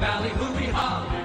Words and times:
Valley, 0.00 0.32
Movie 0.34 0.66
Hollywood. 0.66 1.17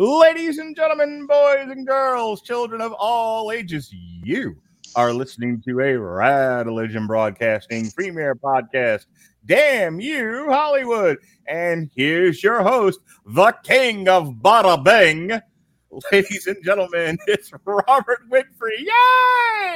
Ladies 0.00 0.56
and 0.56 0.74
gentlemen, 0.74 1.26
boys 1.26 1.68
and 1.68 1.86
girls, 1.86 2.40
children 2.40 2.80
of 2.80 2.94
all 2.94 3.52
ages, 3.52 3.92
you 3.92 4.56
are 4.96 5.12
listening 5.12 5.60
to 5.66 5.78
a 5.80 5.92
Radeligion 5.92 7.06
Broadcasting 7.06 7.90
premiere 7.90 8.34
podcast. 8.34 9.04
Damn 9.44 10.00
you, 10.00 10.46
Hollywood. 10.48 11.18
And 11.46 11.90
here's 11.94 12.42
your 12.42 12.62
host, 12.62 13.00
the 13.26 13.52
king 13.62 14.08
of 14.08 14.36
Bada 14.36 14.82
Bing. 14.82 15.38
Ladies 16.10 16.46
and 16.46 16.64
gentlemen, 16.64 17.18
it's 17.26 17.52
Robert 17.66 18.22
Winfree. 18.30 18.86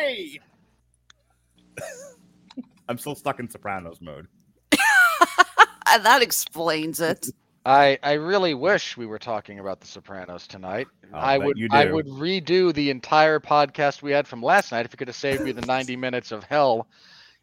Yay! 0.07 0.41
I'm 2.89 2.97
still 2.97 3.15
stuck 3.15 3.41
in 3.41 3.51
Sopranos 3.51 4.01
mode. 4.01 4.29
that 5.85 6.23
explains 6.23 6.99
it. 6.99 7.29
I 7.65 7.99
I 8.03 8.13
really 8.15 8.55
wish 8.55 8.97
we 8.97 9.07
were 9.07 9.19
talking 9.19 9.59
about 9.59 9.81
The 9.81 9.87
Sopranos 9.87 10.47
tonight. 10.47 10.87
I'll 11.13 11.21
I 11.21 11.39
would 11.39 11.57
I 11.73 11.87
would 11.87 12.07
redo 12.07 12.73
the 12.73 12.91
entire 12.91 13.41
podcast 13.41 14.03
we 14.03 14.13
had 14.13 14.27
from 14.27 14.43
last 14.43 14.73
night 14.73 14.85
if 14.85 14.93
you 14.93 14.99
could 14.99 15.09
have 15.09 15.17
saved 15.17 15.43
me 15.43 15.53
the 15.53 15.67
90 15.67 15.97
minutes 16.07 16.33
of 16.33 16.45
hell 16.45 16.87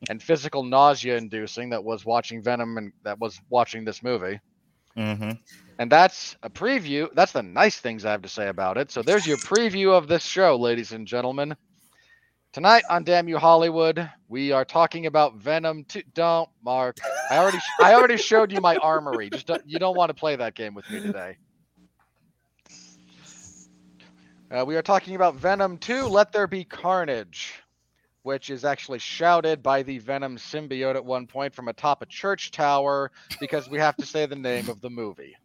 and 0.09 0.21
physical 0.21 0.63
nausea 0.63 1.17
inducing 1.17 1.69
that 1.69 1.83
was 1.83 2.05
watching 2.05 2.41
Venom 2.41 2.77
and 2.77 2.91
that 3.03 3.19
was 3.19 3.39
watching 3.49 3.85
this 3.85 4.03
movie. 4.03 4.39
Mm-hmm. 4.97 5.31
And 5.79 5.91
that's 5.91 6.35
a 6.43 6.49
preview. 6.49 7.07
That's 7.13 7.31
the 7.31 7.43
nice 7.43 7.79
things 7.79 8.05
I 8.05 8.11
have 8.11 8.21
to 8.23 8.29
say 8.29 8.49
about 8.49 8.77
it. 8.77 8.91
So 8.91 9.01
there's 9.01 9.25
your 9.25 9.37
preview 9.37 9.91
of 9.91 10.07
this 10.07 10.23
show, 10.23 10.55
ladies 10.55 10.91
and 10.91 11.07
gentlemen. 11.07 11.55
Tonight 12.53 12.83
on 12.89 13.05
Damn 13.05 13.29
You 13.29 13.37
Hollywood, 13.37 14.09
we 14.27 14.51
are 14.51 14.65
talking 14.65 15.05
about 15.05 15.35
Venom 15.35 15.85
2. 15.85 16.01
Don't, 16.13 16.49
Mark. 16.61 16.97
I 17.29 17.37
already 17.37 17.59
I 17.79 17.93
already 17.93 18.17
showed 18.17 18.51
you 18.51 18.59
my 18.59 18.75
armory. 18.75 19.29
Just 19.29 19.47
don't, 19.47 19.61
you 19.65 19.79
don't 19.79 19.95
want 19.95 20.09
to 20.09 20.13
play 20.13 20.35
that 20.35 20.53
game 20.53 20.73
with 20.73 20.89
me 20.89 20.99
today. 20.99 21.37
Uh, 24.51 24.65
we 24.65 24.75
are 24.75 24.81
talking 24.81 25.15
about 25.15 25.35
Venom 25.35 25.77
2, 25.77 26.07
Let 26.07 26.33
There 26.33 26.45
Be 26.45 26.65
Carnage, 26.65 27.53
which 28.23 28.49
is 28.49 28.65
actually 28.65 28.99
shouted 28.99 29.63
by 29.63 29.81
the 29.81 29.99
Venom 29.99 30.35
symbiote 30.35 30.95
at 30.95 31.05
one 31.05 31.27
point 31.27 31.55
from 31.55 31.69
atop 31.69 32.01
a 32.01 32.05
church 32.05 32.51
tower 32.51 33.13
because 33.39 33.69
we 33.69 33.79
have 33.79 33.95
to 33.95 34.05
say 34.05 34.25
the 34.25 34.35
name 34.35 34.67
of 34.67 34.81
the 34.81 34.89
movie. 34.89 35.37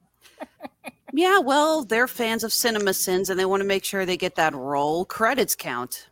Yeah, 1.13 1.39
well, 1.39 1.85
they're 1.85 2.09
fans 2.09 2.43
of 2.43 2.53
Cinema 2.53 2.93
Sins 2.95 3.31
and 3.31 3.39
they 3.39 3.47
want 3.47 3.61
to 3.61 3.67
make 3.67 3.85
sure 3.85 4.05
they 4.05 4.17
get 4.17 4.35
that 4.35 4.57
roll 4.57 5.05
credits 5.05 5.55
count. 5.55 6.09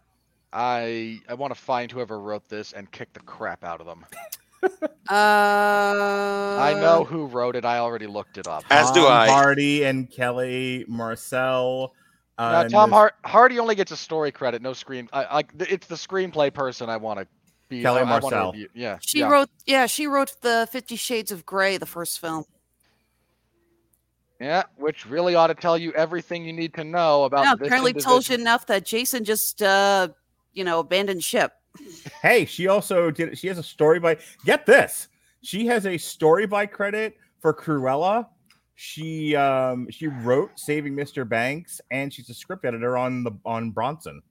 I 0.55 1.20
I 1.28 1.34
want 1.34 1.52
to 1.55 1.60
find 1.60 1.91
whoever 1.91 2.20
wrote 2.20 2.48
this 2.48 2.72
and 2.72 2.91
kick 2.92 3.12
the 3.12 3.20
crap 3.20 3.64
out 3.64 3.80
of 3.80 3.86
them. 3.86 4.05
Uh, 5.11 6.56
I 6.58 6.74
know 6.80 7.05
who 7.05 7.27
wrote 7.27 7.56
it. 7.56 7.64
I 7.64 7.78
already 7.78 8.06
looked 8.06 8.38
it 8.38 8.46
up. 8.46 8.64
As 8.70 8.91
do 8.92 9.00
Tom 9.02 9.12
I. 9.12 9.28
Hardy 9.28 9.84
and 9.84 10.11
Kelly 10.11 10.84
Marcel. 10.89 11.92
Uh, 12.39 12.51
No, 12.52 12.61
and 12.61 12.70
Tom 12.70 12.90
this- 12.90 12.95
Hart, 12.95 13.14
Hardy 13.24 13.58
only 13.58 13.74
gets 13.74 13.92
a 13.92 13.96
story 13.96 14.33
credit, 14.33 14.62
no 14.62 14.73
screen. 14.73 15.08
I 15.12 15.34
like 15.34 15.51
it's 15.58 15.86
the 15.86 15.95
screenplay 15.96 16.52
person 16.55 16.89
I 16.89 16.96
want 16.96 17.20
to 17.20 17.27
be. 17.68 17.83
Kelly 17.83 18.01
I, 18.01 18.02
I 18.02 18.20
Marcel. 18.20 18.52
review- 18.52 18.68
Yeah, 18.74 18.98
She 19.02 19.18
yeah. 19.20 19.28
wrote, 19.28 19.51
yeah, 19.67 19.86
she 19.86 20.07
wrote 20.07 20.33
the 20.40 20.67
Fifty 20.73 20.96
Shades 20.96 21.30
of 21.30 21.45
Grey, 21.45 21.77
the 21.77 21.86
first 21.86 22.20
film. 22.20 22.45
Yeah, 24.40 24.64
which 24.77 25.07
really 25.07 25.34
ought 25.34 25.46
to 25.48 25.55
tell 25.55 25.78
you 25.78 25.92
everything 25.92 26.45
you 26.45 26.52
need 26.52 26.74
to 26.74 26.84
know 26.84 27.24
about. 27.24 27.45
Yeah, 27.45 27.55
this 27.57 27.67
apparently 27.68 27.92
told 27.95 28.28
you 28.28 28.34
enough 28.34 28.67
that 28.67 28.84
Jason 28.84 29.24
just, 29.24 29.62
uh, 29.62 30.08
you 30.54 30.64
know, 30.64 30.80
abandoned 30.80 31.22
ship. 31.22 31.52
Hey, 32.22 32.44
she 32.44 32.68
also 32.68 33.10
did. 33.10 33.36
She 33.36 33.48
has 33.48 33.58
a 33.58 33.62
story 33.62 33.98
by. 33.98 34.16
Get 34.44 34.64
this. 34.64 35.08
She 35.42 35.66
has 35.66 35.86
a 35.86 35.98
story 35.98 36.46
by 36.46 36.66
credit 36.66 37.16
for 37.40 37.52
Cruella. 37.52 38.28
She 38.76 39.36
um 39.36 39.88
she 39.90 40.08
wrote 40.08 40.50
Saving 40.58 40.94
Mr. 40.94 41.28
Banks, 41.28 41.80
and 41.90 42.12
she's 42.12 42.30
a 42.30 42.34
script 42.34 42.64
editor 42.64 42.96
on 42.96 43.24
the 43.24 43.32
on 43.44 43.70
Bronson. 43.70 44.22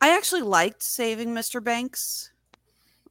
I 0.00 0.14
actually 0.14 0.42
liked 0.42 0.82
Saving 0.82 1.28
Mr. 1.34 1.62
Banks. 1.62 2.30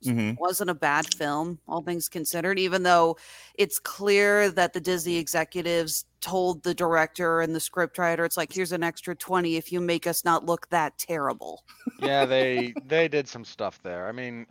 Mhm. 0.06 0.38
wasn't 0.40 0.70
a 0.70 0.74
bad 0.76 1.14
film, 1.14 1.60
all 1.68 1.82
things 1.82 2.10
considered, 2.10 2.60
even 2.60 2.84
though 2.84 3.18
it's 3.56 3.80
clear 3.80 4.50
that 4.52 4.74
the 4.74 4.80
Disney 4.82 5.18
executives 5.18 6.06
told 6.22 6.64
the 6.64 6.74
director 6.74 7.42
and 7.42 7.54
the 7.56 7.60
scriptwriter, 7.60 8.26
it's 8.26 8.38
like, 8.38 8.54
here's 8.54 8.72
an 8.72 8.84
extra 8.84 9.16
20 9.16 9.56
if 9.58 9.72
you 9.72 9.82
make 9.82 10.08
us 10.08 10.24
not 10.26 10.46
look 10.46 10.70
that 10.70 10.98
terrible. 10.98 11.64
Yeah, 12.00 12.26
they 12.26 12.74
they 12.86 13.08
did 13.08 13.28
some 13.28 13.46
stuff 13.46 13.80
there. 13.84 14.08
I 14.08 14.12
mean, 14.12 14.46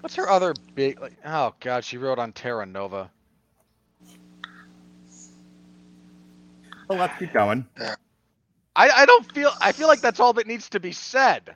what's 0.00 0.14
her 0.16 0.28
other 0.28 0.54
big? 0.74 1.00
Like, 1.00 1.16
oh 1.24 1.54
God, 1.60 1.84
she 1.84 1.98
wrote 1.98 2.18
on 2.18 2.32
Terra 2.32 2.66
Nova. 2.66 3.10
Well, 6.88 6.98
let's 6.98 7.18
keep 7.18 7.32
going. 7.32 7.66
I, 8.74 8.88
I 8.90 9.06
don't 9.06 9.30
feel 9.32 9.52
I 9.60 9.72
feel 9.72 9.88
like 9.88 10.00
that's 10.00 10.20
all 10.20 10.32
that 10.34 10.46
needs 10.46 10.68
to 10.70 10.80
be 10.80 10.92
said. 10.92 11.54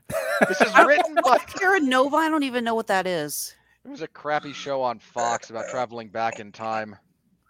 This 0.48 0.60
is 0.60 0.74
written 0.86 1.14
by 1.14 1.20
What's 1.22 1.52
Terra 1.54 1.80
Nova? 1.80 2.16
I 2.16 2.28
don't 2.28 2.42
even 2.42 2.64
know 2.64 2.74
what 2.74 2.86
that 2.88 3.06
is. 3.06 3.54
it 3.84 3.90
was 3.90 4.02
a 4.02 4.08
crappy 4.08 4.52
show 4.52 4.82
on 4.82 4.98
Fox 4.98 5.50
about 5.50 5.68
traveling 5.70 6.08
back 6.08 6.40
in 6.40 6.52
time 6.52 6.96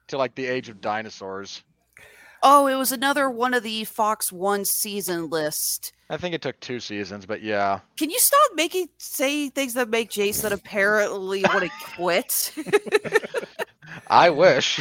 to 0.08 0.18
like 0.18 0.34
the 0.34 0.46
age 0.46 0.68
of 0.68 0.80
dinosaurs. 0.80 1.62
Oh, 2.42 2.66
it 2.66 2.76
was 2.76 2.92
another 2.92 3.28
one 3.30 3.54
of 3.54 3.62
the 3.62 3.84
Fox 3.84 4.30
One 4.30 4.64
season 4.64 5.30
list. 5.30 5.92
I 6.10 6.16
think 6.16 6.34
it 6.34 6.42
took 6.42 6.60
two 6.60 6.78
seasons, 6.78 7.26
but 7.26 7.42
yeah. 7.42 7.80
Can 7.96 8.10
you 8.10 8.18
stop 8.20 8.50
making 8.54 8.88
say 8.98 9.48
things 9.48 9.74
that 9.74 9.88
make 9.88 10.10
Jason 10.10 10.52
apparently 10.52 11.42
want 11.42 11.64
to 11.64 11.70
quit? 11.96 12.52
I 14.08 14.30
wish. 14.30 14.80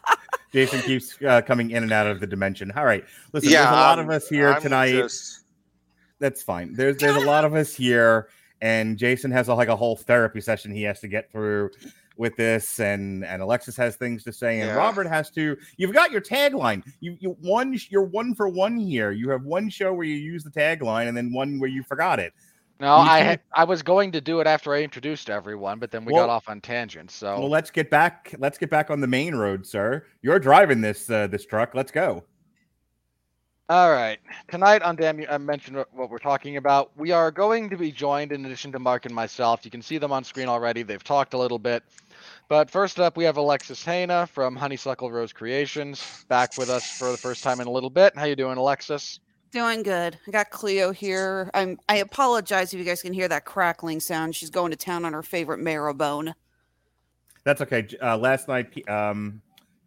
Jason 0.52 0.80
keeps 0.82 1.16
uh, 1.26 1.40
coming 1.42 1.70
in 1.70 1.82
and 1.82 1.92
out 1.92 2.06
of 2.06 2.20
the 2.20 2.26
dimension. 2.26 2.70
All 2.76 2.84
right, 2.84 3.04
listen. 3.32 3.50
yeah, 3.50 3.62
there's 3.62 3.72
a 3.72 3.76
lot 3.80 3.98
um, 3.98 4.04
of 4.06 4.10
us 4.14 4.28
here 4.28 4.50
I'm 4.52 4.62
tonight. 4.62 4.92
just- 4.92 5.38
That's 6.20 6.42
fine. 6.42 6.74
There's 6.74 6.96
there's 6.98 7.16
a 7.16 7.26
lot 7.26 7.44
of 7.44 7.54
us 7.54 7.74
here, 7.74 8.28
and 8.60 8.96
Jason 8.96 9.30
has 9.32 9.48
a, 9.48 9.54
like 9.54 9.68
a 9.68 9.76
whole 9.76 9.96
therapy 9.96 10.40
session 10.40 10.70
he 10.70 10.82
has 10.84 11.00
to 11.00 11.08
get 11.08 11.32
through 11.32 11.70
with 12.16 12.36
this, 12.36 12.78
and 12.78 13.24
and 13.24 13.40
Alexis 13.40 13.76
has 13.76 13.96
things 13.96 14.22
to 14.24 14.32
say, 14.32 14.60
and 14.60 14.68
Yeah. 14.68 14.74
Robert 14.74 15.06
has 15.06 15.30
to. 15.30 15.56
You've 15.78 15.94
got 15.94 16.12
your 16.12 16.20
tagline. 16.20 16.84
You 17.00 17.16
you 17.18 17.36
one 17.40 17.76
you're 17.88 18.04
one 18.04 18.34
for 18.34 18.48
one 18.48 18.76
here. 18.76 19.10
You 19.10 19.30
have 19.30 19.44
one 19.44 19.70
show 19.70 19.92
where 19.94 20.04
you 20.06 20.16
use 20.16 20.44
the 20.44 20.50
tagline, 20.50 21.08
and 21.08 21.16
then 21.16 21.32
one 21.32 21.58
where 21.58 21.70
you 21.70 21.82
forgot 21.82 22.20
it. 22.20 22.34
No, 22.78 22.94
I 22.94 23.18
had, 23.18 23.40
I 23.54 23.64
was 23.64 23.82
going 23.82 24.10
to 24.12 24.22
do 24.22 24.40
it 24.40 24.46
after 24.46 24.74
I 24.74 24.82
introduced 24.82 25.28
everyone, 25.28 25.78
but 25.78 25.90
then 25.90 26.06
we 26.06 26.14
Well- 26.14 26.26
got 26.26 26.32
off 26.32 26.48
on 26.48 26.62
tangents. 26.62 27.14
So 27.14 27.38
Well, 27.38 27.50
let's 27.50 27.70
get 27.70 27.90
back. 27.90 28.34
Let's 28.38 28.56
get 28.56 28.70
back 28.70 28.90
on 28.90 29.00
the 29.02 29.06
main 29.06 29.34
road, 29.34 29.66
sir. 29.66 30.06
You're 30.22 30.38
driving 30.38 30.80
this 30.80 31.10
uh, 31.10 31.26
this 31.26 31.44
truck. 31.44 31.74
Let's 31.74 31.92
go. 31.92 32.24
All 33.70 33.92
right. 33.92 34.18
Tonight 34.48 34.82
on 34.82 34.96
Damn 34.96 35.20
You, 35.20 35.28
I 35.30 35.38
mentioned 35.38 35.76
what- 35.76 35.94
what 35.94 36.10
we're 36.10 36.18
talking 36.18 36.56
about. 36.56 36.90
We 36.96 37.12
are 37.12 37.30
going 37.30 37.70
to 37.70 37.76
be 37.76 37.92
joined, 37.92 38.32
in 38.32 38.44
addition 38.44 38.72
to 38.72 38.80
Mark 38.80 39.06
and 39.06 39.14
myself. 39.14 39.64
You 39.64 39.70
can 39.70 39.80
see 39.80 39.96
them 39.96 40.10
on 40.10 40.24
screen 40.24 40.48
already. 40.48 40.82
They've 40.82 41.04
talked 41.04 41.34
a 41.34 41.38
little 41.38 41.60
bit. 41.60 41.84
But 42.48 42.68
first 42.68 42.98
up, 42.98 43.16
we 43.16 43.22
have 43.22 43.36
Alexis 43.36 43.84
Hejna 43.84 44.28
from 44.28 44.56
Honeysuckle 44.56 45.12
Rose 45.12 45.32
Creations 45.32 46.24
back 46.26 46.58
with 46.58 46.68
us 46.68 46.84
for 46.98 47.12
the 47.12 47.16
first 47.16 47.44
time 47.44 47.60
in 47.60 47.68
a 47.68 47.70
little 47.70 47.90
bit. 47.90 48.16
How 48.16 48.24
you 48.24 48.34
doing, 48.34 48.58
Alexis? 48.58 49.20
Doing 49.52 49.84
good. 49.84 50.18
I 50.26 50.30
got 50.32 50.50
Cleo 50.50 50.90
here. 50.90 51.48
I'm 51.54 51.78
I 51.88 51.98
apologize 51.98 52.74
if 52.74 52.78
you 52.80 52.84
guys 52.84 53.02
can 53.02 53.12
hear 53.12 53.28
that 53.28 53.44
crackling 53.44 54.00
sound. 54.00 54.34
She's 54.34 54.50
going 54.50 54.72
to 54.72 54.76
town 54.76 55.04
on 55.04 55.12
her 55.12 55.22
favorite 55.22 55.58
marrow 55.60 55.94
bone. 55.94 56.34
That's 57.44 57.60
okay. 57.60 57.86
Uh, 58.02 58.18
last 58.18 58.48
night, 58.48 58.88
um, 58.88 59.40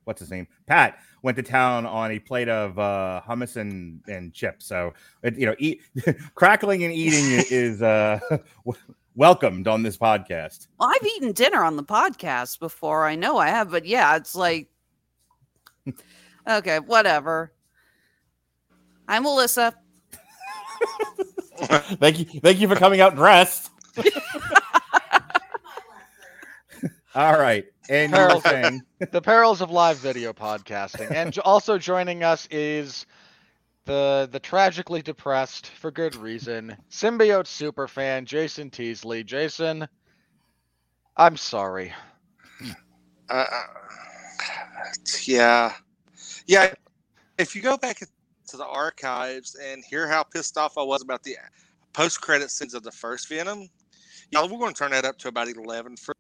what's 0.06 0.22
his 0.22 0.32
name? 0.32 0.48
Pat 0.68 0.98
went 1.24 1.38
to 1.38 1.44
town 1.44 1.86
on 1.88 2.12
a 2.12 2.20
plate 2.20 2.50
of 2.50 2.78
uh, 2.78 3.22
hummus 3.28 3.56
and, 3.56 4.02
and 4.08 4.34
chips. 4.34 4.68
So, 4.68 4.94
it, 5.24 5.38
you 5.38 5.48
know, 5.48 5.56
eat 5.58 5.82
crackling 6.36 6.84
and 6.84 6.94
eating 6.94 7.44
is 7.50 7.82
uh, 7.82 8.20
welcomed 9.16 9.68
on 9.68 9.82
this 9.82 9.98
podcast. 9.98 10.68
Well, 10.80 10.92
I've 10.94 11.08
eaten 11.08 11.32
dinner 11.32 11.64
on 11.64 11.78
the 11.78 11.84
podcast 11.84 12.60
before. 12.60 13.06
I 13.06 13.16
know 13.16 13.38
I 13.38 13.48
have, 13.48 13.72
but 13.72 13.86
yeah, 13.86 14.16
it's 14.16 14.36
like 14.36 14.70
okay, 16.48 16.80
whatever. 16.80 17.54
I'm 19.08 19.24
Melissa. 19.24 19.74
thank 21.58 22.20
you, 22.20 22.40
thank 22.42 22.60
you 22.60 22.68
for 22.68 22.76
coming 22.76 23.02
out 23.02 23.16
dressed. 23.16 23.70
All 27.16 27.38
right. 27.38 27.66
And 27.90 28.14
you 28.14 28.18
were 28.18 29.08
the 29.12 29.22
perils 29.22 29.62
of 29.62 29.72
live 29.72 29.98
video 29.98 30.34
podcasting. 30.34 31.12
And 31.12 31.38
also 31.40 31.78
joining 31.78 32.24
us 32.24 32.48
is 32.50 33.06
the 33.86 34.30
the 34.32 34.40
tragically 34.40 35.02
depressed, 35.02 35.68
for 35.68 35.92
good 35.92 36.16
reason, 36.16 36.78
symbiote 36.90 37.46
superfan 37.46 38.26
Jason 38.26 38.70
Teasley. 38.70 39.24
Jason, 39.24 39.88
I'm 41.18 41.38
sorry. 41.38 41.94
Uh, 43.30 43.46
yeah, 45.26 45.74
yeah. 46.48 46.74
If 47.38 47.56
you 47.56 47.62
go 47.62 47.78
back 47.78 48.00
to 48.48 48.58
the 48.58 48.66
archives 48.66 49.56
and 49.56 49.84
hear 49.84 50.08
how 50.08 50.24
pissed 50.24 50.58
off 50.58 50.78
I 50.78 50.84
was 50.84 51.02
about 51.02 51.24
the 51.24 51.38
post-credit 51.94 52.52
scenes 52.52 52.74
of 52.74 52.84
the 52.84 52.92
first 52.92 53.28
Venom, 53.28 53.68
yeah, 54.32 54.44
we're 54.44 54.60
going 54.60 54.74
to 54.74 54.78
turn 54.78 54.92
that 54.92 55.06
up 55.06 55.18
to 55.20 55.28
about 55.28 55.48
eleven 55.50 55.98
for 55.98 56.14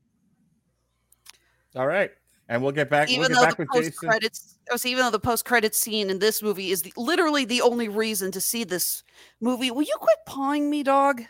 all 1.75 1.87
right. 1.87 2.11
And 2.49 2.61
we'll 2.61 2.73
get 2.73 2.89
back. 2.89 3.09
even 3.09 3.21
we'll 3.21 3.29
get 3.29 3.35
though 3.35 3.45
back 3.45 3.57
the 3.57 3.65
post 3.65 3.95
credits, 3.97 4.57
oh, 4.69 4.75
so 4.75 4.89
even 4.89 5.05
though 5.05 5.11
the 5.11 5.19
post 5.19 5.45
credit 5.45 5.73
scene 5.73 6.09
in 6.09 6.19
this 6.19 6.43
movie 6.43 6.71
is 6.71 6.81
the, 6.81 6.93
literally 6.97 7.45
the 7.45 7.61
only 7.61 7.87
reason 7.87 8.31
to 8.31 8.41
see 8.41 8.63
this 8.63 9.03
movie, 9.39 9.71
will 9.71 9.81
you 9.81 9.95
quit 9.99 10.17
pawing 10.27 10.69
me, 10.69 10.83
dog? 10.83 11.21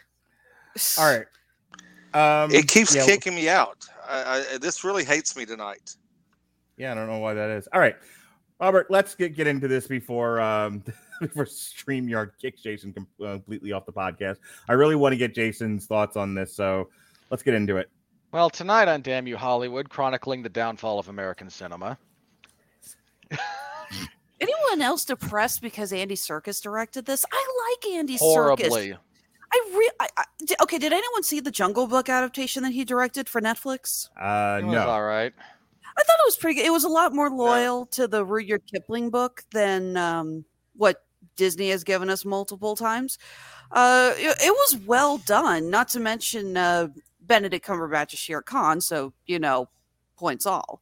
All 1.00 1.06
right. 1.06 1.26
Um, 2.14 2.52
it 2.52 2.68
keeps 2.68 2.96
yeah, 2.96 3.06
kicking 3.06 3.36
me 3.36 3.50
out. 3.50 3.86
I, 4.08 4.46
I, 4.54 4.58
this 4.58 4.84
really 4.84 5.04
hates 5.04 5.36
me 5.36 5.46
tonight. 5.46 5.96
Yeah, 6.78 6.92
I 6.92 6.96
don't 6.96 7.08
know 7.08 7.20
why 7.20 7.34
that 7.34 7.50
is. 7.50 7.68
All 7.74 7.80
right, 7.80 7.96
Robert, 8.60 8.88
let's 8.90 9.16
get 9.16 9.36
get 9.36 9.48
into 9.48 9.68
this 9.68 9.88
before 9.88 10.40
um 10.40 10.84
before 11.22 11.46
Streamyard 11.46 12.32
kicks 12.40 12.62
Jason 12.62 12.94
uh, 12.98 13.34
completely 13.34 13.72
off 13.72 13.86
the 13.86 13.94
podcast. 13.94 14.38
I 14.70 14.74
really 14.74 14.96
want 14.96 15.14
to 15.14 15.18
get 15.18 15.34
Jason's 15.34 15.86
thoughts 15.86 16.16
on 16.16 16.36
this, 16.36 16.56
so 16.56 16.90
let's 17.32 17.44
get 17.44 17.54
into 17.54 17.78
it. 17.78 17.90
Well, 18.34 18.50
tonight 18.50 18.88
on 18.88 19.04
Damn 19.04 19.28
You 19.28 19.38
Hollywood, 19.38 19.92
chronicling 19.92 20.42
the 20.42 20.50
downfall 20.50 20.98
of 20.98 21.08
American 21.08 21.52
cinema. 21.52 22.00
Anyone 24.42 24.82
else 24.82 25.06
depressed 25.06 25.62
because 25.62 25.94
Andy 25.94 26.16
Serkis 26.16 26.60
directed 26.60 27.06
this? 27.06 27.28
I 27.32 27.70
like 27.70 27.94
Andy 27.94 28.16
Serkis. 28.16 28.20
Horribly. 28.22 28.98
I 29.54 29.72
re 29.78 29.92
I, 30.00 30.08
I, 30.18 30.24
okay. 30.64 30.80
Did 30.80 30.94
anyone 30.94 31.22
see 31.22 31.42
the 31.42 31.52
Jungle 31.52 31.86
Book 31.86 32.10
adaptation 32.10 32.64
that 32.64 32.74
he 32.74 32.84
directed 32.84 33.30
for 33.30 33.40
Netflix? 33.40 34.10
Uh, 34.20 34.62
It 34.62 34.66
was 34.66 34.74
no, 34.74 34.88
all 34.88 35.04
right. 35.04 35.32
I 35.96 36.04
thought 36.04 36.18
it 36.18 36.26
was 36.26 36.36
pretty 36.36 36.60
good. 36.60 36.66
It 36.66 36.72
was 36.72 36.86
a 36.86 36.90
lot 36.90 37.14
more 37.14 37.30
loyal 37.30 37.86
to 37.88 38.08
the 38.08 38.26
Rudyard 38.26 38.64
Kipling 38.66 39.12
book 39.12 39.44
than 39.52 39.96
um, 39.96 40.44
what 40.76 41.04
Disney 41.36 41.70
has 41.70 41.84
given 41.84 42.10
us 42.10 42.26
multiple 42.26 42.76
times. 42.76 43.20
Uh, 43.72 44.14
it, 44.18 44.36
it 44.42 44.52
was 44.52 44.82
well 44.88 45.20
done. 45.20 45.70
Not 45.70 45.90
to 45.90 46.00
mention 46.00 46.58
uh, 46.58 46.88
Benedict 47.26 47.66
Cumberbatch 47.66 48.14
is 48.14 48.20
Shere 48.20 48.42
Khan, 48.42 48.82
so 48.82 49.14
you 49.26 49.40
know, 49.40 49.70
points 50.18 50.46
all. 50.46 50.82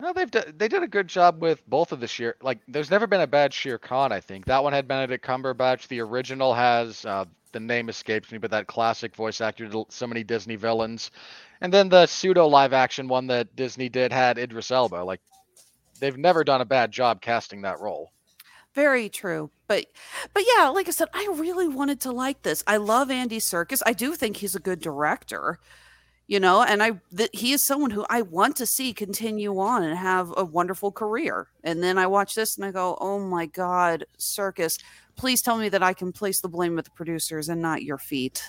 No, 0.00 0.14
they've 0.14 0.30
they 0.30 0.68
did 0.68 0.82
a 0.82 0.88
good 0.88 1.08
job 1.08 1.42
with 1.42 1.62
both 1.68 1.92
of 1.92 2.00
the 2.00 2.06
sheer. 2.06 2.36
Like, 2.40 2.60
there's 2.66 2.90
never 2.90 3.06
been 3.06 3.20
a 3.20 3.26
bad 3.26 3.52
Shere 3.52 3.78
Khan. 3.78 4.12
I 4.12 4.20
think 4.20 4.46
that 4.46 4.64
one 4.64 4.72
had 4.72 4.88
Benedict 4.88 5.24
Cumberbatch. 5.24 5.88
The 5.88 6.00
original 6.00 6.54
has 6.54 7.04
uh, 7.04 7.26
the 7.52 7.60
name 7.60 7.90
escapes 7.90 8.32
me, 8.32 8.38
but 8.38 8.50
that 8.52 8.66
classic 8.66 9.14
voice 9.14 9.42
actor 9.42 9.66
did 9.66 9.92
so 9.92 10.06
many 10.06 10.24
Disney 10.24 10.56
villains. 10.56 11.10
And 11.60 11.72
then 11.72 11.90
the 11.90 12.06
pseudo 12.06 12.46
live 12.46 12.72
action 12.72 13.08
one 13.08 13.26
that 13.26 13.54
Disney 13.56 13.90
did 13.90 14.10
had 14.10 14.38
Idris 14.38 14.70
Elba. 14.70 15.04
Like, 15.04 15.20
they've 15.98 16.16
never 16.16 16.44
done 16.44 16.62
a 16.62 16.66
bad 16.66 16.92
job 16.92 17.20
casting 17.20 17.62
that 17.62 17.80
role. 17.80 18.10
Very 18.74 19.08
true. 19.08 19.50
But 19.66 19.86
but 20.32 20.44
yeah, 20.56 20.68
like 20.68 20.88
I 20.88 20.92
said, 20.92 21.08
I 21.12 21.28
really 21.34 21.68
wanted 21.68 22.00
to 22.02 22.12
like 22.12 22.42
this. 22.42 22.62
I 22.66 22.76
love 22.76 23.10
Andy 23.10 23.38
Serkis 23.38 23.82
I 23.84 23.92
do 23.92 24.14
think 24.14 24.36
he's 24.36 24.54
a 24.54 24.60
good 24.60 24.80
director. 24.80 25.58
You 26.28 26.38
know, 26.38 26.62
and 26.62 26.80
I 26.80 26.92
th- 27.16 27.30
he 27.32 27.50
is 27.52 27.64
someone 27.64 27.90
who 27.90 28.06
I 28.08 28.22
want 28.22 28.54
to 28.56 28.66
see 28.66 28.92
continue 28.92 29.58
on 29.58 29.82
and 29.82 29.98
have 29.98 30.32
a 30.36 30.44
wonderful 30.44 30.92
career. 30.92 31.48
And 31.64 31.82
then 31.82 31.98
I 31.98 32.06
watch 32.06 32.36
this 32.36 32.56
and 32.56 32.64
I 32.64 32.70
go, 32.70 32.96
"Oh 33.00 33.18
my 33.18 33.46
god, 33.46 34.04
Serkis, 34.16 34.78
please 35.16 35.42
tell 35.42 35.58
me 35.58 35.68
that 35.70 35.82
I 35.82 35.92
can 35.92 36.12
place 36.12 36.40
the 36.40 36.48
blame 36.48 36.78
at 36.78 36.84
the 36.84 36.92
producers 36.92 37.48
and 37.48 37.60
not 37.60 37.82
your 37.82 37.98
feet." 37.98 38.48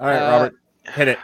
all 0.00 0.06
right, 0.08 0.16
Uh, 0.16 0.30
Robert, 0.30 0.54
hit 0.92 1.06
it. 1.08 1.18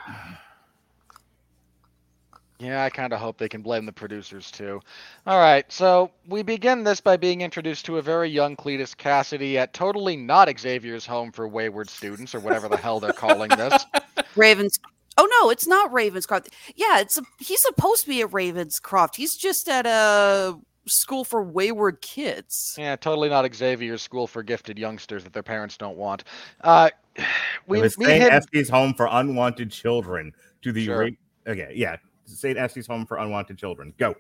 Yeah, 2.63 2.85
I 2.85 2.91
kind 2.91 3.13
of 3.13 3.19
hope 3.19 3.39
they 3.39 3.49
can 3.49 3.61
blame 3.61 3.87
the 3.87 3.93
producers 3.93 4.51
too. 4.51 4.81
All 5.27 5.41
right, 5.41 5.71
so 5.71 6.13
we 6.29 6.43
begin 6.43 6.85
this 6.85 7.01
by 7.01 7.17
being 7.17 7.41
introduced 7.41 7.85
to 7.87 7.99
a 7.99 8.03
very 8.03 8.31
young 8.31 8.55
Cletus 8.57 8.95
Kasady 8.95 9.57
at 9.57 9.75
totally 9.75 10.17
not 10.17 10.49
Xavier's 10.59 11.05
home 11.05 11.33
for 11.33 11.49
wayward 11.49 11.91
students 11.91 12.35
or 12.35 12.41
whatever 12.41 12.69
the 12.69 12.77
hell 12.77 13.01
they're 13.01 13.13
calling 13.13 13.51
this. 13.51 13.85
Ravens 14.37 14.79
Oh 15.19 15.29
no, 15.43 15.51
it's 15.51 15.67
not 15.67 15.93
Ravenscroft. 15.93 16.49
Yeah, 16.75 17.01
it's 17.01 17.19
a, 17.19 17.23
he's 17.39 17.61
supposed 17.61 18.03
to 18.05 18.09
be 18.09 18.23
at 18.23 18.31
Ravenscroft. 18.31 19.17
He's 19.17 19.37
just 19.37 19.69
at 19.69 19.85
a 19.87 20.59
school 20.87 21.25
for 21.25 21.43
wayward 21.43 22.01
kids. 22.01 22.77
Yeah, 22.79 22.97
totally 22.97 23.29
not 23.29 23.53
Xavier's 23.55 24.03
school 24.03 24.27
for 24.27 24.43
gifted 24.43 24.79
youngsters 24.79 25.25
that 25.25 25.33
their 25.33 25.43
parents 25.43 25.77
don't 25.77 25.97
want. 25.97 26.25
Uh, 26.63 26.91
we 27.67 27.79
it 27.79 27.83
was 27.83 27.99
meet 27.99 28.07
St. 28.53 28.71
Home 28.71 28.95
for 28.95 29.09
Unwanted 29.11 29.71
Children. 29.71 30.33
To 30.63 30.73
the 30.73 30.85
Sure. 30.85 31.01
ra- 31.01 31.09
okay, 31.49 31.73
yeah, 31.75 31.97
St. 32.37 32.59
Estes 32.59 32.87
Home 32.87 33.07
for 33.07 33.17
Unwanted 33.19 33.59
Children. 33.59 33.93
Go. 33.99 34.15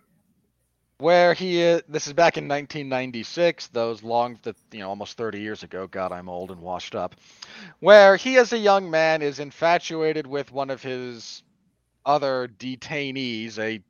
where 0.99 1.35
he 1.35 1.61
is 1.61 1.83
this 1.89 2.07
is 2.07 2.13
back 2.13 2.37
in 2.37 2.45
1996 2.47 3.69
those 3.69 4.03
long 4.05 4.39
the 4.43 4.55
you 4.73 4.79
know 4.81 4.89
almost 4.89 5.17
30 5.17 5.41
years 5.41 5.63
ago 5.65 5.87
god 5.89 6.13
i'm 6.13 6.29
old 6.29 6.51
and 6.53 6.61
washed 6.61 6.95
up 6.95 7.17
where 7.81 8.15
he 8.17 8.37
as 8.39 8.53
a 8.53 8.59
young 8.59 8.89
man 8.91 9.21
is 9.23 9.41
infatuated 9.41 10.27
with 10.29 10.53
one 10.53 10.71
of 10.71 10.81
his 10.83 11.43
other 12.07 12.49
detainees 12.59 13.59
a 13.59 13.81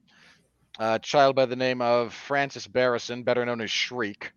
uh, 0.78 0.98
child 1.00 1.36
by 1.36 1.44
the 1.44 1.56
name 1.56 1.82
of 1.82 2.14
frances 2.14 2.66
barrison 2.66 3.22
better 3.24 3.44
known 3.44 3.60
as 3.60 3.70
shriek 3.70 4.32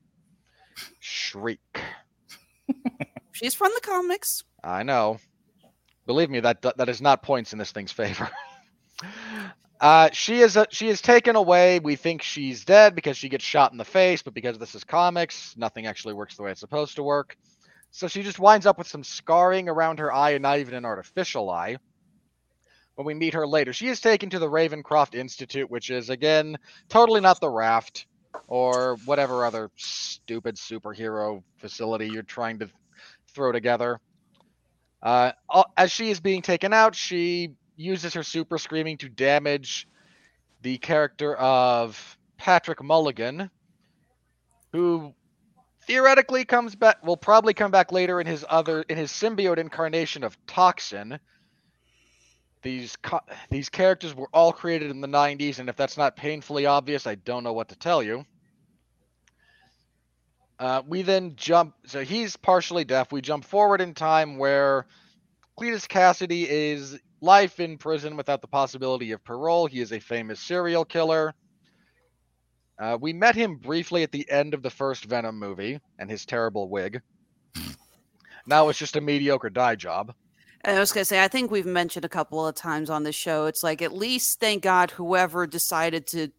shriek 0.99 1.59
She's 3.31 3.53
from 3.53 3.71
the 3.73 3.81
comics. 3.81 4.43
i 4.63 4.83
know 4.83 5.17
believe 6.05 6.29
me 6.29 6.41
that 6.41 6.61
that 6.61 6.89
is 6.89 7.01
not 7.01 7.23
points 7.23 7.53
in 7.53 7.59
this 7.59 7.71
thing's 7.71 7.91
favor 7.93 8.29
Uh, 9.79 10.09
she 10.13 10.39
is 10.39 10.55
uh 10.55 10.65
she 10.69 10.87
is 10.87 11.01
taken 11.01 11.35
away. 11.35 11.79
We 11.79 11.95
think 11.95 12.21
she's 12.21 12.63
dead 12.63 12.95
because 12.95 13.17
she 13.17 13.29
gets 13.29 13.43
shot 13.43 13.71
in 13.71 13.77
the 13.77 13.85
face, 13.85 14.21
but 14.21 14.33
because 14.33 14.57
this 14.57 14.73
is 14.73 14.83
comics, 14.83 15.53
nothing 15.57 15.85
actually 15.85 16.13
works 16.13 16.35
the 16.35 16.43
way 16.43 16.51
it's 16.51 16.59
supposed 16.59 16.95
to 16.95 17.03
work. 17.03 17.37
So 17.91 18.07
she 18.07 18.23
just 18.23 18.39
winds 18.39 18.65
up 18.65 18.77
with 18.77 18.87
some 18.87 19.03
scarring 19.03 19.69
around 19.69 19.99
her 19.99 20.13
eye 20.13 20.31
and 20.31 20.41
not 20.41 20.59
even 20.59 20.73
an 20.73 20.85
artificial 20.85 21.49
eye. 21.49 21.77
When 22.95 23.05
we 23.05 23.13
meet 23.13 23.33
her 23.33 23.45
later, 23.45 23.73
she 23.73 23.87
is 23.87 23.99
taken 23.99 24.29
to 24.29 24.39
the 24.39 24.49
Ravencroft 24.49 25.15
Institute, 25.15 25.69
which 25.69 25.89
is 25.89 26.09
again 26.09 26.57
totally 26.87 27.21
not 27.21 27.41
the 27.41 27.49
Raft 27.49 28.05
or 28.47 28.97
whatever 29.05 29.45
other 29.45 29.71
stupid 29.75 30.55
superhero 30.55 31.43
facility 31.57 32.07
you're 32.07 32.23
trying 32.23 32.59
to 32.59 32.69
throw 33.33 33.51
together. 33.51 33.99
Uh, 35.01 35.33
as 35.75 35.91
she 35.91 36.09
is 36.09 36.19
being 36.19 36.41
taken 36.41 36.73
out, 36.73 36.95
she 36.95 37.51
uses 37.75 38.13
her 38.13 38.23
super 38.23 38.57
screaming 38.57 38.97
to 38.97 39.09
damage 39.09 39.87
the 40.61 40.77
character 40.77 41.35
of 41.35 42.17
Patrick 42.37 42.83
Mulligan, 42.83 43.49
who 44.71 45.13
theoretically 45.85 46.45
comes 46.45 46.75
back 46.75 47.05
will 47.05 47.17
probably 47.17 47.53
come 47.53 47.71
back 47.71 47.91
later 47.91 48.19
in 48.19 48.27
his 48.27 48.43
other 48.49 48.81
in 48.83 48.97
his 48.97 49.11
symbiote 49.11 49.57
incarnation 49.57 50.23
of 50.23 50.37
Toxin. 50.47 51.19
These 52.61 52.95
co- 52.95 53.21
these 53.49 53.69
characters 53.69 54.15
were 54.15 54.29
all 54.33 54.51
created 54.51 54.89
in 54.89 55.01
the 55.01 55.07
90s 55.07 55.59
and 55.59 55.69
if 55.69 55.75
that's 55.75 55.97
not 55.97 56.15
painfully 56.15 56.65
obvious, 56.65 57.05
I 57.05 57.15
don't 57.15 57.43
know 57.43 57.53
what 57.53 57.69
to 57.69 57.75
tell 57.75 58.01
you. 58.01 58.25
Uh, 60.57 60.81
we 60.87 61.01
then 61.01 61.35
jump 61.35 61.75
so 61.85 62.03
he's 62.03 62.35
partially 62.37 62.85
deaf. 62.85 63.11
We 63.11 63.21
jump 63.21 63.45
forward 63.45 63.81
in 63.81 63.93
time 63.93 64.37
where 64.37 64.87
Cletus 65.59 65.87
Kasady 65.87 66.47
is 66.47 66.99
life 67.25 67.59
in 67.59 67.77
prison 67.77 68.15
without 68.15 68.41
the 68.41 68.47
possibility 68.47 69.11
of 69.11 69.23
parole. 69.23 69.65
He 69.65 69.81
is 69.81 69.91
a 69.91 69.99
famous 69.99 70.39
serial 70.39 70.85
killer. 70.85 71.33
Uh, 72.79 72.97
we 72.99 73.11
met 73.11 73.35
him 73.35 73.57
briefly 73.57 74.03
at 74.03 74.11
the 74.11 74.29
end 74.29 74.53
of 74.53 74.61
the 74.61 74.69
first 74.69 75.05
Venom 75.05 75.39
movie 75.39 75.79
and 75.99 76.09
his 76.09 76.25
terrible 76.25 76.69
wig. 76.69 77.01
Now 78.47 78.69
it's 78.69 78.79
just 78.79 78.95
a 78.95 79.01
mediocre 79.01 79.49
dye 79.49 79.75
job. 79.75 80.13
I 80.63 80.79
was 80.79 80.91
gonna 80.91 81.05
say, 81.05 81.23
I 81.23 81.27
think 81.27 81.51
we've 81.51 81.65
mentioned 81.65 82.05
a 82.05 82.09
couple 82.09 82.45
of 82.45 82.55
times 82.55 82.89
on 82.89 83.03
the 83.03 83.11
show. 83.11 83.45
It's 83.45 83.63
like 83.63 83.81
at 83.81 83.93
least 83.93 84.39
thank 84.39 84.63
God 84.63 84.91
whoever 84.91 85.47
decided 85.47 86.07
to 86.07 86.29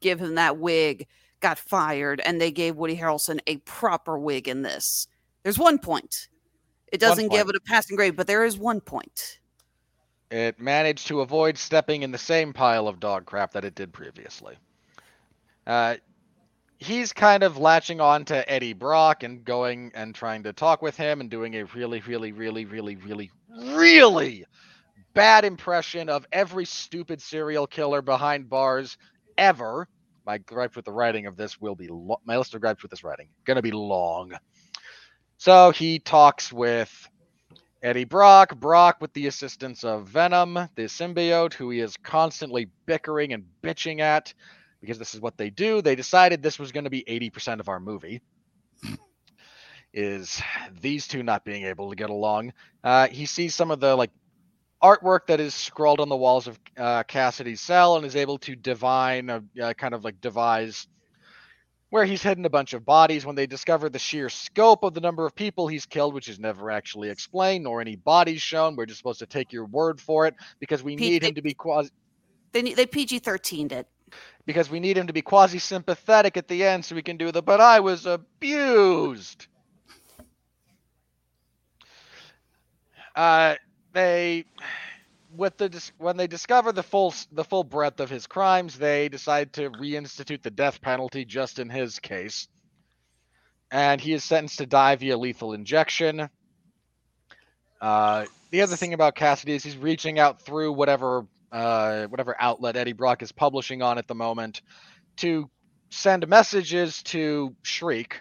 give 0.00 0.20
him 0.20 0.34
that 0.36 0.58
wig 0.58 1.06
got 1.40 1.58
fired, 1.58 2.20
and 2.20 2.40
they 2.40 2.50
gave 2.50 2.76
Woody 2.76 2.96
Harrelson 2.96 3.40
a 3.46 3.58
proper 3.58 4.18
wig 4.18 4.48
in 4.48 4.62
this. 4.62 5.06
There's 5.42 5.58
one 5.58 5.78
point. 5.78 6.28
It 6.92 7.00
doesn't 7.00 7.30
give 7.30 7.48
it 7.48 7.56
a 7.56 7.60
passing 7.60 7.96
grade, 7.96 8.16
but 8.16 8.26
there 8.26 8.44
is 8.44 8.56
one 8.56 8.80
point. 8.80 9.40
It 10.30 10.58
managed 10.60 11.08
to 11.08 11.20
avoid 11.20 11.58
stepping 11.58 12.02
in 12.02 12.10
the 12.10 12.18
same 12.18 12.52
pile 12.52 12.88
of 12.88 13.00
dog 13.00 13.26
crap 13.26 13.52
that 13.52 13.64
it 13.64 13.74
did 13.74 13.92
previously. 13.92 14.56
Uh, 15.66 15.96
he's 16.78 17.12
kind 17.12 17.42
of 17.42 17.58
latching 17.58 18.00
on 18.00 18.24
to 18.26 18.50
Eddie 18.50 18.72
Brock 18.72 19.22
and 19.22 19.44
going 19.44 19.92
and 19.94 20.14
trying 20.14 20.42
to 20.44 20.52
talk 20.52 20.82
with 20.82 20.96
him 20.96 21.20
and 21.20 21.30
doing 21.30 21.54
a 21.54 21.64
really, 21.66 22.00
really, 22.00 22.32
really, 22.32 22.64
really, 22.64 22.96
really, 22.96 23.30
really 23.48 24.44
bad 25.14 25.44
impression 25.44 26.08
of 26.08 26.26
every 26.32 26.64
stupid 26.64 27.22
serial 27.22 27.66
killer 27.66 28.02
behind 28.02 28.48
bars 28.48 28.98
ever. 29.38 29.88
My 30.26 30.38
gripe 30.38 30.76
with 30.76 30.84
the 30.84 30.92
writing 30.92 31.26
of 31.26 31.36
this 31.36 31.60
will 31.60 31.76
be 31.76 31.88
lo- 31.88 32.20
my 32.24 32.36
list 32.36 32.54
of 32.54 32.60
gripes 32.60 32.82
with 32.82 32.90
this 32.90 33.04
writing 33.04 33.28
gonna 33.44 33.62
be 33.62 33.70
long. 33.70 34.32
So 35.36 35.70
he 35.70 35.98
talks 36.00 36.52
with 36.52 37.08
Eddie 37.84 38.04
Brock, 38.04 38.56
Brock 38.56 38.96
with 39.02 39.12
the 39.12 39.26
assistance 39.26 39.84
of 39.84 40.08
Venom, 40.08 40.54
the 40.74 40.84
symbiote, 40.84 41.52
who 41.52 41.68
he 41.68 41.80
is 41.80 41.98
constantly 41.98 42.70
bickering 42.86 43.34
and 43.34 43.44
bitching 43.62 44.00
at 44.00 44.32
because 44.80 44.98
this 44.98 45.14
is 45.14 45.20
what 45.20 45.36
they 45.36 45.50
do. 45.50 45.82
They 45.82 45.94
decided 45.94 46.42
this 46.42 46.58
was 46.58 46.72
going 46.72 46.84
to 46.84 46.90
be 46.90 47.04
80% 47.04 47.60
of 47.60 47.68
our 47.68 47.78
movie. 47.78 48.22
is 49.92 50.40
these 50.80 51.06
two 51.06 51.22
not 51.22 51.44
being 51.44 51.66
able 51.66 51.90
to 51.90 51.96
get 51.96 52.08
along. 52.08 52.54
Uh, 52.82 53.08
he 53.08 53.26
sees 53.26 53.54
some 53.54 53.70
of 53.70 53.80
the 53.80 53.94
like 53.94 54.10
artwork 54.82 55.26
that 55.26 55.38
is 55.38 55.54
scrawled 55.54 56.00
on 56.00 56.08
the 56.08 56.16
walls 56.16 56.46
of 56.46 56.58
uh, 56.78 57.02
Kasady's 57.04 57.60
cell 57.60 57.96
and 57.96 58.06
is 58.06 58.16
able 58.16 58.38
to 58.38 58.56
divine, 58.56 59.28
a, 59.28 59.42
uh, 59.62 59.74
kind 59.74 59.92
of 59.92 60.04
like 60.04 60.22
devise 60.22 60.86
where 61.94 62.04
he's 62.04 62.24
hidden 62.24 62.44
a 62.44 62.50
bunch 62.50 62.72
of 62.72 62.84
bodies. 62.84 63.24
When 63.24 63.36
they 63.36 63.46
discover 63.46 63.88
the 63.88 64.00
sheer 64.00 64.28
scope 64.28 64.82
of 64.82 64.94
the 64.94 65.00
number 65.00 65.26
of 65.26 65.34
people 65.36 65.68
he's 65.68 65.86
killed, 65.86 66.12
which 66.12 66.28
is 66.28 66.40
never 66.40 66.68
actually 66.68 67.08
explained, 67.08 67.62
nor 67.62 67.80
any 67.80 67.94
bodies 67.94 68.42
shown, 68.42 68.74
we're 68.74 68.86
just 68.86 68.98
supposed 68.98 69.20
to 69.20 69.26
take 69.26 69.52
your 69.52 69.66
word 69.66 70.00
for 70.00 70.26
it 70.26 70.34
because 70.58 70.82
we 70.82 70.96
Pete, 70.96 71.08
need 71.12 71.22
they- 71.22 71.28
him 71.28 71.34
to 71.36 71.42
be 71.42 71.54
quasi 71.54 71.90
They 72.50 72.62
they 72.74 72.84
PG 72.86 73.20
thirteened 73.20 73.70
it. 73.70 73.86
because 74.44 74.68
we 74.68 74.80
need 74.80 74.98
him 74.98 75.06
to 75.06 75.12
be 75.12 75.22
quasi 75.22 75.60
sympathetic 75.60 76.36
at 76.36 76.48
the 76.48 76.64
end 76.64 76.84
so 76.84 76.96
we 76.96 77.02
can 77.02 77.16
do 77.16 77.30
the 77.30 77.42
but 77.42 77.60
I 77.60 77.78
was 77.78 78.06
abused. 78.06 79.46
Uh 83.14 83.54
they 83.92 84.46
with 85.36 85.56
the 85.56 85.90
when 85.98 86.16
they 86.16 86.26
discover 86.26 86.72
the 86.72 86.82
full 86.82 87.14
the 87.32 87.44
full 87.44 87.64
breadth 87.64 88.00
of 88.00 88.10
his 88.10 88.26
crimes, 88.26 88.78
they 88.78 89.08
decide 89.08 89.52
to 89.54 89.70
reinstitute 89.70 90.42
the 90.42 90.50
death 90.50 90.80
penalty 90.80 91.24
just 91.24 91.58
in 91.58 91.68
his 91.68 91.98
case. 91.98 92.48
And 93.70 94.00
he 94.00 94.12
is 94.12 94.22
sentenced 94.22 94.58
to 94.58 94.66
die 94.66 94.96
via 94.96 95.16
lethal 95.16 95.52
injection. 95.52 96.28
Uh, 97.80 98.26
the 98.50 98.62
other 98.62 98.76
thing 98.76 98.94
about 98.94 99.16
Kasady 99.16 99.50
is 99.50 99.64
he's 99.64 99.76
reaching 99.76 100.18
out 100.18 100.40
through 100.40 100.72
whatever 100.72 101.26
uh, 101.52 102.06
whatever 102.06 102.36
outlet 102.38 102.76
Eddie 102.76 102.92
Brock 102.92 103.22
is 103.22 103.32
publishing 103.32 103.82
on 103.82 103.98
at 103.98 104.08
the 104.08 104.14
moment 104.14 104.62
to 105.16 105.48
send 105.90 106.26
messages 106.28 107.02
to 107.04 107.54
Shriek, 107.62 108.20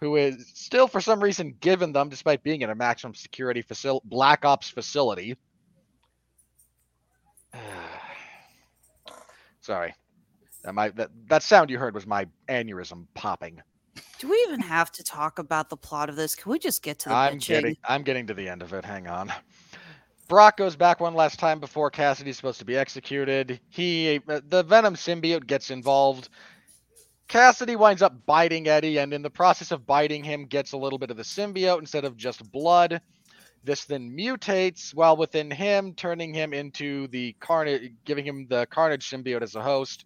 who 0.00 0.16
is 0.16 0.50
still 0.54 0.86
for 0.86 1.00
some 1.00 1.22
reason 1.22 1.56
given 1.60 1.92
them 1.92 2.08
despite 2.08 2.42
being 2.42 2.62
in 2.62 2.70
a 2.70 2.74
maximum 2.74 3.14
security 3.14 3.62
facil- 3.62 4.02
black 4.04 4.44
ops 4.44 4.68
facility. 4.68 5.36
Sorry. 9.60 9.94
That, 10.64 10.74
my, 10.74 10.90
that 10.90 11.10
that 11.26 11.42
sound 11.42 11.70
you 11.70 11.78
heard 11.78 11.94
was 11.94 12.06
my 12.06 12.26
aneurysm 12.48 13.06
popping. 13.14 13.60
Do 14.18 14.30
we 14.30 14.36
even 14.46 14.60
have 14.60 14.92
to 14.92 15.02
talk 15.02 15.38
about 15.38 15.68
the 15.68 15.76
plot 15.76 16.08
of 16.08 16.16
this? 16.16 16.34
Can 16.34 16.52
we 16.52 16.58
just 16.58 16.82
get 16.82 17.00
to 17.00 17.08
the 17.08 17.14
I'm 17.14 17.38
bitching? 17.38 17.46
getting 17.48 17.76
I'm 17.84 18.02
getting 18.02 18.26
to 18.28 18.34
the 18.34 18.48
end 18.48 18.62
of 18.62 18.72
it. 18.72 18.84
Hang 18.84 19.08
on. 19.08 19.32
Brock 20.28 20.56
goes 20.56 20.76
back 20.76 21.00
one 21.00 21.14
last 21.14 21.38
time 21.38 21.58
before 21.58 21.90
Kasady's 21.90 22.36
supposed 22.36 22.60
to 22.60 22.64
be 22.64 22.76
executed. 22.76 23.60
He 23.68 24.20
uh, 24.28 24.40
the 24.48 24.62
Venom 24.62 24.94
symbiote 24.94 25.46
gets 25.46 25.70
involved. 25.70 26.28
Kasady 27.28 27.76
winds 27.76 28.02
up 28.02 28.14
biting 28.26 28.68
Eddie, 28.68 28.98
and 28.98 29.12
in 29.12 29.22
the 29.22 29.30
process 29.30 29.72
of 29.72 29.86
biting 29.86 30.22
him, 30.22 30.44
gets 30.44 30.72
a 30.72 30.76
little 30.76 30.98
bit 30.98 31.10
of 31.10 31.16
the 31.16 31.22
symbiote 31.22 31.80
instead 31.80 32.04
of 32.04 32.16
just 32.16 32.50
blood. 32.52 33.00
This 33.64 33.84
then 33.84 34.16
mutates 34.16 34.92
while 34.94 35.16
within 35.16 35.50
him, 35.50 35.94
turning 35.94 36.34
him 36.34 36.52
into 36.52 37.06
the 37.08 37.34
Carnage, 37.40 37.92
giving 38.04 38.24
him 38.24 38.46
the 38.48 38.66
Carnage 38.66 39.08
symbiote 39.08 39.42
as 39.42 39.54
a 39.54 39.62
host. 39.62 40.04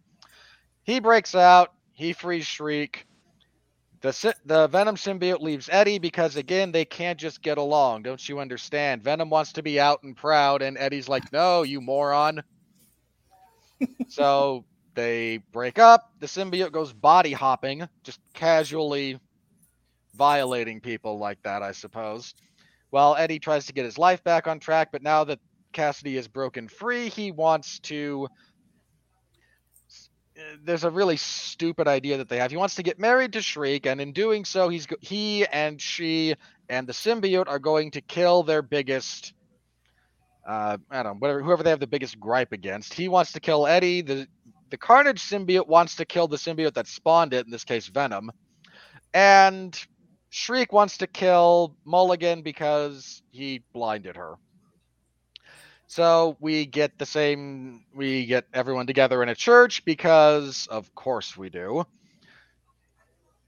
He 0.85 1.01
breaks 1.01 1.35
out. 1.35 1.73
He 1.93 2.13
frees 2.13 2.47
Shriek. 2.47 3.07
The 4.03 4.35
the 4.45 4.67
Venom 4.69 4.97
symbiote 4.97 5.41
leaves 5.41 5.71
Eddie 5.73 5.99
because 5.99 6.37
again 6.37 6.71
they 6.71 6.85
can't 6.85 7.19
just 7.19 7.43
get 7.43 7.57
along. 7.57 8.03
Don't 8.03 8.29
you 8.29 8.41
understand? 8.41 9.03
Venom 9.03 9.31
wants 9.31 9.53
to 9.55 9.63
be 9.63 9.81
out 9.81 10.03
and 10.03 10.17
proud, 10.17 10.61
and 10.61 10.77
Eddie's 10.77 11.09
like, 11.09 11.33
"No, 11.33 11.63
you 11.63 11.81
moron." 11.81 12.43
so 14.09 14.65
they 14.95 15.39
break 15.53 15.79
up. 15.79 16.13
The 16.21 16.27
symbiote 16.27 16.73
goes 16.73 16.93
body 16.93 17.33
hopping, 17.33 17.89
just 18.05 18.21
casually 18.35 19.19
violating 20.15 20.81
people 20.81 21.19
like 21.19 21.43
that, 21.43 21.63
I 21.63 21.73
suppose. 21.73 22.35
While 22.91 23.17
Eddie 23.17 23.39
tries 23.39 23.67
to 23.67 23.73
get 23.73 23.85
his 23.85 23.99
life 23.99 24.23
back 24.25 24.47
on 24.47 24.61
track, 24.61 24.89
but 24.93 25.03
now 25.03 25.25
that 25.25 25.41
Kasady 25.73 26.17
is 26.17 26.29
broken 26.29 26.69
free, 26.69 27.09
he 27.09 27.33
wants 27.33 27.81
to 27.81 28.29
there's 30.65 30.85
a 30.85 30.91
really 30.91 31.17
stupid 31.17 31.89
idea 31.89 32.19
that 32.19 32.29
they 32.29 32.39
have. 32.39 32.51
He 32.51 32.57
wants 32.57 32.75
to 32.77 32.83
get 32.83 32.99
married 32.99 33.33
to 33.35 33.43
Shriek, 33.43 33.87
and 33.87 34.01
in 34.01 34.13
doing 34.13 34.45
so, 34.45 34.69
he's 34.69 34.87
he 35.01 35.47
and 35.47 35.81
she 35.81 36.35
and 36.69 36.87
the 36.87 36.93
symbiote 36.93 37.49
are 37.49 37.59
going 37.59 37.91
to 37.93 38.01
kill 38.01 38.43
their 38.43 38.63
biggest. 38.63 39.33
Uh, 40.47 40.77
I 40.91 41.03
don't 41.03 41.15
know, 41.15 41.19
whatever, 41.19 41.43
whoever 41.43 41.63
they 41.63 41.71
have 41.71 41.81
the 41.81 41.87
biggest 41.87 42.21
gripe 42.21 42.53
against. 42.53 42.95
He 42.95 43.09
wants 43.09 43.33
to 43.33 43.41
kill 43.41 43.67
Eddie. 43.67 44.03
The 44.03 44.27
the 44.71 44.77
Carnage 44.77 45.23
symbiote 45.23 45.69
wants 45.69 45.97
to 45.97 46.05
kill 46.05 46.29
the 46.29 46.37
symbiote 46.37 46.75
that 46.75 46.87
spawned 46.87 47.33
it. 47.33 47.47
In 47.47 47.51
this 47.51 47.65
case, 47.65 47.87
Venom, 47.89 48.31
and 49.15 49.79
Shriek 50.37 50.71
wants 50.71 50.99
to 50.99 51.07
kill 51.07 51.75
Mulligan 51.87 52.43
because 52.43 53.23
he 53.31 53.63
blinded 53.73 54.17
her. 54.17 54.35
So 55.87 56.37
we 56.41 56.67
get 56.67 56.99
the 56.99 57.07
same, 57.07 57.87
we 57.95 58.27
get 58.27 58.45
everyone 58.53 58.87
together 58.87 59.23
in 59.23 59.31
a 59.31 59.35
church 59.35 59.83
because, 59.87 60.67
of 60.71 60.95
course, 60.95 61.39
we 61.39 61.49
do. 61.49 61.87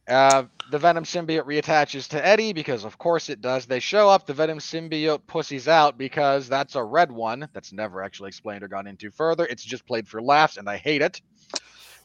Uh, 0.09 0.45
the 0.71 0.79
Venom 0.79 1.05
symbiote 1.05 1.45
reattaches 1.45 2.09
to 2.09 2.27
Eddie 2.27 2.55
because, 2.55 2.85
of 2.85 2.97
course, 2.97 3.29
it 3.29 3.43
does. 3.43 3.67
They 3.67 3.81
show 3.81 4.09
up, 4.09 4.25
the 4.25 4.33
Venom 4.33 4.59
symbiote 4.59 5.27
pussies 5.27 5.69
out 5.69 5.99
because 5.99 6.49
that's 6.49 6.75
a 6.75 6.83
red 6.83 7.13
one. 7.13 7.51
That's 7.53 7.71
never 7.71 8.03
actually 8.03 8.29
explained 8.29 8.63
or 8.63 8.69
gone 8.69 8.87
into 8.87 9.11
further. 9.11 9.45
It's 9.45 9.63
just 9.63 9.87
played 9.87 10.09
for 10.09 10.23
laughs, 10.23 10.57
and 10.57 10.71
I 10.71 10.79
hate 10.79 11.03
it. 11.03 11.21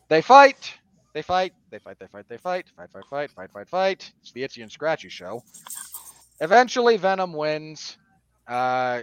They 0.10 0.22
fight. 0.22 0.74
They 1.13 1.22
fight. 1.22 1.53
They 1.70 1.79
fight. 1.79 1.98
They 2.00 2.08
fight. 2.08 2.25
They 2.27 2.38
fight. 2.38 2.65
Fight. 2.75 2.89
Fight. 2.91 3.03
Fight. 3.10 3.32
Fight. 3.32 3.51
Fight. 3.51 3.70
Fight. 3.70 4.12
It's 4.22 4.32
the 4.32 4.43
Itchy 4.43 4.62
and 4.63 4.72
Scratchy 4.72 5.10
show. 5.10 5.43
Eventually, 6.41 6.98
Venom 6.98 7.34
wins. 7.34 7.98
Uh, 8.48 9.01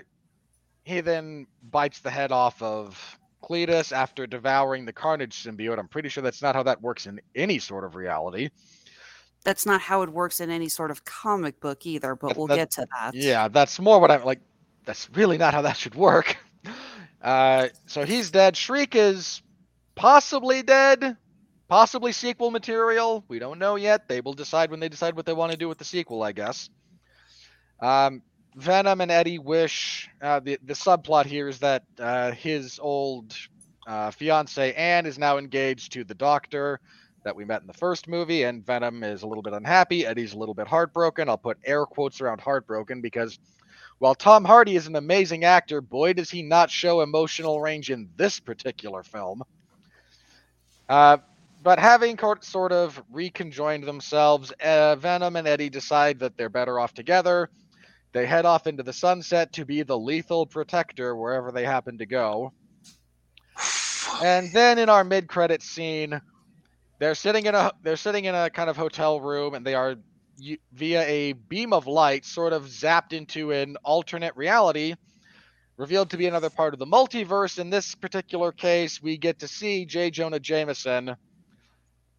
he 0.82 1.00
then 1.00 1.46
bites 1.70 2.00
the 2.00 2.10
head 2.10 2.32
off 2.32 2.60
of 2.62 3.18
Cletus 3.42 3.92
after 3.92 4.26
devouring 4.26 4.84
the 4.84 4.92
Carnage 4.92 5.42
symbiote. 5.44 5.78
I'm 5.78 5.88
pretty 5.88 6.08
sure 6.08 6.22
that's 6.22 6.42
not 6.42 6.54
how 6.56 6.64
that 6.64 6.82
works 6.82 7.06
in 7.06 7.20
any 7.34 7.58
sort 7.58 7.84
of 7.84 7.94
reality. 7.94 8.50
That's 9.44 9.64
not 9.64 9.80
how 9.80 10.02
it 10.02 10.10
works 10.10 10.40
in 10.40 10.50
any 10.50 10.68
sort 10.68 10.90
of 10.90 11.04
comic 11.04 11.60
book 11.60 11.86
either, 11.86 12.14
but 12.14 12.28
That- 12.28 12.36
we'll 12.36 12.46
that- 12.48 12.56
get 12.56 12.70
to 12.72 12.86
that. 13.00 13.14
Yeah, 13.14 13.48
that's 13.48 13.78
more 13.80 14.00
what 14.00 14.10
I'm 14.10 14.24
like. 14.24 14.40
That's 14.84 15.08
really 15.10 15.38
not 15.38 15.54
how 15.54 15.62
that 15.62 15.76
should 15.76 15.94
work. 15.94 16.36
Uh, 17.22 17.68
so 17.84 18.02
he's 18.06 18.30
dead. 18.30 18.56
Shriek 18.56 18.94
is 18.94 19.42
possibly 19.94 20.62
dead, 20.62 21.18
possibly 21.70 22.10
sequel 22.10 22.50
material. 22.50 23.24
We 23.28 23.38
don't 23.38 23.60
know 23.60 23.76
yet. 23.76 24.08
They 24.08 24.20
will 24.20 24.34
decide 24.34 24.70
when 24.72 24.80
they 24.80 24.88
decide 24.88 25.14
what 25.14 25.24
they 25.24 25.32
want 25.32 25.52
to 25.52 25.56
do 25.58 25.68
with 25.68 25.78
the 25.78 25.84
sequel, 25.84 26.22
I 26.22 26.32
guess. 26.32 26.68
Um, 27.80 28.22
Venom 28.56 29.00
and 29.00 29.10
Eddie 29.10 29.38
wish 29.38 30.10
uh, 30.20 30.40
the 30.40 30.58
the 30.64 30.74
subplot 30.74 31.24
here 31.26 31.48
is 31.48 31.60
that 31.60 31.84
uh, 31.98 32.32
his 32.32 32.80
old 32.82 33.34
uh, 33.86 34.10
fiance 34.10 34.74
Anne 34.74 35.06
is 35.06 35.18
now 35.18 35.38
engaged 35.38 35.92
to 35.92 36.02
the 36.02 36.14
Doctor 36.14 36.80
that 37.22 37.36
we 37.36 37.44
met 37.44 37.60
in 37.60 37.68
the 37.68 37.72
first 37.72 38.08
movie, 38.08 38.42
and 38.42 38.66
Venom 38.66 39.04
is 39.04 39.22
a 39.22 39.26
little 39.26 39.42
bit 39.42 39.52
unhappy. 39.52 40.04
Eddie's 40.04 40.32
a 40.32 40.38
little 40.38 40.54
bit 40.54 40.66
heartbroken. 40.66 41.28
I'll 41.28 41.38
put 41.38 41.58
air 41.64 41.86
quotes 41.86 42.20
around 42.20 42.40
heartbroken 42.40 43.00
because 43.00 43.38
while 43.98 44.16
Tom 44.16 44.44
Hardy 44.44 44.74
is 44.74 44.88
an 44.88 44.96
amazing 44.96 45.44
actor, 45.44 45.80
boy 45.80 46.14
does 46.14 46.30
he 46.30 46.42
not 46.42 46.70
show 46.70 47.02
emotional 47.02 47.60
range 47.60 47.90
in 47.90 48.08
this 48.16 48.40
particular 48.40 49.04
film. 49.04 49.44
Uh, 50.88 51.18
but 51.62 51.78
having 51.78 52.18
sort 52.40 52.72
of 52.72 53.02
reconjoined 53.12 53.84
themselves, 53.84 54.52
uh, 54.62 54.96
Venom 54.96 55.36
and 55.36 55.46
Eddie 55.46 55.70
decide 55.70 56.20
that 56.20 56.36
they're 56.36 56.48
better 56.48 56.78
off 56.78 56.94
together. 56.94 57.50
They 58.12 58.26
head 58.26 58.46
off 58.46 58.66
into 58.66 58.82
the 58.82 58.92
sunset 58.92 59.52
to 59.54 59.64
be 59.64 59.82
the 59.82 59.98
lethal 59.98 60.46
protector 60.46 61.14
wherever 61.14 61.52
they 61.52 61.64
happen 61.64 61.98
to 61.98 62.06
go. 62.06 62.52
And 64.22 64.52
then 64.52 64.78
in 64.78 64.88
our 64.88 65.04
mid-credit 65.04 65.62
scene, 65.62 66.20
they're 66.98 67.14
sitting 67.14 67.46
in 67.46 67.54
a 67.54 67.72
they're 67.82 67.96
sitting 67.96 68.24
in 68.24 68.34
a 68.34 68.50
kind 68.50 68.68
of 68.68 68.76
hotel 68.76 69.20
room, 69.20 69.54
and 69.54 69.64
they 69.64 69.74
are 69.74 69.96
via 70.72 71.02
a 71.02 71.32
beam 71.32 71.72
of 71.72 71.86
light 71.86 72.24
sort 72.24 72.52
of 72.52 72.64
zapped 72.64 73.12
into 73.12 73.52
an 73.52 73.76
alternate 73.84 74.34
reality, 74.36 74.94
revealed 75.76 76.10
to 76.10 76.16
be 76.16 76.26
another 76.26 76.50
part 76.50 76.74
of 76.74 76.78
the 76.78 76.86
multiverse. 76.86 77.58
In 77.58 77.70
this 77.70 77.94
particular 77.94 78.50
case, 78.50 79.02
we 79.02 79.16
get 79.16 79.38
to 79.40 79.48
see 79.48 79.84
J. 79.84 80.10
Jonah 80.10 80.40
Jameson 80.40 81.16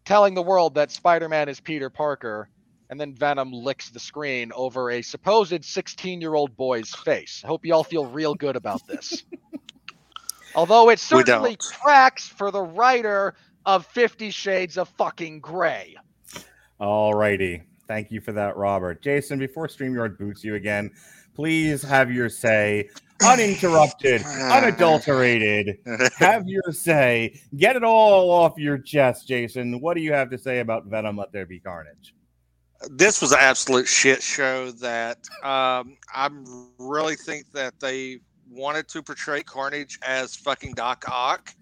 telling 0.04 0.34
the 0.34 0.42
world 0.42 0.74
that 0.74 0.90
Spider-Man 0.90 1.48
is 1.48 1.60
Peter 1.60 1.90
Parker, 1.90 2.48
and 2.90 3.00
then 3.00 3.14
Venom 3.14 3.52
licks 3.52 3.90
the 3.90 4.00
screen 4.00 4.52
over 4.54 4.90
a 4.90 5.02
supposed 5.02 5.64
16 5.64 6.20
year 6.20 6.34
old 6.34 6.56
boy's 6.56 6.90
face. 6.90 7.40
I 7.44 7.46
hope 7.46 7.64
you 7.64 7.74
all 7.74 7.84
feel 7.84 8.06
real 8.06 8.34
good 8.34 8.56
about 8.56 8.86
this. 8.86 9.24
Although 10.54 10.90
it 10.90 10.98
certainly 10.98 11.56
don't. 11.56 11.60
tracks 11.60 12.28
for 12.28 12.50
the 12.50 12.60
writer 12.60 13.34
of 13.64 13.86
Fifty 13.86 14.30
Shades 14.30 14.76
of 14.76 14.88
fucking 14.90 15.40
Gray. 15.40 15.96
All 16.78 17.14
righty. 17.14 17.62
Thank 17.88 18.10
you 18.10 18.20
for 18.20 18.32
that, 18.32 18.56
Robert. 18.56 19.02
Jason, 19.02 19.38
before 19.38 19.68
StreamYard 19.68 20.18
boots 20.18 20.44
you 20.44 20.54
again, 20.56 20.90
please 21.34 21.82
have 21.82 22.10
your 22.10 22.28
say 22.28 22.88
uninterrupted, 23.22 24.22
unadulterated. 24.26 25.78
Have 26.16 26.48
your 26.48 26.72
say. 26.72 27.40
Get 27.56 27.76
it 27.76 27.84
all 27.84 28.30
off 28.30 28.54
your 28.58 28.78
chest, 28.78 29.28
Jason. 29.28 29.80
What 29.80 29.94
do 29.94 30.00
you 30.00 30.12
have 30.12 30.30
to 30.30 30.38
say 30.38 30.60
about 30.60 30.86
Venom? 30.86 31.16
Let 31.16 31.32
there 31.32 31.46
be 31.46 31.60
carnage. 31.60 32.14
this 32.90 33.20
was 33.20 33.32
an 33.32 33.38
absolute 33.40 33.86
shit 33.86 34.22
show 34.22 34.70
that 34.72 35.18
um, 35.44 35.96
I 36.12 36.28
really 36.78 37.16
think 37.16 37.52
that 37.52 37.78
they 37.80 38.18
wanted 38.50 38.88
to 38.88 39.02
portray 39.02 39.42
Carnage 39.42 39.98
as 40.02 40.34
fucking 40.34 40.74
Doc 40.74 41.04
Ock 41.08 41.54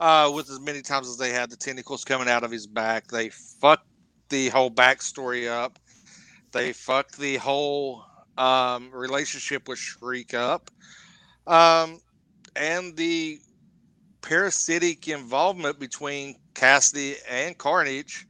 uh, 0.00 0.30
with 0.34 0.50
as 0.50 0.60
many 0.60 0.82
times 0.82 1.08
as 1.08 1.16
they 1.16 1.30
had 1.30 1.50
the 1.50 1.56
tentacles 1.56 2.04
coming 2.04 2.28
out 2.28 2.44
of 2.44 2.50
his 2.50 2.66
back. 2.66 3.06
They 3.08 3.30
fucked 3.30 3.86
the 4.28 4.48
whole 4.48 4.70
backstory 4.70 5.48
up. 5.48 5.78
They 6.52 6.72
fucked 6.72 7.16
the 7.16 7.36
whole 7.36 8.04
um, 8.40 8.90
relationship 8.92 9.68
with 9.68 9.78
Shriek 9.78 10.34
up. 10.34 10.70
Um, 11.46 12.00
and 12.56 12.96
the 12.96 13.40
parasitic 14.22 15.08
involvement 15.08 15.78
between 15.78 16.36
Kasady 16.54 17.14
and 17.28 17.56
Carnage 17.58 18.26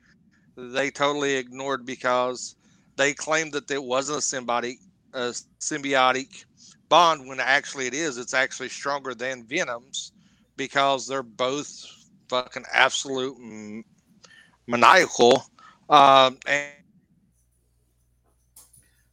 they 0.57 0.90
totally 0.90 1.35
ignored 1.37 1.87
because 1.87 2.55
they 2.97 3.14
claimed 3.14 3.52
that 3.52 3.71
it 3.71 3.83
wasn't 3.83 4.19
a 4.19 4.21
symbiotic 4.21 4.76
a 5.14 5.35
symbiotic 5.61 6.45
bond 6.88 7.26
when 7.29 7.40
actually 7.40 7.87
it 7.87 7.95
is 7.95 8.19
it's 8.19 8.35
actually 8.35 8.69
stronger 8.69 9.14
than 9.14 9.45
venom's 9.47 10.12
because 10.57 11.07
they're 11.09 11.23
both 11.23 11.87
fucking 12.29 12.64
absolute 12.73 13.37
maniacal 14.67 15.45
um 15.88 16.38
and 16.47 16.71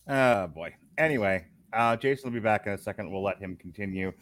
Oh 0.08 0.48
boy. 0.48 0.76
Anyway, 0.98 1.46
uh, 1.74 1.96
Jason 1.96 2.30
will 2.30 2.40
be 2.40 2.44
back 2.44 2.66
in 2.68 2.74
a 2.74 2.78
second. 2.78 3.12
We'll 3.12 3.24
let 3.24 3.40
him 3.40 3.56
continue. 3.56 4.14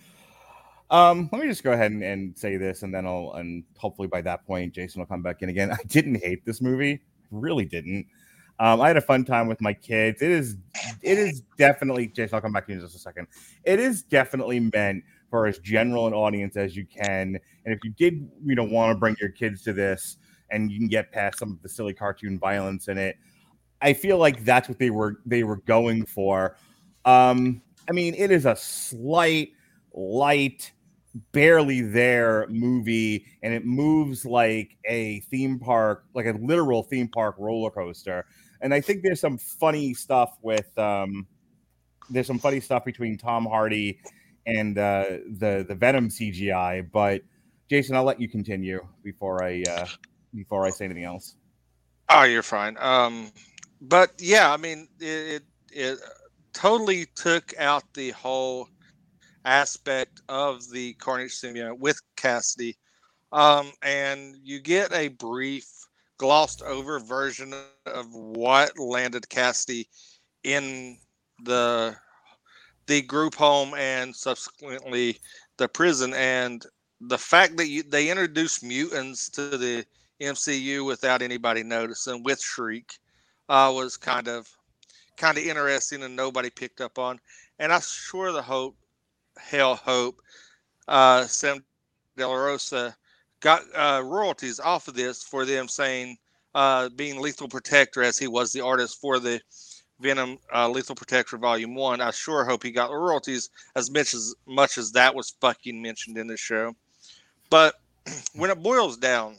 Um, 0.89 1.29
let 1.31 1.41
me 1.41 1.47
just 1.47 1.63
go 1.63 1.71
ahead 1.71 1.91
and, 1.91 2.03
and 2.03 2.37
say 2.37 2.57
this, 2.57 2.83
and 2.83 2.93
then 2.93 3.05
I'll 3.05 3.33
and 3.33 3.63
hopefully 3.77 4.07
by 4.07 4.21
that 4.21 4.45
point, 4.45 4.73
Jason 4.73 4.99
will 4.99 5.07
come 5.07 5.21
back 5.21 5.41
in 5.41 5.49
again. 5.49 5.71
I 5.73 5.83
didn't 5.87 6.23
hate 6.23 6.45
this 6.45 6.61
movie, 6.61 7.01
really 7.31 7.65
didn't. 7.65 8.05
Um, 8.59 8.79
I 8.79 8.87
had 8.87 8.97
a 8.97 9.01
fun 9.01 9.25
time 9.25 9.47
with 9.47 9.59
my 9.59 9.73
kids. 9.73 10.21
It 10.21 10.31
is, 10.31 10.55
it 11.01 11.17
is 11.17 11.41
definitely 11.57 12.07
Jason. 12.07 12.35
I'll 12.35 12.41
come 12.41 12.53
back 12.53 12.67
to 12.67 12.71
you 12.71 12.79
in 12.79 12.85
just 12.85 12.95
a 12.95 12.99
second. 12.99 13.27
It 13.65 13.79
is 13.79 14.03
definitely 14.03 14.61
meant 14.61 15.03
for 15.29 15.45
as 15.45 15.59
general 15.59 16.07
an 16.07 16.13
audience 16.13 16.55
as 16.55 16.75
you 16.75 16.85
can. 16.85 17.37
And 17.65 17.73
if 17.73 17.79
you 17.83 17.91
did, 17.91 18.29
you 18.45 18.55
know, 18.55 18.63
want 18.63 18.95
to 18.95 18.99
bring 18.99 19.17
your 19.19 19.31
kids 19.31 19.61
to 19.63 19.73
this, 19.73 20.17
and 20.51 20.71
you 20.71 20.77
can 20.77 20.87
get 20.87 21.11
past 21.11 21.39
some 21.39 21.51
of 21.51 21.61
the 21.63 21.69
silly 21.69 21.93
cartoon 21.93 22.39
violence 22.39 22.87
in 22.87 22.97
it, 22.97 23.17
I 23.85 23.93
feel 23.93 24.17
like 24.17 24.43
that's 24.43 24.67
what 24.67 24.79
they 24.79 24.89
were 24.89 25.19
they 25.27 25.43
were 25.43 25.57
going 25.57 26.07
for. 26.07 26.57
Um, 27.05 27.61
I 27.87 27.91
mean, 27.91 28.15
it 28.15 28.31
is 28.31 28.47
a 28.47 28.55
slight, 28.55 29.51
light, 29.93 30.71
barely 31.31 31.81
there 31.81 32.47
movie, 32.49 33.27
and 33.43 33.53
it 33.53 33.63
moves 33.63 34.25
like 34.25 34.75
a 34.85 35.19
theme 35.29 35.59
park, 35.59 36.05
like 36.15 36.25
a 36.25 36.31
literal 36.31 36.81
theme 36.81 37.07
park 37.07 37.35
roller 37.37 37.69
coaster. 37.69 38.25
And 38.59 38.73
I 38.73 38.81
think 38.81 39.03
there's 39.03 39.19
some 39.19 39.37
funny 39.37 39.93
stuff 39.93 40.35
with 40.41 40.75
um, 40.79 41.27
there's 42.09 42.25
some 42.25 42.39
funny 42.39 42.61
stuff 42.61 42.85
between 42.85 43.19
Tom 43.19 43.45
Hardy 43.45 43.99
and 44.47 44.79
uh, 44.79 45.05
the 45.37 45.63
the 45.67 45.75
Venom 45.75 46.09
CGI. 46.09 46.89
But 46.91 47.21
Jason, 47.69 47.95
I'll 47.95 48.03
let 48.03 48.19
you 48.19 48.29
continue 48.29 48.83
before 49.03 49.43
I 49.43 49.61
uh, 49.69 49.85
before 50.33 50.65
I 50.65 50.71
say 50.71 50.85
anything 50.85 51.03
else. 51.03 51.35
oh 52.09 52.23
you're 52.23 52.43
fine 52.43 52.77
um 52.79 53.31
but 53.81 54.11
yeah 54.19 54.51
i 54.51 54.57
mean 54.57 54.87
it 54.99 55.05
it, 55.35 55.43
it 55.71 55.99
totally 56.53 57.05
took 57.15 57.53
out 57.59 57.83
the 57.93 58.11
whole 58.11 58.69
aspect 59.45 60.21
of 60.27 60.69
the 60.71 60.93
carnage 60.93 61.39
symbiote 61.39 61.79
with 61.79 62.01
kasady. 62.17 62.75
Um 63.31 63.71
and 63.83 64.35
you 64.43 64.59
get 64.59 64.93
a 64.93 65.09
brief 65.09 65.67
glossed 66.17 66.61
over 66.63 66.99
version 66.99 67.53
of 67.85 68.05
what 68.13 68.77
landed 68.79 69.23
kasady 69.29 69.85
in 70.43 70.97
the 71.43 71.95
the 72.87 73.01
group 73.01 73.35
home 73.35 73.73
and 73.75 74.15
subsequently 74.15 75.17
the 75.57 75.67
prison. 75.67 76.13
And 76.13 76.65
the 77.01 77.17
fact 77.17 77.57
that 77.57 77.67
you, 77.67 77.83
they 77.83 78.09
introduced 78.09 78.63
mutants 78.63 79.29
to 79.31 79.57
the 79.57 79.85
MCU 80.21 80.85
without 80.85 81.21
anybody 81.21 81.63
noticing 81.63 82.23
with 82.23 82.39
Shriek 82.39 82.97
uh, 83.49 83.71
was 83.73 83.97
kind 83.97 84.27
of 84.27 84.49
kind 85.17 85.37
of 85.37 85.43
interesting 85.43 86.03
and 86.03 86.15
nobody 86.15 86.49
picked 86.49 86.81
up 86.81 86.99
on. 86.99 87.19
And 87.59 87.71
I 87.71 87.79
sure 87.79 88.31
the 88.31 88.41
hope, 88.41 88.75
hell 89.37 89.75
hope, 89.75 90.21
uh, 90.87 91.25
Sam 91.25 91.63
De 92.17 92.27
La 92.27 92.35
Rosa 92.35 92.95
got 93.39 93.61
uh, 93.73 94.01
royalties 94.03 94.59
off 94.59 94.87
of 94.87 94.95
this 94.95 95.23
for 95.23 95.45
them 95.45 95.67
saying 95.67 96.17
uh, 96.53 96.89
being 96.89 97.19
Lethal 97.19 97.47
Protector 97.47 98.01
as 98.01 98.17
he 98.17 98.27
was 98.27 98.51
the 98.51 98.61
artist 98.61 98.99
for 98.99 99.19
the 99.19 99.41
Venom 99.99 100.37
uh, 100.53 100.69
Lethal 100.69 100.95
Protector 100.95 101.37
Volume 101.37 101.75
One. 101.75 102.01
I 102.01 102.11
sure 102.11 102.43
hope 102.43 102.63
he 102.63 102.71
got 102.71 102.91
royalties 102.91 103.49
as 103.75 103.89
much 103.91 104.13
as 104.13 104.35
much 104.45 104.77
as 104.77 104.91
that 104.91 105.15
was 105.15 105.35
fucking 105.41 105.81
mentioned 105.81 106.17
in 106.17 106.27
the 106.27 106.37
show. 106.37 106.75
But 107.49 107.75
when 108.33 108.49
it 108.49 108.61
boils 108.61 108.97
down, 108.97 109.35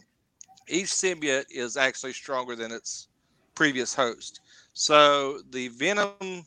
each 0.69 0.87
symbiote 0.87 1.47
is 1.51 1.77
actually 1.77 2.12
stronger 2.12 2.57
than 2.57 2.73
its 2.73 3.09
previous 3.57 3.92
host. 3.92 4.40
So 4.75 5.40
the 5.51 5.69
Venom, 5.69 6.47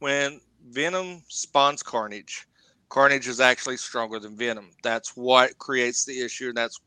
when 0.00 0.40
Venom 0.68 1.22
spawns 1.28 1.82
Carnage, 1.82 2.46
Carnage 2.90 3.26
is 3.26 3.40
actually 3.40 3.78
stronger 3.78 4.18
than 4.18 4.36
Venom. 4.36 4.70
That's 4.82 5.16
what 5.16 5.56
creates 5.56 6.04
the 6.04 6.20
issue, 6.20 6.48
and 6.48 6.56
that's 6.56 6.78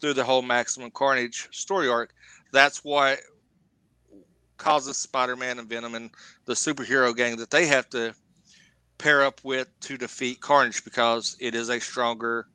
through 0.00 0.12
the 0.12 0.24
whole 0.24 0.42
Maximum 0.42 0.90
Carnage 0.90 1.48
story 1.52 1.88
arc. 1.88 2.12
That's 2.52 2.84
what 2.84 3.20
causes 4.58 4.98
Spider-Man 4.98 5.58
and 5.58 5.68
Venom 5.68 5.94
and 5.94 6.10
the 6.44 6.52
superhero 6.52 7.16
gang 7.16 7.36
that 7.36 7.50
they 7.50 7.66
have 7.66 7.88
to 7.90 8.14
pair 8.98 9.22
up 9.22 9.40
with 9.44 9.68
to 9.80 9.96
defeat 9.96 10.40
Carnage 10.40 10.84
because 10.84 11.36
it 11.40 11.54
is 11.54 11.68
a 11.68 11.80
stronger 11.80 12.48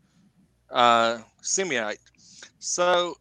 uh, 0.70 1.20
symbiote. 1.42 1.98
So 2.60 3.16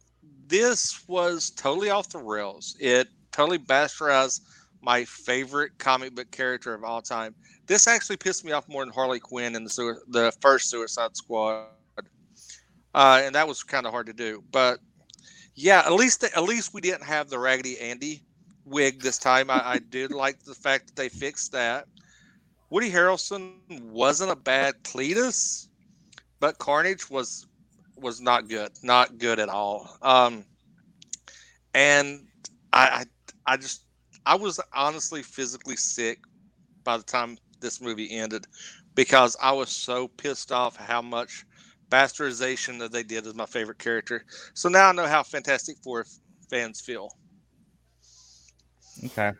this 0.47 1.07
was 1.07 1.51
totally 1.51 1.89
off 1.89 2.09
the 2.09 2.19
rails. 2.19 2.75
It 2.79 3.07
totally 3.31 3.59
bastardized 3.59 4.41
my 4.81 5.05
favorite 5.05 5.71
comic 5.77 6.13
book 6.13 6.29
character 6.31 6.73
of 6.73 6.83
all 6.83 7.01
time. 7.01 7.33
This 7.65 7.87
actually 7.87 8.17
pissed 8.17 8.43
me 8.43 8.51
off 8.51 8.67
more 8.67 8.83
than 8.83 8.93
Harley 8.93 9.19
Quinn 9.19 9.55
in 9.55 9.63
the 9.63 9.99
the 10.09 10.33
first 10.41 10.69
Suicide 10.69 11.15
Squad, 11.15 11.67
uh, 12.93 13.21
and 13.23 13.33
that 13.35 13.47
was 13.47 13.63
kind 13.63 13.85
of 13.85 13.93
hard 13.93 14.07
to 14.07 14.13
do. 14.13 14.43
But 14.51 14.79
yeah, 15.55 15.83
at 15.85 15.93
least 15.93 16.23
at 16.23 16.43
least 16.43 16.73
we 16.73 16.81
didn't 16.81 17.03
have 17.03 17.29
the 17.29 17.39
Raggedy 17.39 17.79
Andy 17.79 18.23
wig 18.65 19.01
this 19.01 19.17
time. 19.17 19.49
I, 19.49 19.61
I 19.63 19.79
did 19.79 20.11
like 20.23 20.43
the 20.43 20.55
fact 20.55 20.87
that 20.87 20.95
they 20.95 21.09
fixed 21.09 21.51
that. 21.53 21.87
Woody 22.69 22.89
Harrelson 22.89 23.53
wasn't 23.83 24.31
a 24.31 24.35
bad 24.35 24.83
Cletus, 24.83 25.67
but 26.39 26.57
Carnage 26.57 27.09
was 27.09 27.45
was 28.03 28.21
not 28.21 28.47
good, 28.47 28.71
not 28.83 29.17
good 29.17 29.39
at 29.39 29.49
all. 29.49 29.97
Um, 30.01 30.45
and 31.73 32.27
I, 32.71 33.05
I, 33.47 33.53
I 33.53 33.57
just, 33.57 33.85
I 34.25 34.35
was 34.35 34.59
honestly 34.73 35.23
physically 35.23 35.75
sick 35.75 36.19
by 36.83 36.97
the 36.97 37.03
time 37.03 37.37
this 37.61 37.81
movie 37.81 38.11
ended 38.11 38.45
because 38.95 39.35
I 39.41 39.51
was 39.53 39.69
so 39.69 40.07
pissed 40.07 40.51
off 40.51 40.75
how 40.75 41.01
much 41.01 41.45
bastardization 41.89 42.79
that 42.79 42.91
they 42.91 43.03
did 43.03 43.25
as 43.25 43.35
my 43.35 43.45
favorite 43.45 43.79
character. 43.79 44.25
So 44.53 44.69
now 44.69 44.89
I 44.89 44.91
know 44.91 45.07
how 45.07 45.23
Fantastic 45.23 45.77
Four 45.83 46.05
fans 46.49 46.81
feel. 46.81 47.09
Okay. 49.05 49.31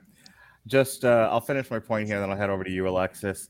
Just 0.65 1.03
uh 1.03 1.27
I'll 1.31 1.41
finish 1.41 1.69
my 1.69 1.79
point 1.79 2.07
here, 2.07 2.19
then 2.19 2.29
I'll 2.29 2.37
head 2.37 2.49
over 2.49 2.63
to 2.63 2.71
you, 2.71 2.87
Alexis. 2.87 3.49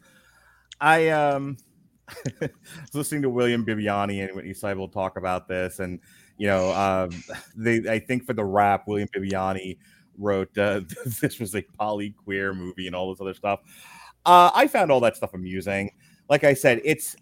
I 0.82 1.10
um 1.10 1.58
was 2.42 2.50
listening 2.94 3.22
to 3.22 3.30
William 3.30 3.66
Bibbiani 3.66 4.24
and 4.26 4.36
Witney 4.36 4.52
Seibold 4.52 4.92
talk 4.92 5.18
about 5.18 5.48
this, 5.48 5.80
and 5.80 6.00
you 6.38 6.48
know, 6.48 6.72
um 6.74 7.12
they 7.56 7.90
I 7.90 8.00
think 8.00 8.26
for 8.26 8.34
the 8.34 8.46
rap, 8.46 8.88
William 8.88 9.08
Bibbiani 9.16 9.78
wrote 10.18 10.56
uh, 10.58 10.82
this 11.22 11.40
was 11.40 11.56
a 11.56 11.62
poly 11.78 12.12
queer 12.12 12.54
movie 12.54 12.88
and 12.88 12.96
all 12.96 13.12
this 13.12 13.22
other 13.22 13.34
stuff. 13.34 13.62
Uh 14.26 14.52
I 14.54 14.68
found 14.68 14.92
all 14.92 15.00
that 15.02 15.16
stuff 15.16 15.34
amusing. 15.34 15.92
Like 16.30 16.44
I 16.44 16.54
said, 16.54 16.82
it's 16.84 17.16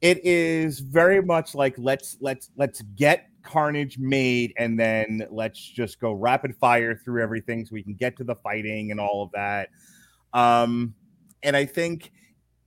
it 0.00 0.24
is 0.24 0.80
very 0.80 1.22
much 1.22 1.54
like 1.54 1.74
let's 1.78 2.16
let's 2.20 2.50
let's 2.56 2.82
get 2.96 3.28
Carnage 3.46 3.96
made, 3.98 4.52
and 4.58 4.78
then 4.78 5.26
let's 5.30 5.58
just 5.60 6.00
go 6.00 6.12
rapid 6.12 6.54
fire 6.56 6.94
through 6.96 7.22
everything 7.22 7.64
so 7.64 7.70
we 7.72 7.82
can 7.82 7.94
get 7.94 8.16
to 8.18 8.24
the 8.24 8.34
fighting 8.34 8.90
and 8.90 9.00
all 9.00 9.22
of 9.22 9.30
that. 9.32 9.70
Um, 10.34 10.94
and 11.42 11.56
I 11.56 11.64
think, 11.64 12.12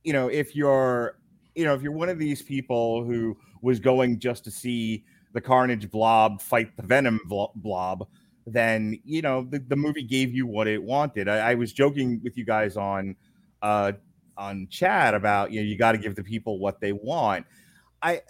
you 0.04 0.12
know, 0.12 0.28
if 0.28 0.54
you're, 0.56 1.18
you 1.54 1.64
know, 1.64 1.74
if 1.74 1.82
you're 1.82 1.92
one 1.92 2.08
of 2.08 2.18
these 2.18 2.42
people 2.42 3.04
who 3.04 3.36
was 3.62 3.80
going 3.80 4.18
just 4.18 4.44
to 4.44 4.50
see 4.50 5.04
the 5.32 5.40
Carnage 5.40 5.90
blob 5.90 6.40
fight 6.40 6.76
the 6.76 6.82
Venom 6.82 7.20
blob, 7.26 8.06
then 8.46 8.98
you 9.04 9.22
know 9.22 9.46
the, 9.48 9.58
the 9.58 9.76
movie 9.76 10.02
gave 10.02 10.32
you 10.32 10.46
what 10.46 10.66
it 10.66 10.82
wanted. 10.82 11.28
I, 11.28 11.50
I 11.50 11.54
was 11.54 11.72
joking 11.72 12.20
with 12.22 12.36
you 12.36 12.44
guys 12.44 12.76
on 12.76 13.16
uh 13.62 13.92
on 14.36 14.66
chat 14.70 15.14
about 15.14 15.52
you 15.52 15.60
know 15.60 15.66
you 15.66 15.76
got 15.76 15.92
to 15.92 15.98
give 15.98 16.16
the 16.16 16.24
people 16.24 16.58
what 16.58 16.80
they 16.80 16.92
want. 16.92 17.46
I 18.02 18.22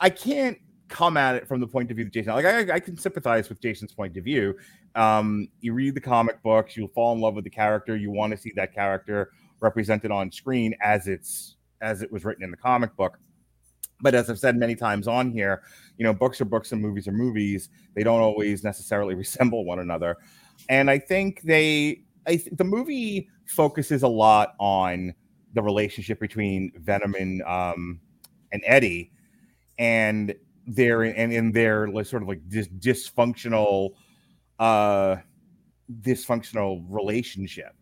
I 0.00 0.10
can't 0.10 0.58
come 0.88 1.16
at 1.16 1.36
it 1.36 1.48
from 1.48 1.60
the 1.60 1.66
point 1.66 1.90
of 1.90 1.96
view 1.96 2.04
of 2.04 2.12
Jason. 2.12 2.34
Like 2.34 2.44
I, 2.44 2.74
I 2.74 2.80
can 2.80 2.98
sympathize 2.98 3.48
with 3.48 3.60
Jason's 3.60 3.92
point 3.92 4.16
of 4.16 4.24
view. 4.24 4.56
Um, 4.94 5.48
you 5.60 5.72
read 5.72 5.94
the 5.94 6.00
comic 6.00 6.42
books, 6.42 6.76
you'll 6.76 6.88
fall 6.88 7.14
in 7.14 7.20
love 7.20 7.34
with 7.34 7.44
the 7.44 7.50
character. 7.50 7.96
You 7.96 8.10
want 8.10 8.32
to 8.32 8.36
see 8.36 8.52
that 8.56 8.74
character 8.74 9.30
represented 9.62 10.10
on 10.10 10.30
screen 10.30 10.74
as 10.82 11.06
it's 11.08 11.56
as 11.80 12.02
it 12.02 12.12
was 12.12 12.24
written 12.24 12.44
in 12.44 12.50
the 12.50 12.56
comic 12.56 12.94
book. 12.96 13.18
But 14.00 14.14
as 14.14 14.28
I've 14.28 14.38
said 14.38 14.56
many 14.56 14.74
times 14.74 15.06
on 15.06 15.30
here, 15.30 15.62
you 15.96 16.04
know, 16.04 16.12
books 16.12 16.40
are 16.40 16.44
books 16.44 16.72
and 16.72 16.82
movies 16.82 17.06
are 17.06 17.12
movies. 17.12 17.68
They 17.94 18.02
don't 18.02 18.20
always 18.20 18.64
necessarily 18.64 19.14
resemble 19.24 19.64
one 19.64 19.78
another. 19.78 20.18
And 20.68 20.90
I 20.90 20.98
think 20.98 21.42
they, 21.42 22.02
I 22.26 22.36
th- 22.36 22.50
the 22.52 22.64
movie 22.64 23.28
focuses 23.46 24.02
a 24.02 24.08
lot 24.08 24.54
on 24.58 25.14
the 25.54 25.62
relationship 25.62 26.18
between 26.18 26.72
Venom 26.76 27.14
and 27.14 27.42
um, 27.42 28.00
and 28.52 28.62
Eddie, 28.66 29.12
and 29.78 30.34
their 30.66 31.02
and 31.02 31.32
in 31.32 31.52
their 31.52 31.86
sort 32.04 32.22
of 32.22 32.28
like 32.28 32.40
dis- 32.48 32.68
dysfunctional, 32.68 33.90
uh, 34.58 35.16
dysfunctional 36.00 36.84
relationship. 36.88 37.74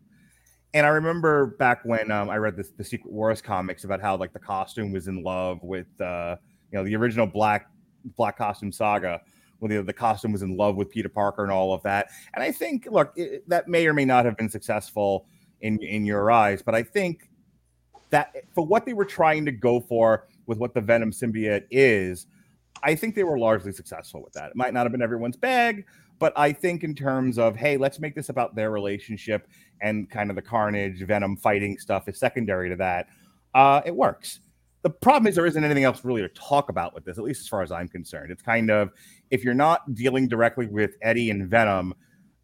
And 0.73 0.85
I 0.85 0.89
remember 0.89 1.47
back 1.47 1.83
when 1.83 2.11
um, 2.11 2.29
I 2.29 2.37
read 2.37 2.55
the, 2.55 2.67
the 2.77 2.83
Secret 2.83 3.11
Wars 3.11 3.41
comics 3.41 3.83
about 3.83 4.01
how 4.01 4.15
like 4.15 4.33
the 4.33 4.39
costume 4.39 4.91
was 4.91 5.07
in 5.07 5.21
love 5.23 5.59
with 5.61 5.87
uh, 5.99 6.37
you 6.71 6.77
know 6.77 6.85
the 6.85 6.95
original 6.95 7.27
black 7.27 7.69
black 8.15 8.37
costume 8.37 8.71
saga 8.71 9.21
when 9.59 9.69
the, 9.69 9.83
the 9.83 9.93
costume 9.93 10.31
was 10.31 10.41
in 10.41 10.57
love 10.57 10.75
with 10.75 10.89
Peter 10.89 11.09
Parker 11.09 11.43
and 11.43 11.51
all 11.51 11.73
of 11.73 11.83
that. 11.83 12.07
And 12.33 12.43
I 12.43 12.51
think 12.51 12.87
look 12.89 13.11
it, 13.15 13.47
that 13.49 13.67
may 13.67 13.85
or 13.85 13.93
may 13.93 14.05
not 14.05 14.25
have 14.25 14.37
been 14.37 14.49
successful 14.49 15.25
in 15.59 15.81
in 15.83 16.05
your 16.05 16.31
eyes, 16.31 16.61
but 16.61 16.73
I 16.73 16.83
think 16.83 17.29
that 18.09 18.35
for 18.53 18.65
what 18.65 18.85
they 18.85 18.93
were 18.93 19.05
trying 19.05 19.45
to 19.45 19.51
go 19.51 19.79
for 19.79 20.27
with 20.45 20.57
what 20.57 20.73
the 20.73 20.81
Venom 20.81 21.11
symbiote 21.11 21.65
is, 21.69 22.27
I 22.83 22.95
think 22.95 23.15
they 23.15 23.23
were 23.23 23.37
largely 23.37 23.71
successful 23.71 24.21
with 24.23 24.33
that. 24.33 24.51
It 24.51 24.55
might 24.55 24.73
not 24.73 24.85
have 24.85 24.91
been 24.91 25.01
everyone's 25.01 25.37
bag, 25.37 25.85
but 26.21 26.31
I 26.37 26.53
think 26.53 26.83
in 26.83 26.93
terms 26.93 27.39
of 27.39 27.55
hey, 27.55 27.77
let's 27.77 27.99
make 27.99 28.13
this 28.13 28.29
about 28.29 28.55
their 28.55 28.69
relationship 28.69 29.47
and 29.81 30.07
kind 30.07 30.29
of 30.29 30.35
the 30.35 30.41
Carnage 30.41 31.01
Venom 31.01 31.35
fighting 31.35 31.79
stuff 31.79 32.07
is 32.07 32.19
secondary 32.19 32.69
to 32.69 32.75
that. 32.75 33.07
Uh, 33.55 33.81
it 33.83 33.95
works. 33.95 34.39
The 34.83 34.91
problem 34.91 35.27
is 35.27 35.35
there 35.35 35.47
isn't 35.47 35.63
anything 35.63 35.83
else 35.83 36.05
really 36.05 36.21
to 36.21 36.29
talk 36.29 36.69
about 36.69 36.93
with 36.93 37.05
this, 37.05 37.17
at 37.17 37.23
least 37.23 37.41
as 37.41 37.47
far 37.47 37.63
as 37.63 37.71
I'm 37.71 37.87
concerned. 37.87 38.31
It's 38.31 38.43
kind 38.43 38.69
of 38.69 38.91
if 39.31 39.43
you're 39.43 39.55
not 39.55 39.95
dealing 39.95 40.27
directly 40.27 40.67
with 40.67 40.91
Eddie 41.01 41.31
and 41.31 41.49
Venom, 41.49 41.95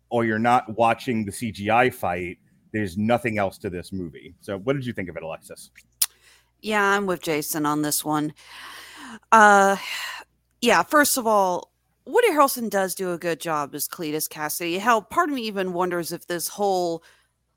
or 0.09 0.25
you're 0.25 0.39
not 0.39 0.75
watching 0.75 1.23
the 1.23 1.31
CGI 1.31 1.93
fight, 1.93 2.39
there's 2.73 2.97
nothing 2.97 3.37
else 3.37 3.59
to 3.59 3.69
this 3.69 3.93
movie. 3.93 4.33
So, 4.41 4.57
what 4.57 4.73
did 4.73 4.87
you 4.87 4.93
think 4.93 5.07
of 5.07 5.17
it, 5.17 5.23
Alexis? 5.23 5.69
Yeah, 6.61 6.83
I'm 6.83 7.05
with 7.05 7.21
Jason 7.21 7.67
on 7.67 7.83
this 7.83 8.03
one. 8.03 8.33
Uh, 9.31 9.77
yeah, 10.61 10.81
first 10.81 11.17
of 11.17 11.27
all, 11.27 11.71
Woody 12.07 12.31
Harrelson 12.31 12.69
does 12.69 12.95
do 12.95 13.11
a 13.11 13.17
good 13.17 13.41
job 13.41 13.75
as 13.75 13.87
Cletus 13.87 14.29
Kasady. 14.29 14.79
Hell, 14.79 15.01
part 15.01 15.29
of 15.29 15.35
me 15.35 15.41
even 15.43 15.73
wonders 15.73 16.13
if 16.13 16.25
this 16.27 16.47
whole 16.47 17.03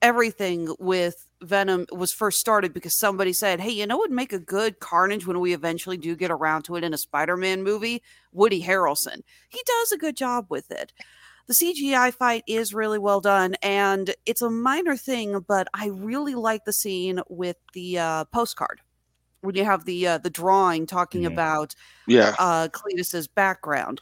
everything 0.03 0.75
with 0.81 1.27
Venom 1.43 1.87
was 1.93 2.13
first 2.13 2.41
started 2.41 2.73
because 2.75 2.99
somebody 2.99 3.33
said, 3.33 3.61
"Hey, 3.61 3.71
you 3.71 3.87
know 3.87 3.97
what 3.97 4.11
would 4.11 4.17
make 4.17 4.33
a 4.33 4.41
good 4.41 4.81
Carnage 4.81 5.25
when 5.27 5.39
we 5.41 5.55
eventually 5.55 5.97
do 5.97 6.17
get 6.17 6.31
around 6.33 6.65
to 6.65 6.75
it 6.75 6.83
in 6.85 6.93
a 6.93 6.99
Spider-Man 6.99 7.63
movie? 7.63 8.03
Woody 8.33 8.63
Harrelson. 8.63 9.23
He 9.49 9.63
does 9.65 9.93
a 9.93 9.99
good 9.99 10.17
job 10.17 10.47
with 10.49 10.71
it." 10.71 10.93
The 11.47 11.55
CGI 11.55 12.11
fight 12.13 12.43
is 12.47 12.75
really 12.75 12.99
well 12.99 13.21
done, 13.21 13.55
and 13.63 14.15
it's 14.27 14.43
a 14.43 14.51
minor 14.51 14.97
thing, 14.97 15.45
but 15.47 15.69
I 15.75 15.87
really 15.89 16.35
like 16.35 16.65
the 16.65 16.73
scene 16.73 17.21
with 17.29 17.57
the 17.73 17.99
uh, 17.99 18.25
postcard 18.27 18.81
when 19.43 19.55
you 19.55 19.65
have 19.65 19.85
the 19.85 20.07
uh, 20.07 20.19
the 20.19 20.31
drawing 20.31 20.87
talking 20.87 21.23
Mhm. 21.23 21.33
about 21.33 21.75
Yeah. 22.07 22.35
uh, 22.39 22.69
Cletus's 22.69 23.27
background. 23.29 24.01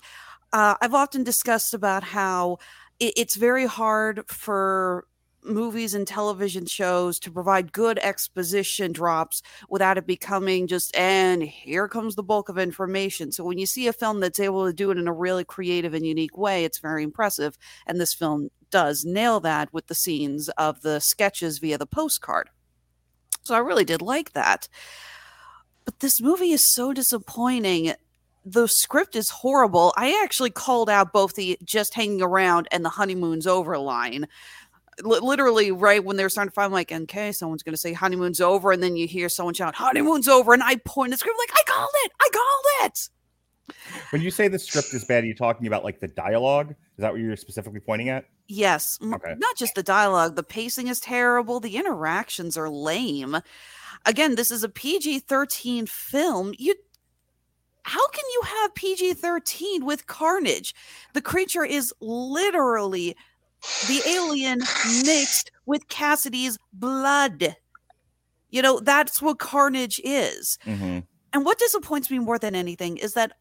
Uh, 0.52 0.74
I've 0.80 0.94
often 0.94 1.24
discussed 1.24 1.74
about 1.74 2.02
how 2.02 2.58
it, 2.98 3.14
it's 3.16 3.36
very 3.36 3.66
hard 3.66 4.28
for 4.28 5.06
movies 5.44 5.94
and 5.94 6.06
television 6.06 6.66
shows 6.66 7.18
to 7.20 7.30
provide 7.30 7.72
good 7.72 7.98
exposition 8.00 8.92
drops 8.92 9.40
without 9.68 9.96
it 9.96 10.06
becoming 10.06 10.66
just 10.66 10.94
and 10.96 11.42
here 11.42 11.88
comes 11.88 12.14
the 12.14 12.22
bulk 12.22 12.48
of 12.48 12.58
information. 12.58 13.32
So 13.32 13.44
when 13.44 13.58
you 13.58 13.66
see 13.66 13.86
a 13.86 13.92
film 13.92 14.20
that's 14.20 14.40
able 14.40 14.66
to 14.66 14.72
do 14.72 14.90
it 14.90 14.98
in 14.98 15.08
a 15.08 15.12
really 15.12 15.44
creative 15.44 15.94
and 15.94 16.04
unique 16.04 16.36
way, 16.36 16.64
it's 16.64 16.80
very 16.80 17.02
impressive. 17.02 17.56
And 17.86 18.00
this 18.00 18.14
film 18.14 18.50
does 18.70 19.04
nail 19.04 19.40
that 19.40 19.72
with 19.72 19.86
the 19.86 19.94
scenes 19.94 20.48
of 20.50 20.82
the 20.82 21.00
sketches 21.00 21.58
via 21.58 21.78
the 21.78 21.86
postcard. 21.86 22.50
So 23.44 23.54
I 23.54 23.58
really 23.58 23.84
did 23.84 24.02
like 24.02 24.32
that. 24.32 24.68
But 25.84 26.00
this 26.00 26.20
movie 26.20 26.50
is 26.50 26.74
so 26.74 26.92
disappointing 26.92 27.94
the 28.50 28.66
script 28.66 29.16
is 29.16 29.30
horrible. 29.30 29.92
I 29.96 30.20
actually 30.22 30.50
called 30.50 30.88
out 30.88 31.12
both 31.12 31.34
the 31.34 31.58
just 31.64 31.94
hanging 31.94 32.22
around 32.22 32.68
and 32.70 32.84
the 32.84 32.88
honeymoon's 32.88 33.46
over 33.46 33.76
line. 33.78 34.26
Li- 35.02 35.20
literally, 35.20 35.70
right 35.70 36.02
when 36.04 36.16
they 36.16 36.22
were 36.22 36.28
starting 36.28 36.50
to 36.50 36.54
find, 36.54 36.66
I'm 36.66 36.72
like, 36.72 36.90
okay, 36.90 37.30
someone's 37.32 37.62
going 37.62 37.74
to 37.74 37.80
say 37.80 37.92
honeymoon's 37.92 38.40
over, 38.40 38.72
and 38.72 38.82
then 38.82 38.96
you 38.96 39.06
hear 39.06 39.28
someone 39.28 39.54
shout 39.54 39.74
honeymoon's 39.74 40.28
over, 40.28 40.52
and 40.54 40.62
I 40.62 40.76
point 40.84 41.12
at 41.12 41.14
the 41.14 41.18
script 41.18 41.38
like, 41.38 41.56
I 41.58 41.62
called 41.70 41.90
it, 42.04 42.12
I 42.20 42.28
called 42.32 42.86
it. 42.90 43.08
When 44.10 44.22
you 44.22 44.30
say 44.30 44.48
the 44.48 44.58
script 44.58 44.94
is 44.94 45.04
bad, 45.04 45.24
are 45.24 45.26
you 45.26 45.34
talking 45.34 45.66
about 45.66 45.84
like 45.84 46.00
the 46.00 46.08
dialogue? 46.08 46.70
Is 46.70 47.02
that 47.02 47.12
what 47.12 47.20
you're 47.20 47.36
specifically 47.36 47.80
pointing 47.80 48.08
at? 48.08 48.24
Yes, 48.48 48.98
Okay. 49.02 49.34
not 49.36 49.56
just 49.56 49.74
the 49.74 49.82
dialogue, 49.82 50.34
the 50.36 50.42
pacing 50.42 50.88
is 50.88 51.00
terrible, 51.00 51.60
the 51.60 51.76
interactions 51.76 52.56
are 52.56 52.70
lame. 52.70 53.36
Again, 54.06 54.36
this 54.36 54.50
is 54.50 54.64
a 54.64 54.68
PG 54.68 55.20
13 55.20 55.86
film. 55.86 56.54
You 56.58 56.74
how 57.88 58.06
can 58.08 58.24
you 58.34 58.42
have 58.44 58.74
PG 58.74 59.14
13 59.14 59.84
with 59.84 60.06
Carnage? 60.06 60.74
The 61.14 61.22
creature 61.22 61.64
is 61.64 61.92
literally 62.00 63.16
the 63.86 64.02
alien 64.06 64.58
mixed 65.06 65.50
with 65.64 65.88
Kasady's 65.88 66.58
blood. 66.74 67.56
You 68.50 68.60
know, 68.60 68.80
that's 68.80 69.22
what 69.22 69.38
Carnage 69.38 70.00
is. 70.04 70.58
Mm-hmm. 70.66 71.00
And 71.32 71.44
what 71.44 71.58
disappoints 71.58 72.10
me 72.10 72.18
more 72.18 72.38
than 72.38 72.54
anything 72.54 72.98
is 72.98 73.14
that 73.14 73.32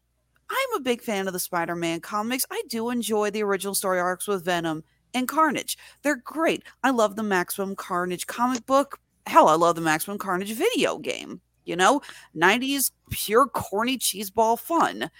I'm 0.50 0.76
a 0.76 0.80
big 0.80 1.02
fan 1.02 1.26
of 1.26 1.34
the 1.34 1.38
Spider 1.38 1.76
Man 1.76 2.00
comics. 2.00 2.46
I 2.50 2.62
do 2.68 2.88
enjoy 2.88 3.30
the 3.30 3.42
original 3.42 3.74
story 3.74 4.00
arcs 4.00 4.26
with 4.26 4.46
Venom 4.46 4.82
and 5.12 5.28
Carnage. 5.28 5.76
They're 6.02 6.16
great. 6.16 6.62
I 6.82 6.90
love 6.90 7.16
the 7.16 7.22
Maximum 7.22 7.76
Carnage 7.76 8.26
comic 8.26 8.64
book. 8.64 8.98
Hell, 9.26 9.48
I 9.48 9.56
love 9.56 9.74
the 9.74 9.82
Maximum 9.82 10.16
Carnage 10.16 10.52
video 10.52 10.96
game. 10.98 11.42
You 11.68 11.76
know, 11.76 12.00
90s 12.34 12.90
pure 13.10 13.46
corny 13.46 13.98
cheeseball 13.98 14.58
fun. 14.58 15.10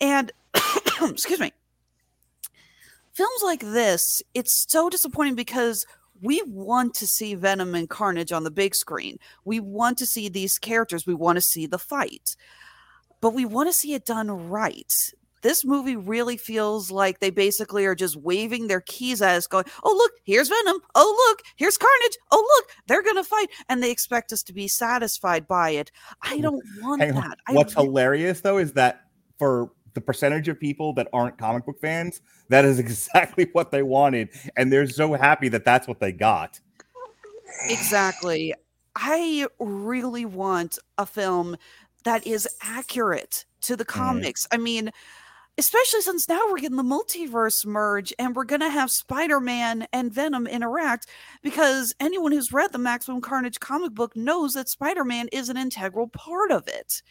And, 0.00 0.32
excuse 1.02 1.40
me, 1.40 1.52
films 3.12 3.40
like 3.42 3.60
this, 3.60 4.22
it's 4.34 4.66
so 4.68 4.90
disappointing 4.90 5.36
because 5.36 5.86
we 6.20 6.42
want 6.46 6.94
to 6.94 7.06
see 7.06 7.34
Venom 7.34 7.74
and 7.74 7.88
Carnage 7.88 8.32
on 8.32 8.44
the 8.44 8.50
big 8.50 8.74
screen. 8.74 9.18
We 9.44 9.60
want 9.60 9.98
to 9.98 10.06
see 10.06 10.28
these 10.28 10.58
characters. 10.58 11.06
We 11.06 11.14
want 11.14 11.36
to 11.36 11.42
see 11.42 11.66
the 11.66 11.78
fight, 11.78 12.36
but 13.20 13.34
we 13.34 13.44
want 13.44 13.68
to 13.68 13.72
see 13.72 13.94
it 13.94 14.04
done 14.04 14.30
right. 14.48 14.92
This 15.46 15.64
movie 15.64 15.94
really 15.94 16.36
feels 16.36 16.90
like 16.90 17.20
they 17.20 17.30
basically 17.30 17.86
are 17.86 17.94
just 17.94 18.16
waving 18.16 18.66
their 18.66 18.80
keys 18.80 19.22
at 19.22 19.36
us, 19.36 19.46
going, 19.46 19.64
Oh, 19.84 19.94
look, 19.94 20.10
here's 20.24 20.48
Venom. 20.48 20.80
Oh, 20.96 21.28
look, 21.28 21.42
here's 21.54 21.78
Carnage. 21.78 22.18
Oh, 22.32 22.56
look, 22.56 22.76
they're 22.88 23.04
going 23.04 23.14
to 23.14 23.22
fight. 23.22 23.46
And 23.68 23.80
they 23.80 23.92
expect 23.92 24.32
us 24.32 24.42
to 24.42 24.52
be 24.52 24.66
satisfied 24.66 25.46
by 25.46 25.70
it. 25.70 25.92
I 26.20 26.40
don't 26.40 26.64
want 26.82 27.00
on. 27.00 27.14
that. 27.14 27.38
What's 27.50 27.76
re- 27.76 27.84
hilarious 27.84 28.40
though 28.40 28.58
is 28.58 28.72
that 28.72 29.02
for 29.38 29.70
the 29.94 30.00
percentage 30.00 30.48
of 30.48 30.58
people 30.58 30.92
that 30.94 31.06
aren't 31.12 31.38
comic 31.38 31.64
book 31.64 31.78
fans, 31.80 32.22
that 32.48 32.64
is 32.64 32.78
exactly 32.80 33.48
what 33.52 33.70
they 33.70 33.84
wanted, 33.84 34.30
and 34.56 34.72
they're 34.72 34.88
so 34.88 35.12
happy 35.12 35.48
that 35.50 35.64
that's 35.64 35.86
what 35.86 36.00
they 36.00 36.10
got. 36.10 36.58
Exactly. 37.68 38.52
I 38.96 39.46
really 39.60 40.24
want 40.24 40.80
a 40.98 41.06
film 41.06 41.56
that 42.02 42.26
is 42.26 42.48
accurate 42.62 43.44
to 43.60 43.76
the 43.76 43.84
mm-hmm. 43.84 44.00
comics. 44.00 44.48
I 44.50 44.56
mean, 44.56 44.90
especially 45.58 46.00
since 46.02 46.28
now 46.28 46.40
we're 46.48 46.58
getting 46.60 46.76
the 46.76 46.82
multiverse 46.82 47.64
merge 47.64 48.12
and 48.18 48.36
we're 48.36 48.44
going 48.44 48.60
to 48.60 48.68
have 48.70 48.90
Spider 48.90 49.40
Man 49.40 49.86
and 49.92 50.12
Venom 50.12 50.46
interact 50.46 51.06
because 51.42 51.94
anyone 52.00 52.32
who's 52.32 52.52
read 52.52 52.72
the 52.72 52.78
Maximum 52.78 53.20
Carnage 53.20 53.58
comic 53.60 53.92
book 53.94 54.14
knows 54.16 54.52
that 54.54 54.68
Spider 54.68 55.04
Man 55.04 55.28
is 55.32 55.48
an 55.48 55.56
integral 55.56 56.08
part 56.08 56.50
of 56.50 56.68
it. 56.68 57.02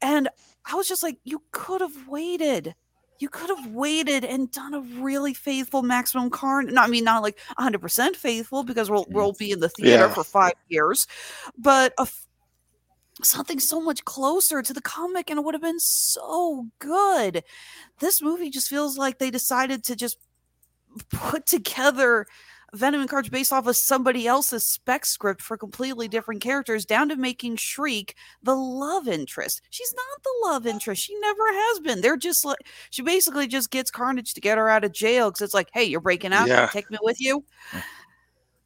And 0.00 0.28
I 0.64 0.74
was 0.76 0.88
just 0.88 1.02
like, 1.02 1.18
you 1.24 1.42
could 1.52 1.80
have 1.80 2.08
waited. 2.08 2.74
You 3.20 3.28
could 3.28 3.48
have 3.50 3.66
waited 3.72 4.24
and 4.24 4.48
done 4.52 4.74
a 4.74 4.80
really 5.02 5.34
faithful 5.34 5.82
maximum 5.82 6.30
carnage. 6.30 6.72
No, 6.72 6.82
I 6.82 6.86
mean, 6.86 7.02
not 7.02 7.22
like 7.24 7.36
100% 7.58 8.14
faithful 8.14 8.62
because 8.62 8.88
we'll, 8.90 9.06
we'll 9.10 9.32
be 9.32 9.50
in 9.50 9.58
the 9.58 9.68
theater 9.68 10.04
Yeah. 10.04 10.14
for 10.14 10.22
five 10.22 10.52
years, 10.68 11.04
but 11.58 11.92
a 11.98 12.02
f- 12.02 12.27
something 13.22 13.58
so 13.58 13.80
much 13.80 14.04
closer 14.04 14.62
to 14.62 14.72
the 14.72 14.80
comic 14.80 15.30
and 15.30 15.38
it 15.38 15.44
would 15.44 15.54
have 15.54 15.62
been 15.62 15.80
so 15.80 16.66
good. 16.78 17.42
This 18.00 18.22
movie 18.22 18.50
just 18.50 18.68
feels 18.68 18.96
like 18.96 19.18
they 19.18 19.30
decided 19.30 19.84
to 19.84 19.96
just 19.96 20.18
put 21.10 21.46
together 21.46 22.26
Venom 22.74 23.00
and 23.00 23.08
Carnage 23.08 23.30
based 23.30 23.52
off 23.52 23.66
of 23.66 23.76
somebody 23.76 24.26
else's 24.26 24.66
spec 24.66 25.06
script 25.06 25.40
for 25.40 25.56
completely 25.56 26.06
different 26.06 26.42
characters, 26.42 26.84
down 26.84 27.08
to 27.08 27.16
making 27.16 27.56
Shriek 27.56 28.14
the 28.42 28.54
love 28.54 29.08
interest. 29.08 29.62
She's 29.70 29.94
not 29.94 30.22
the 30.22 30.50
love 30.50 30.66
interest. 30.66 31.02
She 31.02 31.18
never 31.18 31.46
has 31.46 31.80
been. 31.80 32.02
They're 32.02 32.18
just 32.18 32.44
like 32.44 32.58
she 32.90 33.02
basically 33.02 33.46
just 33.46 33.70
gets 33.70 33.90
Carnage 33.90 34.34
to 34.34 34.40
get 34.40 34.58
her 34.58 34.68
out 34.68 34.84
of 34.84 34.92
jail 34.92 35.30
because 35.30 35.42
it's 35.42 35.54
like, 35.54 35.70
hey, 35.72 35.84
you're 35.84 36.00
breaking 36.00 36.34
out. 36.34 36.48
Yeah. 36.48 36.66
Take 36.66 36.90
me 36.90 36.98
with 37.00 37.20
you. 37.20 37.44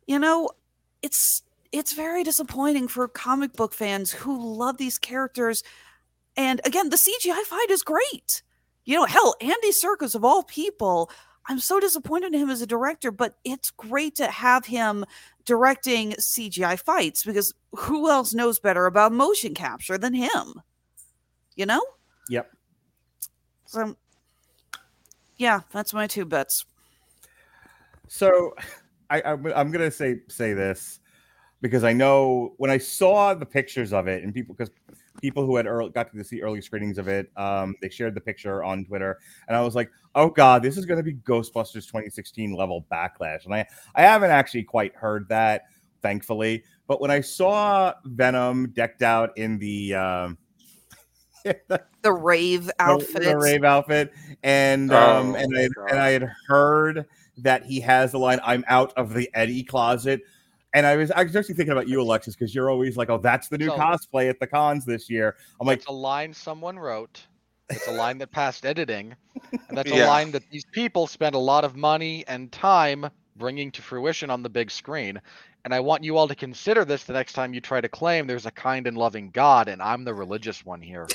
You 0.06 0.18
know, 0.18 0.50
it's 1.02 1.42
it's 1.72 1.94
very 1.94 2.22
disappointing 2.22 2.86
for 2.86 3.08
comic 3.08 3.54
book 3.54 3.72
fans 3.72 4.12
who 4.12 4.56
love 4.56 4.76
these 4.76 4.98
characters. 4.98 5.62
And 6.36 6.60
again, 6.64 6.90
the 6.90 6.96
CGI 6.96 7.42
fight 7.42 7.70
is 7.70 7.82
great. 7.82 8.42
You 8.84 8.96
know, 8.96 9.06
hell, 9.06 9.34
Andy 9.40 9.70
Serkis 9.70 10.14
of 10.14 10.24
all 10.24 10.42
people, 10.42 11.10
I'm 11.48 11.58
so 11.58 11.80
disappointed 11.80 12.34
in 12.34 12.40
him 12.40 12.50
as 12.50 12.62
a 12.62 12.66
director, 12.66 13.10
but 13.10 13.34
it's 13.44 13.70
great 13.70 14.16
to 14.16 14.26
have 14.26 14.66
him 14.66 15.04
directing 15.44 16.12
CGI 16.12 16.78
fights 16.78 17.24
because 17.24 17.54
who 17.72 18.10
else 18.10 18.34
knows 18.34 18.58
better 18.58 18.86
about 18.86 19.12
motion 19.12 19.54
capture 19.54 19.98
than 19.98 20.14
him? 20.14 20.60
You 21.56 21.66
know? 21.66 21.82
Yep. 22.28 22.50
So, 23.66 23.96
yeah, 25.36 25.60
that's 25.70 25.94
my 25.94 26.06
two 26.06 26.24
bets. 26.24 26.64
So, 28.08 28.54
I, 29.08 29.20
I 29.20 29.32
I'm 29.32 29.70
gonna 29.70 29.90
say 29.90 30.20
say 30.28 30.52
this 30.52 31.00
because 31.62 31.84
I 31.84 31.92
know 31.94 32.52
when 32.58 32.70
I 32.70 32.76
saw 32.76 33.32
the 33.32 33.46
pictures 33.46 33.92
of 33.94 34.08
it 34.08 34.22
and 34.24 34.34
people 34.34 34.54
because 34.54 34.70
people 35.20 35.46
who 35.46 35.56
had 35.56 35.66
early, 35.66 35.90
got 35.90 36.12
to 36.12 36.24
see 36.24 36.42
early 36.42 36.60
screenings 36.60 36.98
of 36.98 37.08
it, 37.08 37.30
um, 37.36 37.74
they 37.80 37.88
shared 37.88 38.14
the 38.14 38.20
picture 38.20 38.62
on 38.62 38.84
Twitter, 38.84 39.18
and 39.48 39.56
I 39.56 39.62
was 39.62 39.74
like, 39.74 39.90
oh 40.14 40.28
god, 40.28 40.62
this 40.62 40.76
is 40.76 40.84
gonna 40.84 41.02
be 41.02 41.14
Ghostbusters 41.14 41.86
2016 41.86 42.54
level 42.54 42.84
backlash, 42.92 43.46
and 43.46 43.54
I 43.54 43.64
I 43.94 44.02
haven't 44.02 44.32
actually 44.32 44.64
quite 44.64 44.94
heard 44.94 45.28
that, 45.28 45.62
thankfully, 46.02 46.64
but 46.86 47.00
when 47.00 47.10
I 47.10 47.20
saw 47.20 47.94
Venom 48.04 48.70
decked 48.70 49.02
out 49.02 49.38
in 49.38 49.58
the 49.58 49.94
um, 49.94 50.38
The 52.02 52.12
rave 52.12 52.68
outfit. 52.80 53.22
the 53.22 53.38
rave 53.38 53.62
outfit, 53.62 54.12
and 54.42 54.92
um, 54.92 55.30
Oh, 55.30 55.38
and 55.38 55.56
I 55.56 55.68
God. 55.68 55.90
and 55.90 56.00
I 56.00 56.10
had 56.10 56.28
heard 56.48 57.06
that 57.38 57.64
he 57.64 57.78
has 57.80 58.10
the 58.10 58.18
line 58.18 58.40
"I'm 58.42 58.64
out 58.66 58.92
of 58.96 59.14
the 59.14 59.30
Eddie 59.34 59.62
closet," 59.62 60.22
and 60.74 60.86
I 60.86 60.96
was 60.96 61.10
I 61.10 61.22
was 61.22 61.34
actually 61.36 61.54
thinking 61.54 61.72
about 61.72 61.88
you, 61.88 62.00
Alexis, 62.00 62.34
because 62.34 62.54
you're 62.54 62.70
always 62.70 62.96
like, 62.96 63.10
"Oh, 63.10 63.18
that's 63.18 63.48
the 63.48 63.58
new 63.58 63.66
So- 63.66 63.76
cosplay 63.76 64.28
at 64.30 64.40
the 64.40 64.46
cons 64.46 64.84
this 64.84 65.08
year." 65.10 65.36
I'm 65.60 65.66
like, 65.66 65.78
It's 65.78 65.86
a 65.86 65.92
line 65.92 66.32
someone 66.34 66.78
wrote. 66.78 67.26
It's 67.70 67.86
a 67.88 67.92
line 67.92 68.18
that 68.18 68.30
passed 68.30 68.66
editing, 68.66 69.14
and 69.68 69.78
that's 69.78 69.90
a 69.90 69.96
Yeah. 69.96 70.06
line 70.08 70.30
that 70.32 70.42
these 70.50 70.64
people 70.72 71.06
spend 71.06 71.34
a 71.34 71.38
lot 71.38 71.64
of 71.64 71.74
money 71.76 72.24
and 72.28 72.52
time 72.52 73.08
bringing 73.36 73.70
to 73.72 73.80
fruition 73.82 74.28
on 74.30 74.42
the 74.42 74.50
big 74.50 74.70
screen. 74.70 75.18
And 75.64 75.72
I 75.72 75.80
want 75.80 76.02
you 76.04 76.16
all 76.18 76.28
to 76.28 76.34
consider 76.34 76.84
this 76.84 77.04
the 77.04 77.12
next 77.14 77.32
time 77.34 77.54
you 77.54 77.60
try 77.60 77.80
to 77.80 77.88
claim 77.88 78.26
there's 78.26 78.46
a 78.46 78.50
kind 78.50 78.86
and 78.86 78.98
loving 78.98 79.30
God, 79.30 79.68
and 79.68 79.80
I'm 79.80 80.04
the 80.04 80.12
religious 80.12 80.66
one 80.66 80.82
here. 80.82 81.06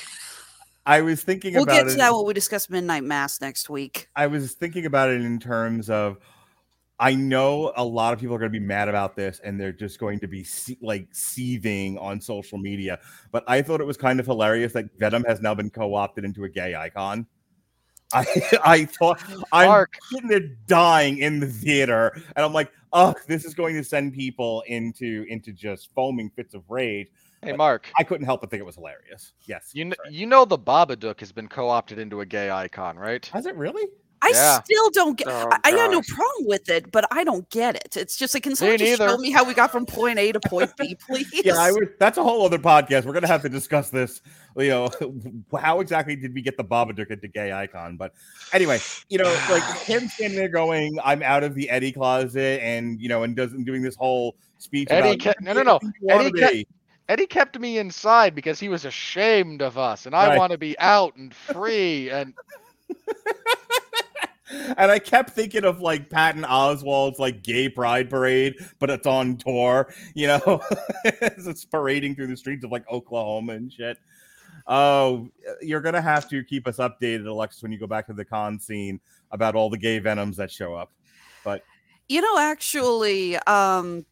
I 0.85 1.01
was 1.01 1.21
thinking 1.21 1.53
We'll 1.53 1.63
about 1.63 1.73
get 1.73 1.87
it. 1.87 1.91
to 1.91 1.95
that 1.97 2.13
when 2.13 2.25
we 2.25 2.33
discuss 2.33 2.69
Midnight 2.69 3.03
Mass 3.03 3.41
next 3.41 3.69
week. 3.69 4.07
I 4.15 4.25
was 4.27 4.53
thinking 4.53 4.85
about 4.85 5.09
it 5.09 5.21
in 5.21 5.37
terms 5.37 5.89
of 5.89 6.17
I 6.99 7.13
know 7.13 7.73
a 7.75 7.83
lot 7.83 8.13
of 8.13 8.19
people 8.19 8.35
are 8.35 8.39
going 8.39 8.51
to 8.51 8.59
be 8.59 8.65
mad 8.65 8.89
about 8.89 9.15
this 9.15 9.39
and 9.43 9.59
they're 9.59 9.71
just 9.71 9.99
going 9.99 10.19
to 10.19 10.27
be 10.27 10.43
se- 10.43 10.79
like 10.81 11.07
seething 11.11 11.97
on 11.99 12.19
social 12.19 12.57
media. 12.57 12.99
But 13.31 13.43
I 13.47 13.61
thought 13.61 13.81
it 13.81 13.85
was 13.85 13.97
kind 13.97 14.19
of 14.19 14.25
hilarious 14.25 14.73
that 14.73 14.85
Venom 14.97 15.23
has 15.25 15.39
now 15.39 15.53
been 15.53 15.69
co-opted 15.69 16.25
into 16.25 16.45
a 16.45 16.49
gay 16.49 16.73
icon. 16.75 17.27
I 18.13 18.25
I 18.63 18.85
thought 18.85 19.21
I'm 19.51 19.67
Mark, 19.67 19.97
sitting 20.09 20.29
there 20.29 20.47
dying 20.65 21.17
in 21.17 21.41
the 21.41 21.47
theater, 21.47 22.13
and 22.37 22.45
I'm 22.45 22.53
like, 22.53 22.71
oh, 22.93 23.13
this 23.27 23.43
is 23.43 23.53
going 23.53 23.75
to 23.75 23.83
send 23.83 24.13
people 24.13 24.63
into 24.67 25.25
into 25.27 25.51
just 25.51 25.89
foaming 25.93 26.29
fits 26.29 26.53
of 26.53 26.63
rage. 26.69 27.09
hey 27.43 27.51
Mark, 27.51 27.91
I 27.99 28.03
couldn't 28.03 28.25
help 28.25 28.39
but 28.39 28.49
think 28.49 28.61
it 28.61 28.65
was 28.65 28.75
hilarious. 28.75 29.33
Yes, 29.45 29.71
you 29.73 29.83
kn- 29.83 29.95
sorry. 29.97 30.15
you 30.15 30.25
know 30.25 30.45
the 30.45 30.57
Babadook 30.57 31.19
has 31.19 31.33
been 31.33 31.49
co-opted 31.49 31.99
into 31.99 32.21
a 32.21 32.25
gay 32.25 32.49
icon, 32.49 32.97
right? 32.97 33.25
has 33.33 33.45
it 33.45 33.57
really? 33.57 33.83
I 34.21 34.29
Yeah. 34.33 34.61
still 34.63 34.89
don't 34.89 35.17
get. 35.17 35.27
Oh, 35.27 35.47
I, 35.51 35.59
I 35.65 35.71
got 35.71 35.91
no 35.91 36.01
problem 36.01 36.47
with 36.47 36.69
it, 36.69 36.91
but 36.91 37.05
I 37.11 37.23
don't 37.23 37.47
get 37.49 37.75
it. 37.75 37.95
It's 37.95 38.17
just 38.17 38.33
like, 38.33 38.43
can 38.43 38.55
someone 38.55 38.77
just 38.77 38.97
show 38.97 39.17
me 39.17 39.29
how 39.31 39.43
we 39.43 39.53
got 39.53 39.71
from 39.71 39.85
point 39.85 40.17
A 40.19 40.31
to 40.31 40.39
point 40.39 40.71
B, 40.77 40.95
please? 40.95 41.27
Yeah, 41.45 41.55
I 41.57 41.71
would. 41.71 41.93
That's 41.99 42.17
a 42.17 42.23
whole 42.23 42.43
other 42.45 42.57
podcast. 42.57 43.05
We're 43.05 43.13
gonna 43.13 43.27
have 43.27 43.41
to 43.43 43.49
discuss 43.49 43.89
this. 43.89 44.21
You 44.55 44.69
know, 44.69 44.89
how 45.59 45.79
exactly 45.81 46.15
did 46.15 46.33
we 46.33 46.41
get 46.41 46.57
the 46.57 46.63
Babadook 46.63 47.11
into 47.11 47.27
gay 47.27 47.51
icon? 47.51 47.95
But 47.95 48.13
anyway, 48.53 48.79
you 49.09 49.19
know, 49.19 49.31
like 49.51 49.63
him 49.85 50.07
standing 50.07 50.37
there 50.37 50.49
going, 50.49 50.97
"I'm 51.03 51.21
out 51.21 51.43
of 51.43 51.53
the 51.53 51.69
Eddie 51.69 51.91
closet," 51.91 52.61
and 52.63 52.99
you 52.99 53.09
know, 53.09 53.23
and 53.23 53.35
doesn't 53.35 53.65
doing 53.65 53.81
this 53.83 53.95
whole 53.95 54.35
speech. 54.57 54.87
Eddie 54.89 55.09
about, 55.09 55.19
kept- 55.19 55.41
no, 55.41 55.53
no, 55.53 55.61
no. 55.61 55.79
"Anything 55.81 55.93
you 56.01 56.07
wanna 56.07 56.23
Eddie 56.29 56.39
kept- 56.63 56.71
Eddie 57.09 57.27
kept 57.27 57.59
me 57.59 57.77
inside 57.77 58.35
because 58.35 58.59
he 58.59 58.67
was 58.67 58.83
ashamed 58.83 59.61
of 59.61 59.77
us, 59.77 60.05
and 60.07 60.15
I 60.15 60.29
Right. 60.29 60.37
want 60.37 60.51
to 60.51 60.57
be 60.57 60.77
out 60.79 61.15
and 61.15 61.33
free. 61.33 62.09
And 62.09 62.33
and 64.49 64.91
I 64.91 64.99
kept 64.99 65.31
thinking 65.31 65.63
of 65.63 65.81
like 65.81 66.09
Patton 66.09 66.43
Oswalt's 66.43 67.19
like 67.19 67.43
gay 67.43 67.69
pride 67.69 68.09
parade, 68.09 68.55
but 68.79 68.89
it's 68.89 69.07
on 69.07 69.37
tour, 69.37 69.93
you 70.13 70.27
know, 70.27 70.61
it's 71.03 71.65
parading 71.65 72.15
through 72.15 72.27
the 72.27 72.37
streets 72.37 72.63
of 72.63 72.71
like 72.71 72.89
Oklahoma 72.89 73.53
and 73.53 73.71
shit. 73.71 73.97
Oh, 74.67 75.29
you're 75.61 75.81
gonna 75.81 76.01
have 76.01 76.29
to 76.29 76.43
keep 76.43 76.67
us 76.67 76.77
updated, 76.77 77.25
Alexis, 77.25 77.63
when 77.63 77.71
you 77.71 77.79
go 77.79 77.87
back 77.87 78.07
to 78.07 78.13
the 78.13 78.25
con 78.25 78.59
scene 78.59 78.99
about 79.31 79.55
all 79.55 79.69
the 79.69 79.77
gay 79.77 79.99
venoms 79.99 80.37
that 80.37 80.51
show 80.51 80.73
up. 80.73 80.91
But 81.43 81.63
you 82.09 82.21
know, 82.21 82.37
actually, 82.37 83.37
um, 83.37 84.05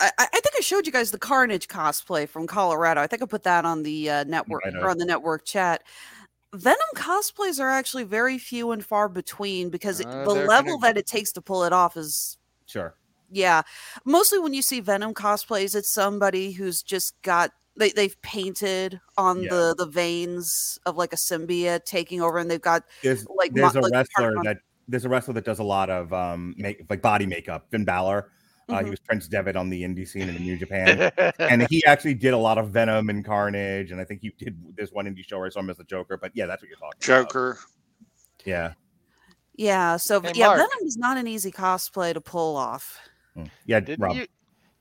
I, 0.00 0.10
I 0.18 0.26
I 0.32 0.40
think 0.40 0.54
I 0.56 0.60
showed 0.60 0.86
you 0.86 0.92
guys 0.92 1.10
the 1.10 1.18
Carnage 1.18 1.68
cosplay 1.68 2.28
from 2.28 2.46
Colorado. 2.46 3.00
I 3.00 3.06
think 3.06 3.22
I 3.22 3.26
put 3.26 3.44
that 3.44 3.64
on 3.64 3.82
the 3.82 4.10
uh, 4.10 4.24
network 4.24 4.62
or 4.66 4.90
on 4.90 4.98
the 4.98 5.06
network 5.06 5.44
chat. 5.44 5.82
Venom 6.54 6.78
cosplays 6.96 7.60
are 7.60 7.68
actually 7.70 8.04
very 8.04 8.38
few 8.38 8.70
and 8.70 8.84
far 8.84 9.08
between 9.08 9.70
because 9.70 10.00
it- 10.00 10.06
Uh, 10.06 10.24
the 10.24 10.34
level 10.46 10.78
gonna- 10.78 10.94
that 10.94 10.98
it 10.98 11.06
takes 11.06 11.32
to 11.32 11.42
pull 11.42 11.64
it 11.64 11.72
off 11.72 11.96
is 11.96 12.38
Sure. 12.66 12.94
yeah. 13.30 13.62
Mostly 14.04 14.38
when 14.38 14.54
you 14.54 14.62
see 14.62 14.80
Venom 14.80 15.14
cosplays, 15.14 15.74
it's 15.74 15.92
somebody 15.92 16.52
who's 16.52 16.82
just 16.82 17.20
got 17.22 17.52
they 17.76 17.90
they've 17.90 18.20
painted 18.22 19.00
on 19.18 19.42
Yeah. 19.42 19.50
the 19.50 19.74
the 19.76 19.86
veins 19.86 20.78
of 20.86 20.96
like 20.96 21.12
a 21.12 21.16
symbiote 21.16 21.84
taking 21.84 22.22
over, 22.22 22.38
and 22.38 22.48
they've 22.48 22.60
got 22.60 22.84
There's 23.02 23.26
like 23.28 23.50
mo- 23.52 23.62
there's 23.62 23.74
a 23.74 23.80
like 23.80 23.92
wrestler 23.92 24.32
that 24.44 24.58
there's 24.86 25.04
a 25.04 25.08
wrestler 25.08 25.34
that 25.34 25.44
does 25.44 25.58
a 25.58 25.64
lot 25.64 25.90
of 25.90 26.12
um 26.12 26.54
make 26.56 26.86
like 26.88 27.02
body 27.02 27.26
makeup. 27.26 27.66
Finn 27.72 27.84
Balor. 27.84 28.30
Uh, 28.68 28.78
Mhm. 28.78 28.84
he 28.84 28.90
was 28.90 29.00
Prince 29.00 29.28
Devitt 29.28 29.56
on 29.56 29.68
the 29.68 29.82
indie 29.82 30.08
scene 30.08 30.28
in 30.28 30.36
New 30.42 30.56
Japan. 30.58 31.12
and 31.38 31.66
he 31.68 31.84
actually 31.84 32.14
did 32.14 32.32
a 32.32 32.38
lot 32.38 32.58
of 32.58 32.70
Venom 32.70 33.10
and 33.10 33.24
Carnage, 33.24 33.90
and 33.90 34.00
I 34.00 34.04
think 34.04 34.22
he 34.22 34.30
did 34.38 34.58
this 34.76 34.90
one 34.90 35.06
indie 35.06 35.26
show 35.26 35.38
where 35.38 35.46
I 35.46 35.50
saw 35.50 35.60
him 35.60 35.70
as 35.70 35.76
the 35.76 35.84
Joker. 35.84 36.16
But 36.16 36.32
yeah, 36.34 36.46
that's 36.46 36.62
what 36.62 36.68
you're 36.68 36.78
talking 36.78 36.96
about. 36.96 37.28
Joker. 37.28 37.58
Yeah, 38.44 38.72
yeah. 39.54 39.96
So 39.96 40.20
Hey, 40.20 40.32
yeah, 40.34 40.46
Mark. 40.48 40.58
Venom 40.58 40.86
is 40.86 40.96
not 40.96 41.16
an 41.18 41.26
easy 41.26 41.52
cosplay 41.52 42.14
to 42.14 42.20
pull 42.20 42.56
off. 42.56 42.98
Mm. 43.36 43.50
yeah. 43.66 43.80
didn't 43.80 44.02
Rob, 44.02 44.16
you? 44.16 44.26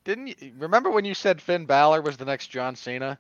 Didn't 0.04 0.28
you 0.41 0.54
remember 0.58 0.89
when 0.91 1.06
you 1.06 1.13
said 1.13 1.41
Finn 1.41 1.65
Balor 1.65 2.02
was 2.02 2.17
the 2.17 2.26
next 2.26 2.48
John 2.48 2.76
Cena? 2.76 3.17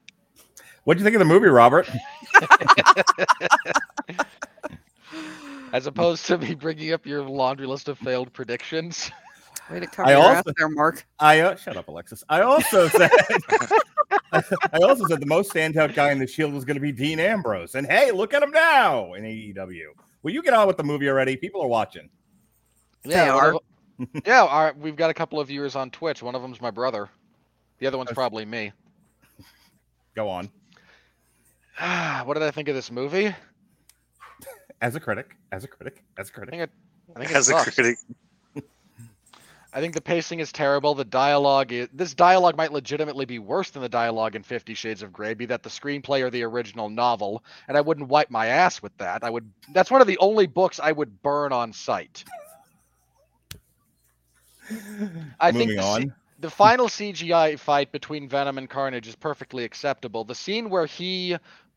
what 0.85 0.95
do 0.95 0.99
you 0.99 1.05
think 1.05 1.15
of 1.15 1.19
the 1.19 1.25
movie, 1.25 1.47
Robert? 1.47 1.89
As 5.73 5.87
opposed 5.87 6.25
to 6.27 6.37
me 6.37 6.53
bringing 6.53 6.93
up 6.93 7.05
your 7.05 7.23
laundry 7.23 7.65
list 7.65 7.87
of 7.87 7.97
failed 7.97 8.31
predictions. 8.33 9.09
Way 9.73 9.79
to 9.79 9.87
cover 9.87 10.07
I 10.07 10.11
your 10.11 10.21
ass 10.21 10.37
also- 10.37 10.53
there, 10.57 10.69
Mark. 10.69 11.05
I 11.19 11.39
uh, 11.39 11.55
shut 11.55 11.77
up, 11.77 11.87
Alexis. 11.87 12.23
I 12.29 12.41
also 12.41 12.87
said. 12.89 13.09
I 14.31 14.79
also 14.83 15.05
said 15.07 15.19
the 15.19 15.25
most 15.25 15.51
standout 15.51 15.95
guy 15.95 16.11
in 16.11 16.19
the 16.19 16.27
Shield 16.27 16.53
was 16.53 16.63
going 16.63 16.75
to 16.75 16.81
be 16.81 16.91
Dean 16.91 17.19
Ambrose, 17.19 17.75
and 17.75 17.87
hey, 17.87 18.11
look 18.11 18.33
at 18.33 18.43
him 18.43 18.51
now 18.51 19.13
in 19.13 19.23
AEW. 19.23 19.85
Will 20.21 20.31
you 20.31 20.43
get 20.43 20.53
on 20.53 20.67
with 20.67 20.77
the 20.77 20.83
movie 20.83 21.09
already? 21.09 21.35
People 21.35 21.61
are 21.61 21.67
watching. 21.67 22.09
They 23.03 23.17
one 23.17 23.29
are. 23.29 23.59
yeah, 24.25 24.43
our, 24.43 24.75
we've 24.77 24.95
got 24.95 25.09
a 25.09 25.13
couple 25.13 25.39
of 25.39 25.47
viewers 25.47 25.75
on 25.75 25.89
Twitch. 25.89 26.21
One 26.21 26.35
of 26.35 26.41
them's 26.41 26.61
my 26.61 26.71
brother. 26.71 27.09
The 27.79 27.87
other 27.87 27.97
one's 27.97 28.11
probably 28.11 28.45
me. 28.45 28.71
Go 30.15 30.29
on. 30.29 30.49
what 32.25 32.35
did 32.35 32.43
I 32.43 32.51
think 32.51 32.67
of 32.67 32.75
this 32.75 32.91
movie? 32.91 33.33
As 34.81 34.95
a 34.95 34.99
critic, 34.99 35.35
as 35.51 35.63
a 35.63 35.67
critic, 35.67 36.03
as 36.17 36.29
a 36.29 36.31
critic. 36.31 36.51
think 36.51 36.63
it, 36.63 36.69
I 37.15 37.19
think 37.19 37.31
it 37.31 37.37
As 37.37 37.49
a 37.49 37.53
critic. 37.55 37.97
I 39.73 39.81
think 39.81 39.95
the 39.95 40.01
pacing 40.01 40.39
is 40.39 40.51
terrible. 40.51 40.93
The 40.93 41.03
dialogue 41.03 41.71
is 41.71 41.89
this 41.91 42.13
dialogue 42.13 42.55
might 42.55 42.71
legitimately 42.71 43.25
be 43.25 43.39
worse 43.39 43.71
than 43.71 43.81
the 43.81 43.89
dialogue 43.89 44.35
in 44.35 44.43
Fifty 44.43 44.75
Shades 44.75 45.01
of 45.01 45.11
Grey, 45.11 45.33
be 45.33 45.47
that 45.47 45.63
the 45.63 45.69
screenplay 45.69 46.21
or 46.21 46.29
the 46.29 46.43
original 46.43 46.89
novel, 46.89 47.43
and 47.67 47.75
I 47.75 47.81
wouldn't 47.81 48.07
wipe 48.07 48.29
my 48.29 48.47
ass 48.47 48.81
with 48.81 48.95
that. 48.97 49.23
I 49.23 49.29
would 49.29 49.49
that's 49.73 49.89
one 49.89 50.01
of 50.01 50.07
the 50.07 50.17
only 50.19 50.45
books 50.45 50.79
I 50.79 50.91
would 50.91 51.21
burn 51.23 51.51
on 51.51 51.73
sight. 51.73 52.23
I 55.39 55.51
think 55.51 55.69
Moving 55.69 55.77
the, 55.77 55.83
on. 55.83 56.15
the 56.39 56.49
final 56.49 56.87
CGI 56.87 57.57
fight 57.57 57.91
between 57.91 58.29
Venom 58.29 58.57
and 58.57 58.69
Carnage 58.69 59.07
is 59.07 59.15
perfectly 59.15 59.63
acceptable. 59.63 60.23
The 60.23 60.35
scene 60.35 60.69
where 60.69 60.85
he 60.85 61.35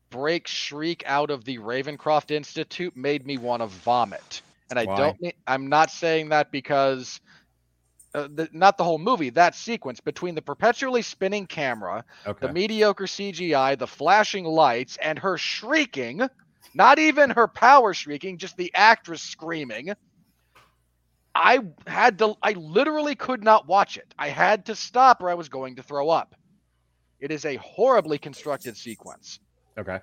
breaks 0.09 0.51
Shriek 0.51 1.03
out 1.05 1.29
of 1.29 1.43
the 1.43 1.57
Ravencroft 1.57 2.31
Institute 2.31 2.95
made 2.95 3.25
me 3.25 3.37
want 3.37 3.61
to 3.61 3.67
vomit. 3.67 4.41
And 4.69 4.79
I 4.79 4.85
Why? 4.85 4.97
don't 4.97 5.21
mean, 5.21 5.33
I'm 5.47 5.67
not 5.67 5.91
saying 5.91 6.29
that 6.29 6.51
because 6.51 7.19
uh, 8.13 8.27
the, 8.33 8.49
not 8.51 8.77
the 8.77 8.83
whole 8.83 8.97
movie, 8.97 9.29
that 9.31 9.55
sequence 9.55 9.99
between 9.99 10.35
the 10.35 10.41
perpetually 10.41 11.01
spinning 11.01 11.45
camera, 11.45 12.03
Okay. 12.25 12.47
the 12.47 12.53
mediocre 12.53 13.05
CGI, 13.05 13.77
the 13.77 13.87
flashing 13.87 14.45
lights, 14.45 14.97
and 15.01 15.19
her 15.19 15.37
shrieking, 15.37 16.21
not 16.73 16.99
even 16.99 17.29
her 17.31 17.47
power 17.47 17.93
shrieking, 17.93 18.37
just 18.37 18.57
the 18.57 18.71
actress 18.73 19.21
screaming. 19.21 19.93
I 21.35 21.59
had 21.85 22.17
to, 22.19 22.35
I 22.41 22.53
literally 22.53 23.15
could 23.15 23.43
not 23.43 23.67
watch 23.67 23.97
it. 23.97 24.13
I 24.17 24.29
had 24.29 24.65
to 24.65 24.75
stop 24.75 25.21
or 25.21 25.29
I 25.29 25.35
was 25.35 25.49
going 25.49 25.75
to 25.75 25.83
throw 25.83 26.09
up. 26.09 26.33
It 27.19 27.31
is 27.31 27.45
a 27.45 27.55
horribly 27.57 28.17
constructed 28.17 28.75
sequence. 28.77 29.39
Okay. 29.77 29.99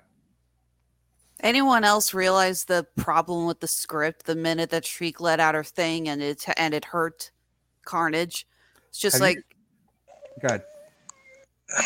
Anyone 1.41 1.83
else 1.83 2.13
realize 2.13 2.63
the 2.63 2.85
problem 2.95 3.45
with 3.45 3.59
the 3.59 3.67
script 3.67 4.25
the 4.25 4.35
minute 4.35 4.69
that 4.69 4.85
Shriek 4.85 5.19
let 5.19 5.39
out 5.41 5.55
her 5.55 5.63
thing 5.63 6.07
and 6.07 6.21
it 6.21 6.45
and 6.55 6.73
it 6.73 6.85
hurt 6.85 7.31
Carnage? 7.85 8.47
It's 8.89 8.99
just 8.99 9.15
Have 9.15 9.21
like 9.21 9.37
you- 9.37 9.43
Go 10.41 10.47
ahead. 10.47 10.63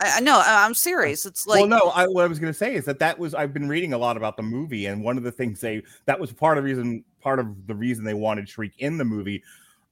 I, 0.00 0.20
know 0.20 0.42
I'm 0.44 0.74
serious. 0.74 1.24
It's 1.24 1.46
like 1.46 1.60
well, 1.60 1.68
no, 1.68 1.90
I, 1.94 2.06
what 2.06 2.24
I 2.24 2.26
was 2.26 2.38
going 2.38 2.52
to 2.52 2.58
say 2.58 2.74
is 2.74 2.84
that 2.84 2.98
that 2.98 3.18
was 3.18 3.34
I've 3.34 3.54
been 3.54 3.68
reading 3.68 3.92
a 3.92 3.98
lot 3.98 4.16
about 4.16 4.36
the 4.36 4.42
movie, 4.42 4.86
and 4.86 5.02
one 5.02 5.16
of 5.16 5.22
the 5.22 5.32
things 5.32 5.60
they 5.60 5.82
that 6.04 6.18
was 6.18 6.32
part 6.32 6.58
of 6.58 6.64
the 6.64 6.68
reason 6.68 7.04
part 7.20 7.38
of 7.38 7.66
the 7.66 7.74
reason 7.74 8.04
they 8.04 8.14
wanted 8.14 8.48
Shriek 8.48 8.72
in 8.78 8.98
the 8.98 9.04
movie. 9.04 9.42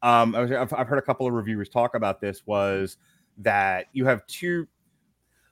Um, 0.03 0.35
I 0.35 0.40
was, 0.40 0.53
I've, 0.53 0.73
I've 0.75 0.88
heard 0.88 0.99
a 0.99 1.03
couple 1.03 1.27
of 1.27 1.33
reviewers 1.33 1.69
talk 1.69 1.95
about 1.95 2.21
this 2.21 2.47
was 2.47 2.99
that 3.38 3.87
you 3.93 4.05
have 4.05 4.27
two. 4.27 4.69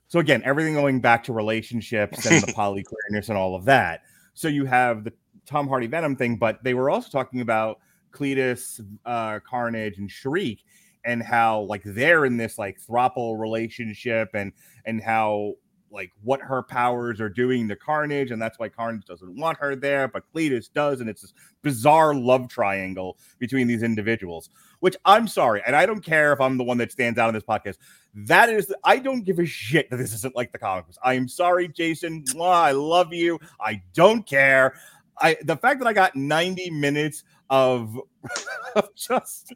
So 0.08 0.18
again, 0.18 0.42
everything 0.44 0.74
going 0.74 1.00
back 1.00 1.24
to 1.24 1.32
relationships 1.32 2.26
and 2.26 2.42
the 2.42 2.52
polyqueerness 2.52 3.30
and 3.30 3.38
all 3.38 3.54
of 3.54 3.64
that. 3.64 4.02
So 4.34 4.48
you 4.48 4.66
have 4.66 5.04
the 5.04 5.12
Tom 5.46 5.66
Hardy 5.66 5.86
Venom 5.86 6.16
thing, 6.16 6.36
but 6.36 6.62
they 6.62 6.74
were 6.74 6.90
also 6.90 7.08
talking 7.08 7.40
about 7.40 7.78
Cletus, 8.12 8.80
uh, 9.04 9.40
Carnage, 9.40 9.98
and 9.98 10.10
Shriek, 10.10 10.64
and 11.04 11.22
how 11.22 11.62
like 11.62 11.82
they're 11.84 12.24
in 12.24 12.36
this 12.36 12.58
like 12.58 12.78
throuple 12.80 13.38
relationship, 13.38 14.30
and 14.34 14.52
and 14.84 15.02
how 15.02 15.54
like 15.92 16.10
what 16.22 16.40
her 16.40 16.62
powers 16.62 17.20
are 17.20 17.28
doing 17.28 17.68
to 17.68 17.76
Carnage, 17.76 18.30
and 18.30 18.40
that's 18.40 18.58
why 18.58 18.68
Carnage 18.68 19.04
doesn't 19.04 19.36
want 19.36 19.58
her 19.58 19.76
there, 19.76 20.08
but 20.08 20.24
Cletus 20.34 20.72
does, 20.72 21.00
and 21.00 21.08
it's 21.08 21.22
this 21.22 21.34
bizarre 21.62 22.14
love 22.14 22.48
triangle 22.48 23.18
between 23.38 23.66
these 23.66 23.82
individuals. 23.82 24.48
Which 24.80 24.96
I'm 25.04 25.28
sorry, 25.28 25.62
and 25.66 25.76
I 25.76 25.86
don't 25.86 26.00
care 26.04 26.32
if 26.32 26.40
I'm 26.40 26.58
the 26.58 26.64
one 26.64 26.78
that 26.78 26.90
stands 26.90 27.18
out 27.18 27.28
on 27.28 27.34
this 27.34 27.44
podcast. 27.44 27.76
That 28.14 28.48
is, 28.48 28.74
I 28.84 28.98
don't 28.98 29.24
give 29.24 29.38
a 29.38 29.46
shit 29.46 29.90
that 29.90 29.96
this 29.96 30.12
isn't 30.12 30.34
like 30.34 30.50
the 30.52 30.58
comics. 30.58 30.98
I 31.04 31.14
am 31.14 31.28
sorry, 31.28 31.68
Jason. 31.68 32.24
Mwah, 32.24 32.50
I 32.50 32.72
love 32.72 33.12
you. 33.12 33.38
I 33.60 33.82
don't 33.94 34.26
care. 34.26 34.74
I 35.20 35.36
the 35.44 35.56
fact 35.56 35.78
that 35.80 35.86
I 35.86 35.92
got 35.92 36.16
90 36.16 36.70
minutes 36.70 37.24
of, 37.52 38.00
of 38.76 38.94
just 38.96 39.52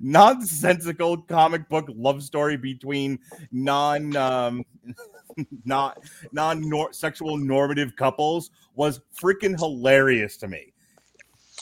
nonsensical 0.00 1.16
comic 1.16 1.66
book 1.70 1.86
love 1.88 2.22
story 2.22 2.58
between 2.58 3.18
non 3.50 4.14
um 4.16 4.62
not 5.64 5.98
non 6.30 6.62
sexual 6.92 7.38
normative 7.38 7.96
couples 7.96 8.50
was 8.74 9.00
freaking 9.18 9.58
hilarious 9.58 10.36
to 10.36 10.46
me. 10.46 10.72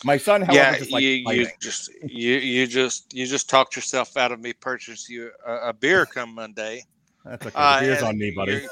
My 0.02 0.16
son, 0.16 0.40
however, 0.40 0.58
yeah, 0.58 0.78
just 0.78 0.90
like 0.90 1.02
you, 1.02 1.10
you 1.10 1.46
just 1.60 1.90
you 2.02 2.36
you 2.38 2.66
just 2.66 3.14
you 3.14 3.26
just 3.26 3.48
talked 3.48 3.76
yourself 3.76 4.16
out 4.16 4.32
of 4.32 4.40
me 4.40 4.52
purchasing 4.52 5.14
you 5.14 5.30
a, 5.46 5.68
a 5.68 5.72
beer 5.72 6.04
come 6.04 6.34
Monday. 6.34 6.82
That's 7.24 7.46
okay. 7.46 7.54
Uh, 7.54 7.80
beer's 7.80 8.02
on 8.02 8.18
me, 8.18 8.32
buddy. 8.32 8.66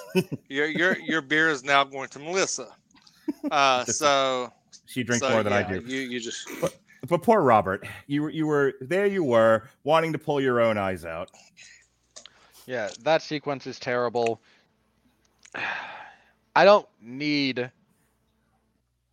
Your, 0.49 0.67
your 0.67 0.99
your 0.99 1.21
beer 1.21 1.51
is 1.51 1.63
now 1.63 1.85
going 1.85 2.09
to 2.11 2.19
Melissa. 2.19 2.69
Uh, 3.51 3.85
so 3.85 4.51
She 4.87 5.03
drinks 5.03 5.25
so, 5.25 5.31
more 5.31 5.43
than 5.43 5.53
I 5.53 5.63
do. 5.63 5.83
You 5.87 6.01
you 6.01 6.19
just 6.19 6.49
But 7.07 7.23
poor 7.23 7.41
Robert, 7.41 7.87
you 8.07 8.23
were 8.23 8.31
you 8.31 8.47
were 8.47 8.75
there. 8.81 9.07
You 9.07 9.23
were 9.23 9.65
wanting 9.85 10.13
to 10.13 10.19
pull 10.19 10.41
your 10.41 10.61
own 10.61 10.77
eyes 10.79 11.05
out. 11.05 11.31
Yeah, 12.67 12.91
that 13.03 13.23
sequence 13.23 13.67
is 13.67 13.79
terrible. 13.79 14.41
I 16.57 16.65
don't 16.65 16.89
need 17.01 17.71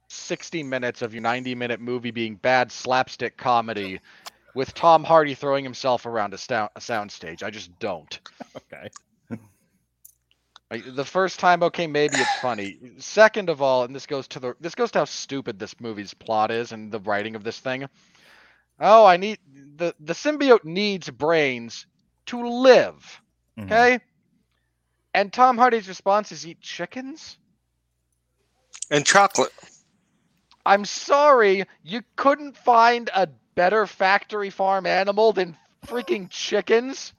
60 0.07 0.63
minutes 0.63 1.01
of 1.03 1.13
your 1.13 1.21
90 1.21 1.53
minute 1.53 1.79
movie 1.79 2.11
being 2.11 2.35
bad 2.35 2.71
slapstick 2.71 3.37
comedy 3.37 3.99
with 4.55 4.73
Tom 4.73 5.03
Hardy 5.03 5.35
throwing 5.35 5.63
himself 5.63 6.05
around 6.05 6.33
a, 6.33 6.37
stou- 6.37 6.69
a 6.75 6.79
soundstage. 6.79 7.43
I 7.43 7.49
just 7.49 7.77
don't. 7.79 8.19
Okay. 8.55 8.89
Like, 10.75 10.95
the 10.95 11.05
first 11.05 11.39
time, 11.39 11.63
okay, 11.63 11.87
maybe 11.87 12.17
it's 12.17 12.41
funny. 12.41 12.77
Second 12.99 13.49
of 13.49 13.61
all, 13.61 13.83
and 13.83 13.95
this 13.95 14.05
goes 14.05 14.27
to 14.29 14.39
the 14.39 14.55
this 14.59 14.75
goes 14.75 14.91
to 14.91 14.99
how 14.99 15.05
stupid 15.05 15.57
this 15.57 15.79
movie's 15.79 16.13
plot 16.13 16.51
is 16.51 16.71
and 16.71 16.91
the 16.91 16.99
writing 16.99 17.35
of 17.35 17.43
this 17.43 17.59
thing. 17.59 17.87
Oh, 18.79 19.05
I 19.05 19.17
need 19.17 19.39
the 19.77 19.95
the 19.99 20.13
symbiote 20.13 20.65
needs 20.65 21.09
brains 21.09 21.85
to 22.27 22.47
live. 22.47 23.21
Mhm. 23.57 23.65
Okay. 23.65 23.99
And 25.13 25.31
Tom 25.31 25.57
Hardy's 25.57 25.87
response 25.87 26.33
is 26.33 26.45
eat 26.45 26.59
chickens? 26.59 27.37
and 28.91 29.05
chocolate. 29.05 29.51
I'm 30.65 30.85
sorry, 30.85 31.65
you 31.83 32.03
couldn't 32.15 32.57
find 32.57 33.09
a 33.13 33.27
better 33.55 33.87
factory 33.87 34.49
farm 34.49 34.85
animal 34.85 35.33
than 35.33 35.57
freaking 35.87 36.29
chickens? 36.29 37.13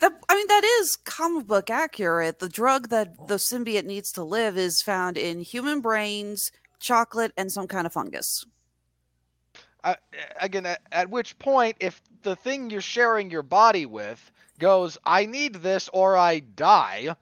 That 0.00 0.12
I 0.28 0.34
mean 0.34 0.46
that 0.48 0.64
is 0.80 0.96
comic 0.96 1.46
book 1.46 1.70
accurate. 1.70 2.38
The 2.38 2.48
drug 2.48 2.88
that 2.88 3.28
the 3.28 3.36
symbiote 3.36 3.84
needs 3.84 4.12
to 4.12 4.24
live 4.24 4.56
is 4.56 4.82
found 4.82 5.16
in 5.18 5.40
human 5.40 5.80
brains, 5.80 6.52
chocolate, 6.78 7.32
and 7.36 7.50
some 7.50 7.66
kind 7.66 7.86
of 7.86 7.92
fungus. 7.92 8.44
Uh, 9.84 9.94
again, 10.40 10.66
at, 10.66 10.80
at 10.90 11.10
which 11.10 11.38
point, 11.38 11.76
if 11.80 12.00
the 12.22 12.36
thing 12.36 12.70
you're 12.70 12.80
sharing 12.80 13.30
your 13.30 13.42
body 13.42 13.86
with 13.86 14.30
goes, 14.58 14.98
I 15.04 15.26
need 15.26 15.54
this 15.54 15.88
or 15.92 16.16
I 16.16 16.40
die, 16.40 17.14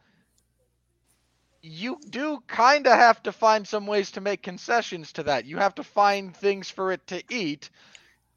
you 1.63 1.99
do 2.09 2.43
kind 2.47 2.87
of 2.87 2.93
have 2.93 3.23
to 3.25 3.33
find 3.33 3.67
some 3.67 3.87
ways 3.87 4.13
to 4.13 4.21
make 4.21 4.43
concessions 4.43 5.13
to 5.13 5.25
that. 5.25 5.45
You 5.45 5.59
have 5.59 5.75
to 5.77 5.83
find 5.83 6.35
things 6.35 6.71
for 6.71 6.93
it 6.93 7.07
to 7.09 7.23
eat 7.29 7.71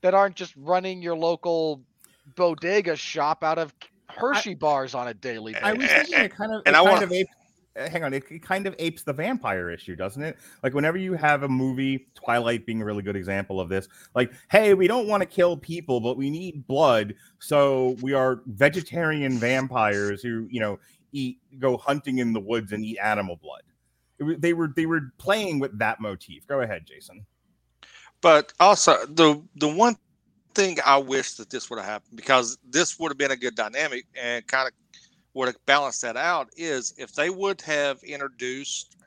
that 0.02 0.14
aren't 0.14 0.36
just 0.36 0.54
running 0.58 1.02
your 1.02 1.16
local 1.16 1.82
bodega 2.36 2.96
shop 2.96 3.44
out 3.44 3.58
of 3.58 3.74
Hershey 4.10 4.54
bars 4.56 4.94
on 4.96 5.08
a 5.08 5.14
daily 5.14 5.54
basis. 5.54 5.68
I 5.68 5.74
was 5.74 5.88
thinking 5.88 6.20
it 6.20 6.36
kind 6.36 6.54
of, 6.54 6.62
And 6.66 6.76
it 6.76 6.80
I 6.80 6.84
kind 6.84 6.90
wanna- 6.92 7.06
of 7.06 7.12
apes, 7.12 7.32
uh, 7.80 7.90
hang 7.90 8.04
on, 8.04 8.14
it, 8.14 8.24
it 8.30 8.42
kind 8.42 8.66
of 8.68 8.76
apes 8.80 9.04
the 9.04 9.14
vampire 9.14 9.70
issue, 9.70 9.96
doesn't 9.96 10.22
it? 10.24 10.38
Like 10.64 10.74
whenever 10.74 10.98
you 10.98 11.14
have 11.14 11.44
a 11.44 11.48
movie, 11.48 12.08
Twilight 12.16 12.66
being 12.66 12.82
a 12.82 12.86
really 12.86 13.04
good 13.04 13.16
example 13.16 13.62
of 13.62 13.70
this, 13.70 13.88
like, 14.16 14.32
hey, 14.52 14.74
we 14.74 14.88
don't 14.88 15.08
want 15.08 15.22
to 15.22 15.28
kill 15.28 15.56
people, 15.56 16.00
but 16.02 16.18
we 16.18 16.30
need 16.30 16.66
blood, 16.68 17.14
so 17.40 17.96
we 18.02 18.14
are 18.14 18.42
vegetarian 18.48 19.34
vampires 19.38 20.22
who, 20.22 20.48
you 20.50 20.60
know, 20.60 20.80
eat, 21.12 21.40
go 21.60 21.78
hunting 21.78 22.18
in 22.20 22.34
the 22.34 22.40
woods 22.40 22.72
and 22.72 22.84
eat 22.84 22.98
animal 22.98 23.36
blood. 23.36 23.62
It 24.20 24.42
they 24.42 24.54
were 24.54 24.68
they 24.76 24.86
were 24.86 25.14
playing 25.18 25.60
with 25.60 25.78
that 25.80 26.02
motif. 26.02 26.46
Go 26.46 26.62
ahead, 26.62 26.86
Jason. 26.86 27.26
But 28.22 28.52
also 28.60 29.06
the 29.06 29.42
the 29.56 29.70
one 29.70 29.96
thing 30.60 30.78
I 30.86 30.98
wish 30.98 31.36
that 31.36 31.50
this 31.50 31.70
would 31.70 31.80
have 31.80 31.88
happened 31.88 32.18
because 32.18 32.58
this 32.70 33.00
would 33.00 33.12
have 33.12 33.18
been 33.18 33.32
a 33.32 33.38
good 33.38 33.56
dynamic 33.56 34.06
and 34.22 34.46
kind 34.48 34.68
of 34.68 34.74
would 35.34 35.48
have 35.48 35.66
balanced 35.66 36.02
that 36.02 36.18
out 36.18 36.50
is 36.58 36.94
if 36.98 37.14
they 37.14 37.30
would 37.30 37.62
have 37.62 38.04
introduced 38.04 38.98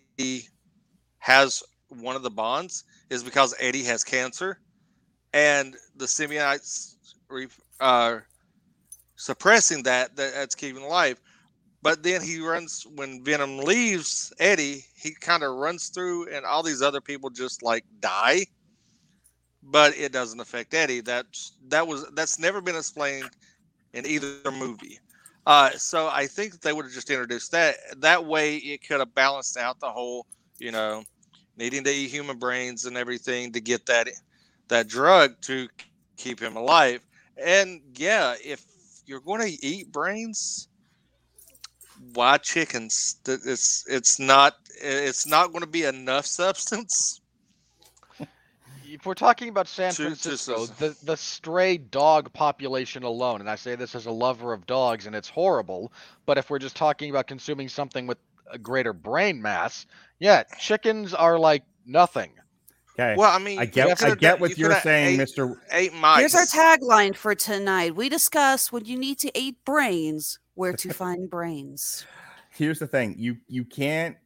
has 1.20 1.64
one 1.90 2.16
of 2.16 2.24
the 2.24 2.30
bonds 2.30 2.84
is 3.10 3.24
because 3.24 3.56
Eddie 3.60 3.84
has 3.84 4.04
cancer 4.04 4.60
and 5.34 5.76
the 5.96 6.06
symbiotes 6.06 6.96
re- 7.30 7.48
uh, 7.80 8.18
suppressing 9.16 9.84
that 9.84 10.16
that's 10.16 10.56
keeping 10.56 10.84
life. 10.84 11.20
But 11.82 12.04
then 12.04 12.22
he 12.22 12.40
runs 12.40 12.86
when 12.96 13.24
Venom 13.24 13.58
leaves 13.60 14.34
Eddie, 14.40 14.86
he 14.96 15.14
kind 15.20 15.44
of 15.44 15.56
runs 15.56 15.88
through 15.90 16.28
and 16.34 16.46
all 16.46 16.64
these 16.64 16.82
other 16.82 17.02
people 17.02 17.30
just 17.30 17.64
like 17.64 17.86
die. 18.00 18.46
But 19.64 19.98
it 19.98 20.12
doesn't 20.12 20.40
affect 20.40 20.74
Eddie. 20.74 21.02
That's 21.02 21.54
that 21.70 21.88
was 21.88 22.06
that's 22.14 22.40
never 22.40 22.62
been 22.62 22.76
explained 22.76 23.30
in 23.94 24.06
either 24.06 24.32
movie. 24.34 24.82
Uh, 25.28 25.52
so 25.54 25.90
I 25.92 26.08
think 26.08 26.42
they 26.42 26.56
would 26.56 26.70
have 26.70 26.80
just 26.80 26.94
introduced 26.94 27.40
that. 27.40 27.68
That 27.98 28.26
way, 28.26 28.56
it 28.58 28.86
could 28.86 29.00
have 29.00 29.14
balanced 29.14 29.58
out 29.58 29.80
the 29.80 29.90
whole, 29.90 30.26
you 30.60 30.72
know, 30.72 31.04
needing 31.58 31.84
to 31.84 31.92
eat 31.92 32.10
human 32.10 32.38
brains 32.38 32.86
and 32.86 32.98
everything 32.98 33.52
to 33.54 33.62
get 33.62 33.86
that 33.88 34.10
that 34.70 34.88
drug 34.88 35.42
to 35.44 35.68
keep 36.18 36.40
him 36.42 36.56
alive. 36.56 37.02
And 37.38 37.82
yeah, 37.96 38.36
if 38.44 38.66
you're 39.06 39.22
going 39.22 39.42
to 39.42 39.66
eat 39.66 39.92
brains, 39.92 40.68
why 42.14 42.38
chickens? 42.38 43.18
It's 43.28 43.86
it's 43.88 44.20
not 44.20 44.56
it's 44.82 45.28
not 45.28 45.52
going 45.52 45.62
to 45.64 45.68
be 45.70 45.84
enough 45.86 46.26
substance. 46.28 47.22
if 48.84 49.06
we're 49.06 49.14
talking 49.14 49.50
about 49.50 49.68
San 49.68 49.96
To- 49.96 50.16
to 50.18 50.34
Francisco, 50.36 50.54
s- 50.54 50.70
the 50.78 50.96
the 51.04 51.18
stray 51.18 51.78
dog 51.78 52.34
population 52.34 53.04
alone, 53.04 53.42
and 53.42 53.50
I 53.50 53.56
say 53.56 53.76
this 53.76 53.96
as 53.96 54.06
a 54.06 54.12
lover 54.12 54.54
of 54.54 54.66
dogs, 54.66 55.06
and 55.06 55.16
it's 55.16 55.30
horrible. 55.30 55.94
But 56.26 56.38
if 56.38 56.50
we're 56.50 56.60
just 56.60 56.76
talking 56.76 57.10
about 57.10 57.28
consuming 57.28 57.70
something 57.70 58.08
with 58.08 58.18
a 58.52 58.58
greater 58.58 58.94
brain 58.94 59.42
mass, 59.42 59.86
yeah, 60.20 60.44
chickens 60.60 61.14
are 61.14 61.38
like 61.40 61.64
nothing. 61.86 62.39
Okay. 63.00 63.16
Well, 63.16 63.34
I 63.34 63.40
mean, 63.40 63.60
I 63.60 63.66
get 63.66 64.04
I 64.04 64.16
get 64.16 64.40
what 64.40 64.58
you 64.58 64.68
you're 64.68 64.80
saying, 64.82 65.20
ate, 65.20 65.28
Mr. 65.28 65.56
Ate 65.72 65.94
mice. 65.94 66.20
Here's 66.20 66.36
our 66.36 66.46
tagline 66.46 67.16
for 67.16 67.34
tonight. 67.34 67.96
We 67.96 68.10
discuss 68.10 68.72
when 68.72 68.84
you 68.86 68.98
need 68.98 69.20
to 69.20 69.40
eat 69.40 69.56
brains, 69.64 70.40
where 70.56 70.74
to 70.74 70.94
find 70.94 71.30
brains. 71.30 72.06
Here's 72.50 72.80
the 72.80 72.88
thing. 72.88 73.16
You 73.18 73.38
you 73.48 73.64
can't 73.64 74.18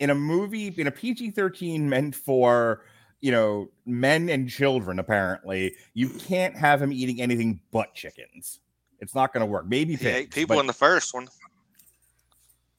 in 0.00 0.10
a 0.10 0.14
movie 0.14 0.68
in 0.76 0.88
a 0.88 0.90
PG-13 0.90 1.82
meant 1.82 2.16
for 2.16 2.84
you 3.20 3.30
know 3.30 3.68
men 3.86 4.28
and 4.28 4.48
children 4.48 4.98
apparently 4.98 5.76
you 5.94 6.08
can't 6.08 6.56
have 6.56 6.82
him 6.82 6.92
eating 6.92 7.22
anything 7.22 7.60
but 7.70 7.94
chickens 7.94 8.58
it's 8.98 9.14
not 9.14 9.32
going 9.32 9.40
to 9.40 9.46
work 9.46 9.66
maybe 9.66 9.94
He 9.94 10.06
ate 10.08 10.30
people 10.30 10.58
in 10.58 10.66
the 10.66 10.72
first 10.72 11.14
one. 11.14 11.28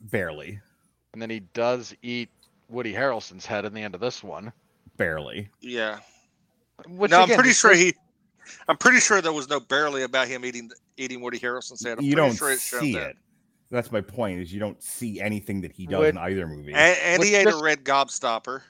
barely 0.01 0.59
And 1.13 1.21
then 1.21 1.29
he 1.29 1.39
does 1.39 1.95
eat 2.01 2.29
Woody 2.67 2.93
Harrelson's 2.93 3.45
head 3.45 3.63
in 3.63 3.73
the 3.73 3.81
end 3.81 3.95
of 3.95 4.01
this 4.01 4.21
one. 4.21 4.51
Barely 4.97 5.49
Yeah. 5.61 5.99
Which 6.87 7.11
no, 7.11 7.23
again, 7.23 7.31
I'm 7.33 7.35
pretty 7.39 7.53
sure 7.53 7.71
goes- 7.71 7.79
he. 7.79 7.93
I'm 8.67 8.77
pretty 8.77 8.99
sure 8.99 9.21
there 9.21 9.33
was 9.33 9.49
no 9.49 9.59
barely 9.59 10.03
about 10.03 10.27
him 10.27 10.45
eating 10.45 10.69
eating 10.97 11.21
Woody 11.21 11.39
Harrelson's 11.39 11.83
head. 11.85 11.97
I'm 11.99 12.03
you 12.03 12.15
don't 12.15 12.35
sure 12.35 12.51
it 12.51 12.59
showed 12.59 12.81
see 12.81 12.93
that. 12.93 13.11
it 13.11 13.17
that's 13.71 13.91
my 13.91 14.01
point 14.01 14.39
is 14.41 14.53
you 14.53 14.59
don't 14.59 14.81
see 14.83 15.19
anything 15.19 15.61
that 15.61 15.71
he 15.71 15.85
does 15.87 15.99
Would- 15.99 16.09
in 16.09 16.17
either 16.19 16.47
movie 16.47 16.73
And, 16.73 16.97
and 17.03 17.23
he 17.23 17.31
Which 17.31 17.47
ate 17.47 17.53
a 17.53 17.57
red 17.63 17.83
gobstopper. 17.83 18.61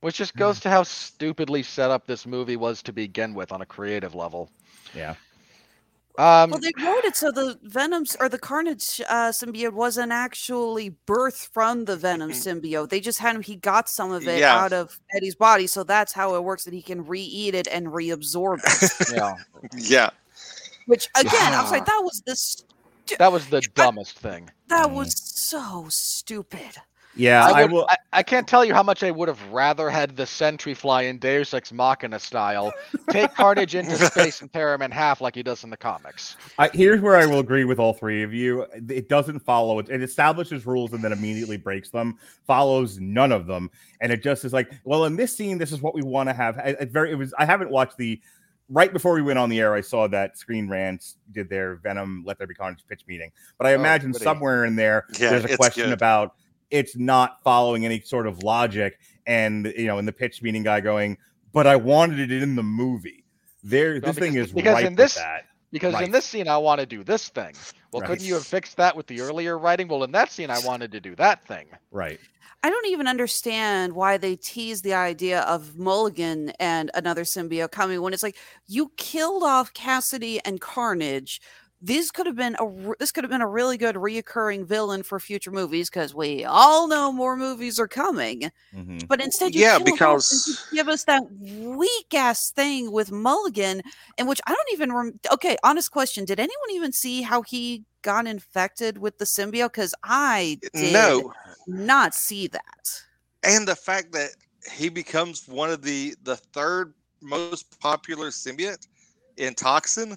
Which 0.00 0.16
just 0.16 0.36
goes 0.36 0.60
to 0.60 0.70
how 0.70 0.82
stupidly 0.84 1.62
set 1.62 1.90
up 1.90 2.06
this 2.06 2.26
movie 2.26 2.56
was 2.56 2.82
to 2.82 2.92
begin 2.92 3.34
with 3.34 3.50
on 3.52 3.62
a 3.62 3.66
creative 3.66 4.14
level. 4.14 4.50
yeah 4.94 5.14
Um, 6.18 6.50
Well, 6.50 6.60
they 6.60 6.72
wrote 6.82 7.04
it 7.04 7.14
so 7.16 7.30
the 7.30 7.58
Venom's 7.62 8.16
or 8.18 8.28
the 8.28 8.38
Carnage 8.38 9.00
uh, 9.08 9.28
symbiote 9.30 9.72
wasn't 9.72 10.12
actually 10.12 10.96
birthed 11.06 11.48
from 11.52 11.84
the 11.84 11.96
Venom 11.96 12.30
symbiote. 12.30 12.88
They 12.88 13.00
just 13.00 13.18
had 13.18 13.36
him. 13.36 13.42
He 13.42 13.56
got 13.56 13.88
some 13.88 14.12
of 14.12 14.26
it 14.26 14.40
Yeah. 14.40 14.56
out 14.58 14.72
of 14.72 14.98
Eddie's 15.14 15.34
body, 15.34 15.66
so 15.66 15.84
that's 15.84 16.12
how 16.12 16.34
it 16.34 16.42
works. 16.44 16.64
That 16.64 16.72
he 16.74 16.82
can 16.82 17.04
re-eat 17.06 17.54
it 17.54 17.68
and 17.68 17.88
reabsorb 17.88 18.60
it. 18.64 19.12
yeah, 19.14 19.34
Yeah. 19.76 20.10
Which 20.86 21.08
again, 21.16 21.52
I 21.52 21.60
was 21.62 21.70
Yeah. 21.70 21.78
like, 21.78 21.86
that 21.86 22.00
was 22.02 22.22
this. 22.26 22.62
that 23.18 23.30
was 23.32 23.46
the 23.48 23.60
dumbest 23.74 24.18
thing. 24.18 24.50
That 24.68 24.88
Mm. 24.88 24.94
was 24.94 25.14
so 25.18 25.86
stupid. 25.90 26.76
Yeah 27.16 27.46
I, 27.46 27.62
i, 27.62 27.64
will 27.64 27.86
I, 27.90 27.96
I 28.12 28.22
can't 28.22 28.46
tell 28.46 28.64
you 28.64 28.72
how 28.74 28.82
much 28.82 29.02
I 29.02 29.10
would 29.10 29.28
have 29.28 29.42
rather 29.50 29.90
had 29.90 30.16
the 30.16 30.26
Sentry 30.26 30.74
fly 30.74 31.02
in 31.02 31.18
Deus 31.18 31.52
Ex 31.54 31.72
Machina 31.72 32.18
style 32.18 32.72
take 33.10 33.34
Carnage 33.36 33.74
into 33.74 33.96
space 33.96 34.40
and 34.40 34.52
tear 34.52 34.72
him 34.74 34.82
in 34.82 34.90
half 34.90 35.20
like 35.20 35.34
he 35.34 35.42
does 35.42 35.64
in 35.64 35.70
the 35.70 35.76
comics. 35.76 36.36
I, 36.58 36.68
here's 36.72 37.00
where 37.00 37.16
I 37.16 37.26
will 37.26 37.40
agree 37.40 37.64
with 37.64 37.78
all 37.78 37.92
three 37.92 38.22
of 38.22 38.32
you. 38.32 38.66
It 38.88 39.08
doesn't 39.08 39.40
follow 39.40 39.78
it. 39.78 39.88
It 39.90 40.02
establishes 40.02 40.66
rules 40.66 40.92
and 40.92 41.02
then 41.02 41.12
immediately 41.12 41.56
breaks 41.56 41.90
them. 41.90 42.18
Follows 42.46 42.98
none 43.00 43.32
of 43.32 43.46
them, 43.46 43.70
and 44.00 44.12
it 44.12 44.22
just 44.22 44.44
is 44.44 44.52
like, 44.52 44.70
well, 44.84 45.04
in 45.04 45.16
this 45.16 45.36
scene, 45.36 45.58
this 45.58 45.72
is 45.72 45.80
what 45.82 45.94
we 45.94 46.02
want 46.02 46.28
to 46.28 46.32
have. 46.34 46.58
I, 46.58 46.76
it 46.80 46.90
very. 46.90 47.12
It 47.12 47.16
was. 47.16 47.34
I 47.38 47.44
haven't 47.44 47.70
watched 47.70 47.96
the. 47.98 48.20
Right 48.68 48.92
before 48.92 49.14
we 49.14 49.22
went 49.22 49.38
on 49.38 49.48
the 49.48 49.60
air, 49.60 49.74
I 49.74 49.80
saw 49.80 50.08
that 50.08 50.36
Screen 50.36 50.68
Rants 50.68 51.18
did 51.30 51.48
their 51.48 51.76
Venom 51.76 52.24
Let 52.26 52.36
There 52.38 52.48
Be 52.48 52.54
Carnage 52.54 52.80
pitch 52.88 53.02
meeting. 53.06 53.30
But 53.58 53.68
I 53.68 53.72
Oh, 53.74 53.76
imagine 53.76 54.10
goody. 54.10 54.24
somewhere 54.24 54.64
in 54.64 54.74
there, 54.74 55.06
Yeah, 55.20 55.30
there's 55.30 55.44
a 55.44 55.56
question 55.56 55.84
good. 55.84 55.92
about 55.92 56.34
it's 56.70 56.96
not 56.96 57.42
following 57.42 57.84
any 57.84 58.00
sort 58.00 58.26
of 58.26 58.42
logic, 58.42 58.98
and 59.26 59.72
you 59.76 59.86
know, 59.86 59.98
in 59.98 60.06
the 60.06 60.12
pitch 60.12 60.42
meeting, 60.42 60.62
guy 60.62 60.80
going, 60.80 61.18
"But 61.52 61.66
I 61.66 61.76
wanted 61.76 62.30
it 62.30 62.42
in 62.42 62.56
the 62.56 62.62
movie." 62.62 63.24
There, 63.62 63.92
Well, 63.92 64.12
this 64.12 64.18
thing 64.18 64.34
is 64.34 64.52
because 64.52 64.74
ripe 64.74 64.84
in 64.86 64.94
this- 64.94 65.14
that. 65.14 65.44
Because 65.72 65.94
Right. 65.94 66.04
in 66.04 66.12
this 66.12 66.24
scene, 66.24 66.46
I 66.46 66.56
want 66.58 66.78
to 66.80 66.86
do 66.86 67.02
this 67.02 67.28
thing. 67.28 67.52
Well, 67.92 68.00
Right. 68.00 68.10
couldn't 68.10 68.24
you 68.24 68.34
have 68.34 68.46
fixed 68.46 68.76
that 68.76 68.96
with 68.96 69.08
the 69.08 69.20
earlier 69.20 69.58
writing? 69.58 69.88
Well, 69.88 70.04
in 70.04 70.12
that 70.12 70.30
scene, 70.30 70.48
I 70.48 70.60
wanted 70.60 70.92
to 70.92 71.00
do 71.00 71.16
that 71.16 71.44
thing. 71.46 71.66
Right. 71.90 72.20
I 72.62 72.70
don't 72.70 72.86
even 72.86 73.08
understand 73.08 73.92
why 73.94 74.16
they 74.16 74.36
tease 74.36 74.82
the 74.82 74.94
idea 74.94 75.40
of 75.40 75.76
Mulligan 75.76 76.50
and 76.60 76.90
another 76.94 77.24
symbiote 77.24 77.72
coming 77.72 78.00
when 78.00 78.12
it's 78.14 78.22
like 78.22 78.36
you 78.66 78.92
killed 78.96 79.42
off 79.42 79.74
Kasady 79.74 80.38
and 80.44 80.60
Carnage. 80.60 81.40
This 81.82 82.10
could 82.10 82.26
have 82.26 82.36
been 82.36 82.56
a 82.58 82.94
this 82.98 83.12
could 83.12 83.22
have 83.22 83.30
been 83.30 83.42
a 83.42 83.46
really 83.46 83.76
good 83.76 83.96
reoccurring 83.96 84.64
villain 84.66 85.02
for 85.02 85.20
future 85.20 85.50
movies 85.50 85.90
because 85.90 86.14
we 86.14 86.42
all 86.44 86.88
know 86.88 87.12
more 87.12 87.36
movies 87.36 87.78
are 87.78 87.86
coming. 87.86 88.50
Mhm. 88.74 89.06
But 89.06 89.20
instead, 89.20 89.54
you 89.54 89.60
Yeah, 89.60 89.76
kill 89.76 89.84
them 89.84 89.86
and 89.88 89.94
because- 89.98 90.66
give 90.72 90.88
us 90.88 91.04
that 91.04 91.22
weak 91.30 92.14
ass 92.14 92.50
thing 92.50 92.90
with 92.92 93.12
Mulligan, 93.12 93.82
in 94.16 94.26
which 94.26 94.40
I 94.46 94.54
don't 94.54 94.72
even. 94.72 94.90
Rem- 94.90 95.20
okay, 95.30 95.56
honest 95.62 95.90
question: 95.90 96.24
Did 96.24 96.40
anyone 96.40 96.70
even 96.70 96.92
see 96.92 97.20
how 97.22 97.42
he 97.42 97.84
got 98.00 98.26
infected 98.26 98.96
with 98.98 99.18
the 99.18 99.26
symbiote? 99.26 99.72
Because 99.72 99.94
I 100.02 100.58
did 100.74 100.92
No. 100.92 101.32
not 101.66 102.14
see 102.14 102.46
that. 102.48 103.02
and 103.42 103.68
the 103.68 103.76
fact 103.76 104.10
that 104.12 104.30
he 104.72 104.88
becomes 104.88 105.46
one 105.46 105.70
of 105.70 105.82
the 105.82 106.16
the 106.22 106.36
third 106.36 106.94
most 107.20 107.78
popular 107.78 108.30
symbiote 108.30 108.86
in 109.36 109.54
toxin 109.54 110.16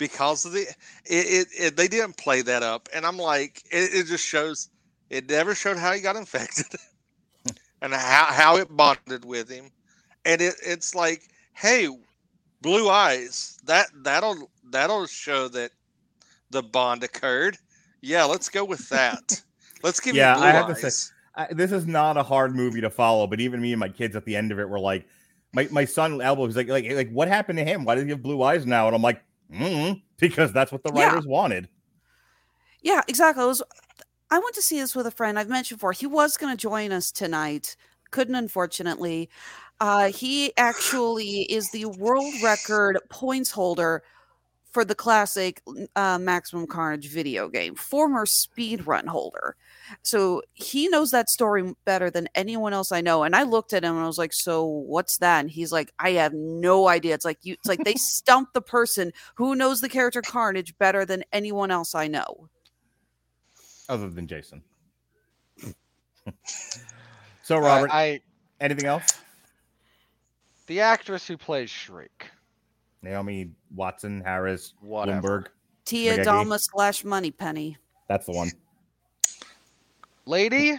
because 0.00 0.44
of 0.44 0.52
the 0.52 0.62
it, 0.62 0.76
it, 1.06 1.48
it 1.56 1.76
they 1.76 1.86
didn't 1.86 2.16
play 2.16 2.42
that 2.42 2.64
up. 2.64 2.88
And 2.92 3.06
i'm 3.06 3.16
like 3.16 3.62
it, 3.70 3.94
it 3.94 4.06
just 4.06 4.26
shows 4.26 4.70
it 5.10 5.28
never 5.28 5.54
showed 5.54 5.76
how 5.76 5.92
he 5.92 6.00
got 6.00 6.16
infected 6.16 6.66
and 7.82 7.92
how, 7.92 8.24
how 8.26 8.56
it 8.56 8.76
bonded 8.76 9.24
with 9.24 9.48
him. 9.48 9.70
And 10.24 10.40
it, 10.40 10.54
it's 10.66 10.96
like 10.96 11.28
hey 11.52 11.88
blue 12.62 12.88
eyes 12.88 13.58
that 13.66 13.86
that'll 14.02 14.50
that'll 14.70 15.06
show 15.06 15.46
that 15.48 15.70
the 16.50 16.62
bond 16.62 17.04
occurred. 17.04 17.58
Yeah 18.00 18.24
let's 18.24 18.48
go 18.48 18.64
with 18.64 18.88
that. 18.88 19.40
Let's 19.82 19.98
give 19.98 20.14
Yeah, 20.14 20.36
I 20.36 20.50
have 20.50 20.66
to 20.66 20.90
say- 20.90 21.14
I, 21.34 21.46
this 21.52 21.72
is 21.72 21.86
not 21.86 22.18
a 22.18 22.22
hard 22.22 22.54
movie 22.54 22.82
to 22.82 22.90
follow, 22.90 23.26
but 23.26 23.40
even 23.40 23.62
me 23.62 23.72
and 23.72 23.80
my 23.80 23.88
kids 23.88 24.14
at 24.14 24.26
the 24.26 24.36
end 24.36 24.52
of 24.52 24.58
it 24.58 24.68
were 24.68 24.78
like, 24.78 25.06
my, 25.54 25.68
my 25.70 25.84
son 25.84 26.20
Elbow 26.20 26.44
was 26.44 26.54
like, 26.56 26.68
like, 26.68 26.90
like, 26.90 27.10
what 27.10 27.28
happened 27.28 27.58
to 27.58 27.64
him? 27.64 27.86
Why 27.86 27.94
does 27.94 28.04
he 28.04 28.10
have 28.10 28.22
blue 28.22 28.42
eyes 28.42 28.66
now? 28.66 28.88
And 28.88 28.94
I'm 28.94 29.00
like, 29.00 29.22
mm 29.50 30.02
because 30.18 30.52
that's 30.52 30.72
what 30.72 30.82
the 30.82 30.92
Yeah. 30.92 30.92
writers 30.92 31.26
wanted. 31.26 31.68
Yeah, 32.82 33.02
exactly. 33.08 33.42
I 33.42 33.46
was 33.46 33.62
I 34.30 34.38
went 34.38 34.54
to 34.54 34.62
see 34.62 34.80
this 34.80 34.94
with 34.94 35.06
a 35.06 35.10
friend. 35.10 35.38
I've 35.38 35.48
mentioned 35.48 35.78
before. 35.78 35.92
He 35.92 36.06
was 36.06 36.36
going 36.36 36.56
to 36.56 36.60
join 36.60 36.92
us 36.92 37.10
tonight. 37.12 37.76
Couldn't 38.10 38.36
unfortunately. 38.36 39.28
Uh, 39.80 40.10
he 40.12 40.52
actually 40.56 41.42
is 41.52 41.70
the 41.70 41.86
world 41.86 42.34
record 42.42 42.98
points 43.10 43.50
holder 43.50 44.02
for 44.72 44.84
the 44.84 44.94
classic 44.94 45.62
uh, 45.96 46.18
Maximum 46.18 46.66
Carnage 46.66 47.08
video 47.10 47.48
game, 47.48 47.74
former 47.74 48.26
speedrun 48.26 49.06
holder. 49.06 49.56
So 50.02 50.42
he 50.54 50.88
knows 50.88 51.10
that 51.10 51.28
story 51.28 51.74
better 51.84 52.10
than 52.10 52.28
anyone 52.34 52.72
else 52.72 52.92
I 52.92 53.00
know. 53.00 53.22
And 53.22 53.34
I 53.34 53.42
looked 53.42 53.72
at 53.72 53.84
him 53.84 53.94
and 53.94 54.04
I 54.04 54.06
was 54.06 54.18
like, 54.18 54.32
"So 54.32 54.64
what's 54.64 55.18
that?" 55.18 55.40
And 55.40 55.50
he's 55.50 55.72
like, 55.72 55.92
"I 55.98 56.12
have 56.12 56.32
no 56.32 56.88
idea." 56.88 57.14
It's 57.14 57.24
like 57.24 57.38
you. 57.42 57.54
It's 57.54 57.68
like 57.68 57.84
they 57.84 57.94
stumped 57.96 58.54
the 58.54 58.62
person 58.62 59.12
who 59.34 59.54
knows 59.54 59.80
the 59.80 59.88
character 59.88 60.22
Carnage 60.22 60.76
better 60.78 61.04
than 61.04 61.24
anyone 61.32 61.70
else 61.70 61.94
I 61.94 62.06
know. 62.08 62.48
Other 63.88 64.08
than 64.08 64.26
Jason. 64.26 64.62
so, 67.42 67.56
I- 67.56 67.60
Robert, 67.60 67.90
I, 67.92 68.20
anything 68.60 68.86
else? 68.86 69.04
the 70.66 70.80
actress 70.80 71.26
who 71.26 71.36
plays 71.36 71.68
Shriek, 71.68 72.30
Naomi 73.02 73.50
Watson, 73.74 74.20
Harris, 74.20 74.74
whatever. 74.80 75.40
Bloomberg. 75.40 75.46
Tia 75.84 76.14
Spaghetti. 76.14 76.30
Dalma 76.30 76.60
slash 76.60 77.02
Money 77.04 77.32
Penny. 77.32 77.76
That's 78.08 78.26
the 78.26 78.32
one. 78.32 78.52
Lady, 80.26 80.78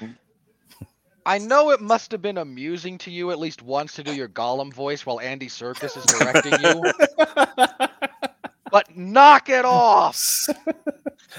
I 1.26 1.38
know 1.38 1.72
it 1.72 1.82
must 1.82 2.12
have 2.12 2.22
been 2.22 2.38
amusing 2.38 2.98
to 3.00 3.12
you 3.12 3.32
at 3.32 3.40
least 3.40 3.62
once 3.62 3.94
to 3.94 4.04
do 4.04 4.14
your 4.14 4.30
Gollum 4.30 4.74
voice 4.74 5.06
while 5.06 5.20
Andy 5.20 5.48
Serkis 5.48 5.98
is 5.98 6.06
directing 6.06 6.54
you, 6.62 6.82
but 8.72 8.96
knock 8.96 9.50
it 9.50 9.66
off. 9.66 10.24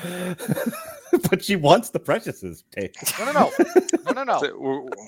but 1.31 1.45
she 1.45 1.57
wants 1.57 1.91
the 1.91 2.01
Preciouses. 2.01 2.65
Take. 2.71 2.95
No, 3.19 3.33
no, 3.33 3.35
no, 3.43 3.51
no, 4.13 4.25
no, 4.25 4.41
no. 4.41 4.89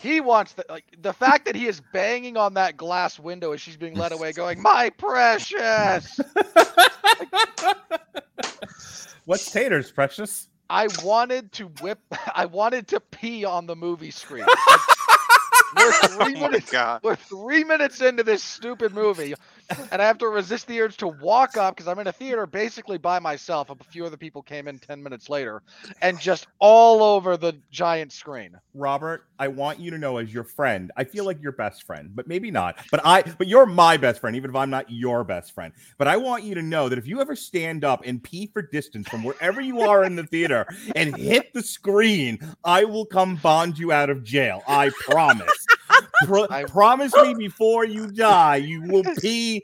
He 0.00 0.20
wants 0.20 0.52
the 0.52 0.64
like 0.68 0.84
the 1.02 1.12
fact 1.12 1.44
that 1.46 1.56
he 1.56 1.66
is 1.66 1.82
banging 1.92 2.36
on 2.36 2.54
that 2.54 2.76
glass 2.76 3.18
window 3.18 3.50
as 3.50 3.60
she's 3.60 3.76
being 3.76 3.94
led 3.94 4.12
away, 4.12 4.30
going, 4.30 4.62
"My 4.62 4.90
precious." 4.90 6.20
What's 9.24 9.50
Tater's 9.50 9.90
Precious? 9.90 10.46
I 10.70 10.88
wanted 11.02 11.52
to 11.54 11.66
whip. 11.80 12.00
I 12.34 12.46
wanted 12.46 12.88
to 12.88 13.00
pee 13.00 13.44
on 13.44 13.66
the 13.66 13.76
movie 13.76 14.10
screen. 14.10 14.46
We're 15.76 15.92
Oh 16.02 16.08
three 16.08 16.34
my 16.34 16.48
minutes. 16.48 16.72
We're 17.02 17.16
three 17.16 17.64
minutes 17.64 18.00
into 18.00 18.22
this 18.24 18.42
stupid 18.42 18.94
movie, 18.94 19.34
and 19.92 20.00
I 20.00 20.06
have 20.06 20.18
to 20.18 20.28
resist 20.28 20.66
the 20.66 20.80
urge 20.80 20.96
to 20.98 21.08
walk 21.08 21.56
up 21.56 21.76
because 21.76 21.88
I'm 21.88 21.98
in 21.98 22.06
a 22.06 22.12
theater 22.12 22.46
basically 22.46 22.98
by 22.98 23.18
myself. 23.18 23.70
A 23.70 23.76
few 23.84 24.06
other 24.06 24.16
people 24.16 24.42
came 24.42 24.68
in 24.68 24.78
ten 24.78 25.02
minutes 25.02 25.28
later, 25.28 25.62
and 26.00 26.18
just 26.18 26.46
all 26.58 27.02
over 27.02 27.36
the 27.36 27.56
giant 27.70 28.12
screen. 28.12 28.56
Robert, 28.74 29.24
I 29.38 29.48
want 29.48 29.78
you 29.78 29.90
to 29.90 29.98
know 29.98 30.18
as 30.18 30.32
your 30.32 30.44
friend, 30.44 30.90
I 30.96 31.04
feel 31.04 31.24
like 31.24 31.42
your 31.42 31.52
best 31.52 31.84
friend, 31.84 32.10
but 32.14 32.26
maybe 32.26 32.50
not. 32.50 32.78
But 32.90 33.00
I 33.04 33.22
but 33.22 33.46
you're 33.46 33.66
my 33.66 33.96
best 33.96 34.20
friend, 34.20 34.36
even 34.36 34.50
if 34.50 34.56
I'm 34.56 34.70
not 34.70 34.90
your 34.90 35.24
best 35.24 35.52
friend. 35.52 35.72
But 35.98 36.08
I 36.08 36.16
want 36.16 36.44
you 36.44 36.54
to 36.54 36.62
know 36.62 36.88
that 36.88 36.98
if 36.98 37.06
you 37.06 37.20
ever 37.20 37.36
stand 37.36 37.84
up 37.84 38.02
and 38.06 38.22
pee 38.22 38.46
for 38.52 38.62
distance 38.62 39.08
from 39.08 39.22
wherever 39.22 39.60
you 39.60 39.80
are 39.82 40.04
in 40.04 40.16
the 40.16 40.24
theater 40.24 40.66
and 40.96 41.16
hit 41.16 41.52
the 41.52 41.62
screen, 41.62 42.38
I 42.64 42.84
will 42.84 43.04
come 43.04 43.36
bond 43.36 43.78
you 43.78 43.92
out 43.92 44.10
of 44.10 44.24
jail. 44.24 44.62
I 44.66 44.90
promise. 44.90 45.66
Pro- 46.24 46.46
I- 46.50 46.64
promise 46.64 47.14
me 47.14 47.34
before 47.34 47.84
you 47.84 48.10
die, 48.10 48.56
you 48.56 48.82
will 48.82 49.04
pee 49.20 49.62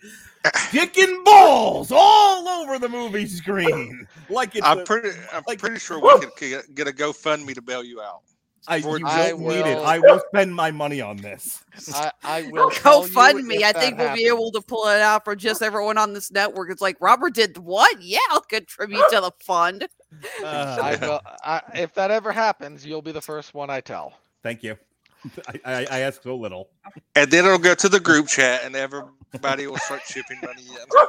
dick 0.72 0.96
and 0.98 1.24
balls 1.24 1.90
all 1.90 2.46
over 2.48 2.78
the 2.78 2.88
movie 2.88 3.26
screen. 3.26 4.06
Like 4.28 4.54
it's 4.56 4.66
I'm 4.66 4.80
a- 4.80 4.84
pretty. 4.84 5.10
I'm 5.32 5.42
like- 5.46 5.58
pretty 5.58 5.78
sure 5.78 6.00
we 6.00 6.20
could 6.20 6.30
get, 6.38 6.74
get 6.74 6.88
a 6.88 6.92
GoFundMe 6.92 7.54
to 7.54 7.62
bail 7.62 7.82
you 7.82 8.00
out. 8.00 8.20
I, 8.66 8.80
for- 8.80 8.98
you 8.98 9.06
I 9.06 9.28
don't 9.30 9.40
need 9.40 9.56
it. 9.56 9.76
will- 9.76 9.84
I 9.84 9.98
will 9.98 10.22
spend 10.28 10.54
my 10.54 10.70
money 10.70 11.00
on 11.02 11.18
this. 11.18 11.62
I, 11.92 12.10
I 12.22 12.42
will 12.50 12.68
Go 12.68 12.70
tell 12.70 13.02
you 13.06 13.12
fund 13.12 13.46
me. 13.46 13.62
I 13.62 13.72
think 13.72 13.98
we'll 13.98 14.14
be 14.14 14.26
able 14.26 14.50
to 14.52 14.62
pull 14.62 14.86
it 14.88 15.00
out 15.00 15.22
for 15.24 15.36
just 15.36 15.60
everyone 15.60 15.98
on 15.98 16.14
this 16.14 16.30
network. 16.32 16.70
It's 16.70 16.80
like 16.80 16.96
Robert 16.98 17.34
did 17.34 17.58
what? 17.58 18.00
Yeah, 18.02 18.18
I'll 18.30 18.40
contribute 18.40 19.04
to 19.10 19.20
the 19.20 19.32
fund. 19.40 19.86
Uh, 20.44 20.78
I 20.80 20.96
will. 21.04 21.20
I, 21.44 21.60
if 21.74 21.92
that 21.94 22.12
ever 22.12 22.30
happens, 22.30 22.86
you'll 22.86 23.02
be 23.02 23.10
the 23.10 23.20
first 23.20 23.52
one 23.52 23.68
I 23.68 23.80
tell. 23.80 24.12
Thank 24.44 24.62
you. 24.62 24.76
I, 25.48 25.60
I, 25.64 25.86
I 25.90 25.98
ask 26.00 26.22
so 26.22 26.36
little. 26.36 26.68
And 27.14 27.30
then 27.30 27.44
it'll 27.44 27.58
go 27.58 27.74
to 27.74 27.88
the 27.88 28.00
group 28.00 28.28
chat, 28.28 28.62
and 28.64 28.74
everybody 28.76 29.66
will 29.66 29.78
start 29.78 30.02
chipping 30.06 30.38
money 30.42 30.62
in. 30.62 30.76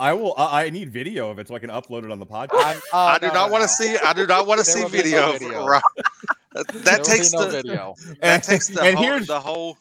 I 0.00 0.12
will. 0.12 0.34
I, 0.36 0.66
I 0.66 0.70
need 0.70 0.92
video 0.92 1.28
of 1.30 1.38
it 1.40 1.48
so 1.48 1.56
I 1.56 1.58
can 1.58 1.70
upload 1.70 2.04
it 2.04 2.12
on 2.12 2.20
the 2.20 2.26
podcast. 2.26 2.50
I'm, 2.54 2.80
oh, 2.92 2.98
I 2.98 3.18
do 3.18 3.26
no, 3.28 3.32
not 3.34 3.46
no, 3.46 3.52
want 3.52 3.62
to 3.64 3.68
see. 3.68 3.96
I 3.98 4.12
do 4.12 4.26
not 4.26 4.46
want 4.46 4.60
to 4.60 4.64
see 4.64 4.82
will 4.84 4.90
be 4.90 4.98
no 4.98 5.02
video. 5.02 5.32
of 5.34 5.38
video. 5.40 5.66
Rob- 5.66 5.82
There 6.54 6.64
That 6.82 6.98
will 6.98 7.04
takes 7.04 7.30
be 7.32 7.36
no 7.38 7.44
the 7.44 7.50
video. 7.50 7.94
that 8.20 8.42
takes 8.44 8.68
the 8.68 8.80
and 8.82 8.96
whole, 8.96 9.04
here's 9.06 9.26
the 9.26 9.40
whole 9.40 9.76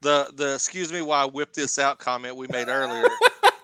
the 0.00 0.30
the 0.34 0.54
excuse 0.54 0.92
me 0.92 1.02
while 1.02 1.26
I 1.26 1.30
whip 1.30 1.52
this 1.52 1.78
out 1.78 1.98
comment 1.98 2.36
we 2.36 2.48
made 2.48 2.68
earlier 2.68 3.08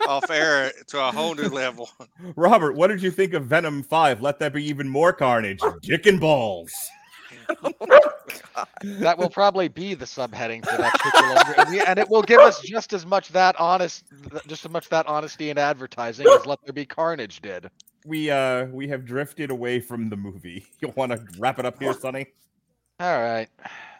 off 0.06 0.30
air 0.30 0.72
to 0.88 1.00
a 1.08 1.10
whole 1.10 1.34
new 1.34 1.48
level. 1.48 1.90
Robert. 2.36 2.74
What 2.74 2.88
did 2.88 3.02
you 3.02 3.10
think 3.10 3.34
of 3.34 3.46
Venom 3.46 3.82
Five? 3.82 4.22
Let 4.22 4.38
there 4.38 4.50
be 4.50 4.64
even 4.64 4.88
more 4.88 5.12
carnage. 5.12 5.60
Chicken 5.82 6.14
and 6.14 6.20
balls. 7.62 8.42
That 8.82 9.18
will 9.18 9.30
probably 9.30 9.68
be 9.68 9.94
the 9.94 10.04
subheading 10.04 10.64
for 10.68 10.76
that 10.76 10.92
particular, 10.92 11.82
and, 11.86 11.98
it 11.98 12.08
will 12.08 12.22
give 12.22 12.40
us 12.40 12.60
just 12.60 12.92
as 12.92 13.06
much 13.06 13.28
that 13.30 13.58
honest, 13.58 14.04
just 14.46 14.64
as 14.64 14.70
much 14.70 14.88
that 14.88 15.06
honesty 15.06 15.50
in 15.50 15.58
advertising 15.58 16.26
as 16.28 16.46
"Let 16.46 16.58
There 16.64 16.72
Be 16.72 16.84
Carnage" 16.84 17.40
did. 17.40 17.70
We 18.04 18.30
uh 18.30 18.66
we 18.66 18.88
have 18.88 19.04
drifted 19.04 19.50
away 19.50 19.80
from 19.80 20.08
the 20.08 20.16
movie. 20.16 20.66
You 20.80 20.92
want 20.96 21.12
to 21.12 21.22
wrap 21.38 21.58
it 21.58 21.66
up 21.66 21.80
here, 21.80 21.92
Sonny? 21.92 22.26
All 22.98 23.20
right, 23.22 23.48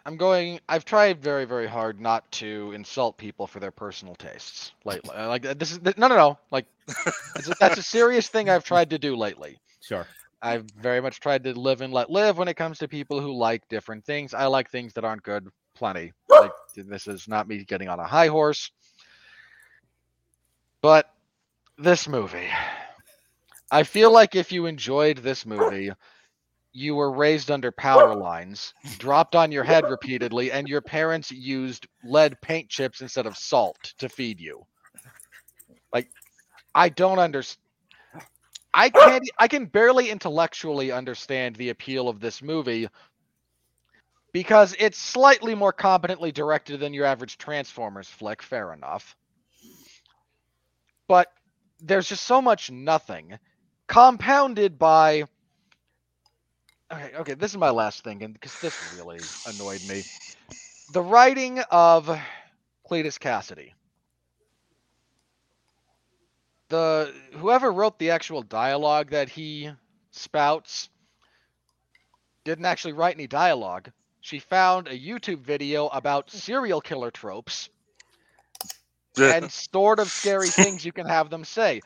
I'm 0.05 0.17
going. 0.17 0.59
I've 0.67 0.85
tried 0.85 1.21
very, 1.21 1.45
very 1.45 1.67
hard 1.67 1.99
not 1.99 2.29
to 2.33 2.71
insult 2.73 3.17
people 3.17 3.47
for 3.47 3.59
their 3.59 3.71
personal 3.71 4.15
tastes 4.15 4.73
lately. 4.85 5.15
Uh, 5.15 5.29
Like 5.29 5.43
this 5.57 5.71
is 5.71 5.81
no, 5.81 5.93
no, 5.97 6.07
no. 6.09 6.37
Like 6.51 6.65
that's 7.59 7.77
a 7.77 7.83
serious 7.83 8.27
thing 8.27 8.49
I've 8.49 8.63
tried 8.63 8.89
to 8.91 8.99
do 8.99 9.15
lately. 9.15 9.57
Sure. 9.81 10.05
I've 10.43 10.69
very 10.71 11.01
much 11.01 11.21
tried 11.21 11.45
to 11.45 11.57
live 11.57 11.79
and 11.79 11.93
let 11.93 12.09
live 12.09 12.37
when 12.37 12.49
it 12.49 12.55
comes 12.55 12.77
to 12.79 12.87
people 12.89 13.21
who 13.21 13.33
like 13.33 13.65
different 13.69 14.03
things. 14.03 14.33
I 14.33 14.45
like 14.47 14.69
things 14.69 14.91
that 14.93 15.05
aren't 15.05 15.23
good, 15.23 15.47
plenty. 15.73 16.11
Like 16.29 16.51
this 16.75 17.07
is 17.07 17.29
not 17.29 17.47
me 17.47 17.63
getting 17.63 17.87
on 17.87 18.01
a 18.01 18.05
high 18.05 18.27
horse. 18.27 18.69
But 20.81 21.09
this 21.77 22.09
movie, 22.09 22.49
I 23.71 23.83
feel 23.83 24.11
like 24.11 24.35
if 24.35 24.51
you 24.51 24.65
enjoyed 24.65 25.19
this 25.19 25.45
movie, 25.45 25.91
you 26.73 26.95
were 26.95 27.11
raised 27.11 27.49
under 27.49 27.71
power 27.71 28.13
lines, 28.13 28.73
dropped 28.97 29.35
on 29.35 29.51
your 29.51 29.63
head 29.63 29.89
repeatedly, 29.89 30.51
and 30.51 30.67
your 30.67 30.81
parents 30.81 31.31
used 31.31 31.87
lead 32.03 32.35
paint 32.41 32.67
chips 32.67 32.99
instead 32.99 33.27
of 33.27 33.37
salt 33.37 33.93
to 33.99 34.09
feed 34.09 34.41
you. 34.41 34.61
Like, 35.93 36.09
I 36.75 36.89
don't 36.89 37.19
understand. 37.19 37.62
I 38.73 38.89
can't. 38.89 39.29
I 39.37 39.47
can 39.47 39.65
barely 39.65 40.09
intellectually 40.09 40.91
understand 40.91 41.55
the 41.55 41.69
appeal 41.69 42.09
of 42.09 42.19
this 42.19 42.41
movie 42.41 42.87
because 44.31 44.75
it's 44.79 44.97
slightly 44.97 45.53
more 45.53 45.71
competently 45.71 46.31
directed 46.31 46.79
than 46.79 46.93
your 46.93 47.05
average 47.05 47.37
Transformers 47.37 48.07
flick. 48.07 48.41
Fair 48.41 48.73
enough, 48.73 49.15
but 51.07 51.31
there's 51.81 52.09
just 52.09 52.23
so 52.23 52.41
much 52.41 52.71
nothing, 52.71 53.37
compounded 53.87 54.79
by. 54.79 55.25
Okay, 56.91 57.11
okay. 57.17 57.33
This 57.35 57.51
is 57.51 57.57
my 57.57 57.69
last 57.69 58.03
thing, 58.03 58.23
and 58.23 58.33
because 58.33 58.59
this 58.59 58.95
really 58.97 59.19
annoyed 59.47 59.81
me, 59.87 60.03
the 60.93 61.01
writing 61.01 61.59
of 61.69 62.07
Cletus 62.89 63.19
Kasady 63.19 63.73
the 66.73 67.13
whoever 67.35 67.71
wrote 67.71 67.99
the 67.99 68.09
actual 68.09 68.41
dialogue 68.41 69.11
that 69.11 69.29
he 69.29 69.69
spouts 70.09 70.89
didn't 72.43 72.65
actually 72.65 72.93
write 72.93 73.15
any 73.15 73.27
dialogue. 73.27 73.91
She 74.21 74.39
found 74.39 74.87
a 74.87 74.97
YouTube 74.99 75.41
video 75.41 75.87
about 75.89 76.31
serial 76.31 76.81
killer 76.81 77.11
tropes 77.11 77.69
and 79.27 79.51
sort 79.51 79.99
of 79.99 80.11
scary 80.11 80.49
things 80.57 80.83
you 80.83 80.91
can 80.91 81.05
have 81.05 81.29
them 81.29 81.45
say. 81.45 81.83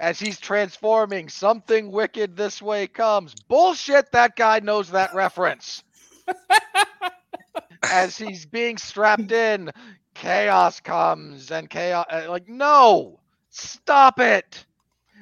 As 0.00 0.18
he's 0.18 0.40
transforming, 0.40 1.28
something 1.28 1.92
wicked 1.92 2.36
this 2.36 2.60
way 2.60 2.88
comes. 2.88 3.36
Bullshit, 3.36 4.10
that 4.12 4.34
guy 4.34 4.58
knows 4.58 4.90
that 4.90 5.14
reference. 5.14 5.84
As 7.88 8.18
he's 8.18 8.46
being 8.46 8.78
strapped 8.78 9.30
in, 9.30 9.70
chaos 10.14 10.80
comes 10.80 11.52
and 11.52 11.70
chaos. 11.70 12.06
uh, 12.10 12.26
Like, 12.28 12.48
no, 12.48 13.20
stop 13.62 14.20
it. 14.20 14.66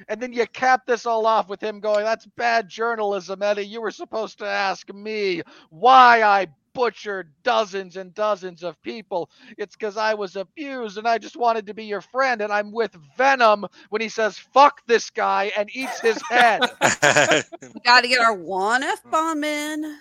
And 0.09 0.21
then 0.21 0.33
you 0.33 0.45
cap 0.47 0.85
this 0.85 1.05
all 1.05 1.25
off 1.25 1.49
with 1.49 1.61
him 1.61 1.79
going, 1.79 2.03
That's 2.05 2.25
bad 2.25 2.67
journalism, 2.69 3.41
Eddie. 3.41 3.67
You 3.67 3.81
were 3.81 3.91
supposed 3.91 4.39
to 4.39 4.45
ask 4.45 4.91
me 4.93 5.41
why 5.69 6.23
I 6.23 6.47
butchered 6.73 7.31
dozens 7.43 7.97
and 7.97 8.13
dozens 8.13 8.63
of 8.63 8.81
people. 8.81 9.29
It's 9.57 9.75
because 9.75 9.97
I 9.97 10.15
was 10.15 10.35
abused 10.35 10.97
and 10.97 11.07
I 11.07 11.17
just 11.19 11.37
wanted 11.37 11.67
to 11.67 11.73
be 11.73 11.85
your 11.85 12.01
friend. 12.01 12.41
And 12.41 12.51
I'm 12.51 12.71
with 12.71 12.95
Venom 13.17 13.65
when 13.89 14.01
he 14.01 14.09
says, 14.09 14.37
Fuck 14.37 14.81
this 14.87 15.09
guy 15.09 15.51
and 15.57 15.69
eats 15.75 15.99
his 16.01 16.21
head. 16.29 16.71
We 17.73 17.81
got 17.81 18.01
to 18.01 18.07
get 18.07 18.19
our 18.19 18.33
one 18.35 18.83
F 18.83 19.01
bomb 19.09 19.43
in. 19.43 19.99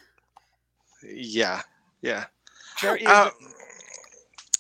yeah, 1.03 1.63
yeah. 2.03 2.27
There 2.81 2.97
is, 2.97 3.07
Uh, 3.07 3.31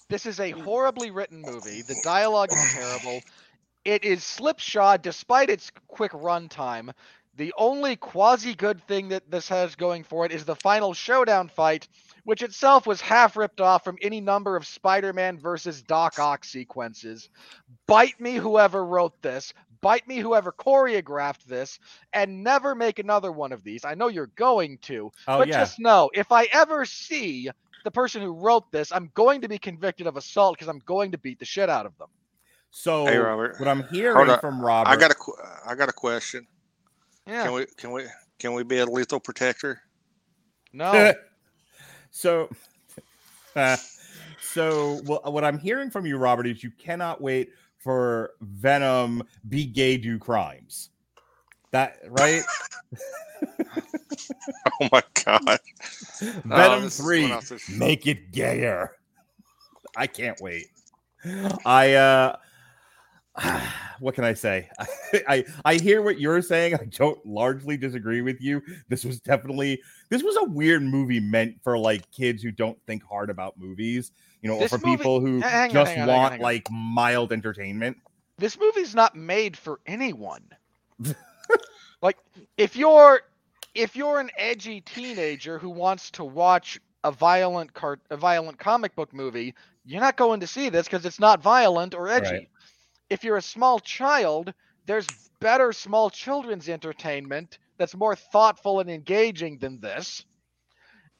this 0.08 0.26
is 0.26 0.40
a 0.40 0.50
horribly 0.52 1.10
written 1.10 1.42
movie. 1.42 1.82
The 1.82 1.96
dialogue 2.02 2.52
is 2.52 2.64
terrible. 2.66 3.22
It 3.84 4.04
is 4.04 4.22
slipshod 4.22 5.02
despite 5.02 5.50
its 5.50 5.72
quick 5.88 6.12
runtime. 6.12 6.92
The 7.34 7.54
only 7.56 7.96
quasi 7.96 8.54
good 8.54 8.82
thing 8.82 9.08
that 9.08 9.30
this 9.30 9.48
has 9.48 9.74
going 9.74 10.04
for 10.04 10.26
it 10.26 10.32
is 10.32 10.44
the 10.44 10.54
final 10.54 10.92
showdown 10.92 11.48
fight, 11.48 11.88
which 12.24 12.42
itself 12.42 12.86
was 12.86 13.00
half 13.00 13.36
ripped 13.36 13.60
off 13.60 13.84
from 13.84 13.96
any 14.02 14.20
number 14.20 14.54
of 14.54 14.66
Spider 14.66 15.12
Man 15.12 15.38
versus 15.38 15.82
Doc 15.82 16.18
Ock 16.18 16.44
sequences. 16.44 17.30
Bite 17.86 18.20
me, 18.20 18.34
whoever 18.34 18.84
wrote 18.84 19.20
this. 19.22 19.54
Bite 19.80 20.06
me, 20.06 20.18
whoever 20.18 20.52
choreographed 20.52 21.44
this, 21.44 21.80
and 22.12 22.44
never 22.44 22.74
make 22.74 23.00
another 23.00 23.32
one 23.32 23.50
of 23.50 23.64
these. 23.64 23.84
I 23.84 23.94
know 23.94 24.08
you're 24.08 24.30
going 24.36 24.78
to, 24.82 25.10
Oh 25.26 25.38
but 25.38 25.48
yeah. 25.48 25.58
just 25.58 25.80
know 25.80 26.10
if 26.14 26.30
I 26.30 26.44
ever 26.52 26.84
see 26.84 27.50
the 27.82 27.90
person 27.90 28.22
who 28.22 28.32
wrote 28.32 28.70
this, 28.70 28.92
I'm 28.92 29.10
going 29.14 29.40
to 29.40 29.48
be 29.48 29.58
convicted 29.58 30.06
of 30.06 30.16
assault 30.16 30.56
because 30.56 30.68
I'm 30.68 30.80
going 30.80 31.12
to 31.12 31.18
beat 31.18 31.40
the 31.40 31.44
shit 31.46 31.68
out 31.68 31.86
of 31.86 31.98
them. 31.98 32.08
So 32.72 33.04
Hey, 33.06 33.18
Robert. 33.18 33.60
what 33.60 33.68
I'm 33.68 33.84
hearing 33.88 34.34
from 34.40 34.60
Robert. 34.60 34.88
I 34.90 34.96
got 34.96 35.10
a 35.10 35.14
qu- 35.14 35.36
I 35.66 35.74
got 35.74 35.88
a 35.90 35.92
question. 35.92 36.46
Yeah. 37.26 37.44
Can 37.44 37.52
we 37.52 37.66
can 37.76 37.92
we 37.92 38.04
can 38.38 38.54
we 38.54 38.64
be 38.64 38.78
a 38.78 38.86
lethal 38.86 39.20
protector? 39.20 39.80
no. 40.72 41.12
so, 42.10 42.48
uh, 43.56 43.76
so 44.40 45.00
well, 45.04 45.20
what 45.26 45.44
I'm 45.44 45.58
hearing 45.58 45.90
from 45.90 46.06
you, 46.06 46.16
Robert, 46.16 46.46
is 46.46 46.64
you 46.64 46.70
cannot 46.70 47.20
wait 47.20 47.50
for 47.78 48.30
Venom 48.40 49.22
be 49.48 49.66
gay 49.66 49.98
do 49.98 50.18
crimes. 50.18 50.88
That 51.70 51.98
right? 52.08 52.42
Oh 54.80 54.88
my 54.90 55.02
god! 55.24 55.58
Venom 56.44 56.82
this 56.82 56.98
is 56.98 57.04
three, 57.04 57.20
going 57.22 57.32
off 57.32 57.48
the- 57.48 57.60
make 57.78 58.06
it 58.06 58.32
gayer. 58.32 58.96
I 59.96 60.06
can't 60.06 60.40
wait. 60.40 60.66
I 61.64 61.94
uh, 61.94 62.36
what 64.00 64.14
can 64.14 64.24
I 64.24 64.34
say? 64.34 64.68
I 65.28 65.44
I 65.64 65.74
hear 65.74 66.02
what 66.02 66.20
you're 66.20 66.42
saying. 66.42 66.74
I 66.74 66.84
don't 66.84 67.24
largely 67.24 67.76
disagree 67.76 68.20
with 68.20 68.40
you. 68.40 68.62
This 68.88 69.04
was 69.04 69.20
definitely 69.20 69.80
this 70.10 70.22
was 70.22 70.36
a 70.36 70.44
weird 70.44 70.82
movie 70.82 71.20
meant 71.20 71.56
for 71.62 71.78
like 71.78 72.10
kids 72.10 72.42
who 72.42 72.50
don't 72.50 72.78
think 72.86 73.02
hard 73.02 73.30
about 73.30 73.58
movies, 73.58 74.12
you 74.42 74.48
know, 74.50 74.58
This 74.58 74.72
or 74.72 74.78
for 74.78 74.86
movie- 74.86 74.96
people 74.98 75.20
who 75.20 75.42
on, 75.42 75.70
just 75.70 75.96
on, 75.96 76.06
want 76.06 76.34
on. 76.34 76.40
like 76.40 76.68
mild 76.70 77.32
entertainment. 77.32 77.96
this 78.38 78.58
movie's 78.58 78.94
not 78.94 79.16
made 79.16 79.56
for 79.56 79.80
anyone. 79.86 80.42
like 82.02 82.18
if 82.56 82.76
you're 82.76 83.22
if 83.74 83.96
you're 83.96 84.20
an 84.20 84.30
edgy 84.36 84.80
teenager 84.82 85.58
who 85.58 85.70
wants 85.70 86.10
to 86.12 86.24
watch 86.24 86.78
a 87.04 87.10
violent 87.10 87.72
cart 87.72 88.00
a 88.10 88.16
violent 88.16 88.58
comic 88.58 88.94
book 88.94 89.12
movie, 89.14 89.54
you're 89.84 90.00
not 90.00 90.16
going 90.16 90.40
to 90.40 90.46
see 90.46 90.68
this 90.68 90.86
because 90.86 91.04
it's 91.06 91.18
not 91.18 91.42
violent 91.42 91.94
or 91.94 92.08
edgy. 92.08 92.30
Right. 92.30 92.48
If 93.12 93.22
you're 93.22 93.36
a 93.36 93.42
small 93.42 93.78
child, 93.78 94.54
there's 94.86 95.06
better 95.38 95.70
small 95.74 96.08
children's 96.08 96.70
entertainment 96.70 97.58
that's 97.76 97.94
more 97.94 98.16
thoughtful 98.16 98.80
and 98.80 98.88
engaging 98.88 99.58
than 99.58 99.78
this. 99.80 100.24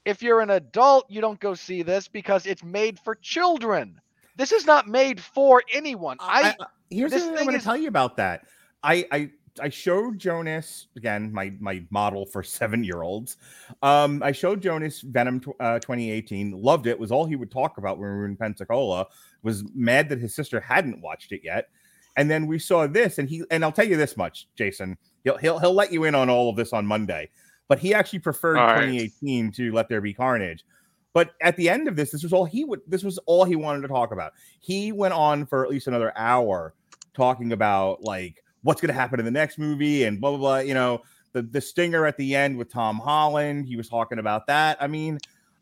If 0.07 0.23
you're 0.23 0.41
an 0.41 0.49
adult, 0.49 1.05
you 1.11 1.21
don't 1.21 1.39
go 1.39 1.53
see 1.53 1.83
this 1.83 2.09
because 2.09 2.47
it's 2.47 2.65
made 2.65 2.99
for 2.99 3.15
children. 3.17 4.01
This 4.37 4.53
is 4.53 4.65
not 4.65 4.89
made 4.89 5.21
for 5.21 5.63
anyone. 5.71 6.17
I, 6.19 6.57
I- 6.59 6.67
here's 6.89 7.11
this 7.11 7.25
the 7.25 7.29
thing 7.33 7.41
I'm 7.41 7.45
going 7.49 7.59
to 7.59 7.65
tell 7.65 7.77
you 7.77 7.89
about 7.89 8.17
that. 8.17 8.47
I 8.83 9.07
I 9.13 9.31
I 9.61 9.69
showed 9.69 10.19
Jonas 10.19 10.87
again 10.97 11.31
my 11.31 11.53
my 11.61 11.85
model 11.91 12.25
for 12.25 12.43
seven 12.59 12.83
year 12.85 13.03
olds. 13.03 13.37
Um, 13.83 14.23
I 14.23 14.33
showed 14.33 14.63
Jonas 14.63 15.03
Venom 15.03 15.43
uh, 15.61 15.79
2018. 15.79 16.53
Loved 16.53 16.87
it. 16.87 16.99
Was 16.99 17.13
all 17.13 17.27
he 17.27 17.37
would 17.37 17.51
talk 17.51 17.77
about 17.77 17.99
when 17.99 18.09
we 18.09 18.17
were 18.17 18.25
in 18.25 18.37
Pensacola. 18.39 19.09
Was 19.43 19.63
mad 19.75 20.09
that 20.09 20.21
his 20.21 20.35
sister 20.35 20.59
hadn't 20.59 21.03
watched 21.03 21.33
it 21.33 21.43
yet. 21.45 21.69
And 22.17 22.31
then 22.31 22.47
we 22.47 22.59
saw 22.59 22.87
this, 22.87 23.19
and 23.19 23.29
he 23.29 23.43
and 23.51 23.65
I'll 23.65 23.73
tell 23.73 23.87
you 23.87 23.97
this 23.97 24.17
much, 24.17 24.49
Jason. 24.57 24.99
He'll 25.25 25.39
he'll 25.39 25.59
he'll 25.59 25.75
let 25.75 25.93
you 25.93 26.05
in 26.05 26.15
on 26.15 26.29
all 26.29 26.51
of 26.51 26.57
this 26.57 26.73
on 26.73 26.87
Monday. 26.87 27.31
But 27.69 27.79
he 27.79 27.95
actually 27.95 28.19
preferred 28.19 28.59
All 28.59 28.67
right. 28.67 28.85
2018 28.85 29.53
to 29.53 29.73
Let 29.73 29.89
There 29.89 30.01
Be 30.01 30.13
Carnage. 30.13 30.65
But 31.15 31.35
at 31.41 31.57
the 31.57 31.69
end 31.69 31.89
of 31.89 31.97
this, 31.97 32.11
this 32.11 32.23
was 32.23 32.33
all 32.33 32.45
he 32.45 32.65
would. 32.65 32.81
This 32.87 33.03
was 33.03 33.19
all 33.27 33.45
he 33.45 33.57
wanted 33.57 33.83
to 33.83 33.89
talk 33.89 34.13
about. 34.13 34.33
He 34.61 34.93
went 34.93 35.15
on 35.15 35.47
for 35.47 35.65
at 35.65 35.71
least 35.71 35.87
another 35.87 36.13
hour 36.17 36.75
talking 37.15 37.53
about 37.53 38.03
like 38.03 38.43
what's 38.63 38.81
going 38.81 38.89
to 38.89 38.95
happen 38.95 39.19
in 39.19 39.25
the 39.25 39.31
next 39.31 39.59
movie 39.59 40.05
and 40.05 40.21
blah 40.21 40.31
blah 40.31 40.39
blah. 40.39 40.59
You 40.59 40.75
know, 40.75 41.03
the 41.33 41.43
the 41.43 41.61
stinger 41.61 42.07
at 42.07 42.17
the 42.17 42.35
end 42.35 42.57
with 42.57 42.71
Tom 42.71 42.99
Holland. 42.99 43.67
He 43.67 43.77
was 43.77 43.89
talking 43.89 44.19
about 44.19 44.47
that. 44.47 44.77
I 44.81 44.87
mean, 44.87 45.19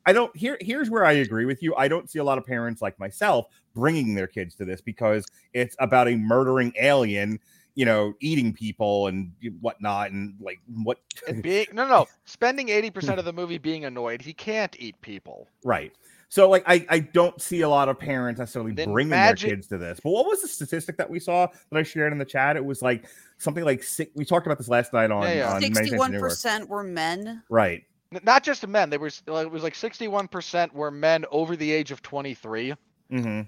I 0.06 0.12
don't. 0.12 0.34
Here, 0.36 0.56
here's 0.60 0.88
where 0.90 1.04
I 1.04 1.12
agree 1.12 1.44
with 1.44 1.62
you. 1.62 1.74
I 1.76 1.88
don't 1.88 2.08
see 2.10 2.18
a 2.18 2.24
lot 2.24 2.38
of 2.38 2.46
parents 2.46 2.80
like 2.82 2.98
myself 2.98 3.46
bringing 3.74 4.14
their 4.14 4.26
kids 4.26 4.54
to 4.56 4.64
this 4.64 4.80
because 4.80 5.24
it's 5.52 5.76
about 5.78 6.08
a 6.08 6.16
murdering 6.16 6.72
alien. 6.80 7.38
You 7.76 7.84
know, 7.86 8.14
eating 8.20 8.52
people 8.52 9.06
and 9.06 9.30
whatnot, 9.60 10.10
and 10.10 10.34
like 10.40 10.58
what 10.82 10.98
And 11.28 11.42
being 11.42 11.66
no, 11.72 11.86
no, 11.86 12.06
spending 12.24 12.68
eighty 12.68 12.90
percent 12.90 13.18
of 13.18 13.24
the 13.24 13.32
movie 13.32 13.58
being 13.58 13.84
annoyed, 13.84 14.20
he 14.20 14.32
can't 14.32 14.74
eat 14.78 15.00
people. 15.02 15.46
Right. 15.64 15.92
So 16.28 16.48
like 16.50 16.62
I, 16.66 16.84
I 16.88 16.98
don't 17.00 17.40
see 17.40 17.62
a 17.62 17.68
lot 17.68 17.88
of 17.88 17.98
parents 17.98 18.38
necessarily 18.38 18.72
Then 18.72 18.92
bringing 18.92 19.10
magic- 19.10 19.48
their 19.48 19.56
kids 19.56 19.66
to 19.68 19.78
this. 19.78 19.98
But 20.02 20.10
what 20.10 20.26
was 20.26 20.42
the 20.42 20.48
statistic 20.48 20.96
that 20.96 21.08
we 21.10 21.18
saw 21.20 21.46
that 21.70 21.78
I 21.78 21.82
shared 21.82 22.12
in 22.12 22.18
the 22.18 22.24
chat? 22.24 22.56
It 22.56 22.64
was 22.64 22.82
like 22.82 23.06
something 23.38 23.64
like 23.64 23.82
six. 23.82 24.10
We 24.14 24.24
talked 24.24 24.46
about 24.46 24.58
this 24.58 24.68
last 24.68 24.92
night 24.92 25.10
on, 25.10 25.22
Yeah, 25.22 25.32
yeah. 25.34 25.46
on 25.48 25.54
Many 25.54 25.66
Things 25.66 25.76
to 25.78 25.84
Sixty-one 25.84 26.12
Newark. 26.12 26.30
percent 26.30 26.68
were 26.68 26.82
men. 26.84 27.42
Right. 27.48 27.84
N- 28.12 28.20
Not 28.24 28.42
just 28.42 28.66
men. 28.66 28.90
They 28.90 28.98
were. 28.98 29.08
It 29.08 29.50
was 29.50 29.62
like 29.62 29.74
sixty-one 29.74 30.28
percent 30.28 30.74
were 30.74 30.90
men 30.90 31.24
over 31.30 31.56
the 31.56 31.70
age 31.70 31.90
of 31.90 32.02
twenty-three. 32.02 32.74
hmm 33.10 33.40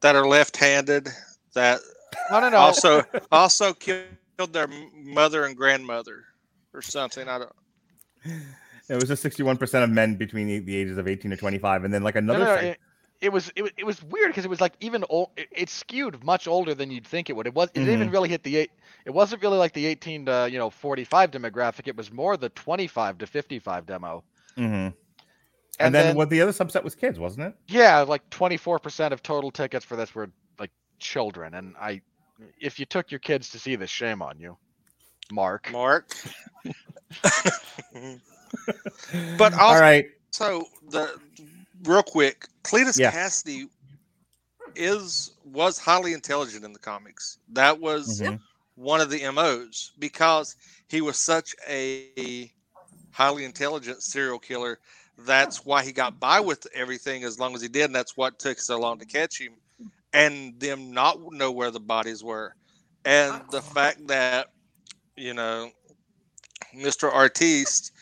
that 0.00 0.16
are 0.16 0.26
left-handed 0.26 1.08
that 1.54 1.78
No, 2.30 2.40
no, 2.40 2.48
no. 2.48 2.56
also 2.56 3.04
also 3.30 3.72
killed 3.72 4.06
their 4.50 4.66
mother 4.96 5.44
and 5.44 5.56
grandmother 5.56 6.24
or 6.74 6.82
something. 6.82 7.28
I 7.28 7.38
don't. 7.38 7.52
It 8.88 8.94
was 8.96 9.04
just 9.04 9.22
sixty-one 9.22 9.56
percent 9.58 9.84
of 9.84 9.90
men 9.90 10.16
between 10.16 10.48
the, 10.48 10.58
the 10.58 10.76
ages 10.76 10.98
of 10.98 11.06
eighteen 11.08 11.30
to 11.30 11.36
twenty-five, 11.36 11.84
and 11.84 11.94
then 11.94 12.02
like 12.02 12.16
another. 12.16 12.40
no, 12.40 12.44
no, 12.46 12.56
sec- 12.56 12.64
it, 12.64 12.78
it 13.20 13.32
was 13.32 13.52
it, 13.54 13.62
was- 13.62 13.72
it 13.76 13.84
was 13.84 14.02
weird 14.02 14.30
because 14.30 14.44
it 14.44 14.48
was 14.48 14.60
like 14.60 14.74
even 14.80 15.04
old. 15.08 15.30
It, 15.36 15.48
it 15.52 15.70
skewed 15.70 16.22
much 16.24 16.48
older 16.48 16.74
than 16.74 16.90
you'd 16.90 17.06
think 17.06 17.30
it 17.30 17.34
would. 17.36 17.46
It 17.46 17.54
was. 17.54 17.68
It 17.74 17.80
didn't 17.80 17.94
even 17.94 18.10
really 18.10 18.28
hit 18.28 18.42
the 18.42 18.56
eight. 18.56 18.70
It 19.04 19.10
wasn't 19.10 19.42
really 19.42 19.58
like 19.58 19.72
the 19.72 19.86
eighteen 19.86 20.26
to 20.26 20.48
you 20.50 20.58
know 20.58 20.70
forty-five 20.70 21.30
demographic. 21.30 21.88
It 21.88 21.96
was 21.96 22.12
more 22.12 22.36
the 22.36 22.48
twenty-five 22.50 23.18
to 23.18 23.26
fifty-five 23.26 23.86
demo. 23.86 24.22
Mhm. 24.56 24.94
And, 25.80 25.94
then, 25.94 26.14
what 26.16 26.28
the 26.30 26.40
other 26.42 26.52
subset 26.52 26.84
was 26.84 26.94
kids, 26.94 27.18
wasn't 27.18 27.46
it? 27.46 27.54
Yeah, 27.66 28.00
like 28.02 28.28
24% 28.30 29.10
of 29.10 29.22
total 29.22 29.50
tickets 29.50 29.84
for 29.84 29.96
this 29.96 30.14
were 30.14 30.30
like 30.58 30.70
children. 31.00 31.54
And 31.54 31.74
I, 31.80 32.02
if 32.60 32.78
you 32.78 32.84
took 32.84 33.10
your 33.10 33.18
kids 33.20 33.48
to 33.50 33.58
see 33.58 33.74
this, 33.74 33.90
shame 33.90 34.20
on 34.22 34.38
you, 34.38 34.56
Mark. 35.32 35.72
Mark. 35.72 36.12
but 39.38 39.54
All 39.54 39.60
also, 39.60 39.80
right. 39.80 40.06
the 40.90 41.18
real 41.84 42.02
quick, 42.02 42.46
Cletus 42.62 42.98
Yeah. 42.98 43.10
Kasady 43.10 43.68
is 44.76 45.32
was 45.44 45.78
highly 45.78 46.12
intelligent 46.12 46.64
in 46.64 46.72
the 46.72 46.78
comics. 46.78 47.38
That 47.52 47.80
was 47.80 48.20
Mhm. 48.20 48.40
One 48.82 49.00
of 49.00 49.10
the 49.10 49.24
MOs 49.32 49.92
because 49.98 50.56
he 50.88 51.00
was 51.02 51.18
such 51.18 51.54
a 51.68 52.36
highly 52.90 53.20
intelligent 53.20 53.78
serial 53.80 54.16
killer. 54.16 54.56
That's 55.00 55.46
why 55.46 55.68
he 55.70 55.78
got 55.78 56.08
by 56.08 56.30
with 56.32 56.56
everything 56.62 57.18
as 57.18 57.30
long 57.30 57.48
as 57.54 57.58
he 57.58 57.68
did, 57.68 57.84
and 57.84 57.94
that's 57.94 58.16
what 58.16 58.38
took 58.38 58.58
so 58.58 58.78
long 58.78 58.98
to 58.98 59.06
catch 59.06 59.40
him, 59.40 59.52
and 60.12 60.58
them 60.60 60.92
not 60.92 61.18
know 61.32 61.50
where 61.52 61.70
the 61.70 61.80
bodies 61.80 62.22
were, 62.24 62.54
and 63.04 63.44
the 63.50 63.62
fact 63.62 64.08
that 64.08 64.46
you 65.16 65.22
know 65.34 65.60
Mr. 66.74 67.10
Artiste 67.10 67.92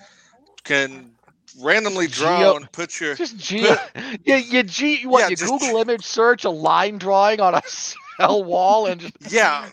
can 0.65 1.13
randomly 1.59 2.09
draw 2.09 2.45
Geo- 2.45 2.55
and 2.57 2.71
put 2.73 3.01
your 3.01 3.17
Just 3.17 3.37
G, 3.39 3.77
you, 4.25 4.35
you 4.37 4.63
G, 4.63 5.07
what 5.07 5.27
Yeah, 5.27 5.29
you 5.29 5.37
Google 5.37 5.77
image 5.79 6.05
search 6.05 6.45
a 6.45 6.51
line 6.51 6.99
drawing 6.99 7.41
on 7.41 7.55
a 7.55 7.63
cell 7.67 8.45
wall 8.45 8.87
and 8.87 9.01
just 9.01 9.15
yeah, 9.29 9.71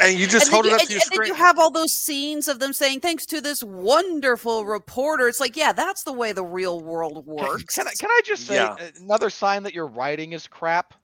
and 0.00 0.18
you 0.18 0.26
just 0.26 0.46
and 0.46 0.54
hold 0.54 0.66
it 0.66 0.70
you, 0.70 0.74
up 0.74 0.80
and, 0.80 0.88
to 0.88 0.94
your 0.94 1.02
and 1.02 1.10
then 1.10 1.16
screen. 1.16 1.28
you 1.28 1.34
have 1.34 1.58
all 1.58 1.70
those 1.70 1.92
scenes 1.92 2.48
of 2.48 2.58
them 2.60 2.72
saying, 2.72 3.00
"Thanks 3.00 3.26
to 3.26 3.40
this 3.40 3.62
wonderful 3.62 4.64
reporter." 4.64 5.28
It's 5.28 5.40
like, 5.40 5.56
yeah, 5.56 5.72
that's 5.72 6.02
the 6.04 6.12
way 6.12 6.32
the 6.32 6.44
real 6.44 6.80
world 6.80 7.26
works. 7.26 7.74
Can, 7.76 7.86
I, 7.88 7.92
can 7.92 8.10
I 8.10 8.20
just 8.24 8.46
say 8.46 8.54
Yeah. 8.56 8.76
another 9.00 9.30
sign 9.30 9.62
that 9.64 9.74
your 9.74 9.86
writing 9.86 10.32
is 10.32 10.46
crap? 10.46 10.94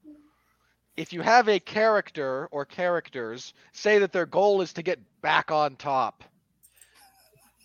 If 0.96 1.12
you 1.12 1.22
have 1.22 1.48
a 1.48 1.58
character 1.58 2.48
or 2.52 2.64
characters 2.64 3.52
say 3.72 3.98
that 3.98 4.12
their 4.12 4.26
goal 4.26 4.60
is 4.62 4.72
to 4.74 4.82
get 4.82 4.98
back 5.22 5.50
on 5.50 5.74
top. 5.76 6.22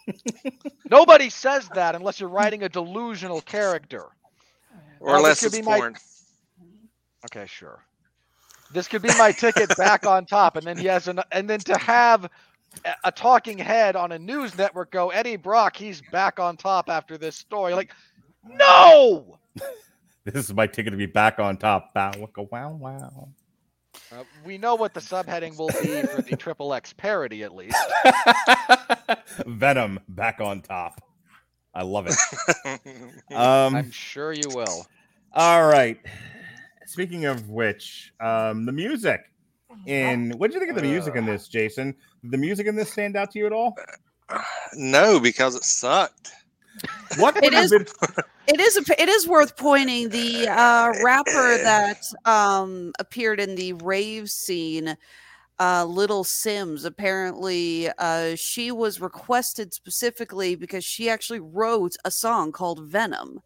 Nobody 0.90 1.30
says 1.30 1.70
that 1.76 1.94
unless 1.94 2.20
you're 2.20 2.30
writing 2.30 2.64
a 2.64 2.70
delusional 2.70 3.42
character. 3.42 4.06
or 5.00 5.10
Now, 5.12 5.18
unless 5.18 5.42
could 5.42 5.48
it's 5.48 5.58
be 5.58 5.62
my- 5.62 5.78
porn. 5.78 5.96
Okay, 7.26 7.46
sure. 7.46 7.84
This 8.72 8.88
could 8.88 9.02
be 9.02 9.10
my 9.18 9.32
ticket 9.32 9.76
back 9.78 10.06
on 10.06 10.26
top, 10.26 10.56
and 10.56 10.66
then 10.66 10.78
he 10.78 10.86
has 10.86 11.08
an, 11.08 11.20
and 11.32 11.50
then 11.50 11.60
to 11.62 11.78
have 11.78 12.26
a, 12.26 12.30
a 13.06 13.12
talking 13.12 13.58
head 13.58 13.96
on 13.96 14.12
a 14.12 14.20
news 14.20 14.58
network 14.58 14.92
go 14.92 15.10
Eddie 15.10 15.38
Brock, 15.38 15.76
he's 15.76 16.02
back 16.12 16.40
on 16.40 16.58
top 16.58 16.90
after 16.90 17.18
this 17.18 17.36
story. 17.36 17.74
Like, 17.74 17.92
no. 18.48 19.38
This 20.26 20.46
is 20.46 20.54
my 20.54 20.68
ticket 20.68 20.92
to 20.92 20.98
be 20.98 21.08
back 21.08 21.40
on 21.40 21.58
top. 21.58 21.94
Bow, 21.94 22.12
wicka, 22.12 22.52
wow, 22.52 22.72
wow. 22.74 23.30
Uh, 24.12 24.24
we 24.46 24.58
know 24.58 24.76
what 24.76 24.94
the 24.94 25.00
subheading 25.00 25.58
will 25.58 25.70
be 25.82 26.06
for 26.08 26.22
the 26.22 26.36
Triple 26.38 26.74
X 26.74 26.94
parody, 26.94 27.44
at 27.44 27.56
least. 27.56 27.78
Venom 29.48 30.00
back 30.10 30.40
on 30.40 30.62
top. 30.62 31.02
I 31.74 31.84
love 31.84 32.08
it. 32.08 32.16
Um, 33.36 33.76
I'm 33.76 33.92
sure 33.92 34.34
you 34.34 34.50
will. 34.50 34.86
all 35.34 35.68
right. 35.68 36.00
Speaking 36.90 37.26
of 37.26 37.50
which, 37.50 38.12
um, 38.20 38.66
the 38.66 38.72
music 38.72 39.22
in 39.86 40.32
what 40.40 40.50
do 40.50 40.56
you 40.56 40.60
think 40.60 40.72
of 40.72 40.76
the 40.76 40.82
music 40.90 41.16
in 41.16 41.24
this, 41.24 41.48
Jason? 41.48 41.96
Did 42.24 42.32
the 42.32 42.38
music 42.38 42.66
in 42.66 42.76
this 42.76 42.92
stand 42.92 43.16
out 43.16 43.30
to 43.32 43.40
you 43.40 43.46
at 43.46 43.54
all? 43.54 43.78
no, 44.74 45.20
because 45.20 45.54
it 45.54 45.64
sucked. 45.64 46.32
What 47.18 47.38
It 47.38 47.44
would 47.44 47.54
have 47.54 47.66
is- 47.66 47.72
been- 47.72 47.88
It 48.48 48.60
is 48.60 48.78
a, 48.78 49.00
it 49.00 49.08
is 49.08 49.28
worth 49.28 49.56
pointing 49.56 50.10
the 50.10 50.48
uh, 50.50 50.92
rapper 51.04 51.30
that 51.64 52.02
um, 52.26 52.92
appeared 52.98 53.40
in 53.40 53.54
the 53.54 53.74
rave 53.74 54.28
scene, 54.32 54.98
uh, 55.60 55.86
Little 55.86 56.24
Simz. 56.24 56.84
Apparently, 56.84 57.92
uh, 58.00 58.36
she 58.36 58.72
was 58.72 59.00
requested 59.00 59.72
specifically 59.76 60.56
because 60.56 60.84
she 60.84 61.12
actually 61.12 61.42
wrote 61.42 61.96
a 62.06 62.10
song 62.10 62.52
called 62.52 62.84
Venom, 62.88 63.42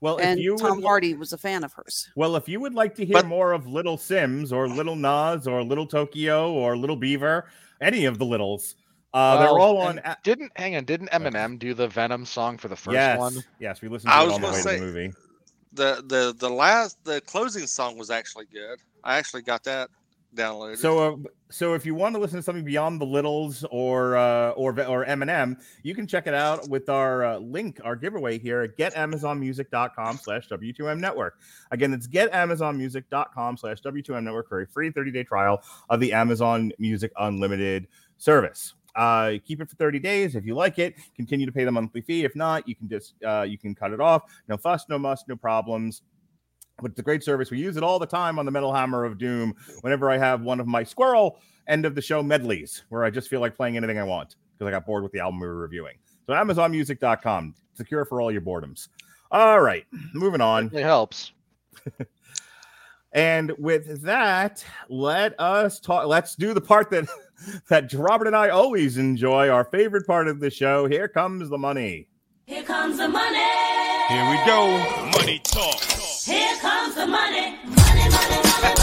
well, 0.00 0.18
if 0.18 0.24
and 0.24 0.40
you 0.40 0.56
Tom 0.56 0.76
would, 0.76 0.84
Hardy 0.84 1.14
was 1.14 1.32
a 1.32 1.38
fan 1.38 1.64
of 1.64 1.72
hers. 1.72 2.08
well, 2.16 2.36
if 2.36 2.48
you 2.48 2.60
would 2.60 2.74
like 2.74 2.94
to 2.96 3.04
hear 3.04 3.14
But- 3.14 3.26
more 3.26 3.52
of 3.52 3.66
Little 3.66 3.96
Simz 3.96 4.52
or 4.52 4.68
Little 4.68 4.96
Nas 4.96 5.46
or 5.46 5.62
Little 5.62 5.86
Tokyo 5.86 6.52
or 6.52 6.76
Little 6.76 6.96
Beaver, 6.96 7.46
any 7.80 8.04
of 8.06 8.18
the 8.18 8.24
littles, 8.24 8.76
uh, 9.12 9.38
they're 9.38 9.48
all 9.58 9.78
on. 9.78 9.98
a- 9.98 10.16
Didn't 10.22 10.52
hang 10.56 10.76
on? 10.76 10.84
Didn't 10.84 11.10
Eminem 11.10 11.58
do 11.58 11.74
the 11.74 11.88
Venom 11.88 12.24
song 12.24 12.58
for 12.58 12.68
the 12.68 12.76
first 12.76 12.94
yes, 12.94 13.18
one? 13.18 13.42
yes, 13.58 13.80
we 13.82 13.88
listened 13.88 14.10
to 14.10 14.16
I 14.16 14.22
it 14.22 14.26
was 14.26 14.34
on 14.34 14.40
the 14.42 14.48
way 14.48 14.60
say- 14.60 14.78
to 14.78 14.80
the 14.80 14.86
movie. 14.86 15.12
the 15.72 16.04
the 16.06 16.34
the 16.38 16.48
last 16.50 17.02
the 17.04 17.20
closing 17.22 17.66
song 17.66 17.96
was 17.98 18.10
actually 18.10 18.46
good. 18.52 18.78
I 19.04 19.16
actually 19.18 19.42
got 19.42 19.64
that. 19.64 19.88
Downloaded. 20.34 20.78
So, 20.78 20.98
uh, 20.98 21.16
so 21.50 21.74
if 21.74 21.84
you 21.84 21.94
want 21.94 22.14
to 22.14 22.20
listen 22.20 22.38
to 22.38 22.42
something 22.42 22.64
beyond 22.64 23.00
the 23.00 23.06
Littles 23.06 23.64
or 23.70 24.16
uh, 24.16 24.50
or 24.50 24.70
or 24.82 25.04
Eminem, 25.04 25.60
you 25.82 25.94
can 25.94 26.06
check 26.06 26.26
it 26.26 26.34
out 26.34 26.68
with 26.68 26.88
our 26.88 27.24
uh, 27.24 27.38
link, 27.38 27.80
our 27.84 27.96
giveaway 27.96 28.38
here 28.38 28.62
at 28.62 28.76
getamazonmusic.com 28.76 30.18
slash 30.18 30.48
W2M 30.48 31.00
network. 31.00 31.38
Again, 31.70 31.92
it's 31.92 32.06
getamazonmusic.com 32.06 33.56
slash 33.56 33.82
W2M 33.82 34.22
network 34.22 34.48
for 34.48 34.62
a 34.62 34.66
free 34.66 34.90
30 34.90 35.10
day 35.10 35.24
trial 35.24 35.62
of 35.88 36.00
the 36.00 36.12
Amazon 36.12 36.72
Music 36.78 37.12
Unlimited 37.18 37.88
service. 38.18 38.74
Uh, 38.96 39.34
keep 39.44 39.60
it 39.60 39.70
for 39.70 39.76
30 39.76 40.00
days. 40.00 40.34
If 40.34 40.44
you 40.44 40.54
like 40.54 40.78
it, 40.78 40.96
continue 41.14 41.46
to 41.46 41.52
pay 41.52 41.64
the 41.64 41.70
monthly 41.70 42.00
fee. 42.00 42.24
If 42.24 42.34
not, 42.34 42.66
you 42.68 42.74
can 42.74 42.88
just 42.88 43.14
uh, 43.24 43.42
you 43.42 43.58
can 43.58 43.74
cut 43.74 43.92
it 43.92 44.00
off. 44.00 44.22
No 44.48 44.56
fuss, 44.56 44.86
no 44.88 44.98
muss, 44.98 45.24
no 45.28 45.36
problems 45.36 46.02
but 46.80 46.92
it's 46.92 47.00
a 47.00 47.02
great 47.02 47.22
service. 47.22 47.50
We 47.50 47.58
use 47.58 47.76
it 47.76 47.82
all 47.82 47.98
the 47.98 48.06
time 48.06 48.38
on 48.38 48.44
the 48.44 48.50
Metal 48.50 48.72
Hammer 48.72 49.04
of 49.04 49.18
Doom 49.18 49.54
whenever 49.82 50.10
I 50.10 50.18
have 50.18 50.42
one 50.42 50.60
of 50.60 50.66
my 50.66 50.82
squirrel 50.82 51.38
end 51.68 51.86
of 51.86 51.94
the 51.94 52.02
show 52.02 52.22
medleys 52.22 52.84
where 52.88 53.04
I 53.04 53.10
just 53.10 53.28
feel 53.28 53.40
like 53.40 53.56
playing 53.56 53.76
anything 53.76 53.98
I 53.98 54.04
want 54.04 54.36
because 54.58 54.68
I 54.68 54.70
got 54.70 54.86
bored 54.86 55.02
with 55.02 55.12
the 55.12 55.20
album 55.20 55.40
we 55.40 55.46
were 55.46 55.56
reviewing. 55.56 55.96
So 56.26 56.32
AmazonMusic.com, 56.32 57.54
secure 57.74 58.04
for 58.04 58.20
all 58.20 58.30
your 58.30 58.42
boredoms. 58.42 58.88
All 59.30 59.60
right, 59.60 59.86
moving 60.12 60.40
on. 60.40 60.66
It 60.72 60.82
helps. 60.82 61.32
And 63.12 63.52
with 63.58 64.02
that, 64.02 64.64
let 64.88 65.38
us 65.40 65.80
talk. 65.80 66.06
Let's 66.06 66.36
do 66.36 66.54
the 66.54 66.60
part 66.60 66.90
that 66.90 67.08
that 67.68 67.92
Robert 67.92 68.28
and 68.28 68.36
I 68.36 68.50
always 68.50 68.98
enjoy. 68.98 69.48
Our 69.48 69.64
favorite 69.64 70.06
part 70.06 70.28
of 70.28 70.40
the 70.40 70.50
show. 70.50 70.86
Here 70.86 71.08
comes 71.08 71.48
the 71.50 71.58
money. 71.58 72.08
Here 72.46 72.62
comes 72.62 72.98
the 72.98 73.08
money. 73.08 73.38
Here 74.08 74.30
we 74.30 74.36
go. 74.46 75.10
Money 75.18 75.40
talk. 75.44 75.89
Comes 76.60 76.94
the 76.94 77.06
money. 77.06 77.56
Money, 77.64 78.08
money, 78.10 78.36
money. 78.36 78.80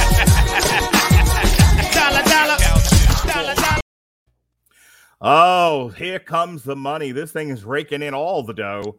Oh, 5.21 5.93
here 5.97 6.17
comes 6.17 6.63
the 6.63 6.75
money. 6.75 7.11
This 7.11 7.31
thing 7.31 7.49
is 7.49 7.63
raking 7.63 8.01
in 8.01 8.15
all 8.15 8.41
the 8.41 8.53
dough. 8.53 8.97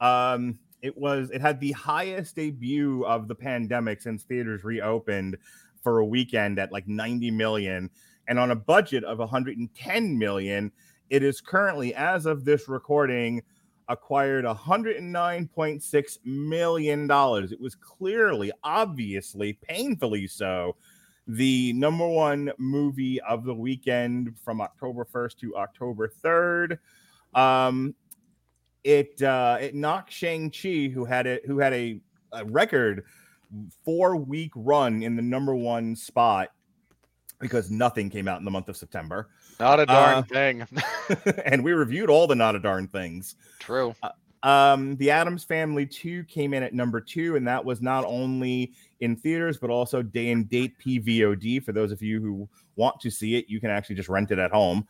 Um, 0.00 0.58
it 0.80 0.96
was 0.96 1.30
it 1.30 1.40
had 1.42 1.60
the 1.60 1.72
highest 1.72 2.36
debut 2.36 3.04
of 3.04 3.28
the 3.28 3.34
pandemic 3.34 4.00
since 4.00 4.22
theaters 4.22 4.64
reopened 4.64 5.36
for 5.82 5.98
a 5.98 6.04
weekend 6.04 6.58
at 6.58 6.72
like 6.72 6.88
90 6.88 7.30
million 7.30 7.90
and 8.28 8.38
on 8.38 8.50
a 8.50 8.56
budget 8.56 9.04
of 9.04 9.18
110 9.18 10.18
million 10.18 10.72
it 11.10 11.22
is 11.22 11.40
currently 11.40 11.94
as 11.94 12.26
of 12.26 12.44
this 12.44 12.68
recording 12.68 13.42
acquired 13.88 14.44
109.6 14.44 16.18
million 16.24 17.06
dollars 17.06 17.52
it 17.52 17.60
was 17.60 17.74
clearly 17.74 18.50
obviously 18.62 19.52
painfully 19.54 20.26
so 20.26 20.74
the 21.26 21.72
number 21.72 22.06
one 22.06 22.52
movie 22.58 23.20
of 23.22 23.44
the 23.44 23.54
weekend 23.54 24.36
from 24.44 24.60
October 24.60 25.04
1st 25.04 25.36
to 25.38 25.56
October 25.56 26.08
3rd. 26.22 26.78
Um, 27.34 27.94
it 28.82 29.20
uh, 29.22 29.56
it 29.60 29.74
knocked 29.74 30.12
Shang 30.12 30.50
Chi, 30.50 30.90
who 30.92 31.04
had 31.06 31.26
it, 31.26 31.46
who 31.46 31.58
had 31.58 31.72
a, 31.72 32.00
a 32.32 32.44
record 32.44 33.04
four 33.84 34.16
week 34.16 34.52
run 34.54 35.02
in 35.02 35.16
the 35.16 35.22
number 35.22 35.54
one 35.54 35.96
spot 35.96 36.50
because 37.40 37.70
nothing 37.70 38.10
came 38.10 38.28
out 38.28 38.38
in 38.38 38.44
the 38.44 38.50
month 38.50 38.68
of 38.68 38.76
September, 38.76 39.30
Not 39.60 39.80
a 39.80 39.86
darn 39.86 40.18
Uh, 40.18 40.22
thing. 40.22 40.66
and 41.44 41.62
we 41.62 41.72
reviewed 41.72 42.10
all 42.10 42.26
the 42.26 42.34
not 42.34 42.56
a 42.56 42.58
darn 42.58 42.88
things. 42.88 43.36
True. 43.58 43.94
Um, 44.42 44.96
the 44.96 45.10
Addams 45.10 45.42
Family 45.42 45.86
2 45.86 46.24
came 46.24 46.52
in 46.52 46.62
at 46.62 46.74
number 46.74 47.00
two, 47.00 47.36
and 47.36 47.48
that 47.48 47.64
was 47.64 47.80
not 47.80 48.04
only 48.04 48.74
in 49.00 49.16
theaters, 49.16 49.56
but 49.56 49.70
also 49.70 50.02
day 50.02 50.30
and 50.32 50.48
date 50.50 50.74
PVOD. 50.78 51.64
For 51.64 51.72
those 51.72 51.92
of 51.92 52.02
you 52.02 52.20
who 52.20 52.48
want 52.76 53.00
to 53.00 53.10
see 53.10 53.36
it, 53.36 53.46
you 53.48 53.58
can 53.58 53.70
actually 53.70 53.96
just 53.96 54.10
rent 54.10 54.30
it 54.30 54.38
at 54.38 54.50
home. 54.50 54.86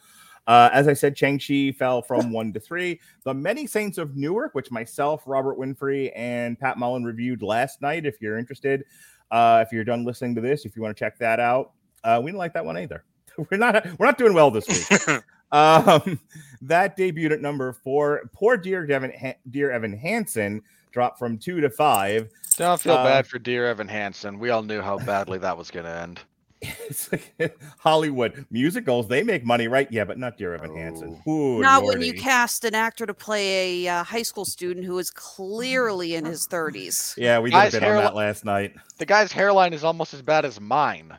Uh, 0.46 0.70
as 0.72 0.88
I 0.88 0.92
said, 0.92 1.16
Shang-Chi 1.16 1.72
fell 1.78 2.02
from 2.02 2.32
one 2.32 2.52
to 2.52 2.60
three. 2.60 3.00
The 3.22 3.32
Many 3.32 3.66
Saints 3.66 3.96
of 3.96 4.16
Newark, 4.16 4.54
which 4.54 4.70
myself, 4.72 5.22
Robert 5.24 5.56
Winfree, 5.56 6.10
and 6.16 6.58
Pat 6.58 6.76
Mullen 6.76 7.04
reviewed 7.04 7.40
last 7.40 7.80
night. 7.80 8.06
If 8.06 8.20
you're 8.20 8.38
interested, 8.38 8.84
uh, 9.30 9.64
if 9.64 9.72
you're 9.72 9.84
done 9.84 10.04
listening 10.04 10.34
to 10.34 10.40
this, 10.40 10.64
if 10.64 10.74
you 10.76 10.82
want 10.82 10.96
to 10.96 10.98
check 10.98 11.16
that 11.18 11.38
out, 11.38 11.72
uh, 12.02 12.20
we 12.22 12.30
didn't 12.30 12.38
like 12.38 12.52
that 12.54 12.64
one 12.64 12.76
either. 12.76 13.04
We're 13.50 13.58
not 13.58 13.86
we're 13.98 14.06
not 14.06 14.18
doing 14.18 14.34
well 14.34 14.50
this 14.50 14.68
week. 14.68 15.22
Um, 15.52 16.18
that 16.62 16.96
debuted 16.96 17.30
at 17.30 17.40
number 17.40 17.72
four. 17.72 18.28
Poor 18.32 18.56
dear 18.56 18.84
Devin, 18.86 19.12
ha- 19.16 19.38
dear 19.50 19.70
Evan 19.70 19.96
Hansen 19.96 20.62
dropped 20.90 21.16
from 21.16 21.38
two 21.38 21.60
to 21.60 21.70
five. 21.70 22.28
Don't 22.56 22.80
feel 22.80 22.94
uh, 22.94 23.04
bad 23.04 23.26
for 23.26 23.38
dear 23.38 23.68
Evan 23.68 23.86
Hansen. 23.86 24.40
We 24.40 24.50
all 24.50 24.64
knew 24.64 24.80
how 24.80 24.98
badly 24.98 25.38
that 25.38 25.56
was 25.56 25.70
going 25.70 25.86
to 25.86 25.92
end. 25.92 26.20
It's 26.88 27.12
like 27.12 27.58
Hollywood 27.78 28.46
musicals; 28.50 29.06
they 29.06 29.22
make 29.22 29.44
money, 29.44 29.68
right? 29.68 29.86
Yeah, 29.92 30.04
but 30.04 30.18
not 30.18 30.38
dear 30.38 30.54
Evan 30.54 30.74
Hansen. 30.74 31.20
Oh. 31.26 31.30
Ooh, 31.30 31.60
Not 31.60 31.84
when 31.84 32.00
you 32.00 32.14
cast 32.14 32.64
an 32.64 32.74
actor 32.74 33.04
to 33.04 33.12
play 33.12 33.84
a 33.86 33.92
uh, 33.92 34.02
high 34.02 34.22
school 34.22 34.46
student 34.46 34.86
who 34.86 34.98
is 34.98 35.10
clearly 35.10 36.14
in 36.14 36.24
his 36.24 36.48
30s. 36.48 37.14
Yeah, 37.18 37.38
we 37.38 37.50
did 37.50 37.56
a 37.56 37.60
Guys, 37.60 37.72
bit 37.72 37.84
on 37.84 37.96
that 37.96 38.14
last 38.14 38.46
night. 38.46 38.74
The 38.96 39.04
guy's 39.04 39.30
hairline 39.30 39.74
is 39.74 39.84
almost 39.84 40.14
as 40.14 40.22
bad 40.22 40.46
as 40.46 40.58
mine. 40.58 41.14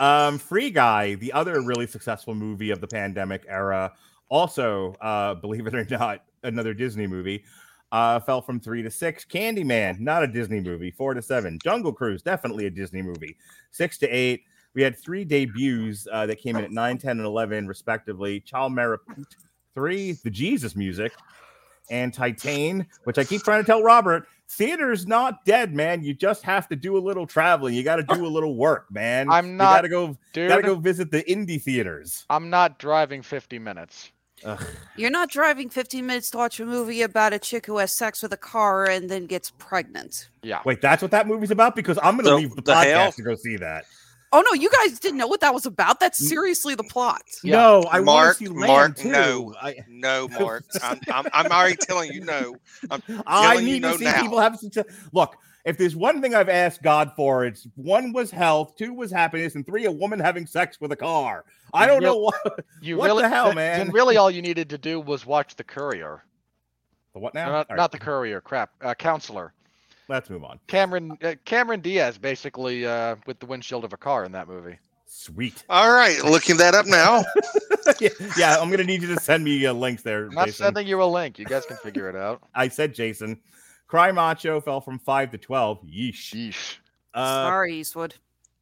Um, 0.00 0.38
Free 0.38 0.70
Guy, 0.70 1.14
the 1.14 1.32
other 1.32 1.60
really 1.62 1.86
successful 1.86 2.34
movie 2.34 2.70
of 2.70 2.80
the 2.80 2.86
pandemic 2.86 3.44
era, 3.48 3.92
also, 4.28 4.94
uh, 5.00 5.34
believe 5.34 5.66
it 5.66 5.74
or 5.74 5.86
not, 5.90 6.24
another 6.42 6.74
Disney 6.74 7.06
movie, 7.06 7.44
uh, 7.92 8.18
fell 8.20 8.42
from 8.42 8.58
three 8.58 8.82
to 8.82 8.90
six. 8.90 9.24
Candyman, 9.24 10.00
not 10.00 10.24
a 10.24 10.26
Disney 10.26 10.60
movie, 10.60 10.90
four 10.90 11.14
to 11.14 11.22
seven. 11.22 11.58
Jungle 11.62 11.92
Cruise, 11.92 12.22
definitely 12.22 12.66
a 12.66 12.70
Disney 12.70 13.02
movie, 13.02 13.36
six 13.70 13.98
to 13.98 14.08
eight. 14.08 14.42
We 14.74 14.82
had 14.82 14.98
three 14.98 15.24
debuts 15.24 16.08
uh, 16.10 16.26
that 16.26 16.40
came 16.40 16.56
in 16.56 16.64
at 16.64 16.72
9, 16.72 16.98
10, 16.98 17.10
and 17.18 17.26
11, 17.26 17.68
respectively. 17.68 18.40
Chal 18.40 18.68
Mera 18.68 18.98
Putt, 18.98 19.36
three, 19.72 20.12
The 20.24 20.30
Jesus 20.30 20.74
Music, 20.74 21.12
and 21.90 22.12
Titane, 22.12 22.84
which 23.04 23.18
I 23.18 23.22
keep 23.22 23.42
trying 23.42 23.62
to 23.62 23.66
tell 23.66 23.84
Robert, 23.84 24.26
theater's 24.48 25.06
not 25.06 25.44
dead, 25.44 25.74
man. 25.74 26.02
You 26.04 26.14
just 26.14 26.42
have 26.44 26.68
to 26.68 26.76
do 26.76 26.96
a 26.96 27.00
little 27.00 27.26
traveling. 27.26 27.74
You 27.74 27.82
got 27.82 27.96
to 27.96 28.02
do 28.02 28.26
a 28.26 28.28
little 28.28 28.56
work, 28.56 28.86
man. 28.90 29.28
I'm 29.30 29.56
not. 29.56 29.56
You 29.56 29.56
not- 29.56 29.74
got 29.76 29.80
to 29.82 29.88
go. 29.88 30.18
Dude, 30.32 30.48
Got 30.48 30.56
to 30.56 30.62
go 30.62 30.74
visit 30.76 31.10
the 31.10 31.22
indie 31.24 31.60
theaters. 31.62 32.24
I'm 32.30 32.50
not 32.50 32.78
driving 32.78 33.22
50 33.22 33.58
minutes. 33.58 34.10
Ugh. 34.44 34.62
You're 34.96 35.10
not 35.10 35.30
driving 35.30 35.70
15 35.70 36.04
minutes 36.04 36.30
to 36.30 36.36
watch 36.38 36.60
a 36.60 36.66
movie 36.66 37.00
about 37.02 37.32
a 37.32 37.38
chick 37.38 37.64
who 37.66 37.78
has 37.78 37.96
sex 37.96 38.22
with 38.22 38.32
a 38.32 38.36
car 38.36 38.84
and 38.84 39.08
then 39.08 39.26
gets 39.26 39.50
pregnant. 39.58 40.28
Yeah. 40.42 40.60
Wait, 40.66 40.80
that's 40.82 41.00
what 41.00 41.12
that 41.12 41.26
movie's 41.26 41.50
about? 41.50 41.74
Because 41.76 41.98
I'm 42.02 42.16
going 42.18 42.24
to 42.24 42.30
The- 42.30 42.36
leave 42.36 42.50
the, 42.56 42.62
the 42.62 42.72
podcast 42.72 42.84
hell? 42.92 43.12
to 43.12 43.22
go 43.22 43.34
see 43.36 43.56
that. 43.56 43.84
Oh 44.36 44.42
no, 44.50 44.52
you 44.52 44.68
guys 44.68 44.98
didn't 44.98 45.18
know 45.18 45.28
what 45.28 45.40
that 45.42 45.54
was 45.54 45.64
about. 45.64 46.00
That's 46.00 46.18
seriously 46.18 46.74
the 46.74 46.82
plot. 46.82 47.22
Yeah. 47.44 47.52
No, 47.56 47.82
I 47.84 48.00
want 48.00 48.06
Mark, 48.06 48.38
to 48.38 48.52
Mark, 48.52 48.96
too. 48.96 49.08
no. 49.08 49.54
I, 49.62 49.76
No, 49.88 50.26
Mark. 50.40 50.64
I'm, 50.82 51.00
I'm, 51.12 51.26
I'm 51.32 51.52
already 51.52 51.76
telling 51.76 52.12
you 52.12 52.24
no. 52.24 52.56
I'm 52.90 53.00
I 53.28 53.52
telling 53.52 53.66
you 53.66 53.72
need 53.74 53.82
no 53.82 53.92
to 53.92 53.98
see 53.98 54.04
now. 54.06 54.20
people 54.22 54.40
have 54.40 54.58
success. 54.58 54.86
Look, 55.12 55.36
if 55.64 55.78
there's 55.78 55.94
one 55.94 56.20
thing 56.20 56.34
I've 56.34 56.48
asked 56.48 56.82
God 56.82 57.12
for, 57.14 57.44
it's 57.44 57.68
one 57.76 58.12
was 58.12 58.32
health, 58.32 58.74
two 58.76 58.92
was 58.92 59.12
happiness, 59.12 59.54
and 59.54 59.64
three 59.64 59.84
a 59.84 59.92
woman 59.92 60.18
having 60.18 60.46
sex 60.46 60.80
with 60.80 60.90
a 60.90 60.96
car. 60.96 61.44
I 61.72 61.86
don't 61.86 62.02
know 62.02 62.16
what. 62.16 62.64
You 62.82 62.96
What 62.96 63.06
really, 63.06 63.22
the 63.22 63.28
hell, 63.28 63.52
man? 63.54 63.78
Then 63.78 63.90
really, 63.92 64.16
all 64.16 64.30
you 64.32 64.42
needed 64.42 64.68
to 64.70 64.78
do 64.78 64.98
was 64.98 65.24
watch 65.24 65.54
the 65.54 65.64
Courier. 65.64 66.24
The 67.14 67.20
what 67.20 67.34
No, 67.34 67.44
now? 67.46 67.52
not, 67.52 67.70
All 67.70 67.76
right, 67.76 67.80
not 67.80 67.92
the 67.92 67.98
Courier. 67.98 68.40
Crap. 68.40 68.70
Uh, 68.82 68.94
Counselor. 68.94 69.54
Let's 70.08 70.30
move 70.30 70.44
on. 70.44 70.58
Cameron 70.66 71.16
uh, 71.22 71.34
Cameron 71.44 71.80
Diaz 71.80 72.18
basically 72.18 72.86
uh, 72.86 73.16
with 73.26 73.38
the 73.40 73.46
windshield 73.46 73.84
of 73.84 73.92
a 73.92 73.96
car 73.96 74.24
in 74.24 74.32
that 74.32 74.48
movie. 74.48 74.78
Sweet. 75.06 75.64
All 75.68 75.92
right, 75.92 76.22
looking 76.24 76.56
that 76.56 76.74
up 76.74 76.86
now. 76.86 77.24
yeah, 78.00 78.08
yeah, 78.36 78.56
I'm 78.58 78.70
gonna 78.70 78.84
need 78.84 79.02
you 79.02 79.14
to 79.14 79.20
send 79.20 79.44
me 79.44 79.64
uh, 79.66 79.72
links 79.72 80.02
there. 80.02 80.26
I'm 80.26 80.34
not 80.34 80.46
Jason. 80.46 80.64
sending 80.66 80.86
you 80.86 81.02
a 81.02 81.04
link. 81.04 81.38
You 81.38 81.44
guys 81.44 81.64
can 81.66 81.76
figure 81.76 82.08
it 82.08 82.16
out. 82.16 82.42
I 82.54 82.68
said 82.68 82.94
Jason. 82.94 83.40
Cry 83.86 84.10
Macho 84.12 84.60
fell 84.60 84.80
from 84.80 84.98
five 84.98 85.30
to 85.32 85.38
twelve. 85.38 85.82
Yeesh. 85.84 86.14
Sheesh. 86.14 86.76
Uh, 87.12 87.44
Sorry, 87.44 87.76
Eastwood. 87.76 88.14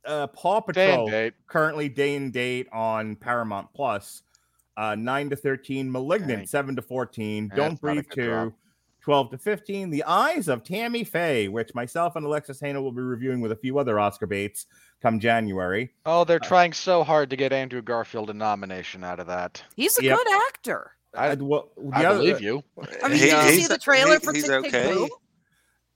uh, 0.05 0.26
Paw 0.26 0.61
Day 0.61 0.88
Patrol 0.90 1.09
date. 1.09 1.34
currently 1.47 1.88
day 1.88 2.16
and 2.16 2.32
date 2.32 2.68
on 2.72 3.16
Paramount 3.16 3.68
Plus. 3.74 4.22
Uh, 4.76 4.95
nine 4.95 5.30
to 5.30 5.36
thirteen. 5.36 5.90
Malignant 5.90 6.40
Dang. 6.40 6.47
seven 6.47 6.76
to 6.76 6.82
fourteen. 6.82 7.49
That's 7.49 7.57
Don't 7.57 7.72
not 7.72 7.80
breathe 7.80 8.09
good 8.09 8.14
two. 8.14 8.24
drop. 8.30 8.53
12 9.03 9.30
to 9.32 9.38
15. 9.38 9.90
The 9.90 10.05
Eyes 10.05 10.48
of 10.48 10.64
Tammy 10.64 11.05
Faye, 11.05 11.48
which 11.48 11.74
myself 11.74 12.16
and 12.16 12.24
Alexis 12.24 12.61
Hejna 12.61 12.80
will 12.82 12.92
be 12.92 13.03
reviewing 13.03 13.40
with 13.40 13.53
a 13.53 13.57
few 13.57 13.78
other 13.78 13.98
Oscar 13.98 14.26
baits 14.26 14.66
come 15.03 15.18
January. 15.18 15.92
Oh, 16.07 16.24
they're 16.24 16.36
Uh, 16.42 16.46
trying 16.48 16.72
so 16.72 17.03
hard 17.03 17.28
to 17.30 17.36
get 17.36 17.53
Andrew 17.53 17.82
Garfield 17.82 18.30
a 18.30 18.34
nomination 18.34 19.03
out 19.05 19.18
of 19.20 19.26
that. 19.26 19.62
He's 19.76 19.98
a 19.98 20.05
Yep. 20.05 20.18
good 20.18 20.28
actor. 20.48 20.92
I- 21.14 21.34
well, 21.34 21.70
the 21.76 21.90
I 21.96 22.05
other- 22.07 22.18
believe 22.20 22.40
you. 22.40 22.62
I 23.03 23.09
mean, 23.09 23.18
He- 23.18 23.24
did 23.26 23.32
you 23.44 23.48
see 23.50 23.57
he's- 23.57 23.68
the 23.68 23.78
trailer 23.78 24.14
he- 24.18 24.24
for 24.24 24.32
he's 24.32 24.46
Tick, 24.46 24.62
Tick, 24.64 24.74
okay. 24.74 24.94
Boom? 24.94 25.11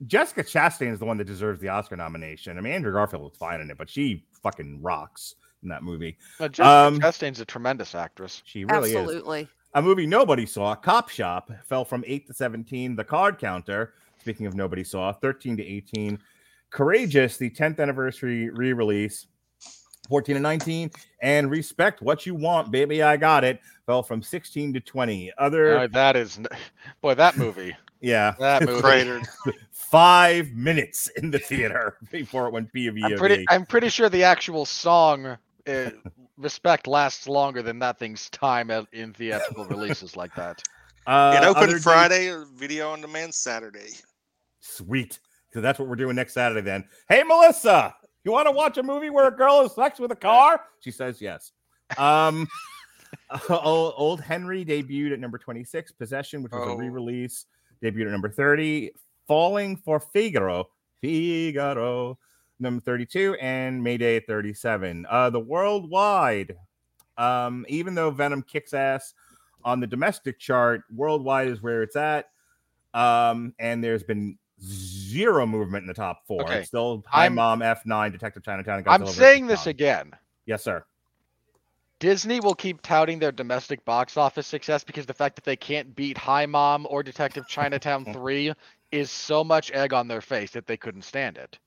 Jessica 0.07 0.43
Chastain 0.45 0.93
is 0.93 0.99
the 0.99 1.07
one 1.07 1.17
that 1.17 1.25
deserves 1.25 1.61
the 1.61 1.69
Oscar 1.69 1.97
nomination. 1.97 2.59
I 2.59 2.61
mean, 2.61 2.75
Andrew 2.75 2.93
Garfield 2.93 3.23
was 3.23 3.37
fine 3.39 3.61
in 3.63 3.71
it, 3.71 3.79
but 3.79 3.89
she 3.89 4.27
fucking 4.43 4.83
rocks 4.83 5.37
in 5.63 5.71
that 5.71 5.83
movie. 5.83 6.19
Uh, 6.39 6.49
Jessica 6.49 6.69
Um, 6.69 7.01
Chastain's 7.01 7.41
a 7.41 7.47
tremendous 7.47 7.95
actress. 7.95 8.43
She 8.45 8.65
really 8.67 8.91
is. 8.91 8.97
Absolutely. 8.97 9.49
A 9.75 9.83
movie 9.83 10.07
nobody 10.07 10.47
saw, 10.47 10.75
Cop 10.75 11.09
Shop, 11.09 11.51
fell 11.65 11.85
from 11.85 12.03
8 12.07 12.27
to 12.29 12.35
17. 12.35 12.97
The 12.97 13.05
Card 13.05 13.39
Counter, 13.39 13.93
speaking 14.19 14.47
of 14.47 14.55
nobody 14.55 14.83
saw, 14.85 15.13
13 15.13 15.57
to 15.59 15.65
18. 15.65 16.19
Courageous, 16.71 17.37
the 17.37 17.51
10th 17.51 17.79
anniversary 17.81 18.49
re 18.51 18.73
release, 18.73 19.27
14 20.09 20.37
to 20.37 20.41
19, 20.41 20.91
and 21.21 21.51
Respect 21.51 22.01
What 22.01 22.25
You 22.27 22.35
Want, 22.35 22.71
Baby, 22.71 23.03
I 23.03 23.17
Got 23.17 23.45
It 23.45 23.61
fell 23.85 24.03
from 24.03 24.23
16 24.23 24.73
to 24.75 24.81
20. 24.81 25.33
Other, 25.39 25.79
Uh, 25.79 25.87
that 25.89 26.17
is, 26.17 26.41
boy, 27.03 27.15
that 27.15 27.37
movie. 27.37 27.77
yeah, 28.01 28.35
That 28.41 28.63
movie. 28.65 28.81
Cratered. 28.81 29.23
five 29.73 30.51
minutes 30.53 31.09
in 31.17 31.31
the 31.31 31.39
theater 31.39 31.99
before 32.11 32.47
it 32.47 32.53
went 32.53 32.73
P 32.73 32.87
of 32.87 32.97
E. 32.97 33.03
I'm 33.05 33.17
pretty. 33.19 33.45
I'm 33.51 33.67
pretty 33.67 33.89
sure 33.91 34.09
the 34.09 34.25
actual 34.25 34.65
song 34.65 35.27
uh, 35.69 35.91
"Respect" 36.39 36.87
lasts 36.87 37.27
longer 37.29 37.63
than 37.63 37.79
that 37.81 37.99
thing's 37.99 38.29
time 38.31 38.71
at, 38.71 38.87
in 38.93 39.13
theatrical 39.13 39.65
releases 39.77 40.17
like 40.17 40.35
that. 40.35 40.63
uh, 41.07 41.39
it 41.41 41.47
opened 41.47 41.73
dates- 41.73 41.85
Friday, 41.85 42.35
video 42.55 42.91
on 42.91 43.01
demand 43.01 43.35
Saturday. 43.35 43.91
Sweet. 44.61 45.21
So 45.53 45.61
that's 45.61 45.79
what 45.79 45.89
we're 45.89 45.97
doing 45.97 46.17
next 46.17 46.35
Saturday 46.35 46.61
then. 46.61 46.85
Hey, 47.09 47.23
Melissa, 47.23 47.95
you 48.25 48.33
want 48.33 48.47
to 48.47 48.53
watch 48.53 48.77
a 48.79 48.83
movie 48.83 49.09
where 49.11 49.29
a 49.29 49.35
girl 49.35 49.61
is 49.63 49.73
sex 49.75 49.99
with 49.99 50.11
a 50.13 50.17
car? 50.17 50.61
She 50.81 50.91
says 50.91 51.21
yes. 51.23 51.53
Um, 51.97 52.47
old, 53.49 53.95
Old 53.97 54.21
Henry 54.21 54.65
debuted 54.65 55.13
at 55.13 55.21
number 55.21 55.39
26. 55.39 55.93
Possession, 55.93 56.43
which 56.43 56.53
was 56.53 56.63
a 56.67 56.73
Oh. 56.73 56.77
re 56.77 56.89
release, 56.91 57.47
debuted 57.83 58.07
at 58.07 58.13
number 58.13 58.29
30. 58.29 58.91
Falling 59.29 59.77
for 59.77 59.99
Figaro, 60.01 60.69
Figaro, 61.01 62.19
number 62.59 62.81
32. 62.81 63.37
And 63.41 63.83
Mayday 63.83 64.17
at 64.17 64.27
37. 64.27 65.07
Uh, 65.09 65.31
the 65.31 65.41
worldwide, 65.41 66.57
um, 67.19 67.65
even 67.69 67.95
though 67.95 68.11
Venom 68.11 68.43
kicks 68.43 68.75
ass 68.75 69.15
on 69.65 69.81
the 69.81 69.87
domestic 69.87 70.39
chart, 70.39 70.83
worldwide 70.95 71.49
is 71.49 71.63
where 71.63 71.83
it's 71.83 71.97
at. 71.97 72.27
Um, 72.95 73.55
and 73.59 73.83
there's 73.85 74.03
been 74.03 74.39
zero 74.63 75.47
movement 75.47 75.83
in 75.83 75.87
the 75.87 75.95
top 75.95 76.27
four. 76.27 76.43
Okay. 76.43 76.59
It's 76.61 76.69
still 76.69 77.05
High 77.07 77.25
I'm- 77.25 77.35
Mom, 77.35 77.61
F9, 77.61 78.13
Detective 78.13 78.43
Chinatown. 78.43 78.79
and 78.79 78.89
I'm 78.89 79.07
saying 79.07 79.47
this 79.47 79.67
again. 79.67 80.13
Yes, 80.47 80.63
sir. 80.65 80.85
Disney 81.99 82.41
will 82.41 82.55
keep 82.55 82.83
touting 82.83 83.19
their 83.19 83.33
domestic 83.33 83.83
box 83.87 84.17
office 84.19 84.47
success 84.47 84.85
because 84.85 85.07
the 85.07 85.15
fact 85.15 85.35
that 85.37 85.45
they 85.45 85.57
can't 85.57 85.97
beat 85.97 86.19
Hi 86.19 86.45
Mom 86.45 86.87
or 86.91 87.03
Detective 87.03 87.47
Chinatown 87.49 88.05
3 88.13 88.53
is 88.93 89.11
so 89.11 89.43
much 89.43 89.71
egg 89.73 89.93
on 89.93 90.07
their 90.07 90.21
face 90.21 90.51
that 90.53 90.67
they 90.67 90.77
couldn't 90.77 91.03
stand 91.03 91.39
it. 91.39 91.59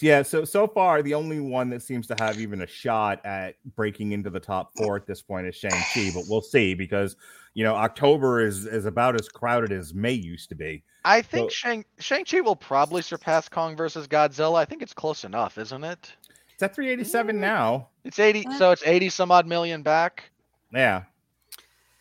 Yeah, 0.00 0.22
so 0.22 0.44
so 0.44 0.66
far 0.66 1.02
the 1.02 1.14
only 1.14 1.38
one 1.40 1.70
that 1.70 1.82
seems 1.82 2.06
to 2.08 2.16
have 2.18 2.40
even 2.40 2.62
a 2.62 2.66
shot 2.66 3.24
at 3.24 3.54
breaking 3.76 4.12
into 4.12 4.28
the 4.28 4.40
top 4.40 4.72
four 4.76 4.96
at 4.96 5.06
this 5.06 5.22
point 5.22 5.46
is 5.46 5.54
Shang 5.54 5.70
Chi, 5.70 6.10
but 6.14 6.24
we'll 6.28 6.40
see 6.42 6.74
because 6.74 7.16
you 7.54 7.62
know 7.64 7.74
October 7.74 8.44
is 8.44 8.66
is 8.66 8.86
about 8.86 9.14
as 9.14 9.28
crowded 9.28 9.70
as 9.72 9.94
May 9.94 10.12
used 10.12 10.48
to 10.48 10.54
be. 10.56 10.82
I 11.04 11.22
think 11.22 11.50
So- 11.50 11.54
Shang 11.54 11.84
Shang-Chi 11.98 12.40
will 12.40 12.56
probably 12.56 13.02
surpass 13.02 13.48
Kong 13.48 13.76
versus 13.76 14.08
Godzilla. 14.08 14.56
I 14.56 14.64
think 14.64 14.82
it's 14.82 14.94
close 14.94 15.22
enough, 15.24 15.58
isn't 15.58 15.84
it? 15.84 16.12
It's 16.54 16.62
at 16.62 16.74
387 16.74 17.40
now. 17.40 17.88
It's 18.04 18.18
80 18.18 18.46
Uh, 18.46 18.58
so 18.58 18.70
it's 18.70 18.82
80 18.86 19.08
some 19.10 19.30
odd 19.30 19.46
million 19.46 19.82
back. 19.82 20.30
Yeah, 20.72 21.02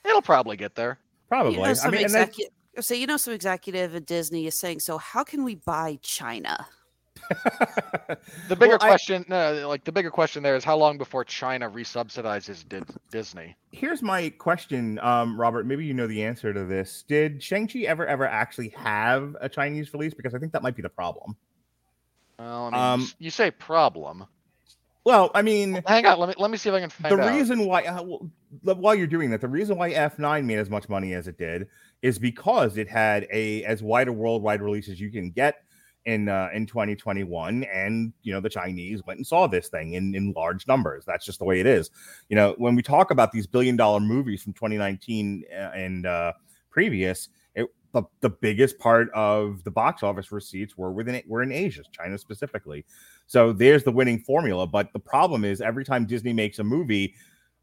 It'll 0.05 0.21
probably 0.21 0.57
get 0.57 0.75
there. 0.75 0.99
probably. 1.29 1.53
You 1.53 1.59
know, 1.59 1.65
I 1.65 1.73
some 1.73 1.91
mean, 1.91 2.15
and. 2.15 2.31
So 2.79 2.95
you 2.95 3.05
know, 3.05 3.17
some 3.17 3.33
executive 3.35 3.93
at 3.93 4.07
Disney 4.07 4.47
is 4.47 4.59
saying, 4.59 4.79
"So 4.79 4.97
how 4.97 5.23
can 5.23 5.43
we 5.43 5.53
buy 5.55 5.99
China?" 6.01 6.65
The 8.47 8.55
bigger 8.55 8.77
Well, 8.77 8.79
I- 8.81 8.87
question 8.89 9.25
no, 9.27 9.67
like 9.67 9.83
the 9.83 9.91
bigger 9.91 10.11
question 10.11 10.43
there 10.43 10.55
is 10.55 10.63
how 10.63 10.77
long 10.77 10.97
before 10.97 11.23
China 11.23 11.69
resubsidizes 11.69 12.67
Di- 12.67 12.81
Disney? 13.11 13.55
Here's 13.71 14.01
my 14.01 14.29
question, 14.29 14.99
um, 14.99 15.39
Robert. 15.39 15.65
Maybe 15.65 15.85
you 15.85 15.93
know 15.93 16.07
the 16.07 16.23
answer 16.23 16.53
to 16.53 16.63
this. 16.65 17.03
Did 17.07 17.41
Shang 17.41 17.67
Chi 17.67 17.79
ever 17.79 18.05
ever 18.05 18.27
actually 18.27 18.69
have 18.69 19.35
a 19.41 19.49
Chinese 19.49 19.93
release? 19.93 20.13
Because 20.13 20.33
I 20.35 20.39
think 20.39 20.51
that 20.53 20.61
might 20.63 20.75
be 20.75 20.81
the 20.81 20.89
problem. 20.89 21.35
Well, 22.37 22.65
I 22.65 22.69
mean, 22.69 22.73
you 22.73 22.79
Um, 23.05 23.11
you 23.19 23.29
say 23.29 23.51
problem. 23.51 24.25
Well, 25.05 25.31
I 25.35 25.41
mean, 25.41 25.81
Hang 25.85 26.05
on, 26.05 26.19
let 26.19 26.29
me 26.29 26.35
let 26.37 26.49
me 26.51 26.57
see 26.57 26.69
if 26.69 26.75
I 26.75 26.79
can 26.79 26.89
find 26.89 27.17
the 27.17 27.21
out. 27.23 27.35
reason 27.35 27.65
why 27.65 27.83
uh, 27.83 28.03
well, 28.03 28.29
while 28.75 28.95
you're 28.95 29.07
doing 29.07 29.31
that 29.31 29.41
the 29.41 29.47
reason 29.49 29.77
why 29.77 29.91
f9 29.91 30.45
made 30.45 30.59
as 30.59 30.69
much 30.69 30.87
money 30.87 31.13
as 31.13 31.27
it 31.27 31.37
did 31.37 31.67
is 32.01 32.19
because 32.19 32.77
it 32.77 32.87
had 32.87 33.27
a 33.31 33.63
as 33.65 33.81
wide 33.83 34.07
a 34.07 34.13
worldwide 34.13 34.61
release 34.61 34.87
as 34.89 34.99
you 35.01 35.11
can 35.11 35.29
get 35.31 35.55
in 36.05 36.27
uh, 36.27 36.49
in 36.53 36.65
2021 36.65 37.63
and 37.63 38.11
you 38.23 38.33
know 38.33 38.41
the 38.41 38.49
chinese 38.49 39.01
went 39.05 39.17
and 39.17 39.25
saw 39.25 39.47
this 39.47 39.69
thing 39.69 39.93
in 39.93 40.13
in 40.13 40.33
large 40.33 40.67
numbers 40.67 41.05
that's 41.05 41.25
just 41.25 41.39
the 41.39 41.45
way 41.45 41.59
it 41.59 41.65
is 41.65 41.89
you 42.29 42.35
know 42.35 42.55
when 42.57 42.75
we 42.75 42.81
talk 42.81 43.11
about 43.11 43.31
these 43.31 43.47
billion 43.47 43.75
dollar 43.75 43.99
movies 43.99 44.43
from 44.43 44.53
2019 44.53 45.43
uh, 45.51 45.55
and 45.75 46.05
uh 46.05 46.33
previous 46.69 47.29
it 47.55 47.67
the, 47.93 48.03
the 48.21 48.29
biggest 48.29 48.77
part 48.79 49.09
of 49.13 49.63
the 49.63 49.71
box 49.71 50.03
office 50.03 50.31
receipts 50.31 50.77
were 50.77 50.91
within 50.91 51.15
it 51.15 51.27
were 51.27 51.41
in 51.41 51.51
asia 51.51 51.83
china 51.93 52.17
specifically 52.17 52.83
so 53.27 53.53
there's 53.53 53.83
the 53.83 53.91
winning 53.91 54.19
formula. 54.19 54.67
But 54.67 54.93
the 54.93 54.99
problem 54.99 55.45
is 55.45 55.61
every 55.61 55.85
time 55.85 56.05
Disney 56.05 56.33
makes 56.33 56.59
a 56.59 56.63
movie, 56.63 57.15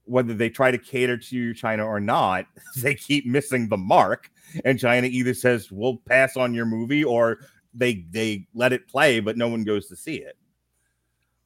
whether 0.05 0.35
they 0.35 0.49
try 0.49 0.71
to 0.71 0.79
cater 0.79 1.17
to 1.17 1.55
China 1.55 1.85
or 1.85 2.01
not, 2.01 2.47
they 2.77 2.95
keep 2.95 3.27
missing 3.27 3.69
the 3.69 3.77
mark. 3.77 4.31
And 4.65 4.79
China 4.79 5.07
either 5.07 5.35
says, 5.35 5.71
we'll 5.71 5.99
pass 6.09 6.37
on 6.37 6.55
your 6.55 6.67
movie 6.67 7.05
or 7.05 7.39
they 7.75 8.05
they 8.11 8.47
let 8.55 8.73
it 8.73 8.89
play, 8.89 9.21
but 9.21 9.37
no 9.37 9.49
one 9.49 9.65
goes 9.65 9.89
to 9.89 9.97
see 9.97 10.17
it. 10.17 10.37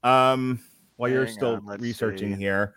Um 0.03 0.61
while 0.97 1.11
you're 1.11 1.27
still 1.27 1.61
on, 1.67 1.81
researching 1.81 2.35
see. 2.35 2.41
here. 2.41 2.75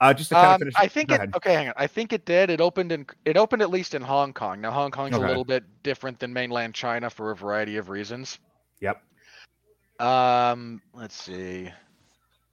Uh 0.00 0.12
just 0.12 0.28
to 0.28 0.34
kind 0.34 0.46
of 0.48 0.52
Um, 0.54 0.58
finish. 0.60 0.74
I 0.76 0.88
think 0.88 1.10
it. 1.10 1.20
Okay, 1.34 1.54
hang 1.54 1.68
on. 1.68 1.74
I 1.76 1.86
think 1.86 2.12
it 2.12 2.24
did. 2.26 2.50
It 2.50 2.60
opened 2.60 2.92
in. 2.92 3.06
It 3.24 3.36
opened 3.36 3.62
at 3.62 3.70
least 3.70 3.94
in 3.94 4.02
Hong 4.02 4.32
Kong. 4.32 4.60
Now 4.60 4.70
Hong 4.70 4.90
Kong's 4.90 5.14
Okay. 5.14 5.24
a 5.24 5.28
little 5.28 5.44
bit 5.44 5.64
different 5.82 6.18
than 6.18 6.32
mainland 6.32 6.74
China 6.74 7.08
for 7.10 7.30
a 7.30 7.36
variety 7.36 7.76
of 7.76 7.88
reasons. 7.88 8.38
Yep. 8.80 9.02
Um, 9.98 10.82
let's 10.92 11.14
see. 11.14 11.70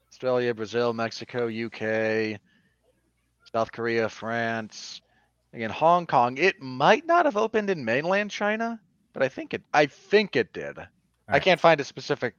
Australia, 0.09 0.53
Brazil, 0.53 0.93
Mexico, 0.93 1.47
UK, 1.47 2.39
South 3.51 3.71
Korea, 3.73 4.07
France. 4.07 5.01
Again, 5.53 5.69
Hong 5.69 6.07
Kong. 6.07 6.37
It 6.37 6.61
might 6.61 7.05
not 7.05 7.25
have 7.25 7.35
opened 7.35 7.69
in 7.69 7.83
mainland 7.83 8.31
China, 8.31 8.79
but 9.13 9.23
I 9.23 9.29
think 9.29 9.53
it. 9.53 9.61
I 9.73 9.85
think 9.85 10.35
it 10.35 10.51
did. 10.53 10.77
I 10.79 10.87
right. 11.33 11.41
can't 11.41 11.59
find 11.59 11.79
a 11.79 11.83
specific. 11.83 12.33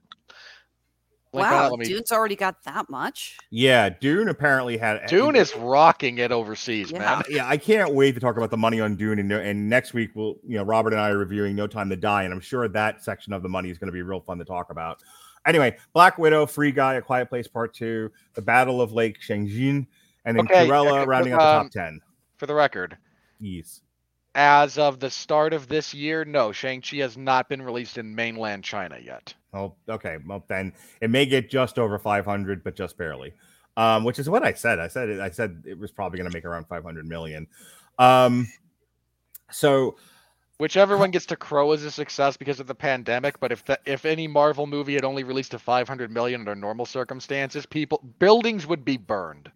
link 1.32 1.46
on. 1.46 1.70
Wow, 1.70 1.76
me- 1.76 1.86
Dune's 1.86 2.12
already 2.12 2.36
got 2.36 2.62
that 2.64 2.88
much. 2.90 3.38
Yeah, 3.50 3.88
Dune 3.88 4.28
apparently 4.28 4.76
had 4.76 5.06
Dune 5.06 5.36
is 5.36 5.56
rocking 5.56 6.18
it 6.18 6.30
overseas, 6.30 6.90
Yeah. 6.92 6.98
man. 6.98 7.22
Yeah, 7.28 7.48
I 7.48 7.56
can't 7.56 7.94
wait 7.94 8.12
to 8.12 8.20
talk 8.20 8.36
about 8.36 8.50
the 8.50 8.56
money 8.56 8.80
on 8.80 8.94
Dune, 8.96 9.18
and, 9.18 9.32
and 9.32 9.68
next 9.68 9.94
week 9.94 10.10
we'll, 10.14 10.36
you 10.46 10.56
know, 10.58 10.62
Robert 10.62 10.92
and 10.92 11.00
I 11.00 11.10
are 11.10 11.18
reviewing 11.18 11.56
No 11.56 11.66
Time 11.66 11.88
to 11.90 11.96
Die, 11.96 12.22
and 12.22 12.32
I'm 12.32 12.40
sure 12.40 12.68
that 12.68 13.02
section 13.02 13.32
of 13.32 13.42
the 13.42 13.48
money 13.48 13.70
is 13.70 13.78
going 13.78 13.88
to 13.88 13.92
be 13.92 14.02
real 14.02 14.20
fun 14.20 14.38
to 14.38 14.44
talk 14.44 14.70
about. 14.70 15.02
Anyway, 15.46 15.76
Black 15.92 16.18
Widow, 16.18 16.46
Free 16.46 16.72
Guy, 16.72 16.94
A 16.94 17.02
Quiet 17.02 17.28
Place 17.28 17.48
Part 17.48 17.74
Two, 17.74 18.10
The 18.34 18.42
Battle 18.42 18.80
of 18.80 18.92
Lake 18.92 19.18
Changjin, 19.20 19.86
and 20.24 20.38
then 20.38 20.46
Okay, 20.46 20.66
Cruella 20.66 21.00
okay, 21.00 21.04
rounding 21.06 21.32
out 21.32 21.38
the 21.40 21.46
um, 21.46 21.64
top 21.64 21.72
ten. 21.72 22.00
For 22.36 22.46
the 22.46 22.54
record, 22.54 22.96
Yes. 23.40 23.80
As 24.34 24.78
of 24.78 25.00
the 25.00 25.10
start 25.10 25.52
of 25.52 25.68
this 25.68 25.94
year, 25.94 26.24
no, 26.24 26.52
Shang-Chi 26.52 26.96
has 26.96 27.16
not 27.16 27.48
been 27.48 27.62
released 27.62 27.98
in 27.98 28.14
mainland 28.14 28.64
China 28.64 28.98
yet. 29.02 29.34
Oh, 29.52 29.74
okay. 29.88 30.18
Well, 30.26 30.44
then 30.48 30.72
it 31.00 31.10
may 31.10 31.26
get 31.26 31.48
just 31.48 31.78
over 31.78 31.98
500, 31.98 32.64
but 32.64 32.74
just 32.74 32.96
barely. 32.98 33.32
Um, 33.76 34.04
which 34.04 34.18
is 34.18 34.28
what 34.28 34.44
I 34.44 34.52
said. 34.52 34.78
I 34.78 34.88
said 34.88 35.08
it. 35.08 35.20
I 35.20 35.30
said 35.30 35.64
it 35.66 35.78
was 35.78 35.90
probably 35.90 36.18
going 36.18 36.30
to 36.30 36.36
make 36.36 36.44
around 36.44 36.66
500 36.66 37.06
million. 37.06 37.46
Um, 37.98 38.48
so 39.50 39.96
Whichever 40.58 40.96
one 40.96 41.10
gets 41.10 41.26
to 41.26 41.36
crow 41.36 41.72
is 41.72 41.82
a 41.82 41.90
success 41.90 42.36
because 42.36 42.60
of 42.60 42.68
the 42.68 42.74
pandemic. 42.76 43.40
But 43.40 43.50
if 43.50 43.64
the, 43.64 43.78
if 43.84 44.04
any 44.04 44.28
Marvel 44.28 44.66
movie 44.66 44.94
had 44.94 45.04
only 45.04 45.24
released 45.24 45.50
to 45.50 45.58
500 45.58 46.12
million 46.12 46.42
under 46.42 46.54
normal 46.54 46.86
circumstances, 46.86 47.66
people 47.66 48.00
buildings 48.20 48.66
would 48.66 48.84
be 48.84 48.96
burned. 48.96 49.50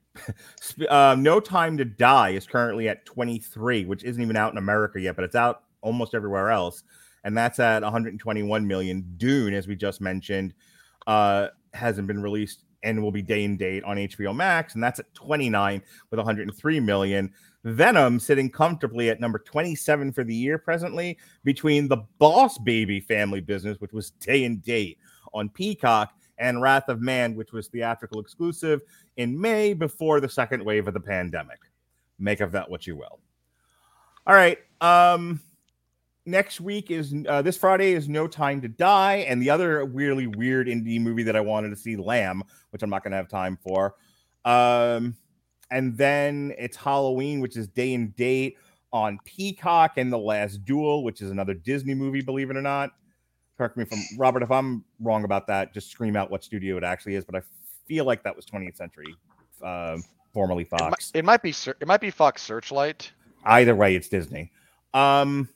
Uh, 0.89 1.17
No 1.19 1.41
Time 1.41 1.77
to 1.77 1.85
Die 1.85 2.31
is 2.31 2.47
currently 2.47 2.89
at 2.89 3.05
23, 3.05 3.85
which 3.85 4.05
isn't 4.05 4.23
even 4.23 4.37
out 4.37 4.53
in 4.53 4.59
America 4.59 5.01
yet, 5.01 5.17
but 5.17 5.25
it's 5.25 5.35
out 5.35 5.63
almost 5.81 6.15
everywhere 6.15 6.51
else. 6.51 6.83
And 7.25 7.37
that's 7.37 7.59
at 7.59 7.83
121 7.83 8.67
million. 8.67 9.05
Dune, 9.17 9.55
as 9.55 9.67
we 9.67 9.75
just 9.75 10.01
mentioned, 10.01 10.55
uh, 11.07 11.49
hasn't 11.75 12.07
been 12.07 12.23
released 12.23 12.65
and 12.83 13.03
will 13.03 13.11
be 13.11 13.23
day 13.23 13.45
and 13.45 13.59
date 13.59 13.83
on 13.85 13.97
HBO 13.97 14.35
Max, 14.35 14.75
and 14.75 14.83
that's 14.83 15.01
at 15.01 15.13
29 15.15 15.83
with 16.11 16.19
103 16.19 16.81
million. 16.81 17.33
Venom 17.65 18.21
sitting 18.21 18.51
comfortably 18.51 19.11
at 19.11 19.21
number 19.21 19.39
27 19.41 20.13
for 20.13 20.23
the 20.23 20.35
year 20.35 20.59
presently 20.59 21.19
between 21.45 21.89
the 21.89 21.99
Boss 22.19 22.57
Baby 22.59 23.01
family 23.01 23.41
business, 23.41 23.81
which 23.81 23.93
was 23.93 24.11
day 24.13 24.45
and 24.45 24.63
date 24.63 24.99
on 25.35 25.49
Peacock, 25.49 26.13
and 26.39 26.63
Wrath 26.63 26.89
of 26.89 27.01
Man, 27.01 27.35
which 27.35 27.53
was 27.53 27.69
theatrical 27.69 28.21
exclusive 28.21 28.81
in 29.17 29.39
May 29.41 29.75
before 29.75 30.21
the 30.21 30.29
second 30.29 30.65
wave 30.65 30.89
of 30.89 30.95
the 30.95 31.01
pandemic. 31.01 31.59
Make 32.19 32.41
of 32.41 32.53
that 32.53 32.71
what 32.71 32.87
you 32.87 32.97
will. 32.97 33.21
All 34.27 34.35
right. 34.35 34.59
Um, 34.81 35.41
next 36.27 36.61
week 36.61 36.91
is 36.91 37.15
uh, 37.29 37.43
this 37.43 37.57
Friday 37.57 37.93
is 37.93 38.09
No 38.09 38.27
Time 38.27 38.61
to 38.61 38.69
Die, 38.69 39.17
and 39.17 39.41
the 39.41 39.51
other 39.51 39.85
weirdly 39.85 40.27
weird 40.27 40.67
indie 40.67 41.01
movie 41.01 41.23
that 41.23 41.37
I 41.37 41.41
wanted 41.41 41.71
to 41.71 41.77
see, 41.77 41.97
Lamb, 41.97 42.43
which 42.71 42.83
I'm 42.83 42.91
not 42.91 43.03
going 43.03 43.13
to 43.13 43.17
have 43.17 43.29
time 43.29 43.59
for. 43.63 43.95
Um, 44.45 45.17
and 45.71 45.97
then 45.97 46.55
it's 46.59 46.77
Halloween, 46.77 47.41
which 47.41 47.57
is 47.57 47.69
day 47.69 47.95
and 47.95 48.15
date 48.17 48.57
on 48.93 49.19
Peacock, 49.25 49.93
and 49.97 50.13
The 50.13 50.19
Last 50.19 50.65
Duel, 50.65 51.05
which 51.05 51.21
is 51.21 51.31
another 51.31 51.55
Disney 51.55 51.95
movie, 51.95 52.23
believe 52.23 52.51
it 52.51 52.57
or 52.57 52.63
not. 52.63 52.91
Correct 53.59 53.77
me 53.77 53.83
if 53.83 53.93
I'm 53.93 53.99
Robert. 54.17 54.43
If 54.45 54.51
I'm 54.53 54.85
wrong 55.01 55.25
about 55.25 55.49
that, 55.49 55.75
just 55.75 55.91
scream 55.91 56.15
out 56.17 56.31
what 56.31 56.45
studio 56.45 56.77
it 56.77 56.85
actually 56.85 57.17
is. 57.17 57.25
But 57.25 57.35
I 57.35 57.43
feel 57.89 58.05
like 58.05 58.23
that 58.23 58.35
was 58.37 58.47
20th 58.47 58.77
Century, 58.77 59.15
uh, 59.63 59.99
formerly 60.33 60.63
It, 60.63 60.69
mi- 60.73 60.79
Fox. 60.79 61.11
it 61.13 61.25
might 61.25 61.43
be 61.43 61.51
it 61.51 61.87
might 61.87 62.01
be 62.01 62.11
Fox 62.11 62.41
Searchlight. 62.43 63.11
Either 63.45 63.75
way, 63.75 63.97
it's 63.97 64.09
Disney. 64.09 64.53
Um, 64.95 65.49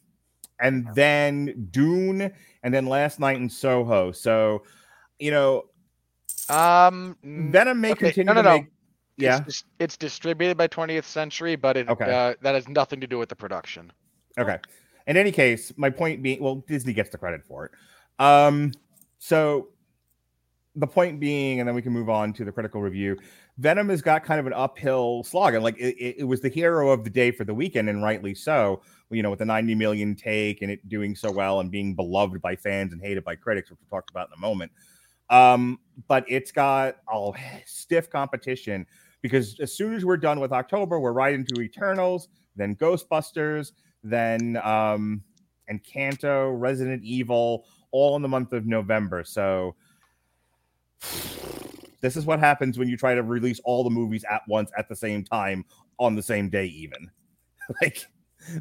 and 0.60 0.88
then 0.94 1.68
Dune, 1.70 2.32
and 2.64 2.74
then 2.74 2.86
last 2.86 3.20
night 3.20 3.36
in 3.36 3.48
Soho. 3.48 4.10
So, 4.12 4.64
you 5.20 5.30
know, 5.30 5.66
Um, 6.48 7.16
Venom 7.22 7.80
may 7.80 7.92
okay, 7.92 8.06
continue 8.12 8.26
no, 8.26 8.32
no, 8.34 8.42
to 8.42 8.48
no. 8.48 8.56
make. 8.58 8.66
Yeah. 9.16 9.44
It's, 9.46 9.64
it's 9.78 9.96
distributed 9.96 10.56
by 10.56 10.66
20th 10.68 11.04
Century, 11.04 11.54
but 11.54 11.76
it 11.76 11.88
Okay. 11.88 12.04
uh, 12.04 12.34
that 12.42 12.54
has 12.56 12.66
nothing 12.68 13.00
to 13.00 13.06
do 13.06 13.18
with 13.18 13.28
the 13.28 13.36
production. 13.36 13.92
Okay. 14.38 14.58
In 15.06 15.16
any 15.16 15.30
case, 15.32 15.72
my 15.76 15.90
point 15.90 16.22
being, 16.22 16.42
well, 16.42 16.56
Disney 16.66 16.92
gets 16.92 17.10
the 17.10 17.18
credit 17.18 17.42
for 17.46 17.66
it. 17.66 17.72
Um, 18.18 18.72
so 19.18 19.68
the 20.76 20.86
point 20.86 21.20
being, 21.20 21.60
and 21.60 21.68
then 21.68 21.74
we 21.74 21.82
can 21.82 21.92
move 21.92 22.08
on 22.08 22.32
to 22.34 22.44
the 22.44 22.52
critical 22.52 22.80
review. 22.80 23.18
Venom 23.58 23.88
has 23.90 24.00
got 24.00 24.24
kind 24.24 24.40
of 24.40 24.46
an 24.46 24.54
uphill 24.54 25.22
slog, 25.24 25.54
and 25.54 25.62
like 25.62 25.76
it, 25.78 25.94
it, 25.98 26.16
it 26.20 26.24
was 26.24 26.40
the 26.40 26.48
hero 26.48 26.90
of 26.90 27.04
the 27.04 27.10
day 27.10 27.30
for 27.30 27.44
the 27.44 27.54
weekend, 27.54 27.88
and 27.88 28.02
rightly 28.02 28.34
so. 28.34 28.80
You 29.10 29.22
know, 29.22 29.28
with 29.28 29.40
the 29.40 29.44
90 29.44 29.74
million 29.74 30.14
take 30.14 30.62
and 30.62 30.70
it 30.70 30.88
doing 30.88 31.14
so 31.14 31.30
well 31.30 31.60
and 31.60 31.70
being 31.70 31.94
beloved 31.94 32.40
by 32.40 32.56
fans 32.56 32.94
and 32.94 33.02
hated 33.02 33.24
by 33.24 33.36
critics, 33.36 33.70
which 33.70 33.78
we'll 33.78 34.00
talk 34.00 34.10
about 34.10 34.28
in 34.28 34.32
a 34.38 34.40
moment. 34.40 34.72
Um, 35.28 35.78
but 36.08 36.24
it's 36.28 36.50
got 36.50 36.96
all 37.06 37.36
stiff 37.66 38.08
competition 38.08 38.86
because 39.20 39.60
as 39.60 39.74
soon 39.74 39.92
as 39.94 40.04
we're 40.04 40.16
done 40.16 40.40
with 40.40 40.50
October, 40.50 40.98
we're 40.98 41.12
right 41.12 41.34
into 41.34 41.60
Eternals, 41.60 42.28
then 42.56 42.74
Ghostbusters, 42.76 43.72
then 44.02 44.58
um 44.64 45.22
Encanto, 45.70 46.58
Resident 46.58 47.04
Evil, 47.04 47.64
all 47.92 48.16
in 48.16 48.22
the 48.22 48.28
month 48.28 48.52
of 48.52 48.66
November. 48.66 49.22
So 49.24 49.74
this 52.00 52.16
is 52.16 52.26
what 52.26 52.40
happens 52.40 52.78
when 52.78 52.88
you 52.88 52.96
try 52.96 53.14
to 53.14 53.22
release 53.22 53.60
all 53.64 53.84
the 53.84 53.90
movies 53.90 54.24
at 54.30 54.42
once 54.48 54.70
at 54.76 54.88
the 54.88 54.96
same 54.96 55.24
time 55.24 55.64
on 55.98 56.16
the 56.16 56.22
same 56.22 56.50
day, 56.50 56.66
even. 56.66 57.10
like 57.82 58.06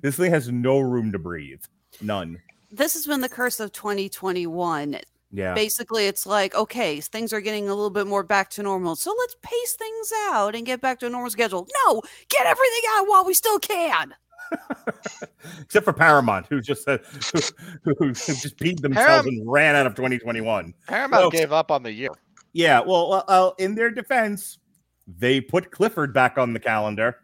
this 0.02 0.16
thing 0.16 0.32
has 0.32 0.50
no 0.50 0.80
room 0.80 1.12
to 1.12 1.20
breathe. 1.20 1.64
None. 2.02 2.40
This 2.72 2.94
has 2.94 3.06
been 3.06 3.22
the 3.22 3.30
curse 3.30 3.60
of 3.60 3.72
2021. 3.72 5.00
Yeah. 5.34 5.54
Basically, 5.54 6.08
it's 6.08 6.26
like, 6.26 6.54
okay, 6.56 7.00
things 7.00 7.32
are 7.32 7.42
getting 7.42 7.70
a 7.70 7.74
little 7.74 7.90
bit 7.90 8.06
more 8.06 8.24
back 8.24 8.50
to 8.52 8.64
normal. 8.64 8.96
So 8.96 9.16
let's 9.18 9.36
pace 9.42 9.76
things 9.76 10.12
out 10.30 10.56
and 10.56 10.66
get 10.66 10.82
back 10.82 11.00
to 11.00 11.08
a 11.08 11.10
normal 11.10 11.30
schedule. 11.30 11.68
No, 11.86 12.02
get 12.30 12.46
everything 12.46 12.82
out 12.92 13.08
while 13.08 13.26
we 13.26 13.34
still 13.34 13.60
can. 13.60 14.14
Except 15.62 15.84
for 15.86 15.94
Paramount, 15.94 16.48
who 16.48 16.62
just 16.62 16.84
said 16.84 17.02
who, 17.84 17.94
who 17.96 18.12
just 18.14 18.58
beat 18.58 18.82
themselves 18.82 19.28
Param- 19.28 19.38
and 19.40 19.52
ran 19.52 19.76
out 19.76 19.86
of 19.88 19.96
2021. 19.96 20.74
Paramount 20.88 21.22
Well- 21.22 21.30
gave 21.32 21.52
up 21.52 21.72
on 21.72 21.84
the 21.84 21.92
year. 21.92 22.10
Yeah, 22.54 22.82
well, 22.82 23.10
well, 23.10 23.24
uh, 23.30 23.52
in 23.60 23.76
their 23.76 23.90
defense, 23.90 24.60
they 25.08 25.40
put 25.40 25.72
Clifford 25.72 26.14
back 26.14 26.38
on 26.38 26.52
the 26.52 26.60
calendar, 26.60 27.16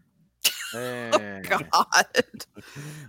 Eh. 0.74 1.42
God. 1.50 2.06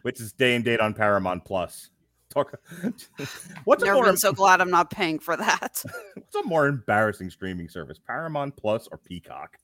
which 0.03 0.21
is 0.21 0.33
day 0.33 0.57
and 0.57 0.65
date 0.65 0.81
on 0.81 0.95
Paramount 0.95 1.45
Plus. 1.45 1.91
Talk. 2.31 2.61
what's 3.65 3.83
a 3.83 3.87
Never 3.87 3.97
more 3.97 4.05
been 4.05 4.17
so 4.17 4.33
glad 4.33 4.61
I'm 4.61 4.71
not 4.71 4.91
paying 4.91 5.19
for 5.21 5.37
that. 5.37 5.83
what's 6.15 6.35
a 6.35 6.43
more 6.43 6.67
embarrassing 6.67 7.31
streaming 7.31 7.69
service, 7.69 7.99
Paramount 8.05 8.57
Plus 8.57 8.89
or 8.91 8.99
Peacock? 8.99 9.57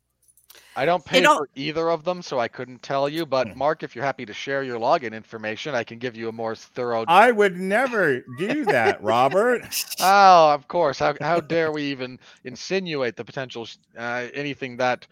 I 0.76 0.84
don't 0.84 1.04
pay 1.04 1.20
don't- 1.20 1.36
for 1.38 1.48
either 1.54 1.88
of 1.90 2.04
them, 2.04 2.20
so 2.22 2.38
I 2.38 2.48
couldn't 2.48 2.82
tell 2.82 3.08
you. 3.08 3.24
But 3.26 3.48
Hmm. 3.50 3.58
Mark, 3.58 3.82
if 3.82 3.94
you're 3.94 4.04
happy 4.04 4.26
to 4.26 4.32
share 4.32 4.62
your 4.62 4.78
login 4.78 5.12
information, 5.12 5.74
I 5.74 5.84
can 5.84 5.98
give 5.98 6.16
you 6.16 6.28
a 6.28 6.32
more 6.32 6.54
thorough. 6.56 7.04
I 7.08 7.30
would 7.30 7.58
never 7.58 8.20
do 8.38 8.64
that, 8.66 9.02
Robert. 9.02 9.62
Oh, 10.00 10.52
of 10.52 10.68
course. 10.68 10.98
How 10.98 11.14
how 11.20 11.40
dare 11.40 11.70
we 11.72 11.82
even 11.84 12.18
insinuate 12.44 13.16
the 13.16 13.24
potential 13.24 13.66
uh, 13.98 14.26
anything 14.34 14.76
that 14.78 15.06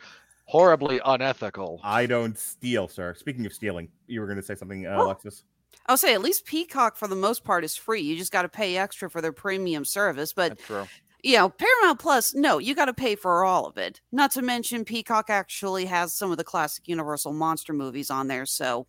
horribly 0.46 1.00
unethical? 1.04 1.80
I 1.82 2.06
don't 2.06 2.36
steal, 2.38 2.88
sir. 2.88 3.14
Speaking 3.14 3.46
of 3.46 3.52
stealing, 3.52 3.88
you 4.06 4.20
were 4.20 4.26
going 4.26 4.36
to 4.38 4.42
say 4.42 4.54
something, 4.54 4.86
uh, 4.86 4.96
Oh. 4.98 5.06
Alexis. 5.06 5.44
I'll 5.86 5.96
say 5.96 6.14
at 6.14 6.20
least 6.20 6.44
Peacock 6.44 6.96
for 6.96 7.08
the 7.08 7.16
most 7.16 7.42
part 7.42 7.64
is 7.64 7.74
free. 7.76 8.02
You 8.02 8.16
just 8.16 8.30
got 8.30 8.42
to 8.42 8.48
pay 8.48 8.76
extra 8.76 9.10
for 9.10 9.20
their 9.20 9.32
premium 9.32 9.84
service. 9.84 10.32
But 10.32 10.50
That's 10.50 10.66
true. 10.66 10.86
You 11.22 11.36
know, 11.36 11.48
Paramount 11.48 11.98
Plus, 11.98 12.34
no, 12.34 12.58
you 12.58 12.74
got 12.74 12.86
to 12.86 12.94
pay 12.94 13.14
for 13.14 13.44
all 13.44 13.66
of 13.66 13.76
it. 13.78 14.00
Not 14.10 14.30
to 14.32 14.42
mention, 14.42 14.84
Peacock 14.84 15.30
actually 15.30 15.84
has 15.86 16.12
some 16.12 16.30
of 16.30 16.36
the 16.36 16.44
classic 16.44 16.88
Universal 16.88 17.32
monster 17.32 17.72
movies 17.72 18.10
on 18.10 18.26
there. 18.28 18.46
So 18.46 18.86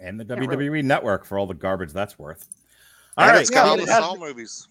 And 0.00 0.18
the 0.18 0.24
Yeah, 0.24 0.34
really. 0.40 0.56
WWE 0.68 0.84
Network 0.84 1.24
for 1.24 1.38
all 1.38 1.46
the 1.46 1.54
garbage 1.54 1.92
that's 1.92 2.18
worth. 2.18 2.48
All 3.16 3.24
and 3.24 3.32
right. 3.34 3.40
it's 3.40 3.50
got 3.50 3.64
Yeah, 3.64 3.70
all 3.70 3.76
the 3.76 3.92
has- 3.92 4.04
Saw 4.04 4.14
movies. 4.16 4.68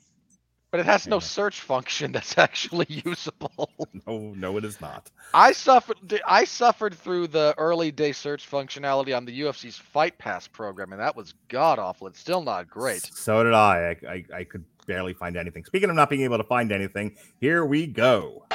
But 0.70 0.82
it 0.82 0.86
has 0.86 1.08
no 1.08 1.20
search 1.20 1.62
function 1.62 2.12
that's 2.12 2.38
actually 2.38 2.88
usable. 2.90 3.70
No, 4.06 4.34
no, 4.36 4.58
it 4.58 4.66
is 4.66 4.82
not. 4.82 5.10
I 5.34 5.54
suffered. 5.54 5.98
I 6.28 6.44
suffered 6.44 6.94
through 6.96 7.28
the 7.28 7.56
early 7.58 7.92
day 7.92 8.12
search 8.12 8.50
functionality 8.50 9.16
on 9.16 9.26
the 9.26 9.42
UFC's 9.42 9.78
Fight 9.78 10.18
Pass 10.18 10.48
program, 10.48 10.92
and 10.92 11.02
that 11.02 11.16
was 11.16 11.34
god 11.48 11.80
awful. 11.80 12.08
It's 12.08 12.20
still 12.20 12.42
not 12.42 12.70
great. 12.70 13.02
So 13.04 13.44
did 13.44 13.54
I. 13.54 13.98
I, 14.04 14.08
I. 14.08 14.26
I 14.40 14.44
could 14.44 14.66
barely 14.88 15.14
find 15.14 15.38
anything. 15.38 15.66
Speaking 15.66 15.90
of 15.90 15.96
not 15.96 16.10
being 16.10 16.24
able 16.24 16.38
to 16.38 16.44
find 16.44 16.72
anything, 16.72 17.16
here 17.40 17.66
we 17.66 17.88
go. 17.88 18.46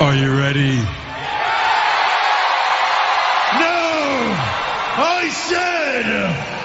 Are 0.00 0.14
you 0.14 0.38
ready? 0.38 0.76
No! 3.58 4.34
I 5.00 5.28
said, 5.48 6.57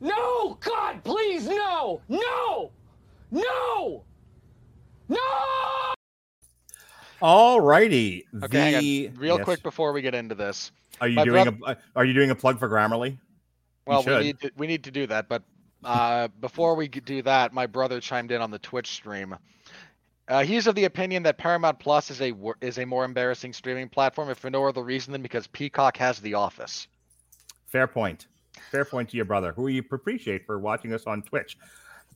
No, 0.00 0.58
God, 0.60 1.04
please, 1.04 1.46
no! 1.46 2.00
No! 2.08 2.70
No! 3.30 4.04
No! 5.08 5.18
All 7.22 7.60
righty. 7.60 8.26
Okay, 8.42 9.08
the 9.10 9.18
real 9.18 9.36
Yes. 9.36 9.44
quick 9.44 9.62
before 9.62 9.92
we 9.92 10.00
get 10.00 10.14
into 10.14 10.34
this. 10.34 10.72
Are 11.00 11.08
you 11.08 11.16
my 11.16 11.24
doing 11.24 11.60
a? 11.66 11.76
Are 11.94 12.04
you 12.04 12.14
doing 12.14 12.30
a 12.30 12.34
plug 12.34 12.58
for 12.58 12.68
Grammarly? 12.68 13.18
Well, 13.86 14.02
we 14.04 14.18
need 14.18 14.40
to, 14.40 14.50
we 14.56 14.66
need 14.66 14.84
to 14.84 14.90
do 14.90 15.06
that, 15.08 15.28
but 15.28 15.42
uh, 15.84 16.28
before 16.40 16.74
we 16.76 16.88
do 16.88 17.22
that, 17.22 17.52
my 17.52 17.66
brother 17.66 18.00
chimed 18.00 18.30
in 18.30 18.40
on 18.40 18.50
the 18.50 18.58
Twitch 18.58 18.92
stream. 18.92 19.36
Uh, 20.28 20.44
he's 20.44 20.66
of 20.66 20.76
the 20.76 20.84
opinion 20.84 21.24
that 21.24 21.38
Paramount 21.38 21.78
Plus 21.78 22.10
is 22.10 22.20
a 22.20 22.32
is 22.60 22.78
a 22.78 22.86
more 22.86 23.04
embarrassing 23.04 23.52
streaming 23.52 23.88
platform, 23.88 24.30
if 24.30 24.38
for 24.38 24.48
no 24.48 24.64
other 24.66 24.82
reason 24.82 25.12
than 25.12 25.22
because 25.22 25.46
Peacock 25.48 25.96
has 25.96 26.20
The 26.20 26.34
Office. 26.34 26.86
Fair 27.66 27.86
point. 27.86 28.28
Fair 28.70 28.84
point 28.84 29.08
to 29.10 29.16
your 29.16 29.26
brother, 29.26 29.52
who 29.52 29.62
we 29.62 29.78
appreciate 29.78 30.46
for 30.46 30.58
watching 30.58 30.92
us 30.92 31.04
on 31.06 31.22
Twitch. 31.22 31.56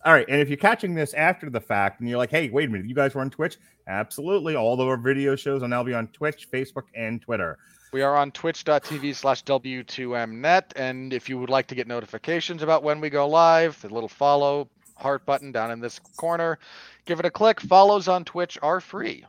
All 0.04 0.12
right, 0.12 0.26
and 0.28 0.40
if 0.40 0.48
you're 0.48 0.58
catching 0.58 0.94
this 0.94 1.14
after 1.14 1.48
the 1.48 1.60
fact 1.60 2.00
and 2.00 2.08
you're 2.08 2.18
like, 2.18 2.30
"Hey, 2.30 2.50
wait 2.50 2.68
a 2.68 2.72
minute, 2.72 2.86
you 2.86 2.94
guys 2.94 3.14
were 3.14 3.22
on 3.22 3.30
Twitch?" 3.30 3.56
Absolutely, 3.86 4.54
all 4.54 4.80
of 4.80 4.86
our 4.86 4.96
video 4.96 5.34
shows 5.36 5.62
will 5.62 5.68
now 5.68 5.82
be 5.82 5.94
on 5.94 6.08
Twitch, 6.08 6.50
Facebook, 6.50 6.84
and 6.94 7.22
Twitter. 7.22 7.58
We 7.92 8.02
are 8.02 8.16
on 8.16 8.32
twitch.tv 8.32 9.14
slash 9.14 9.44
W2Mnet, 9.44 10.72
and 10.76 11.12
if 11.12 11.28
you 11.28 11.38
would 11.38 11.48
like 11.48 11.68
to 11.68 11.74
get 11.74 11.86
notifications 11.86 12.62
about 12.62 12.82
when 12.82 13.00
we 13.00 13.08
go 13.08 13.28
live, 13.28 13.80
the 13.80 13.88
little 13.88 14.08
follow 14.08 14.68
heart 14.96 15.24
button 15.24 15.52
down 15.52 15.70
in 15.70 15.80
this 15.80 16.00
corner, 16.16 16.58
give 17.04 17.20
it 17.20 17.26
a 17.26 17.30
click. 17.30 17.60
Follows 17.60 18.08
on 18.08 18.24
Twitch 18.24 18.58
are 18.62 18.80
free. 18.80 19.24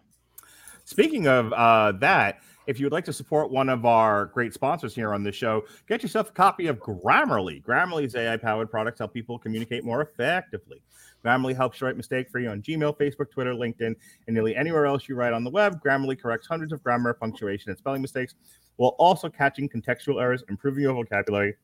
Speaking 0.86 1.28
of 1.28 1.54
uh, 1.54 1.94
that, 1.94 2.40
if 2.68 2.80
you 2.80 2.86
would 2.86 2.94
like 2.94 3.06
to 3.06 3.14
support 3.14 3.52
one 3.52 3.70
of 3.70 3.86
our 3.86 4.28
great 4.28 4.54
sponsors 4.54 4.96
here 4.96 5.14
on 5.14 5.24
the 5.24 5.32
show, 5.32 5.64
get 5.88 6.02
yourself 6.02 6.30
a 6.30 6.34
copy 6.34 6.68
of 6.68 6.80
Grammarly. 6.80 7.64
Grammarly's 7.64 8.16
AI 8.16 8.38
powered 8.38 8.70
products 8.70 9.00
help 9.00 9.14
people 9.14 9.38
communicate 9.38 9.84
more 9.84 10.02
effectively. 10.02 10.82
Grammarly 11.24 11.56
helps 11.56 11.82
you 11.82 11.88
write 11.88 11.98
mistake 11.98 12.30
free 12.30 12.48
on 12.48 12.62
Gmail, 12.62 12.98
Facebook, 12.98 13.32
Twitter, 13.32 13.54
LinkedIn, 13.54 13.96
and 14.28 14.34
nearly 14.34 14.56
anywhere 14.56 14.86
else 14.86 15.10
you 15.10 15.16
write 15.16 15.34
on 15.34 15.44
the 15.44 15.50
web. 15.50 15.82
Grammarly 15.84 16.20
corrects 16.20 16.48
hundreds 16.48 16.72
of 16.72 16.84
grammar, 16.84 17.14
punctuation, 17.14 17.70
and 17.70 17.78
spelling 17.78 18.02
mistakes 18.02 18.36
while 18.78 18.96
also 19.00 19.30
catching 19.30 19.70
contextual 19.70 20.22
errors, 20.22 20.44
improving 20.50 20.84
your 20.84 20.94
vocabulary, 20.94 21.56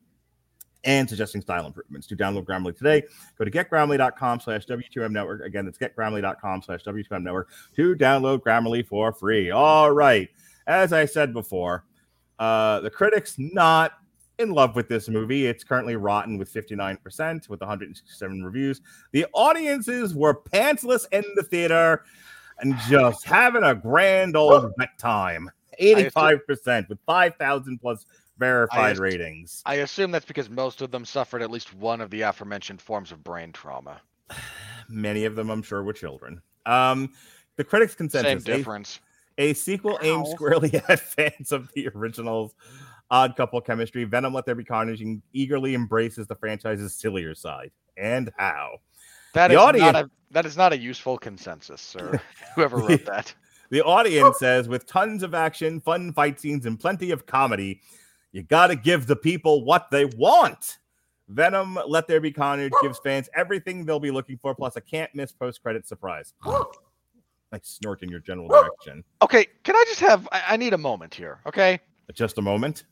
and 0.84 1.08
suggesting 1.08 1.40
style 1.40 1.66
improvements. 1.66 2.06
To 2.08 2.16
download 2.16 2.44
Grammarly 2.44 2.76
today, 2.76 3.02
go 3.38 3.44
to 3.44 3.50
getgrammarly.com 3.50 4.40
slash 4.40 4.66
W2M 4.66 5.12
network. 5.12 5.42
Again, 5.42 5.64
that's 5.64 5.78
getgrammarly.com 5.78 6.62
slash 6.62 6.82
W2M 6.82 7.22
network 7.22 7.50
to 7.76 7.94
download 7.94 8.40
Grammarly 8.40 8.86
for 8.86 9.12
free. 9.12 9.50
All 9.50 9.92
right. 9.92 10.28
As 10.66 10.92
I 10.92 11.04
said 11.04 11.32
before, 11.32 11.84
uh, 12.38 12.80
the 12.80 12.90
critics 12.90 13.36
not 13.38 13.92
in 14.38 14.50
love 14.50 14.76
with 14.76 14.88
this 14.88 15.08
movie. 15.08 15.46
It's 15.46 15.64
currently 15.64 15.96
rotten 15.96 16.38
with 16.38 16.52
59% 16.52 17.48
with 17.48 17.60
167 17.60 18.44
reviews. 18.44 18.80
The 19.12 19.26
audiences 19.32 20.14
were 20.14 20.34
pantsless 20.34 21.06
in 21.12 21.24
the 21.34 21.42
theater 21.42 22.04
and 22.58 22.76
just 22.88 23.24
having 23.24 23.62
a 23.62 23.74
grand 23.74 24.36
old 24.36 24.72
wet 24.78 24.98
time. 24.98 25.50
85% 25.80 26.88
with 26.88 26.98
5,000 27.06 27.78
plus 27.78 28.06
verified 28.38 28.92
ass- 28.92 28.98
ratings. 28.98 29.62
I 29.64 29.76
assume 29.76 30.10
that's 30.10 30.24
because 30.24 30.50
most 30.50 30.82
of 30.82 30.90
them 30.90 31.04
suffered 31.04 31.42
at 31.42 31.50
least 31.50 31.74
one 31.74 32.00
of 32.00 32.10
the 32.10 32.22
aforementioned 32.22 32.80
forms 32.80 33.12
of 33.12 33.24
brain 33.24 33.52
trauma. 33.52 34.00
Many 34.88 35.24
of 35.24 35.36
them, 35.36 35.50
I'm 35.50 35.62
sure, 35.62 35.82
were 35.82 35.92
children. 35.92 36.42
Um, 36.66 37.12
the 37.56 37.64
critics' 37.64 37.94
consensus: 37.94 38.42
a- 38.42 38.56
difference. 38.56 39.00
A 39.38 39.54
sequel 39.54 39.98
aimed 40.02 40.26
squarely 40.28 40.74
at 40.88 41.00
fans 41.00 41.52
of 41.52 41.70
the 41.74 41.88
originals. 41.94 42.54
odd 43.10 43.36
couple 43.36 43.60
chemistry. 43.60 44.04
Venom 44.04 44.32
Let 44.32 44.46
There 44.46 44.54
Be 44.54 44.64
Carnage 44.64 45.02
and 45.02 45.20
eagerly 45.32 45.74
embraces 45.74 46.26
the 46.26 46.34
franchise's 46.34 46.94
sillier 46.94 47.34
side. 47.34 47.70
And 47.96 48.30
how? 48.38 48.78
That 49.34 49.48
The 49.48 49.54
is 49.54 49.60
audience- 49.60 49.92
not 49.92 50.04
a 50.04 50.10
that 50.30 50.46
is 50.46 50.56
not 50.56 50.72
a 50.72 50.78
useful 50.78 51.18
consensus, 51.18 51.80
sir. 51.82 52.18
Whoever 52.54 52.78
wrote 52.78 53.04
that. 53.04 53.34
The 53.68 53.82
audience 53.82 54.38
says, 54.38 54.66
with 54.68 54.86
tons 54.86 55.22
of 55.22 55.34
action, 55.34 55.80
fun 55.80 56.12
fight 56.14 56.40
scenes, 56.40 56.64
and 56.66 56.78
plenty 56.80 57.10
of 57.10 57.26
comedy, 57.26 57.80
you 58.32 58.42
got 58.42 58.68
to 58.68 58.76
give 58.76 59.06
the 59.06 59.16
people 59.16 59.64
what 59.64 59.90
they 59.90 60.06
want. 60.06 60.78
Venom 61.28 61.78
Let 61.86 62.06
There 62.08 62.20
Be 62.20 62.30
Carnage 62.32 62.72
gives 62.82 62.98
fans 62.98 63.28
everything 63.34 63.84
they'll 63.84 64.00
be 64.00 64.10
looking 64.10 64.38
for, 64.38 64.54
plus 64.54 64.76
a 64.76 64.80
can't 64.80 65.14
miss 65.14 65.32
post 65.32 65.62
credit 65.62 65.86
surprise. 65.86 66.32
I 67.52 67.60
snort 67.62 68.02
in 68.02 68.08
your 68.08 68.20
general 68.20 68.48
direction. 68.48 69.04
Okay, 69.20 69.46
can 69.62 69.76
I 69.76 69.84
just 69.86 70.00
have 70.00 70.26
I, 70.32 70.42
I 70.50 70.56
need 70.56 70.72
a 70.72 70.78
moment 70.78 71.14
here, 71.14 71.40
okay? 71.46 71.80
Just 72.14 72.38
a 72.38 72.42
moment. 72.42 72.84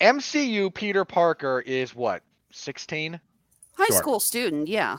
MCU 0.00 0.72
Peter 0.74 1.04
Parker 1.04 1.60
is 1.66 1.94
what, 1.94 2.22
16? 2.52 3.20
High 3.76 3.86
Sure. 3.86 3.96
school 3.96 4.20
student, 4.20 4.68
yeah. 4.68 4.98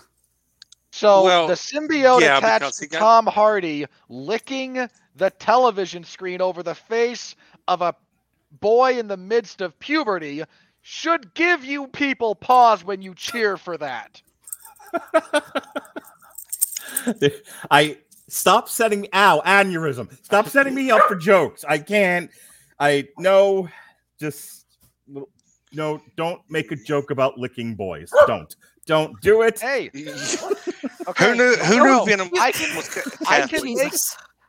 So 0.91 1.23
Well, 1.23 1.47
the 1.47 1.53
symbiote 1.55 2.21
yeah, 2.21 2.37
attached 2.37 2.77
to 2.79 2.87
got- 2.87 2.99
Tom 2.99 3.27
Hardy 3.27 3.85
licking 4.09 4.87
the 5.15 5.29
television 5.31 6.03
screen 6.03 6.41
over 6.41 6.63
the 6.63 6.75
face 6.75 7.35
of 7.67 7.81
a 7.81 7.95
boy 8.61 8.97
in 8.97 9.07
the 9.07 9.17
midst 9.17 9.61
of 9.61 9.77
puberty 9.79 10.43
should 10.81 11.33
give 11.33 11.65
you 11.65 11.87
people 11.87 12.35
pause 12.35 12.83
when 12.83 13.01
you 13.01 13.13
cheer 13.15 13.57
for 13.57 13.77
that. 13.77 14.21
I 17.71 17.97
stop 18.35 18.69
setting 18.69 19.07
ow 19.13 19.41
aneurysm. 19.45 20.11
Stop 20.23 20.47
setting 20.49 20.75
me 20.75 20.91
up 20.91 21.01
for 21.07 21.15
jokes. 21.15 21.63
I 21.67 21.77
can't. 21.77 22.29
I 22.79 23.07
no. 23.17 23.69
Just 24.19 24.65
no. 25.71 26.01
Don't 26.17 26.41
make 26.49 26.71
a 26.71 26.75
joke 26.75 27.11
about 27.11 27.37
licking 27.37 27.75
boys. 27.75 28.11
Don't. 28.27 28.55
Don't 28.85 29.19
do 29.21 29.41
it. 29.41 29.59
Hey, 29.59 29.89
Okay. 31.07 31.25
Who 31.25 31.35
knew? 31.35 31.55
Who 31.55 31.77
no, 31.77 31.83
knew 31.83 31.91
no, 31.91 32.05
Venom 32.05 32.29
I 32.39 32.51
can- 32.51 32.75
was 32.75 33.17
I 33.27 33.47
can 33.47 33.63
make 33.63 33.93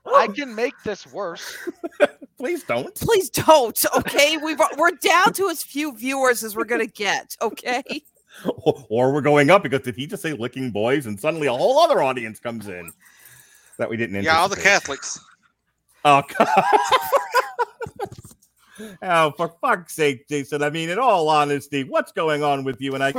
I 0.06 0.26
can 0.28 0.54
make 0.54 0.74
this 0.84 1.06
worse. 1.06 1.56
Please 2.38 2.62
don't. 2.64 2.94
Please 2.94 3.30
don't. 3.30 3.82
Okay, 3.96 4.36
we've 4.36 4.60
we're 4.76 4.90
down 4.90 5.32
to 5.32 5.48
as 5.48 5.62
few 5.62 5.96
viewers 5.96 6.44
as 6.44 6.54
we're 6.54 6.64
gonna 6.64 6.86
get. 6.86 7.36
Okay. 7.40 7.82
Or, 8.44 8.84
or 8.90 9.12
we're 9.14 9.22
going 9.22 9.48
up 9.48 9.62
because 9.62 9.80
did 9.80 9.96
he 9.96 10.06
just 10.06 10.22
say 10.22 10.34
licking 10.34 10.70
boys? 10.70 11.06
And 11.06 11.18
suddenly 11.18 11.46
a 11.46 11.54
whole 11.54 11.78
other 11.78 12.02
audience 12.02 12.38
comes 12.38 12.68
in 12.68 12.92
that 13.78 13.88
we 13.88 13.96
didn't. 13.96 14.22
Yeah, 14.22 14.38
all 14.38 14.48
the. 14.48 14.56
Catholics. 14.56 15.18
Oh, 16.04 16.22
God. 16.38 16.48
oh, 19.02 19.30
for 19.32 19.54
fuck's 19.60 19.94
sake, 19.94 20.28
Jason. 20.28 20.62
I 20.62 20.70
mean, 20.70 20.88
in 20.88 20.98
all 20.98 21.28
honesty, 21.28 21.84
what's 21.84 22.12
going 22.12 22.42
on 22.42 22.64
with 22.64 22.80
you? 22.80 22.94
And 22.94 23.04
I. 23.04 23.12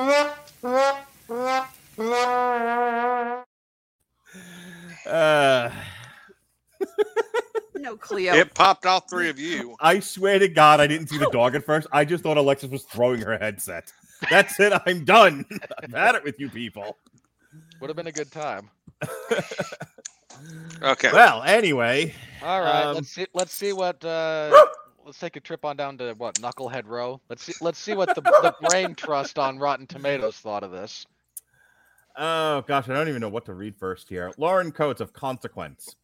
Uh, 5.06 5.72
No, 7.80 7.96
Cleo. 7.96 8.34
It 8.34 8.54
popped 8.54 8.86
all 8.86 9.00
three 9.00 9.30
of 9.30 9.40
you. 9.40 9.76
I 9.80 10.00
swear 10.00 10.40
to 10.40 10.48
God, 10.48 10.82
I 10.82 10.88
didn't 10.88 11.08
see 11.08 11.18
the 11.18 11.30
dog 11.30 11.56
at 11.56 11.66
first. 11.66 11.88
I 11.92 12.06
just 12.06 12.24
thought 12.24 12.36
Alexis 12.36 12.70
was 12.70 12.84
throwing 12.84 13.22
her 13.22 13.38
headset. 13.38 13.92
That's 14.30 14.60
it. 14.60 14.74
I'm 14.86 15.06
done. 15.06 15.46
I've 15.82 15.94
had 15.94 16.16
it 16.16 16.24
with 16.24 16.40
you 16.40 16.50
people. 16.50 16.98
Would 17.80 17.90
have 17.90 17.96
been 17.96 18.08
a 18.08 18.12
good 18.12 18.32
time. 18.32 18.70
Okay. 20.82 21.12
Well, 21.12 21.44
anyway, 21.44 22.14
All 22.44 22.62
right, 22.62 22.86
Um, 22.86 22.96
let's 22.96 23.10
see. 23.10 23.26
Let's 23.34 23.54
see 23.54 23.74
what. 23.74 24.04
Uh, 24.04 24.66
let's 25.06 25.20
take 25.20 25.36
a 25.36 25.40
trip 25.40 25.66
on 25.66 25.76
down 25.78 25.98
to 25.98 26.14
what 26.14 26.36
Knucklehead 26.36 26.86
Row. 26.86 27.20
Let's 27.30 27.44
see. 27.44 27.54
Let's 27.62 27.80
see 27.80 27.94
what 27.94 28.14
the, 28.16 28.22
the 28.22 28.56
Brain 28.70 28.94
Trust 28.96 29.40
on 29.40 29.58
Rotten 29.58 29.88
Tomatoes 29.88 30.36
thought 30.38 30.64
of 30.64 30.72
this. 30.72 31.06
Oh 32.16 32.62
gosh, 32.68 32.90
I 32.90 32.94
don't 32.94 33.10
even 33.10 33.22
know 33.22 33.30
what 33.30 33.46
to 33.46 33.54
read 33.54 33.76
first 33.76 34.10
here. 34.10 34.32
Lauren 34.38 34.72
Coates 34.72 35.02
of 35.02 35.14
Consequence. 35.14 35.96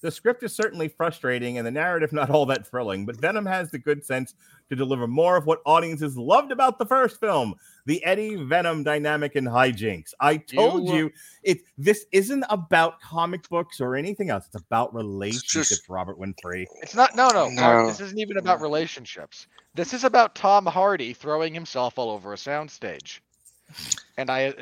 The 0.00 0.10
script 0.10 0.44
is 0.44 0.54
certainly 0.54 0.88
frustrating 0.88 1.58
and 1.58 1.66
the 1.66 1.72
narrative 1.72 2.12
not 2.12 2.30
all 2.30 2.46
that 2.46 2.66
thrilling, 2.66 3.04
but 3.04 3.20
Venom 3.20 3.44
has 3.46 3.70
the 3.70 3.78
good 3.78 4.04
sense 4.04 4.34
to 4.70 4.76
deliver 4.76 5.06
more 5.08 5.36
of 5.36 5.44
what 5.44 5.60
audiences 5.66 6.16
loved 6.16 6.52
about 6.52 6.78
the 6.78 6.86
first 6.86 7.18
film: 7.20 7.54
the 7.88 8.04
Eddie 8.04 8.36
Venom 8.36 8.84
dynamic 8.84 9.34
and 9.34 9.48
hijinks. 9.48 10.12
I 10.20 10.36
told 10.36 10.86
You- 10.88 10.94
you, 10.94 11.10
it. 11.42 11.62
This 11.78 12.04
isn't 12.12 12.44
about 12.50 13.00
comic 13.00 13.48
books 13.48 13.80
or 13.80 13.96
anything 13.96 14.28
else. 14.28 14.44
It's 14.46 14.56
about 14.62 14.94
relationships. 14.94 15.70
Just 15.70 15.88
Robert 15.88 16.18
Winfree. 16.18 16.66
It's 16.82 16.94
not. 16.94 17.16
No, 17.16 17.28
no, 17.30 17.50
Mark, 17.50 17.84
No. 17.84 17.86
This 17.88 18.00
isn't 18.00 18.18
even 18.18 18.36
about 18.36 18.60
relationships. 18.60 19.46
This 19.74 19.94
is 19.94 20.04
about 20.04 20.34
Tom 20.34 20.66
Hardy 20.66 21.14
throwing 21.14 21.54
himself 21.54 21.98
all 21.98 22.10
over 22.10 22.34
a 22.34 22.36
soundstage, 22.36 23.20
and 24.18 24.28
I, 24.30 24.52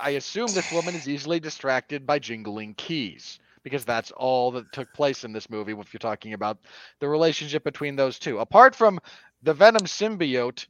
I 0.00 0.10
assume 0.10 0.46
this 0.46 0.72
woman 0.72 0.94
is 0.94 1.06
easily 1.06 1.38
distracted 1.38 2.06
by 2.06 2.18
jingling 2.18 2.72
keys 2.74 3.40
because 3.62 3.84
that's 3.84 4.10
all 4.12 4.50
that 4.52 4.72
took 4.72 4.90
place 4.94 5.22
in 5.24 5.32
this 5.32 5.50
movie. 5.50 5.72
If 5.72 5.92
you're 5.92 5.98
talking 5.98 6.32
about 6.32 6.56
the 7.00 7.08
relationship 7.08 7.62
between 7.62 7.94
those 7.94 8.18
two, 8.18 8.38
apart 8.38 8.74
from 8.74 8.98
the 9.42 9.52
Venom 9.52 9.82
symbiote 9.82 10.66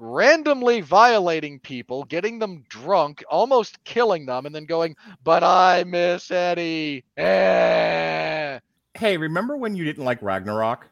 randomly 0.00 0.80
violating 0.80 1.60
people, 1.60 2.04
getting 2.04 2.38
them 2.38 2.64
drunk, 2.68 3.22
almost 3.30 3.82
killing 3.84 4.26
them, 4.26 4.46
and 4.46 4.54
then 4.54 4.64
going, 4.64 4.96
"But 5.22 5.44
I 5.44 5.84
miss 5.84 6.30
Eddie." 6.30 7.04
Eh. 7.16 8.58
Hey, 8.94 9.16
remember 9.16 9.56
when 9.56 9.76
you 9.76 9.84
didn't 9.84 10.04
like 10.04 10.20
Ragnarok? 10.22 10.88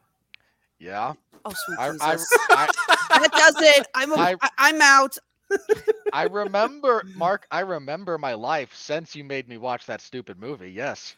Yeah. 0.79 1.15
oh, 1.45 1.53
sweet 1.55 1.79
I, 1.79 1.91
Jesus. 1.91 2.29
I, 2.51 2.71
I, 3.11 3.19
that 3.19 3.33
does 3.33 3.57
it. 3.61 3.87
I'm 3.95 4.13
a, 4.13 4.17
I- 4.17 4.37
I, 4.41 4.51
I'm 4.59 4.81
out. 4.83 5.17
I 6.13 6.25
remember, 6.25 7.03
Mark. 7.17 7.47
I 7.51 7.61
remember 7.61 8.19
my 8.19 8.35
life 8.35 8.75
since 8.75 9.17
you 9.17 9.25
made 9.25 9.49
me 9.49 9.57
watch 9.57 9.87
that 9.87 10.01
stupid 10.01 10.39
movie. 10.39 10.71
Yes. 10.71 11.17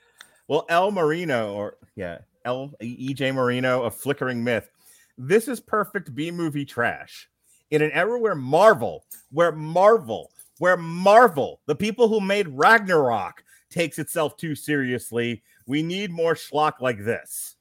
Well, 0.48 0.66
El 0.68 0.90
Marino, 0.92 1.52
or 1.54 1.76
yeah, 1.96 2.18
El 2.44 2.72
EJ 2.80 3.34
Marino 3.34 3.82
of 3.82 3.94
Flickering 3.94 4.42
Myth. 4.42 4.70
This 5.18 5.48
is 5.48 5.60
perfect 5.60 6.14
B 6.14 6.30
movie 6.30 6.64
trash. 6.64 7.28
In 7.70 7.82
an 7.82 7.92
era 7.92 8.18
where 8.18 8.34
Marvel, 8.34 9.04
where 9.30 9.52
Marvel, 9.52 10.32
where 10.58 10.76
Marvel, 10.76 11.60
the 11.66 11.74
people 11.74 12.08
who 12.08 12.20
made 12.20 12.48
Ragnarok, 12.48 13.44
takes 13.70 13.98
itself 13.98 14.36
too 14.36 14.54
seriously, 14.54 15.42
we 15.66 15.82
need 15.82 16.10
more 16.10 16.34
schlock 16.34 16.80
like 16.80 17.04
this. 17.04 17.56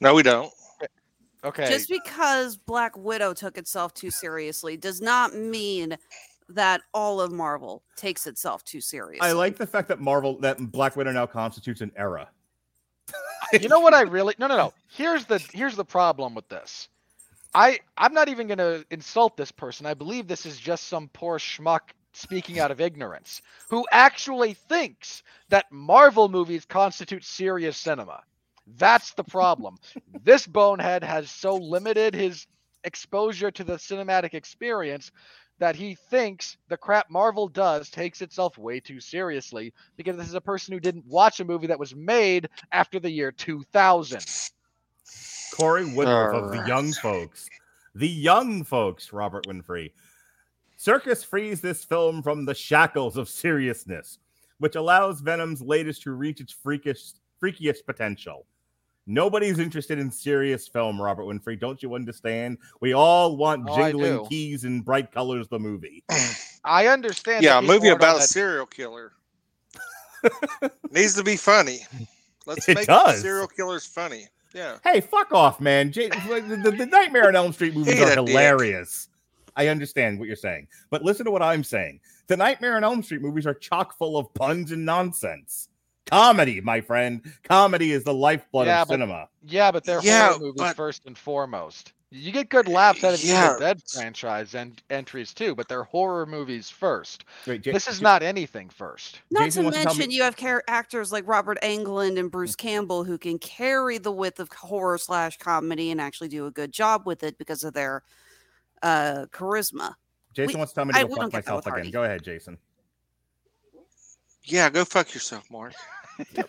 No, 0.00 0.14
we 0.14 0.22
don't. 0.22 0.52
Okay. 1.44 1.68
Just 1.68 1.88
because 1.88 2.56
Black 2.56 2.96
Widow 2.96 3.32
took 3.32 3.58
itself 3.58 3.94
too 3.94 4.10
seriously 4.10 4.76
does 4.76 5.00
not 5.00 5.34
mean 5.34 5.96
that 6.48 6.80
all 6.92 7.20
of 7.20 7.30
Marvel 7.30 7.84
takes 7.96 8.26
itself 8.26 8.64
too 8.64 8.80
seriously. 8.80 9.26
I 9.26 9.32
like 9.32 9.56
the 9.56 9.66
fact 9.66 9.88
that 9.88 10.00
Marvel, 10.00 10.38
that 10.40 10.58
Black 10.72 10.96
Widow 10.96 11.12
now 11.12 11.26
constitutes 11.26 11.80
an 11.80 11.92
era. 11.96 12.28
you 13.52 13.68
know 13.68 13.80
what 13.80 13.94
I 13.94 14.02
really 14.02 14.34
no 14.38 14.46
no 14.46 14.56
no. 14.56 14.72
Here's 14.88 15.24
the 15.24 15.38
here's 15.52 15.76
the 15.76 15.84
problem 15.84 16.34
with 16.34 16.48
this. 16.48 16.88
I 17.54 17.80
I'm 17.96 18.14
not 18.14 18.28
even 18.28 18.46
gonna 18.46 18.84
insult 18.90 19.36
this 19.36 19.52
person. 19.52 19.86
I 19.86 19.94
believe 19.94 20.26
this 20.26 20.46
is 20.46 20.58
just 20.58 20.88
some 20.88 21.08
poor 21.12 21.38
schmuck 21.38 21.92
speaking 22.12 22.58
out 22.58 22.70
of 22.70 22.80
ignorance 22.80 23.42
who 23.70 23.86
actually 23.92 24.54
thinks 24.54 25.22
that 25.50 25.70
Marvel 25.70 26.28
movies 26.28 26.64
constitute 26.64 27.24
serious 27.24 27.76
cinema. 27.76 28.22
That's 28.76 29.12
the 29.14 29.24
problem. 29.24 29.76
this 30.24 30.46
bonehead 30.46 31.02
has 31.04 31.30
so 31.30 31.54
limited 31.56 32.14
his 32.14 32.46
exposure 32.84 33.50
to 33.50 33.64
the 33.64 33.74
cinematic 33.74 34.34
experience 34.34 35.10
that 35.58 35.74
he 35.74 35.94
thinks 35.94 36.56
the 36.68 36.76
crap 36.76 37.10
Marvel 37.10 37.48
does 37.48 37.90
takes 37.90 38.22
itself 38.22 38.56
way 38.58 38.78
too 38.78 39.00
seriously 39.00 39.72
because 39.96 40.16
this 40.16 40.28
is 40.28 40.34
a 40.34 40.40
person 40.40 40.72
who 40.72 40.80
didn't 40.80 41.06
watch 41.06 41.40
a 41.40 41.44
movie 41.44 41.66
that 41.66 41.78
was 41.78 41.96
made 41.96 42.48
after 42.72 43.00
the 43.00 43.10
year 43.10 43.32
2000. 43.32 44.24
Corey 45.54 45.84
Woodruff 45.84 46.34
of 46.34 46.50
the 46.52 46.64
Young 46.66 46.92
Folks. 46.92 47.48
The 47.94 48.08
Young 48.08 48.62
Folks, 48.64 49.12
Robert 49.12 49.46
Winfree. 49.46 49.92
Serkis 50.78 51.24
frees 51.24 51.60
this 51.60 51.84
film 51.84 52.22
from 52.22 52.44
the 52.44 52.54
shackles 52.54 53.16
of 53.16 53.28
seriousness, 53.28 54.18
which 54.58 54.76
allows 54.76 55.20
Venom's 55.20 55.60
latest 55.60 56.02
to 56.02 56.12
reach 56.12 56.40
its 56.40 56.52
freakish, 56.52 57.12
freakiest 57.42 57.84
potential. 57.86 58.46
Nobody's 59.10 59.58
interested 59.58 59.98
in 59.98 60.10
serious 60.10 60.68
film, 60.68 61.00
Robert 61.00 61.24
Winfree. 61.24 61.58
Don't 61.58 61.82
you 61.82 61.94
understand? 61.94 62.58
We 62.80 62.92
all 62.92 63.36
want 63.36 63.66
Oh, 63.68 63.74
jingling 63.76 64.26
keys 64.26 64.64
and 64.64 64.84
bright 64.84 65.10
colors. 65.10 65.48
The 65.48 65.58
movie. 65.58 66.04
I 66.64 66.88
understand. 66.88 67.42
Yeah, 67.42 67.58
a 67.58 67.62
movie 67.62 67.88
about 67.88 68.18
a 68.18 68.22
serial 68.22 68.66
killer. 68.66 69.12
Needs 70.90 71.14
to 71.14 71.24
be 71.24 71.36
funny. 71.36 71.80
Let's 72.46 72.68
It 72.68 72.76
make 72.76 72.86
does. 72.86 73.22
serial 73.22 73.46
killers 73.46 73.86
funny. 73.86 74.28
Yeah. 74.54 74.78
Hey, 74.82 75.00
fuck 75.00 75.32
off, 75.32 75.60
man. 75.60 75.92
J- 75.92 76.08
the, 76.08 76.60
the- 76.64 76.70
the 76.76 76.86
Nightmare 76.86 77.28
on 77.28 77.36
Elm 77.36 77.52
Street 77.52 77.74
movies 77.74 78.00
are 78.00 78.12
a 78.12 78.16
dick. 78.16 78.28
hilarious. 78.28 79.08
I 79.56 79.66
understand 79.68 80.18
what 80.18 80.26
you're 80.28 80.36
saying, 80.36 80.68
but 80.90 81.02
listen 81.02 81.24
to 81.24 81.30
what 81.32 81.42
I'm 81.42 81.64
saying. 81.64 82.00
The 82.28 82.36
Nightmare 82.36 82.76
on 82.76 82.84
Elm 82.84 83.02
Street 83.02 83.20
movies 83.22 83.46
are 83.46 83.54
chock 83.54 83.96
full 83.98 84.16
of 84.16 84.32
puns 84.34 84.70
and 84.72 84.84
nonsense. 84.86 85.68
Comedy, 86.06 86.60
my 86.60 86.80
friend. 86.80 87.20
Comedy 87.42 87.92
is 87.92 88.04
the 88.04 88.14
lifeblood 88.14 88.66
Yeah, 88.68 88.82
of 88.82 88.88
but- 88.88 88.94
cinema. 88.94 89.28
Yeah, 89.44 89.70
but 89.72 89.84
they're 89.84 90.00
Yeah, 90.02 90.28
horror 90.28 90.38
movies 90.40 90.54
but- 90.62 90.76
first 90.76 91.06
and 91.06 91.18
foremost. 91.18 91.92
You 92.10 92.32
get 92.32 92.48
good 92.48 92.68
laughs 92.68 93.04
out 93.04 93.12
of 93.12 93.20
the 93.20 93.26
Yeah. 93.26 93.48
Evil 93.48 93.60
Dead 93.60 93.82
franchise 93.86 94.54
and 94.54 94.80
entries 94.88 95.34
too, 95.34 95.54
but 95.54 95.68
they're 95.68 95.82
horror 95.84 96.24
movies 96.24 96.70
first. 96.70 97.24
Wait, 97.46 97.66
Ja- 97.66 97.74
This 97.74 97.86
is 97.86 98.00
Ja- 98.00 98.04
not 98.08 98.22
anything 98.22 98.70
first. 98.70 99.20
Not 99.30 99.44
Jason 99.44 99.64
to 99.64 99.64
wants 99.66 99.78
to 99.80 99.84
mention, 99.84 100.08
me- 100.08 100.14
you 100.16 100.22
have 100.22 100.34
char- 100.34 100.64
actors 100.68 101.12
like 101.12 101.28
Robert 101.28 101.58
Englund 101.62 102.18
and 102.18 102.30
Bruce 102.30 102.56
Campbell 102.56 103.04
who 103.04 103.18
can 103.18 103.38
carry 103.38 103.98
the 103.98 104.10
width 104.10 104.40
of 104.40 104.50
horror 104.50 104.96
slash 104.96 105.36
comedy 105.36 105.90
and 105.90 106.00
actually 106.00 106.28
do 106.28 106.46
a 106.46 106.50
good 106.50 106.72
job 106.72 107.02
with 107.06 107.22
it 107.22 107.36
because 107.36 107.62
of 107.62 107.74
their 107.74 108.02
uh, 108.82 109.26
charisma. 109.30 109.94
Jason 110.32 110.54
we- 110.54 110.58
wants 110.60 110.72
to 110.72 110.76
tell 110.76 110.84
me 110.86 110.92
to 110.94 110.98
I- 111.00 111.02
go 111.02 111.08
fuck 111.08 111.18
don't 111.18 111.32
get 111.32 111.44
that 111.44 111.50
myself 111.50 111.66
again. 111.66 111.74
Hardy. 111.74 111.90
Go 111.90 112.04
ahead, 112.04 112.22
Jason. 112.24 112.56
Yeah, 114.44 114.70
go 114.70 114.86
fuck 114.86 115.12
yourself, 115.12 115.44
Mark. 115.50 115.74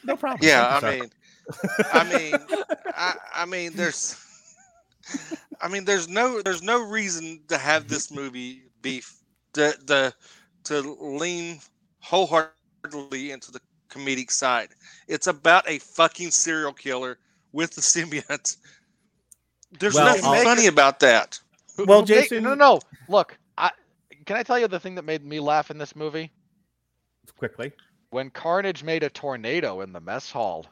No 0.05 0.15
problem. 0.15 0.39
Yeah, 0.41 0.79
I 0.81 0.89
mean, 0.99 1.11
I 1.93 2.03
mean, 2.05 2.35
I, 2.95 3.15
I 3.35 3.45
mean, 3.45 3.73
there's, 3.75 4.15
I 5.61 5.67
mean, 5.67 5.85
there's 5.85 6.07
no, 6.07 6.41
there's 6.41 6.61
no 6.63 6.81
reason 6.81 7.41
to 7.47 7.57
have 7.57 7.87
this 7.87 8.11
movie 8.11 8.63
be 8.81 8.99
f- 8.99 9.15
the 9.53 9.75
the 9.85 10.13
to 10.65 10.81
lean 11.01 11.59
wholeheartedly 11.99 13.31
into 13.31 13.51
the 13.51 13.59
comedic 13.89 14.31
side. 14.31 14.69
It's 15.07 15.27
about 15.27 15.67
a 15.67 15.79
fucking 15.79 16.31
serial 16.31 16.73
killer 16.73 17.17
with 17.51 17.71
the 17.75 17.81
symbiote. 17.81 18.57
There's 19.79 19.95
Well, 19.95 20.05
nothing 20.05 20.25
I'll- 20.25 20.43
funny 20.43 20.67
about 20.67 20.99
that. 21.01 21.39
Who- 21.77 21.85
Well, 21.85 22.01
who 22.01 22.05
Jason- 22.07 22.43
no, 22.43 22.53
no. 22.55 22.79
Look, 23.07 23.37
I 23.57 23.71
can 24.25 24.35
I 24.37 24.43
tell 24.43 24.59
you 24.59 24.67
the 24.67 24.79
thing 24.79 24.95
that 24.95 25.03
made 25.05 25.23
me 25.25 25.39
laugh 25.39 25.71
in 25.71 25.77
this 25.77 25.95
movie 25.95 26.31
quickly. 27.37 27.71
when 28.11 28.29
Carnage 28.29 28.83
made 28.83 29.03
a 29.03 29.09
tornado 29.09 29.81
in 29.81 29.93
the 29.93 29.99
mess 30.01 30.31
hall. 30.31 30.65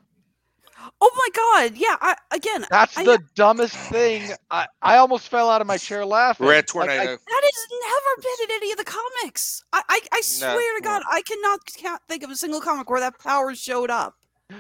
Oh 1.01 1.11
my 1.15 1.27
god! 1.69 1.77
Yeah, 1.77 1.95
I, 2.01 2.15
again, 2.31 2.65
That's 2.69 2.97
I- 2.97 3.03
the 3.03 3.19
dumbest 3.35 3.75
thing. 3.75 4.31
I, 4.51 4.67
I 4.81 4.97
almost 4.97 5.27
fell 5.29 5.49
out 5.49 5.61
of 5.61 5.67
my 5.67 5.77
chair 5.77 6.05
laughing. 6.05 6.47
Red 6.47 6.65
Like, 6.73 6.89
I- 6.89 6.95
tornado. 6.95 7.17
that 7.17 7.41
has 7.43 7.67
never 7.71 8.21
been 8.21 8.45
in 8.49 8.55
any 8.63 8.71
of 8.71 8.77
the 8.77 8.83
comics. 8.85 9.63
I, 9.73 9.81
I, 9.89 9.99
I 10.13 10.21
swear 10.21 10.77
to 10.77 10.83
God, 10.83 11.01
I 11.11 11.21
cannot 11.23 11.59
can't 11.75 12.01
think 12.07 12.23
of 12.23 12.29
a 12.29 12.35
single 12.35 12.61
comic 12.61 12.89
where 12.89 12.99
that 12.99 13.19
power 13.19 13.53
showed 13.55 13.89
up. 13.89 14.15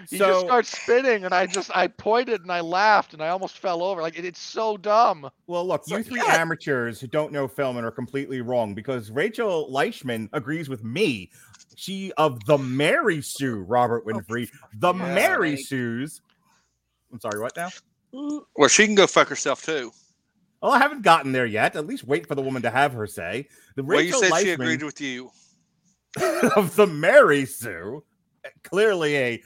he 0.09 0.17
So- 0.17 0.27
just 0.27 0.45
starts 0.45 0.81
spinning, 0.81 1.23
and 1.25 1.33
I 1.33 1.45
just 1.47 1.71
I 1.75 1.87
pointed 1.87 2.41
and 2.41 2.51
I 2.51 2.61
laughed, 2.61 3.13
and 3.13 3.21
I 3.23 3.29
almost 3.29 3.59
fell 3.59 3.81
over. 3.83 4.01
Like 4.01 4.17
it, 4.17 4.25
it's 4.25 4.41
so 4.41 4.75
dumb. 4.77 5.29
Well, 5.47 5.65
look, 5.67 5.83
you 5.87 6.03
three 6.03 6.21
yeah. 6.25 6.35
amateurs 6.41 6.99
who 6.99 7.07
don't 7.07 7.31
know 7.31 7.47
film 7.47 7.77
and 7.77 7.85
are 7.85 7.91
completely 7.91 8.41
wrong 8.41 8.73
because 8.73 9.11
Rachel 9.11 9.71
Leishman 9.71 10.29
agrees 10.33 10.67
with 10.67 10.83
me. 10.83 11.29
She 11.77 12.11
of 12.17 12.43
the 12.45 12.57
Mary 12.57 13.21
Sue, 13.21 13.57
Robert 13.59 14.03
Winfree, 14.03 14.49
the 14.73 14.93
Yeah. 14.93 15.13
Mary 15.13 15.57
Sues. 15.57 16.21
I'm 17.13 17.19
sorry, 17.19 17.39
what 17.39 17.55
now? 17.55 17.69
Well, 18.11 18.67
she 18.67 18.87
can 18.87 18.95
go 18.95 19.05
fuck 19.05 19.27
herself 19.27 19.63
too. 19.63 19.91
Well, 20.59 20.71
I 20.71 20.79
haven't 20.79 21.03
gotten 21.03 21.31
there 21.33 21.45
yet. 21.45 21.75
At 21.75 21.85
least 21.85 22.03
wait 22.03 22.27
for 22.27 22.33
the 22.33 22.41
woman 22.41 22.63
to 22.63 22.71
have 22.71 22.93
her 22.93 23.05
say. 23.05 23.47
The 23.75 23.83
Well, 23.83 24.01
you 24.01 24.07
Rachel 24.15 24.21
said 24.21 24.41
she 24.41 24.49
agreed 24.51 24.81
with 24.81 24.99
you. 24.99 25.29
of 26.55 26.75
the 26.75 26.87
Mary 26.87 27.45
Sue, 27.45 28.03
clearly 28.63 29.15
a 29.15 29.43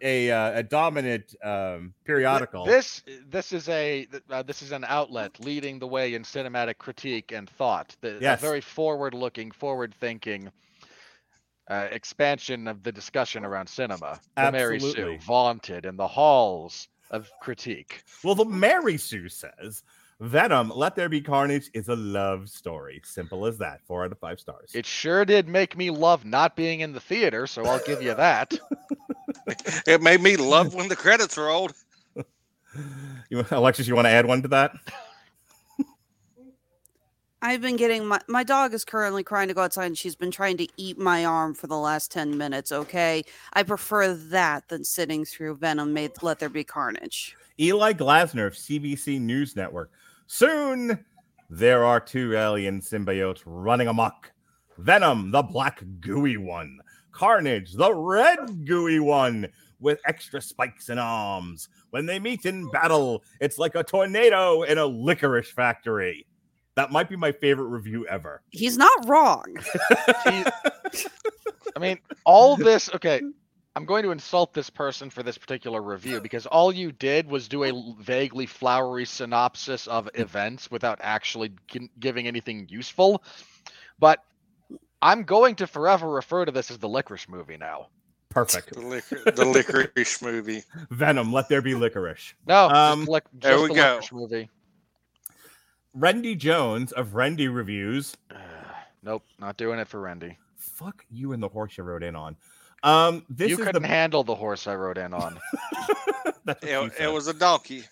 a, 0.00 0.30
uh, 0.30 0.60
a 0.60 0.62
dominant 0.62 1.34
um, 1.44 1.92
periodical. 2.06 2.64
This 2.64 3.02
this 3.28 3.52
is 3.52 3.68
a 3.68 4.06
uh, 4.30 4.42
this 4.42 4.62
is 4.62 4.72
an 4.72 4.86
outlet 4.88 5.38
leading 5.44 5.78
the 5.78 5.86
way 5.86 6.14
in 6.14 6.22
cinematic 6.22 6.78
critique 6.78 7.32
and 7.32 7.50
thought. 7.50 7.94
The, 8.00 8.16
a 8.16 8.20
Yes. 8.20 8.40
very 8.40 8.62
forward-looking, 8.62 9.50
forward-thinking 9.50 10.50
uh, 11.68 11.88
expansion 11.90 12.68
of 12.68 12.82
the 12.82 12.92
discussion 12.92 13.44
around 13.44 13.68
cinema. 13.68 14.20
The 14.36 14.52
Mary 14.52 14.80
Sue 14.80 15.18
vaunted 15.18 15.86
in 15.86 15.96
the 15.96 16.06
halls 16.06 16.88
of 17.10 17.30
critique. 17.40 18.02
Well, 18.22 18.34
the 18.34 18.44
Mary 18.44 18.96
Sue 18.96 19.28
says 19.28 19.82
Venom, 20.20 20.72
Let 20.74 20.94
There 20.94 21.08
Be 21.08 21.20
Carnage 21.20 21.70
is 21.74 21.88
a 21.88 21.96
love 21.96 22.48
story. 22.48 23.00
Simple 23.04 23.46
as 23.46 23.58
that. 23.58 23.80
Four 23.86 24.04
out 24.04 24.12
of 24.12 24.18
five 24.18 24.38
stars. 24.40 24.70
It 24.74 24.86
sure 24.86 25.24
did 25.24 25.48
make 25.48 25.76
me 25.76 25.90
love 25.90 26.24
not 26.24 26.56
being 26.56 26.80
in 26.80 26.92
the 26.92 27.00
theater, 27.00 27.46
so 27.46 27.64
I'll 27.64 27.84
give 27.84 28.02
you 28.02 28.14
that. 28.14 28.54
It 29.86 30.00
made 30.00 30.22
me 30.22 30.36
love 30.36 30.74
when 30.74 30.88
the 30.88 30.96
credits 30.96 31.36
rolled. 31.36 31.74
You, 33.30 33.44
Alexis, 33.52 33.86
you 33.86 33.94
want 33.94 34.06
to 34.06 34.10
add 34.10 34.26
one 34.26 34.42
to 34.42 34.48
that? 34.48 34.72
I've 37.44 37.60
been 37.60 37.76
getting 37.76 38.06
my 38.06 38.20
my 38.26 38.42
dog 38.42 38.72
is 38.72 38.86
currently 38.86 39.22
crying 39.22 39.48
to 39.48 39.54
go 39.54 39.60
outside 39.60 39.84
and 39.84 39.98
she's 39.98 40.16
been 40.16 40.30
trying 40.30 40.56
to 40.56 40.66
eat 40.78 40.96
my 40.96 41.26
arm 41.26 41.52
for 41.52 41.66
the 41.66 41.76
last 41.76 42.10
10 42.10 42.38
minutes, 42.38 42.72
okay? 42.72 43.22
I 43.52 43.62
prefer 43.64 44.14
that 44.14 44.68
than 44.68 44.82
sitting 44.82 45.26
through 45.26 45.56
Venom 45.56 45.92
made 45.92 46.12
Let 46.22 46.38
There 46.38 46.48
Be 46.48 46.64
Carnage. 46.64 47.36
Eli 47.60 47.92
Glasner 47.92 48.46
of 48.46 48.54
CBC 48.54 49.20
News 49.20 49.56
Network. 49.56 49.90
Soon 50.26 51.04
there 51.50 51.84
are 51.84 52.00
two 52.00 52.34
alien 52.34 52.80
symbiotes 52.80 53.42
running 53.44 53.88
amok. 53.88 54.32
Venom, 54.78 55.30
the 55.30 55.42
black 55.42 55.82
gooey 56.00 56.38
one. 56.38 56.78
Carnage, 57.12 57.74
the 57.74 57.92
red 57.92 58.64
gooey 58.64 59.00
one 59.00 59.48
with 59.80 60.00
extra 60.06 60.40
spikes 60.40 60.88
and 60.88 60.98
arms. 60.98 61.68
When 61.90 62.06
they 62.06 62.18
meet 62.18 62.46
in 62.46 62.70
battle, 62.70 63.22
it's 63.38 63.58
like 63.58 63.74
a 63.74 63.84
tornado 63.84 64.62
in 64.62 64.78
a 64.78 64.86
licorice 64.86 65.50
factory. 65.50 66.26
That 66.76 66.90
might 66.90 67.08
be 67.08 67.16
my 67.16 67.32
favorite 67.32 67.66
review 67.68 68.06
ever. 68.08 68.42
He's 68.50 68.76
not 68.76 69.06
wrong. 69.08 69.44
He- 70.28 70.44
I 71.76 71.80
mean, 71.80 71.98
all 72.24 72.56
this. 72.56 72.88
Okay, 72.94 73.20
I'm 73.74 73.84
going 73.84 74.04
to 74.04 74.12
insult 74.12 74.54
this 74.54 74.70
person 74.70 75.10
for 75.10 75.22
this 75.24 75.36
particular 75.36 75.82
review 75.82 76.20
because 76.20 76.46
all 76.46 76.72
you 76.72 76.92
did 76.92 77.28
was 77.28 77.48
do 77.48 77.64
a 77.64 77.72
vaguely 78.00 78.46
flowery 78.46 79.04
synopsis 79.04 79.88
of 79.88 80.08
events 80.14 80.70
without 80.70 80.98
actually 81.02 81.50
gi- 81.66 81.90
giving 81.98 82.28
anything 82.28 82.66
useful. 82.70 83.24
But 83.98 84.20
I'm 85.02 85.24
going 85.24 85.56
to 85.56 85.66
forever 85.66 86.08
refer 86.08 86.44
to 86.44 86.52
this 86.52 86.70
as 86.70 86.78
the 86.78 86.88
licorice 86.88 87.28
movie 87.28 87.56
now. 87.56 87.88
Perfect. 88.28 88.74
The, 88.74 88.80
licor- 88.80 89.34
the 89.36 89.44
licorice 89.44 90.22
movie. 90.22 90.62
Venom, 90.90 91.32
let 91.32 91.48
there 91.48 91.62
be 91.62 91.74
licorice. 91.74 92.34
No, 92.46 92.68
Um, 92.68 93.00
just, 93.00 93.10
lic- 93.10 93.24
there 93.32 93.60
we 93.60 93.68
the 93.68 93.74
go. 93.74 93.80
licorice 94.00 94.12
movie. 94.12 94.50
Rendy 95.96 96.36
Jones 96.36 96.92
of 96.92 97.08
Rendy 97.10 97.52
Reviews. 97.52 98.16
nope, 99.02 99.24
not 99.38 99.56
doing 99.56 99.78
it 99.78 99.88
for 99.88 100.00
Rendy. 100.00 100.36
Fuck 100.56 101.04
you 101.10 101.32
and 101.32 101.42
the 101.42 101.48
horse 101.48 101.76
you 101.76 101.84
rode 101.84 102.02
in 102.02 102.16
on. 102.16 102.36
Um, 102.82 103.24
this 103.28 103.48
you 103.50 103.58
is 103.58 103.64
couldn't 103.64 103.82
the 103.82 103.88
handle 103.88 104.24
the 104.24 104.34
horse 104.34 104.66
I 104.66 104.74
rode 104.74 104.98
in 104.98 105.14
on. 105.14 105.38
That's 106.44 106.62
what 106.62 106.92
she 106.96 107.02
It, 107.02 107.08
it 107.08 107.12
was 107.12 107.28
a 107.28 107.34
donkey. 107.34 107.84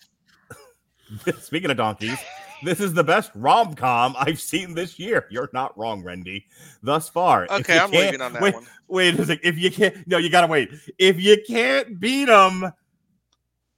Speaking 1.39 1.71
of 1.71 1.77
donkeys, 1.77 2.19
this 2.63 2.79
is 2.79 2.93
the 2.93 3.03
best 3.03 3.31
rom 3.35 3.73
com 3.73 4.15
I've 4.17 4.39
seen 4.39 4.73
this 4.75 4.99
year. 4.99 5.27
You're 5.31 5.49
not 5.53 5.77
wrong, 5.77 6.03
Rendy. 6.03 6.43
Thus 6.81 7.09
far. 7.09 7.45
Okay, 7.49 7.77
I'm 7.77 7.89
can't- 7.89 7.91
leaving 7.91 8.21
on 8.21 8.33
that 8.33 8.41
wait, 8.41 8.53
one. 8.53 8.65
Wait 8.87 9.19
a 9.19 9.25
second. 9.25 9.39
If 9.43 9.57
you 9.57 9.71
can't, 9.71 10.07
no, 10.07 10.17
you 10.17 10.29
gotta 10.29 10.47
wait. 10.47 10.69
If 10.99 11.19
you 11.19 11.37
can't 11.47 11.99
beat 11.99 12.25
them, 12.25 12.71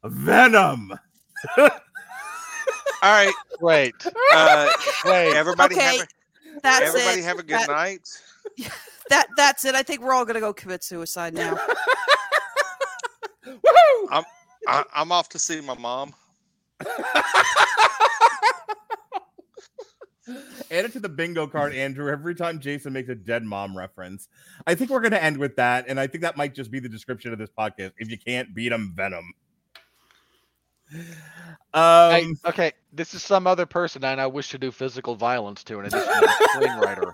Venom. 0.04 0.94
All 3.06 3.12
right, 3.12 3.34
Wait, 3.62 3.94
uh, 4.34 4.72
wait. 5.06 5.36
everybody 5.36 5.76
Okay, 5.76 5.98
have 6.00 6.08
a, 6.08 6.60
That's 6.64 6.86
everybody 6.88 7.20
it. 7.20 7.24
have 7.24 7.38
a 7.38 7.44
good 7.44 7.60
That- 7.60 7.68
night. 7.70 8.10
That 9.12 9.28
that's 9.38 9.64
it. 9.66 9.76
I 9.76 9.84
think 9.84 10.02
we're 10.02 10.14
all 10.14 10.26
gonna 10.26 10.40
go 10.40 10.52
commit 10.52 10.84
suicide 10.84 11.36
now. 11.36 11.54
Woohoo! 13.46 14.24
I, 14.68 14.84
I'm 14.96 15.12
off 15.12 15.30
to 15.30 15.38
see 15.38 15.62
my 15.62 15.76
mom. 15.78 16.16
Add 20.72 20.86
it 20.86 20.92
to 20.94 21.00
the 21.00 21.08
bingo 21.10 21.46
card, 21.46 21.76
Andrew. 21.76 22.12
Every 22.12 22.34
time 22.34 22.60
Jason 22.60 22.94
makes 22.94 23.10
a 23.10 23.14
dead 23.16 23.44
mom 23.44 23.78
reference, 23.78 24.28
I 24.66 24.74
think 24.74 24.90
we're 24.90 25.02
going 25.02 25.12
to 25.12 25.24
end 25.24 25.38
with 25.38 25.56
that, 25.58 25.86
and 25.88 26.00
I 26.00 26.08
think 26.08 26.24
that 26.24 26.36
might 26.36 26.56
just 26.56 26.72
be 26.72 26.80
the 26.80 26.90
description 26.90 27.32
of 27.32 27.38
this 27.38 27.52
podcast. 27.56 27.92
If 28.00 28.10
you 28.10 28.18
can't 28.18 28.56
beat 28.56 28.70
them, 28.70 28.92
Venom. 28.96 29.34
Um, 31.74 32.12
Hey, 32.12 32.28
okay, 32.46 32.72
this 32.94 33.14
is 33.14 33.24
some 33.24 33.48
other 33.48 33.66
person 33.66 34.04
and 34.04 34.20
I 34.20 34.24
now 34.24 34.30
wish 34.30 34.50
to 34.50 34.58
do 34.58 34.72
physical 34.72 35.16
violence 35.16 35.64
to 35.66 35.80
in 35.80 35.86
addition 35.86 36.08
to 36.08 36.20
the 36.22 36.68
screenwriter. 36.68 37.12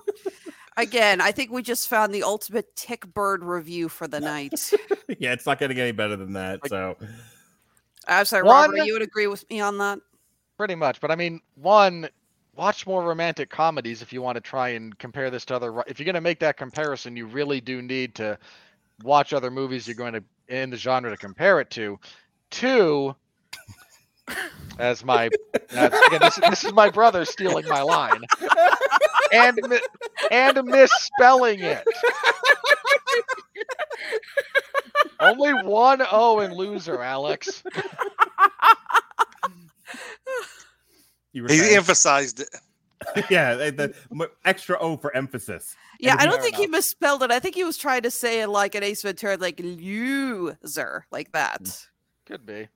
Again, 0.78 1.20
I 1.22 1.32
think 1.32 1.52
we 1.52 1.62
just 1.62 1.88
found 1.88 2.14
the 2.14 2.24
ultimate 2.24 2.76
tick 2.76 3.06
bird 3.14 3.44
review 3.44 3.90
for 3.90 4.08
the 4.08 4.20
night. 4.20 4.72
yeah, 5.20 5.34
it's 5.34 5.46
not 5.46 5.60
going 5.60 5.70
to 5.70 5.76
get 5.76 5.84
any 5.84 5.92
better 5.92 6.16
than 6.16 6.34
that. 6.34 6.62
So, 6.68 6.96
I'm 8.08 8.26
sorry, 8.26 8.44
One- 8.44 8.72
Robert, 8.72 8.86
you 8.86 8.94
would 8.94 9.02
agree 9.02 9.28
with 9.28 9.48
me 9.50 9.60
on 9.60 9.78
that? 9.80 10.00
Pretty 10.58 10.76
much, 10.76 11.02
but 11.02 11.12
I 11.12 11.16
mean, 11.16 11.42
one, 11.56 12.08
watch 12.56 12.86
more 12.86 13.04
romantic 13.04 13.50
comedies 13.50 14.02
if 14.02 14.14
you 14.14 14.22
want 14.22 14.36
to 14.36 14.42
try 14.42 14.70
and 14.70 14.98
compare 14.98 15.30
this 15.30 15.44
to 15.46 15.56
other. 15.56 15.84
If 15.88 16.00
you're 16.00 16.06
going 16.06 16.16
to 16.16 16.22
make 16.22 16.40
that 16.40 16.56
comparison, 16.56 17.18
you 17.18 17.26
really 17.26 17.60
do 17.60 17.82
need 17.82 18.16
to 18.16 18.38
watch 19.04 19.34
other 19.34 19.52
movies 19.52 19.88
you're 19.88 19.96
going 19.96 20.14
to 20.14 20.24
in 20.48 20.70
the 20.70 20.78
genre 20.78 21.10
to 21.10 21.18
compare 21.18 21.60
it 21.60 21.70
to. 21.72 22.00
Two, 22.50 23.16
as 24.80 25.04
my 25.06 25.30
as, 25.72 25.94
again, 26.08 26.20
this, 26.22 26.36
this 26.50 26.64
is 26.64 26.74
my 26.74 26.90
brother 26.90 27.26
stealing 27.26 27.68
my 27.68 27.82
line 27.82 28.22
and 29.34 29.60
and 30.32 30.64
misspelling 30.66 31.60
it. 31.60 31.84
Only 35.20 35.54
one 35.54 36.02
O 36.12 36.40
in 36.40 36.54
loser, 36.54 37.02
Alex. 37.02 37.64
You 41.34 41.46
He 41.46 41.58
saying? 41.58 41.78
emphasized 41.78 42.40
it. 42.42 42.50
yeah, 43.30 43.56
the, 43.56 43.94
the 44.12 44.30
extra 44.46 44.78
O 44.80 44.98
for 44.98 45.16
emphasis. 45.16 45.76
Yeah, 46.00 46.16
I 46.20 46.26
don't 46.26 46.36
you- 46.38 46.42
think 46.44 46.56
he 46.56 46.68
misspelled 46.68 47.24
it. 47.24 47.32
I 47.32 47.40
think 47.40 47.56
he 47.56 47.64
was 47.64 47.78
trying 47.78 48.02
to 48.04 48.12
say 48.12 48.42
it 48.42 48.48
like 48.48 48.76
an 48.76 48.84
Ace 48.84 49.02
Ventura, 49.02 49.38
like 49.38 49.60
loser, 49.60 51.06
like 51.12 51.32
that. 51.32 51.60
Hmm. 51.62 51.70
Could 52.26 52.46
be. 52.46 52.68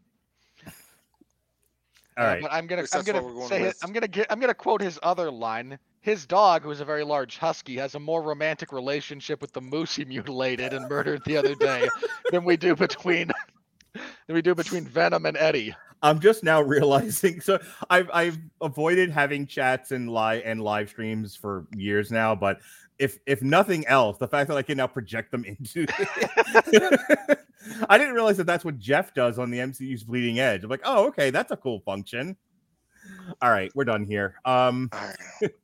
All 2.18 2.26
Uh. 2.26 2.42
But 2.42 2.54
I'm 2.54 2.68
gonna 2.68 2.82
I'm 2.82 2.88
that's 2.92 2.96
what 2.96 3.06
gonna 3.06 3.22
going 3.22 3.48
say 3.48 3.64
it. 3.64 3.76
I'm 3.84 3.92
gonna 3.92 4.08
get 4.08 4.28
I'm 4.30 4.40
gonna 4.40 4.54
quote 4.54 4.82
his 4.82 5.00
other 5.04 5.30
line. 5.32 5.78
His 6.02 6.26
dog, 6.26 6.62
who 6.62 6.72
is 6.72 6.82
a 6.82 6.86
very 6.86 7.04
large 7.04 7.38
husky, 7.38 7.78
has 7.78 7.96
a 7.96 8.00
more 8.00 8.22
romantic 8.22 8.72
relationship 8.72 9.42
with 9.42 9.52
the 9.54 9.62
moose 9.62 9.96
he 9.96 10.06
mutilated 10.06 10.72
and 10.72 10.88
murdered 10.88 11.24
the 11.26 11.36
other 11.36 11.56
day 11.56 11.90
than 12.32 12.44
we 12.46 12.58
do 12.58 12.76
between 12.76 13.32
than 14.28 14.36
we 14.36 14.42
do 14.42 14.56
between 14.56 14.86
Venom 14.86 15.26
and 15.26 15.38
Eddie. 15.38 15.76
I'm 16.02 16.20
just 16.20 16.44
now 16.44 16.62
realizing. 16.62 17.42
So 17.42 17.60
I've 17.90 18.10
I've 18.14 18.38
avoided 18.62 19.10
having 19.10 19.48
chats 19.48 19.92
and 19.92 20.10
live 20.10 20.44
and 20.46 20.62
live 20.62 20.90
streams 20.90 21.36
for 21.36 21.66
years 21.76 22.12
now, 22.12 22.36
but 22.36 22.60
if 23.00 23.18
if 23.26 23.42
nothing 23.42 23.86
else, 23.88 24.18
the 24.18 24.28
fact 24.28 24.48
that 24.50 24.58
I 24.58 24.62
can 24.62 24.78
now 24.78 24.88
project 24.88 25.32
them 25.32 25.46
into, 25.60 25.86
I 27.90 27.98
didn't 27.98 28.14
realize 28.14 28.38
that 28.38 28.46
that's 28.46 28.66
what 28.66 28.78
Jeff 28.78 29.14
does 29.14 29.40
on 29.40 29.52
the 29.52 29.60
MCU's 29.60 30.04
Bleeding 30.04 30.40
Edge. 30.40 30.64
I'm 30.64 30.70
like, 30.70 30.82
oh, 30.86 31.08
okay, 31.08 31.30
that's 31.30 31.52
a 31.52 31.58
cool 31.58 31.80
function. 31.82 32.36
All 33.42 33.52
right, 33.52 33.72
we're 33.76 33.86
done 33.86 34.06
here. 34.06 34.36
Um, 34.46 34.90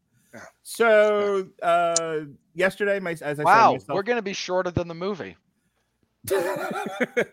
so 0.63 1.47
uh, 1.61 2.19
yesterday, 2.53 2.99
my 2.99 3.11
as 3.21 3.39
I 3.39 3.43
Wow, 3.43 3.77
said, 3.77 3.93
we're 3.93 4.03
gonna 4.03 4.21
be 4.21 4.33
shorter 4.33 4.71
than 4.71 4.87
the 4.87 4.95
movie. 4.95 5.37
Myself, 6.29 7.29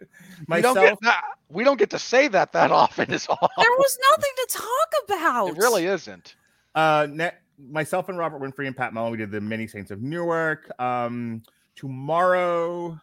we 0.48 0.60
don't 0.62 0.74
get 0.74 0.98
that, 1.02 1.22
we 1.48 1.64
don't 1.64 1.78
get 1.78 1.90
to 1.90 1.98
say 1.98 2.28
that 2.28 2.52
that 2.52 2.70
often. 2.84 3.12
Is 3.12 3.26
all. 3.26 3.50
There 3.58 3.70
was 3.70 3.98
nothing 4.10 4.32
to 4.36 4.58
talk 4.58 5.04
about. 5.04 5.48
It 5.48 5.56
really 5.58 5.86
isn't. 5.86 6.36
Uh, 6.74 7.06
ne- 7.10 7.32
myself 7.58 8.08
and 8.08 8.18
Robert 8.18 8.40
Winfree 8.40 8.66
and 8.66 8.76
Pat 8.76 8.94
Mullen, 8.94 9.12
we 9.12 9.18
did 9.18 9.30
the 9.30 9.40
Many 9.40 9.66
Saints 9.66 9.90
of 9.90 10.00
Newark. 10.00 10.70
Um, 10.80 11.42
tomorrow, 11.74 12.98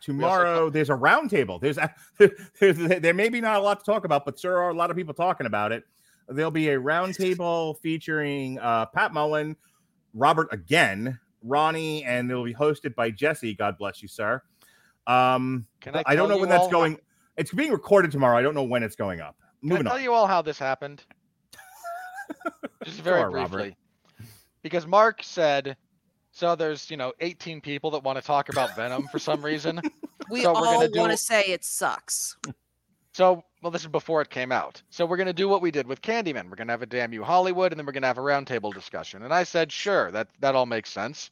tomorrow 0.00 0.70
there's 0.70 0.90
a 0.90 0.94
roundtable. 0.94 1.60
There's, 1.60 1.78
a, 1.78 1.94
there's 2.60 2.76
there 2.76 3.14
may 3.14 3.28
be 3.28 3.40
not 3.40 3.56
a 3.56 3.62
lot 3.62 3.80
to 3.80 3.84
talk 3.84 4.04
about, 4.04 4.24
but 4.24 4.40
there 4.40 4.58
are 4.58 4.70
a 4.70 4.74
lot 4.74 4.90
of 4.90 4.96
people 4.96 5.14
talking 5.14 5.46
about 5.46 5.72
it. 5.72 5.84
There'll 6.28 6.50
be 6.50 6.70
a 6.70 6.80
roundtable 6.80 7.78
featuring 7.80 8.58
uh, 8.58 8.86
Pat 8.86 9.12
Mullen, 9.12 9.56
Robert 10.14 10.48
again, 10.52 11.18
Ronnie, 11.44 12.04
and 12.04 12.30
it'll 12.30 12.44
be 12.44 12.54
hosted 12.54 12.94
by 12.94 13.10
Jesse. 13.10 13.54
God 13.54 13.76
bless 13.78 14.02
you, 14.02 14.08
sir. 14.08 14.42
Um, 15.06 15.66
Can 15.80 15.94
I? 15.96 16.02
I, 16.06 16.16
don't 16.16 16.28
know 16.28 16.38
when 16.38 16.48
that's 16.48 16.62
all 16.64 16.70
how- 16.70 16.76
going. 16.78 16.98
It's 17.36 17.52
being 17.52 17.72
recorded 17.72 18.10
tomorrow. 18.10 18.38
I 18.38 18.42
don't 18.42 18.54
know 18.54 18.62
when 18.62 18.82
it's 18.82 18.96
going 18.96 19.20
up. 19.20 19.36
Can 19.60 19.70
I 19.70 19.74
Moving 19.74 19.84
tell 19.86 19.96
on. 19.96 20.02
you 20.02 20.12
all 20.12 20.26
how 20.26 20.40
this 20.42 20.58
happened? 20.58 21.02
Just 22.84 23.00
very 23.00 23.20
Sure, 23.20 23.30
Robert. 23.30 23.50
briefly. 23.50 23.76
Because 24.62 24.86
Mark 24.86 25.22
said, 25.22 25.76
so 26.32 26.54
there's, 26.56 26.90
you 26.90 26.96
know, 26.96 27.12
18 27.20 27.60
people 27.60 27.90
that 27.92 28.02
want 28.02 28.18
to 28.18 28.22
talk 28.24 28.48
about 28.50 28.74
Venom 28.76 29.06
for 29.08 29.18
some 29.18 29.42
reason. 29.44 29.80
we 30.30 30.42
so 30.42 30.52
we're 30.52 30.58
all 30.58 30.64
gonna 30.64 30.78
want 30.94 31.10
do- 31.10 31.16
to 31.16 31.16
say 31.16 31.42
it 31.42 31.64
sucks. 31.64 32.36
So, 33.12 33.44
well, 33.64 33.70
this 33.70 33.80
is 33.80 33.88
before 33.88 34.20
it 34.20 34.28
came 34.28 34.52
out. 34.52 34.82
So 34.90 35.06
we're 35.06 35.16
going 35.16 35.26
to 35.26 35.32
do 35.32 35.48
what 35.48 35.62
we 35.62 35.70
did 35.70 35.86
with 35.86 36.02
Candyman. 36.02 36.50
We're 36.50 36.56
going 36.56 36.66
to 36.66 36.74
have 36.74 36.82
a 36.82 36.86
damn 36.86 37.14
you 37.14 37.24
Hollywood, 37.24 37.72
and 37.72 37.78
then 37.78 37.86
we're 37.86 37.92
going 37.92 38.02
to 38.02 38.08
have 38.08 38.18
a 38.18 38.20
roundtable 38.20 38.74
discussion. 38.74 39.22
And 39.22 39.32
I 39.32 39.44
said, 39.44 39.72
sure, 39.72 40.10
that 40.10 40.28
that 40.40 40.54
all 40.54 40.66
makes 40.66 40.90
sense. 40.90 41.30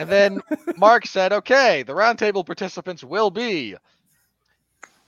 And 0.00 0.10
then 0.10 0.40
Mark 0.76 1.06
said, 1.06 1.32
okay, 1.32 1.84
the 1.84 1.92
roundtable 1.92 2.44
participants 2.44 3.04
will 3.04 3.30
be 3.30 3.76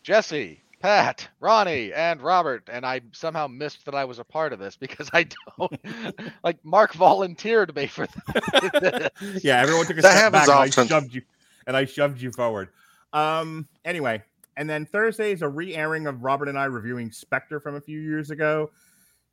Jesse, 0.05 0.61
Pat, 0.79 1.29
Ronnie, 1.41 1.93
and 1.93 2.23
Robert. 2.23 2.69
And 2.73 2.87
I 2.87 3.01
somehow 3.11 3.49
missed 3.49 3.85
that 3.87 3.97
I 3.97 4.05
was 4.05 4.21
a 4.21 4.25
part 4.25 4.53
of 4.53 4.61
this 4.61 4.77
because 4.77 5.11
I 5.13 5.27
don't 5.59 6.25
like 6.45 6.65
Mark 6.65 6.93
volunteered 6.93 7.75
me 7.75 7.89
for 7.89 8.07
this. 8.07 9.43
yeah, 9.43 9.61
everyone 9.61 9.85
took 9.87 9.99
a 9.99 10.03
That 10.03 10.13
step 10.17 10.31
back 10.31 10.47
happens 10.47 10.49
and 10.49 10.59
I 10.61 10.71
shoved 10.71 11.13
you 11.13 11.23
and 11.67 11.77
I 11.77 11.87
shoved 11.87 12.21
you 12.21 12.31
forward. 12.31 12.69
Um 13.13 13.67
anyway, 13.85 14.23
and 14.59 14.69
then 14.69 14.85
Thursday 14.85 15.31
is 15.31 15.43
a 15.43 15.49
re-airing 15.49 16.09
of 16.09 16.25
Robert 16.25 16.49
and 16.49 16.59
I 16.59 16.65
reviewing 16.65 17.13
Spectre 17.13 17.61
from 17.61 17.77
a 17.77 17.81
few 17.81 18.01
years 18.01 18.33
ago. 18.33 18.73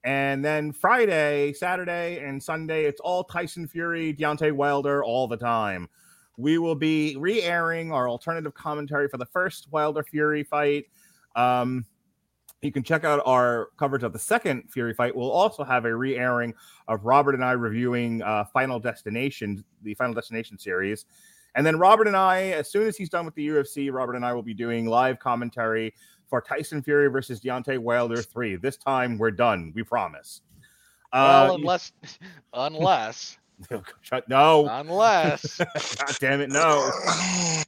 And 0.04 0.46
then 0.46 0.72
Friday, 0.72 1.52
Saturday, 1.54 2.20
and 2.24 2.42
Sunday, 2.42 2.86
it's 2.86 3.02
all 3.02 3.24
Tyson 3.24 3.68
Fury, 3.68 4.14
Deontay 4.14 4.52
Wilder 4.52 5.04
all 5.04 5.28
the 5.28 5.36
time. 5.36 5.90
We 6.38 6.60
will 6.60 6.76
be 6.76 7.16
re-airing 7.18 7.92
our 7.92 8.08
alternative 8.08 8.54
commentary 8.54 9.08
for 9.10 9.18
the 9.18 9.26
first 9.26 9.68
Wilder 9.72 10.04
Fury 10.04 10.44
fight. 10.44 10.86
Um, 11.36 11.86
you 12.62 12.72
can 12.72 12.84
check 12.84 13.04
out 13.04 13.24
our 13.26 13.70
coverage 13.78 14.04
of 14.04 14.14
the 14.14 14.20
second 14.20 14.70
Fury 14.72 14.94
fight. 14.94 15.16
We'll 15.16 15.32
also 15.32 15.64
have 15.64 15.86
a 15.86 15.96
re-airing 15.96 16.54
of 16.88 17.04
Robert 17.04 17.34
and 17.34 17.44
I 17.44 17.54
reviewing 17.54 18.22
uh, 18.22 18.46
Final 18.54 18.80
Destination, 18.80 19.66
the 19.82 19.96
Final 19.96 20.14
Destination 20.14 20.60
series. 20.60 21.06
And 21.56 21.66
then 21.66 21.78
Robert 21.80 22.08
and 22.08 22.16
I, 22.18 22.44
as 22.50 22.70
soon 22.70 22.86
as 22.88 22.98
he's 22.98 23.10
done 23.10 23.26
with 23.26 23.34
the 23.36 23.48
UFC, 23.48 23.92
Robert 23.92 24.16
and 24.16 24.26
I 24.26 24.34
will 24.34 24.44
be 24.44 24.54
doing 24.54 24.86
live 24.86 25.20
commentary 25.20 25.94
for 26.30 26.42
Tyson 26.42 26.82
Fury 26.82 27.08
versus 27.08 27.40
Deontay 27.40 27.78
Wilder 27.80 28.22
3. 28.22 28.58
This 28.58 28.78
time 28.78 29.18
we're 29.18 29.32
done, 29.32 29.72
we 29.76 29.84
promise. 29.84 30.42
well, 31.14 31.52
Uh, 31.52 31.56
unless, 31.56 31.92
unless, 32.54 33.38
no, 34.28 34.68
unless. 34.70 35.58
God 35.98 36.16
damn 36.20 36.42
it, 36.42 36.50
no. 36.50 36.92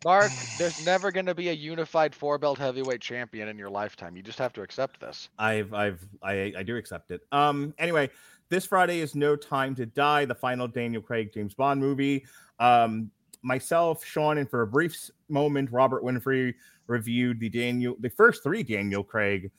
Mark, 0.03 0.31
there's 0.57 0.85
never 0.85 1.11
going 1.13 1.25
to 1.27 1.35
be 1.35 1.47
a 1.47 1.53
unified 1.53 2.13
four 2.13 2.37
belt 2.37 2.57
heavyweight 2.57 2.99
champion 2.99 3.47
in 3.47 3.57
your 3.57 3.69
lifetime. 3.69 4.17
You 4.17 4.21
just 4.23 4.39
have 4.39 4.51
to 4.53 4.61
accept 4.63 4.99
this. 4.99 5.29
I've 5.39 5.73
I've 5.73 6.05
I, 6.21 6.53
I 6.57 6.63
do 6.63 6.75
accept 6.75 7.11
it. 7.11 7.21
Um 7.31 7.73
anyway, 7.77 8.09
this 8.49 8.65
Friday 8.65 8.99
is 8.99 9.15
No 9.15 9.37
Time 9.37 9.75
to 9.75 9.85
Die, 9.85 10.25
the 10.25 10.35
final 10.35 10.67
Daniel 10.67 11.01
Craig 11.01 11.31
James 11.33 11.53
Bond 11.53 11.79
movie. 11.79 12.25
Um 12.59 13.11
myself, 13.47 14.03
Sean, 14.03 14.37
and 14.37 14.49
for 14.49 14.61
a 14.61 14.67
brief 14.67 15.09
moment, 15.29 15.71
Robert 15.71 16.03
Winfree 16.03 16.53
reviewed 16.87 17.39
the 17.39 17.49
Daniel 17.49 17.95
the 17.99 18.09
first 18.09 18.43
three 18.43 18.61
Daniel 18.61 19.03
Craig 19.03 19.49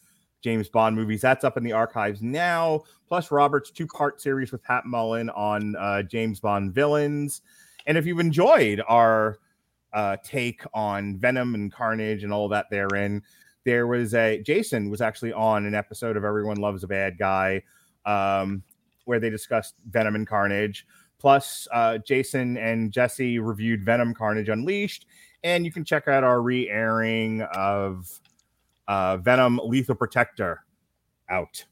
James 0.43 0.69
Bond 0.69 0.94
movies. 0.94 1.20
That's 1.20 1.43
up 1.43 1.56
in 1.56 1.65
the 1.65 1.73
archives 1.73 2.23
now, 2.23 2.85
plus 3.09 3.32
Robert's 3.32 3.70
two-part 3.70 4.20
series 4.20 4.52
with 4.52 4.62
Pat 4.62 4.86
Mullen 4.86 5.31
on 5.31 5.74
uh, 5.77 6.02
James 6.02 6.39
Bond 6.39 6.73
villains. 6.73 7.40
And 7.86 7.98
if 7.98 8.06
you've 8.06 8.20
enjoyed 8.20 8.82
our 8.86 9.39
uh, 9.93 10.19
take 10.23 10.62
on 10.74 11.16
Venom 11.16 11.55
and 11.55 11.73
Carnage 11.73 12.23
and 12.23 12.32
all 12.32 12.48
that 12.51 12.66
therein, 12.70 13.23
there 13.65 13.86
was 13.86 14.15
a 14.15 14.40
Jason 14.43 14.90
was 14.90 15.01
actually 15.01 15.32
on 15.32 15.66
an 15.66 15.74
episode 15.74 16.16
of 16.16 16.24
Everyone 16.24 16.59
Loves 16.59 16.85
a 16.85 16.86
Bad 16.86 17.19
Guy, 17.19 17.62
um, 18.06 18.62
where 19.06 19.19
they 19.19 19.31
discussed 19.31 19.74
Venom 19.89 20.15
and 20.15 20.27
Carnage. 20.27 20.86
Plus, 21.19 21.66
uh, 21.73 21.99
Jason 21.99 22.57
and 22.57 22.93
Jesse 22.93 23.39
reviewed 23.39 23.85
Venom 23.85 24.15
Carnage 24.15 24.49
Unleashed, 24.49 25.07
and 25.43 25.65
you 25.65 25.73
can 25.73 25.85
check 25.85 26.07
out 26.07 26.23
our 26.23 26.40
re-airing 26.40 27.43
of 27.55 28.09
uh, 28.86 29.16
Venom 29.16 29.61
Lethal 29.65 29.97
Protector 29.97 30.65
out. 31.28 31.65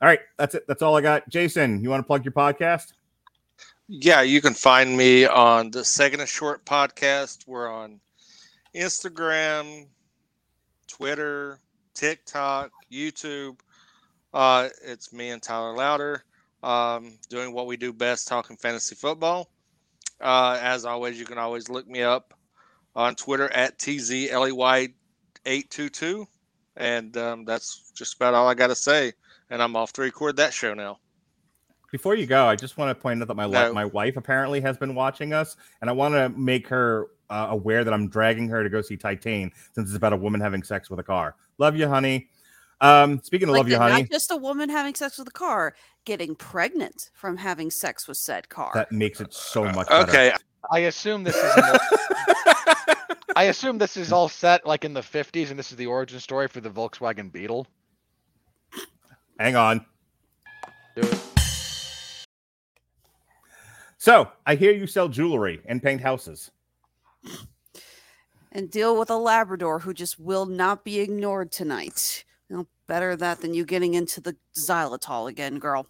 All 0.00 0.08
right, 0.08 0.20
that's 0.36 0.54
it. 0.54 0.64
That's 0.68 0.82
all 0.82 0.96
I 0.96 1.00
got. 1.00 1.28
Jason, 1.28 1.82
you 1.82 1.90
want 1.90 2.00
to 2.00 2.06
plug 2.06 2.24
your 2.24 2.32
podcast? 2.32 2.92
Yeah, 3.88 4.22
you 4.22 4.40
can 4.40 4.54
find 4.54 4.96
me 4.96 5.26
on 5.26 5.70
the 5.70 5.84
Second 5.84 6.20
and 6.20 6.28
Short 6.28 6.64
podcast. 6.64 7.46
We're 7.46 7.68
on 7.68 8.00
Instagram, 8.74 9.86
Twitter, 10.86 11.58
TikTok, 11.94 12.70
YouTube. 12.90 13.58
Uh, 14.32 14.68
it's 14.84 15.12
me 15.12 15.30
and 15.30 15.42
Tyler 15.42 15.74
Louder 15.74 16.24
um, 16.64 17.18
doing 17.28 17.52
what 17.52 17.66
we 17.66 17.76
do 17.76 17.92
best, 17.92 18.26
talking 18.26 18.56
fantasy 18.56 18.94
football. 18.94 19.50
Uh, 20.20 20.58
as 20.60 20.84
always, 20.84 21.18
you 21.18 21.26
can 21.26 21.38
always 21.38 21.68
look 21.68 21.86
me 21.86 22.02
up 22.02 22.34
on 22.96 23.14
Twitter 23.14 23.52
at 23.52 23.78
tzley822. 23.78 26.26
And 26.76 27.16
um, 27.16 27.44
that's 27.44 27.92
just 27.94 28.16
about 28.16 28.34
all 28.34 28.48
I 28.48 28.54
got 28.54 28.66
to 28.68 28.74
say. 28.74 29.12
And 29.50 29.62
I'm 29.62 29.76
off 29.76 29.92
to 29.94 30.02
record 30.02 30.36
that 30.38 30.54
show 30.54 30.74
now. 30.74 30.98
Before 31.92 32.16
you 32.16 32.26
go, 32.26 32.46
I 32.46 32.56
just 32.56 32.76
want 32.76 32.96
to 32.96 33.00
point 33.00 33.22
out 33.22 33.28
that 33.28 33.34
my 33.34 33.46
No. 33.46 33.72
my 33.72 33.84
wife 33.84 34.16
apparently 34.16 34.60
has 34.62 34.76
been 34.76 34.96
watching 34.96 35.32
us, 35.32 35.56
and 35.80 35.88
I 35.88 35.92
want 35.92 36.14
to 36.14 36.28
make 36.30 36.66
her 36.66 37.06
uh, 37.30 37.46
aware 37.50 37.84
that 37.84 37.94
I'm 37.94 38.08
dragging 38.08 38.48
her 38.48 38.64
to 38.64 38.68
go 38.68 38.82
see 38.82 38.96
Titane 38.96 39.52
since 39.74 39.90
it's 39.90 39.96
about 39.96 40.12
a 40.12 40.16
woman 40.16 40.40
having 40.40 40.64
sex 40.64 40.90
with 40.90 40.98
a 40.98 41.04
car. 41.04 41.36
Love 41.58 41.76
you, 41.76 41.86
honey. 41.86 42.30
Um, 42.80 43.20
speaking 43.22 43.48
of 43.48 43.52
Like 43.52 43.60
love 43.60 43.68
you, 43.68 43.78
honey, 43.78 44.02
Not 44.02 44.10
just 44.10 44.30
a 44.30 44.36
woman 44.36 44.68
having 44.68 44.94
sex 44.94 45.18
with 45.18 45.28
a 45.28 45.32
car, 45.32 45.74
getting 46.04 46.34
pregnant 46.34 47.10
from 47.14 47.36
having 47.36 47.70
sex 47.70 48.06
with 48.06 48.16
said 48.16 48.48
car. 48.48 48.72
that 48.74 48.92
makes 48.92 49.20
it 49.20 49.32
so 49.32 49.66
uh, 49.66 49.72
much 49.72 49.88
better. 49.88 50.10
Okay, 50.10 50.32
I 50.70 50.80
assume 50.80 51.24
this 51.24 51.36
is. 51.36 51.54
The, 51.54 52.96
I 53.36 53.44
assume 53.44 53.78
this 53.78 53.96
is 53.96 54.12
all 54.12 54.28
set 54.28 54.64
like 54.66 54.84
in 54.84 54.94
the 54.94 55.00
50s, 55.00 55.50
and 55.50 55.58
this 55.58 55.70
is 55.70 55.76
the 55.76 55.86
origin 55.86 56.20
story 56.20 56.48
for 56.48 56.60
the 56.60 56.70
Volkswagen 56.70 57.32
Beetle. 57.32 57.66
Hang 59.38 59.56
on. 59.56 59.84
Do 60.94 61.02
it. 61.02 61.24
So 63.98 64.30
I 64.46 64.54
hear 64.54 64.72
you 64.72 64.86
sell 64.86 65.08
jewelry 65.08 65.62
and 65.66 65.82
paint 65.82 66.02
houses. 66.02 66.50
and 68.52 68.70
deal 68.70 68.98
with 68.98 69.10
a 69.10 69.16
Labrador 69.16 69.80
who 69.80 69.94
just 69.94 70.20
will 70.20 70.46
not 70.46 70.84
be 70.84 71.00
ignored 71.00 71.50
tonight. 71.50 72.23
Well, 72.50 72.66
better 72.86 73.16
that 73.16 73.40
than 73.40 73.54
you 73.54 73.64
getting 73.64 73.94
into 73.94 74.20
the 74.20 74.36
xylitol 74.56 75.28
again, 75.28 75.58
girl. 75.58 75.86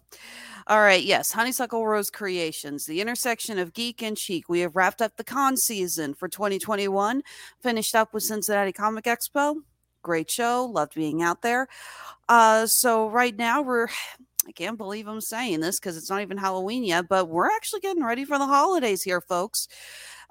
All 0.67 0.79
right, 0.79 1.03
yes, 1.03 1.31
Honeysuckle 1.31 1.85
Rose 1.85 2.09
Creations, 2.09 2.85
the 2.85 3.01
intersection 3.01 3.59
of 3.59 3.73
geek 3.73 4.01
and 4.01 4.17
chic. 4.17 4.49
We 4.49 4.61
have 4.61 4.75
wrapped 4.75 5.01
up 5.01 5.15
the 5.17 5.23
con 5.23 5.57
season 5.57 6.13
for 6.13 6.27
2021, 6.27 7.21
finished 7.61 7.93
up 7.93 8.13
with 8.13 8.23
Cincinnati 8.23 8.71
Comic 8.71 9.05
Expo. 9.05 9.57
Great 10.01 10.31
show, 10.31 10.65
loved 10.65 10.95
being 10.95 11.21
out 11.21 11.41
there. 11.41 11.67
Uh, 12.29 12.65
so 12.65 13.09
right 13.09 13.35
now 13.35 13.61
we're 13.61 13.87
I 14.47 14.51
can't 14.51 14.77
believe 14.77 15.07
I'm 15.07 15.21
saying 15.21 15.59
this 15.59 15.79
because 15.79 15.97
it's 15.97 16.09
not 16.09 16.21
even 16.21 16.37
Halloween 16.37 16.83
yet, 16.83 17.07
but 17.07 17.29
we're 17.29 17.49
actually 17.49 17.79
getting 17.79 18.03
ready 18.03 18.25
for 18.25 18.37
the 18.37 18.45
holidays 18.45 19.01
here, 19.01 19.21
folks. 19.21 19.67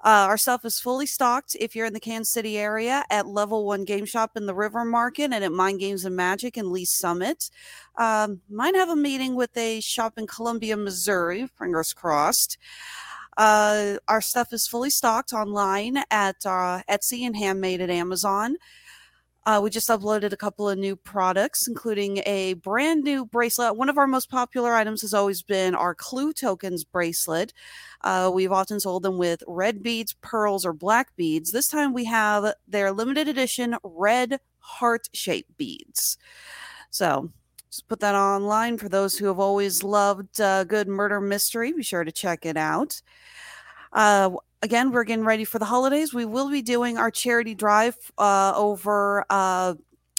Uh, 0.03 0.27
our 0.29 0.37
stuff 0.37 0.65
is 0.65 0.79
fully 0.79 1.05
stocked 1.05 1.55
if 1.59 1.75
you're 1.75 1.85
in 1.85 1.93
the 1.93 1.99
Kansas 1.99 2.31
City 2.31 2.57
area 2.57 3.03
at 3.09 3.27
Level 3.27 3.65
One 3.65 3.85
Game 3.85 4.05
Shop 4.05 4.31
in 4.35 4.45
the 4.45 4.53
River 4.53 4.85
Market 4.85 5.31
and 5.33 5.43
at 5.43 5.51
Mind 5.51 5.79
Games 5.79 6.05
and 6.05 6.15
Magic 6.15 6.57
in 6.57 6.71
Lee 6.71 6.85
Summit. 6.85 7.49
Um, 7.97 8.41
might 8.49 8.75
have 8.75 8.89
a 8.89 8.95
meeting 8.95 9.35
with 9.35 9.55
a 9.57 9.79
shop 9.81 10.13
in 10.17 10.27
Columbia, 10.27 10.77
Missouri. 10.77 11.47
Fingers 11.57 11.93
crossed. 11.93 12.57
Uh, 13.37 13.97
our 14.07 14.21
stuff 14.21 14.53
is 14.53 14.67
fully 14.67 14.89
stocked 14.89 15.33
online 15.33 15.97
at 16.09 16.37
uh, 16.45 16.81
Etsy 16.89 17.25
and 17.25 17.35
handmade 17.35 17.81
at 17.81 17.89
Amazon. 17.89 18.57
Uh, 19.45 19.59
we 19.61 19.69
just 19.69 19.89
uploaded 19.89 20.33
a 20.33 20.37
couple 20.37 20.67
of 20.67 20.77
new 20.77 20.95
products, 20.95 21.67
including 21.67 22.17
a 22.25 22.55
brand 22.55 23.03
new 23.03 23.25
bracelet. 23.25 23.77
One 23.77 23.89
of 23.89 23.97
our 23.97 24.07
most 24.07 24.29
popular 24.29 24.73
items 24.73 25.01
has 25.01 25.13
always 25.13 25.43
been 25.43 25.75
our 25.75 25.93
Clue 25.93 26.33
Tokens 26.33 26.83
bracelet. 26.83 27.53
Uh, 28.01 28.31
we've 28.33 28.51
often 28.51 28.79
sold 28.79 29.03
them 29.03 29.19
with 29.19 29.43
red 29.47 29.83
beads, 29.83 30.13
pearls, 30.21 30.65
or 30.65 30.73
black 30.73 31.15
beads. 31.15 31.51
This 31.51 31.67
time 31.67 31.93
we 31.93 32.05
have 32.05 32.55
their 32.67 32.91
limited 32.91 33.27
edition 33.27 33.75
red 33.83 34.39
heart 34.57 35.09
shaped 35.13 35.55
beads. 35.57 36.17
So 36.89 37.29
just 37.69 37.87
put 37.87 37.99
that 37.99 38.15
online 38.15 38.79
for 38.79 38.89
those 38.89 39.17
who 39.17 39.27
have 39.27 39.39
always 39.39 39.83
loved 39.83 40.41
uh, 40.41 40.63
good 40.63 40.87
murder 40.87 41.21
mystery. 41.21 41.71
Be 41.71 41.83
sure 41.83 42.03
to 42.03 42.11
check 42.11 42.47
it 42.47 42.57
out. 42.57 42.99
Uh, 43.93 44.31
again, 44.65 44.91
we're 44.91 45.03
getting 45.03 45.23
ready 45.23 45.45
for 45.45 45.59
the 45.59 45.65
holidays. 45.65 46.11
We 46.11 46.25
will 46.25 46.49
be 46.49 46.63
doing 46.63 46.97
our 46.97 47.11
charity 47.11 47.53
drive 47.53 47.95
uh, 48.17 48.51
over 48.55 49.23
uh, 49.29 49.75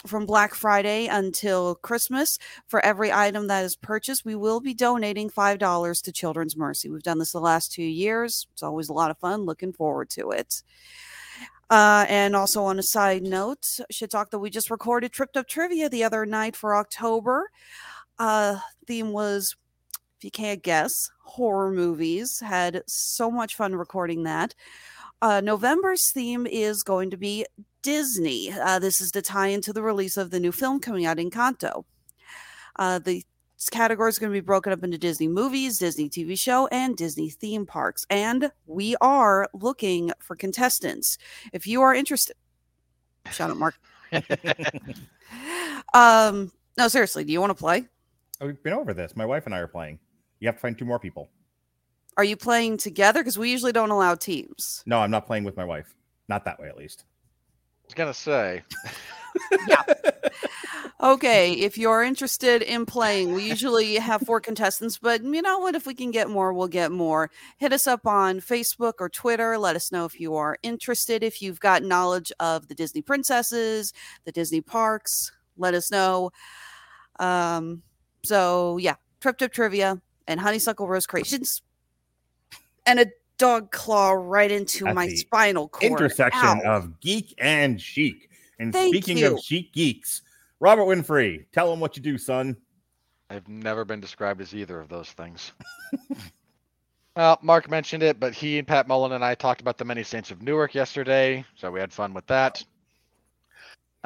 from 0.06 0.24
Black 0.24 0.54
Friday 0.54 1.08
until 1.08 1.74
Christmas. 1.74 2.38
For 2.68 2.78
every 2.84 3.12
item 3.12 3.48
that 3.48 3.64
is 3.64 3.74
purchased, 3.74 4.24
we 4.24 4.36
will 4.36 4.60
be 4.60 4.72
donating 4.72 5.30
$5 5.30 6.02
to 6.02 6.12
Children's 6.12 6.56
Mercy. 6.56 6.88
We've 6.88 7.02
done 7.02 7.18
this 7.18 7.32
the 7.32 7.40
last 7.40 7.72
two 7.72 7.82
years. 7.82 8.46
It's 8.52 8.62
always 8.62 8.88
a 8.88 8.92
lot 8.92 9.10
of 9.10 9.18
fun. 9.18 9.42
Looking 9.42 9.72
forward 9.72 10.10
to 10.10 10.30
it. 10.30 10.62
Uh, 11.68 12.06
and 12.08 12.36
also 12.36 12.62
on 12.62 12.78
a 12.78 12.84
side 12.84 13.24
note, 13.24 13.66
should 13.90 14.12
talk 14.12 14.30
that 14.30 14.38
we 14.38 14.48
just 14.48 14.70
recorded 14.70 15.10
Tripped 15.10 15.36
Up 15.36 15.48
Trivia 15.48 15.88
the 15.88 16.04
other 16.04 16.24
night 16.24 16.54
for 16.54 16.76
October. 16.76 17.50
Uh, 18.16 18.60
theme 18.86 19.10
was 19.10 19.56
if 20.18 20.24
you 20.24 20.30
can't 20.30 20.62
guess, 20.62 21.10
horror 21.26 21.72
movies. 21.72 22.40
Had 22.40 22.82
so 22.86 23.30
much 23.30 23.54
fun 23.54 23.74
recording 23.74 24.22
that. 24.22 24.54
Uh, 25.22 25.40
November's 25.40 26.10
theme 26.10 26.46
is 26.46 26.82
going 26.82 27.10
to 27.10 27.16
be 27.16 27.44
Disney. 27.82 28.52
Uh, 28.52 28.78
this 28.78 29.00
is 29.00 29.10
to 29.12 29.22
tie 29.22 29.48
into 29.48 29.72
the 29.72 29.82
release 29.82 30.16
of 30.16 30.30
the 30.30 30.40
new 30.40 30.52
film 30.52 30.80
coming 30.80 31.06
out 31.06 31.16
Encanto. 31.16 31.84
Uh, 32.78 32.98
the 32.98 33.24
category 33.70 34.08
is 34.08 34.18
going 34.18 34.30
to 34.30 34.36
be 34.36 34.44
broken 34.44 34.72
up 34.72 34.84
into 34.84 34.98
Disney 34.98 35.28
movies, 35.28 35.78
Disney 35.78 36.08
TV 36.08 36.38
show, 36.38 36.66
and 36.68 36.96
Disney 36.96 37.30
theme 37.30 37.64
parks. 37.64 38.06
And 38.10 38.50
we 38.66 38.96
are 39.00 39.48
looking 39.54 40.12
for 40.18 40.36
contestants. 40.36 41.16
If 41.52 41.66
you 41.66 41.80
are 41.82 41.94
interested, 41.94 42.36
shout 43.30 43.50
out, 43.50 43.56
Mark. 43.56 43.74
um, 45.94 46.52
no, 46.76 46.88
seriously, 46.88 47.24
do 47.24 47.32
you 47.32 47.40
want 47.40 47.50
to 47.50 47.54
play? 47.54 47.86
We've 48.40 48.62
been 48.62 48.74
over 48.74 48.92
this. 48.92 49.16
My 49.16 49.24
wife 49.24 49.46
and 49.46 49.54
I 49.54 49.58
are 49.58 49.66
playing. 49.66 49.98
You 50.40 50.48
have 50.48 50.56
to 50.56 50.60
find 50.60 50.76
two 50.76 50.84
more 50.84 50.98
people. 50.98 51.28
Are 52.16 52.24
you 52.24 52.36
playing 52.36 52.78
together? 52.78 53.20
Because 53.20 53.38
we 53.38 53.50
usually 53.50 53.72
don't 53.72 53.90
allow 53.90 54.14
teams. 54.14 54.82
No, 54.86 54.98
I'm 54.98 55.10
not 55.10 55.26
playing 55.26 55.44
with 55.44 55.56
my 55.56 55.64
wife. 55.64 55.94
Not 56.28 56.44
that 56.46 56.58
way, 56.58 56.68
at 56.68 56.76
least. 56.76 57.04
I 57.08 57.86
was 57.86 57.94
gonna 57.94 58.14
say. 58.14 58.62
Yeah. 59.68 59.82
Okay, 61.02 61.52
if 61.52 61.76
you're 61.76 62.02
interested 62.02 62.62
in 62.62 62.86
playing, 62.86 63.32
we 63.32 63.46
usually 63.46 63.96
have 63.96 64.22
four 64.22 64.40
contestants, 64.40 64.98
but 64.98 65.22
you 65.22 65.42
know 65.42 65.58
what? 65.58 65.74
If 65.74 65.84
we 65.86 65.94
can 65.94 66.10
get 66.10 66.30
more, 66.30 66.54
we'll 66.54 66.68
get 66.68 66.90
more. 66.90 67.30
Hit 67.58 67.74
us 67.74 67.86
up 67.86 68.06
on 68.06 68.40
Facebook 68.40 68.94
or 68.98 69.10
Twitter. 69.10 69.58
Let 69.58 69.76
us 69.76 69.92
know 69.92 70.06
if 70.06 70.18
you 70.18 70.36
are 70.36 70.56
interested. 70.62 71.22
If 71.22 71.42
you've 71.42 71.60
got 71.60 71.82
knowledge 71.82 72.32
of 72.40 72.68
the 72.68 72.74
Disney 72.74 73.02
princesses, 73.02 73.92
the 74.24 74.32
Disney 74.32 74.62
parks, 74.62 75.32
let 75.58 75.74
us 75.74 75.90
know. 75.90 76.30
Um, 77.20 77.82
so 78.24 78.78
yeah, 78.78 78.94
Trip 79.20 79.36
Tip 79.36 79.52
Trivia 79.52 80.00
and 80.26 80.40
Honeysuckle 80.40 80.88
Rose 80.88 81.06
Creations, 81.06 81.62
and 82.84 83.00
a 83.00 83.06
dog 83.38 83.70
claw 83.70 84.12
right 84.12 84.50
into 84.50 84.86
At 84.86 84.94
my 84.94 85.06
the 85.06 85.16
spinal 85.16 85.68
cord. 85.68 85.92
Intersection 85.92 86.62
Ow. 86.64 86.76
of 86.76 87.00
geek 87.00 87.34
and 87.38 87.80
chic. 87.80 88.30
And 88.58 88.72
Thank 88.72 88.94
speaking 88.94 89.18
you. 89.18 89.34
of 89.34 89.40
chic 89.40 89.72
geeks, 89.72 90.22
Robert 90.60 90.84
Winfree, 90.84 91.44
tell 91.52 91.72
him 91.72 91.80
what 91.80 91.96
you 91.96 92.02
do, 92.02 92.16
son. 92.16 92.56
I've 93.28 93.48
never 93.48 93.84
been 93.84 94.00
described 94.00 94.40
as 94.40 94.54
either 94.54 94.80
of 94.80 94.88
those 94.88 95.10
things. 95.10 95.52
well, 97.16 97.38
Mark 97.42 97.68
mentioned 97.68 98.02
it, 98.02 98.20
but 98.20 98.32
he 98.32 98.58
and 98.58 98.66
Pat 98.66 98.88
Mullen 98.88 99.12
and 99.12 99.24
I 99.24 99.34
talked 99.34 99.60
about 99.60 99.78
the 99.78 99.84
Many 99.84 100.02
Saints 100.02 100.30
of 100.30 100.42
Newark 100.42 100.74
yesterday, 100.74 101.44
so 101.56 101.70
we 101.70 101.80
had 101.80 101.92
fun 101.92 102.14
with 102.14 102.26
that. 102.28 102.64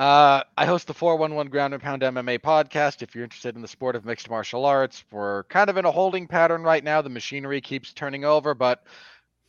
Uh, 0.01 0.43
I 0.56 0.64
host 0.64 0.86
the 0.86 0.94
411 0.94 1.51
Ground 1.51 1.74
and 1.74 1.82
Pound 1.82 2.01
MMA 2.01 2.39
podcast. 2.39 3.02
If 3.02 3.14
you're 3.14 3.22
interested 3.22 3.55
in 3.55 3.60
the 3.60 3.68
sport 3.68 3.94
of 3.94 4.06
mixed 4.06 4.31
martial 4.31 4.64
arts, 4.64 5.05
we're 5.10 5.43
kind 5.44 5.68
of 5.68 5.77
in 5.77 5.85
a 5.85 5.90
holding 5.90 6.27
pattern 6.27 6.62
right 6.62 6.82
now. 6.82 7.02
The 7.02 7.10
machinery 7.10 7.60
keeps 7.60 7.93
turning 7.93 8.24
over, 8.24 8.55
but 8.55 8.82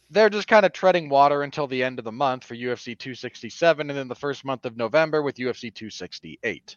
they're 0.10 0.30
just 0.30 0.49
kind 0.49 0.65
of 0.65 0.73
treading 0.73 1.07
water 1.07 1.44
until 1.44 1.68
the 1.68 1.82
end 1.82 1.99
of 1.99 2.03
the 2.03 2.11
month 2.11 2.44
for 2.44 2.56
UFC 2.56 2.99
267 2.99 3.90
and 3.90 3.98
then 3.98 4.10
the 4.10 4.14
first 4.14 4.44
month 4.44 4.65
of 4.65 4.76
November 4.76 5.22
with 5.22 5.38
UFC 5.38 5.73
268. 5.73 6.76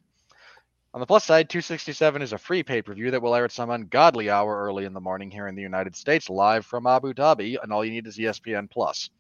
On 0.95 1.01
the 1.01 1.07
plus 1.07 1.25
side, 1.25 1.51
267 1.51 2.23
is 2.23 2.33
a 2.33 2.39
free 2.39 2.63
pay 2.63 2.81
per 2.81 2.95
view 2.95 3.11
that 3.11 3.21
will 3.21 3.35
air 3.35 3.45
at 3.45 3.51
some 3.51 3.71
ungodly 3.71 4.31
hour 4.31 4.57
early 4.57 4.85
in 4.85 4.93
the 4.93 5.01
morning 5.01 5.33
here 5.33 5.49
in 5.49 5.57
the 5.57 5.63
United 5.63 5.97
States, 5.97 6.31
live 6.31 6.65
from 6.65 6.87
Abu 6.87 7.13
Dhabi, 7.13 7.57
and 7.61 7.73
all 7.73 7.85
you 7.85 7.91
need 7.91 8.07
is 8.07 8.19
ESPN 8.19 8.71
Plus. 8.71 9.11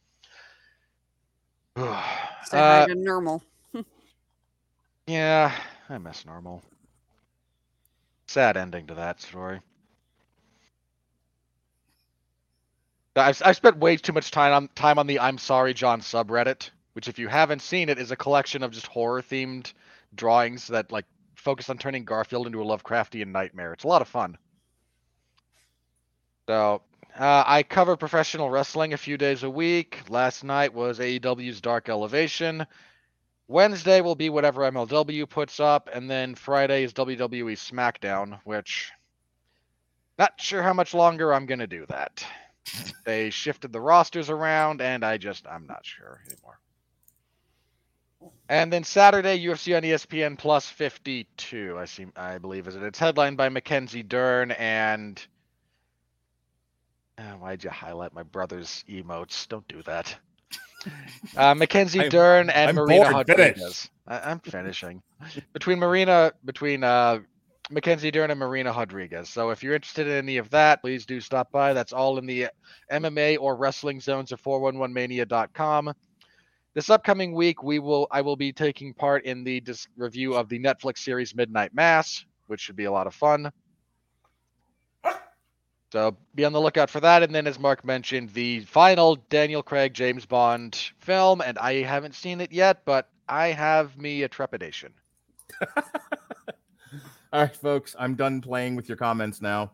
Say 1.77 2.57
Uh, 2.57 2.87
normal. 2.95 3.43
Yeah, 5.07 5.53
I 5.89 5.99
miss 5.99 6.25
normal. 6.25 6.63
Sad 8.27 8.57
ending 8.57 8.87
to 8.87 8.95
that 8.95 9.21
story. 9.21 9.61
I've, 13.17 13.41
I've 13.45 13.57
spent 13.57 13.77
way 13.79 13.97
too 13.97 14.13
much 14.13 14.31
time 14.31 14.53
on 14.53 14.69
time 14.75 14.99
on 14.99 15.07
the 15.07 15.21
I'm 15.21 15.39
Sorry 15.39 15.75
Jon 15.75 16.01
subreddit, 16.01 16.71
which 16.95 17.09
if 17.09 17.19
you 17.19 17.29
haven't 17.29 17.63
seen 17.63 17.89
it 17.89 17.99
is 17.99 18.11
a 18.11 18.17
collection 18.17 18.63
of 18.63 18.73
just 18.73 18.87
horror 18.87 19.23
themed 19.23 19.73
drawings 20.15 20.69
that 20.69 20.91
like 20.91 21.05
focus 21.37 21.71
on 21.71 21.79
turning 21.79 22.05
Garfield 22.05 22.47
into 22.47 22.63
a 22.63 22.65
Lovecraftian 22.65 23.29
nightmare. 23.29 23.73
It's 23.73 23.85
a 23.85 23.89
lot 23.89 24.03
of 24.03 24.09
fun. 24.09 24.37
So 26.49 26.83
uh, 27.19 27.45
I 27.47 27.63
cover 27.63 27.97
professional 27.97 28.51
wrestling 28.51 28.95
a 28.95 28.99
few 28.99 29.17
days 29.17 29.43
a 29.43 29.51
week. 29.51 30.01
Last 30.09 30.43
night 30.43 30.75
was 30.75 30.99
AEW's 30.99 31.61
Dark 31.61 31.89
Elevation. 31.89 32.67
Wednesday 33.47 34.01
will 34.01 34.15
be 34.15 34.31
whatever 34.31 34.63
MLW 34.63 35.29
puts 35.29 35.61
up, 35.61 35.91
and 35.93 36.11
then 36.11 36.35
Friday 36.35 36.85
is 36.85 36.93
WWE 36.95 37.53
SmackDown, 37.53 38.41
which 38.45 38.91
not 40.19 40.41
sure 40.41 40.63
how 40.63 40.73
much 40.73 40.95
longer 40.95 41.33
I'm 41.35 41.47
gonna 41.47 41.67
do 41.67 41.85
that. 41.87 42.25
they 43.05 43.31
shifted 43.31 43.73
the 43.73 43.81
rosters 43.81 44.31
around, 44.31 44.81
and 44.81 45.05
I 45.05 45.19
just 45.19 45.47
I'm 45.47 45.67
not 45.67 45.85
sure 45.85 46.23
anymore. 46.27 46.59
And 48.49 48.73
then 48.73 48.85
Saturday, 48.85 49.39
UFC 49.39 49.77
on 49.77 49.83
ESPN 49.83 50.39
Plus 50.39 50.67
52, 50.67 51.77
I 51.79 51.85
seem 51.85 52.13
I 52.17 52.39
believe 52.39 52.67
is 52.67 52.77
it. 52.77 52.83
It's 52.83 52.99
headlined 52.99 53.37
by 53.37 53.51
Mackenzie 53.51 54.03
Dern 54.03 54.53
and 54.53 55.25
uh, 57.17 57.33
why'd 57.35 57.63
you 57.63 57.71
highlight 57.71 58.13
my 58.13 58.23
brother's 58.23 58.85
emotes? 58.89 59.47
Don't 59.49 59.67
do 59.69 59.83
that. 59.83 60.17
Uh, 61.37 61.55
Mackenzie 61.55 62.01
I'm- 62.01 62.11
Dern 62.11 62.51
and 62.51 62.71
I'm 62.71 62.75
Marina 62.77 63.11
bored. 63.13 63.27
Finish. 63.27 63.39
Rodriguez. 63.57 63.91
I, 64.07 64.19
I'm 64.31 64.39
finishing 64.41 65.03
between 65.53 65.79
Marina 65.79 66.33
between 66.45 66.85
uh, 66.85 67.21
Mackenzie 67.71 68.11
Dern 68.11 68.31
and 68.31 68.39
Marina 68.39 68.71
Rodriguez. 68.71 69.31
So 69.31 69.51
if 69.51 69.63
you're 69.63 69.75
interested 69.75 70.07
in 70.07 70.13
any 70.13 70.37
of 70.37 70.51
that, 70.51 70.83
please 70.83 71.07
do 71.07 71.21
stop 71.21 71.51
by. 71.51 71.73
That's 71.73 71.93
all 71.93 72.19
in 72.19 72.27
the 72.27 72.49
MMA 72.93 73.39
or 73.41 73.57
wrestling 73.57 74.01
zones 74.01 74.33
of 74.33 74.43
411mania.com. 74.43 75.95
This 76.75 76.91
upcoming 76.91 77.33
week, 77.35 77.63
we 77.63 77.79
will 77.79 78.07
I 78.11 78.21
will 78.21 78.37
be 78.37 78.53
taking 78.53 78.93
part 78.95 79.25
in 79.25 79.45
the 79.45 79.61
dis- 79.61 79.87
review 79.97 80.35
of 80.35 80.49
the 80.49 80.59
Netflix 80.59 80.99
series 80.99 81.35
Midnight 81.35 81.73
Mass, 81.75 82.25
which 82.49 82.61
should 82.61 82.77
be 82.77 82.85
a 82.85 82.93
lot 82.93 83.07
of 83.07 83.15
fun. 83.15 83.51
So 85.95 86.17
be 86.35 86.45
on 86.45 86.53
the 86.53 86.61
lookout 86.61 86.91
for 86.91 86.99
that. 86.99 87.23
And 87.23 87.33
then, 87.33 87.47
as 87.47 87.61
Mark 87.61 87.85
mentioned, 87.85 88.31
the 88.35 88.59
final 88.63 89.15
Daniel 89.31 89.63
Craig 89.63 89.95
James 89.95 90.27
Bond 90.27 90.75
film, 90.99 91.41
and 91.41 91.57
I 91.57 91.83
haven't 91.83 92.17
seen 92.17 92.41
it 92.41 92.51
yet, 92.51 92.85
but 92.85 93.11
I 93.29 93.53
have 93.53 93.97
me 93.97 94.25
a 94.25 94.29
trepidation. 94.29 94.93
All 95.77 97.43
right, 97.43 97.55
folks, 97.55 97.95
I'm 97.97 98.17
done 98.17 98.41
playing 98.41 98.75
with 98.75 98.89
your 98.89 98.97
comments 98.97 99.41
now. 99.41 99.71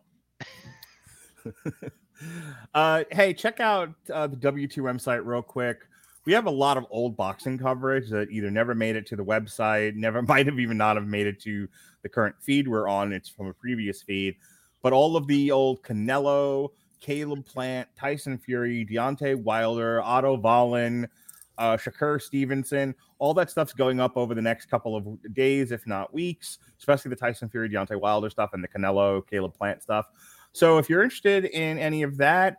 uh, 2.75 3.03
hey, 3.09 3.33
check 3.33 3.59
out 3.59 3.89
uh, 4.13 4.27
the 4.27 4.37
W2M 4.37 5.01
site 5.01 5.25
real 5.25 5.41
quick. 5.41 5.79
We 6.25 6.33
have 6.33 6.45
a 6.45 6.51
lot 6.51 6.77
of 6.77 6.85
old 6.91 7.17
boxing 7.17 7.57
coverage 7.57 8.11
that 8.11 8.29
either 8.29 8.51
never 8.51 8.75
made 8.75 8.95
it 8.95 9.07
to 9.07 9.15
the 9.15 9.25
website, 9.25 9.95
never 9.95 10.21
might 10.27 10.45
have 10.45 10.59
even 10.59 10.77
not 10.77 10.97
have 10.97 11.07
made 11.07 11.25
it 11.25 11.41
to 11.41 11.67
the 12.03 12.09
current 12.09 12.35
feed 12.39 12.67
we're 12.67 12.87
on. 12.87 13.11
It's 13.11 13.27
from 13.27 13.47
a 13.47 13.53
previous 13.53 14.03
feed, 14.03 14.35
but 14.81 14.93
all 14.93 15.15
of 15.15 15.27
the 15.27 15.51
old 15.51 15.83
Canelo, 15.83 16.69
Caleb 16.99 17.45
Plant, 17.45 17.87
Tyson 17.97 18.37
Fury, 18.37 18.85
Deontay 18.85 19.41
Wilder, 19.41 20.01
Otto 20.01 20.37
Volin, 20.37 21.07
uh, 21.57 21.77
Shakur 21.77 22.21
Stevenson, 22.21 22.95
all 23.19 23.33
that 23.35 23.51
stuff's 23.51 23.73
going 23.73 23.99
up 23.99 24.17
over 24.17 24.33
the 24.33 24.41
next 24.41 24.65
couple 24.65 24.95
of 24.95 25.33
days, 25.33 25.71
if 25.71 25.85
not 25.85 26.13
weeks, 26.13 26.59
especially 26.79 27.09
the 27.09 27.15
Tyson 27.15 27.49
Fury, 27.49 27.69
Deontay 27.69 27.99
Wilder 27.99 28.29
stuff 28.29 28.51
and 28.53 28.63
the 28.63 28.67
Canelo, 28.67 29.25
Caleb 29.27 29.53
Plant 29.53 29.83
stuff. 29.83 30.07
So 30.53 30.77
if 30.77 30.89
you're 30.89 31.03
interested 31.03 31.45
in 31.45 31.77
any 31.77 32.03
of 32.03 32.17
that, 32.17 32.57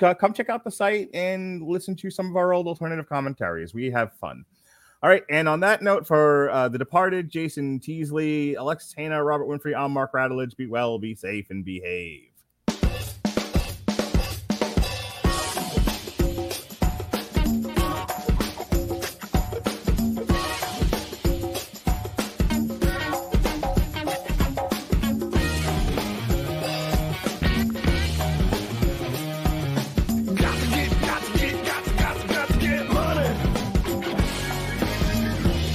c- 0.00 0.14
come 0.20 0.32
check 0.32 0.48
out 0.48 0.64
the 0.64 0.70
site 0.70 1.08
and 1.14 1.62
listen 1.62 1.96
to 1.96 2.10
some 2.10 2.28
of 2.30 2.36
our 2.36 2.52
old 2.52 2.66
alternative 2.66 3.08
commentaries. 3.08 3.74
We 3.74 3.90
have 3.90 4.12
fun. 4.14 4.44
All 5.04 5.10
right. 5.10 5.22
And 5.28 5.50
on 5.50 5.60
that 5.60 5.82
note, 5.82 6.06
for 6.06 6.48
uh, 6.48 6.70
The 6.70 6.78
Departed, 6.78 7.28
Jason 7.28 7.78
Teasley, 7.78 8.54
Alexis 8.54 8.94
Hejna, 8.94 9.22
Robert 9.22 9.46
Winfree, 9.46 9.76
I'm 9.76 9.92
Mark 9.92 10.14
Radulich. 10.14 10.56
Be 10.56 10.66
well, 10.66 10.98
be 10.98 11.14
safe, 11.14 11.50
and 11.50 11.62
behave. 11.62 12.33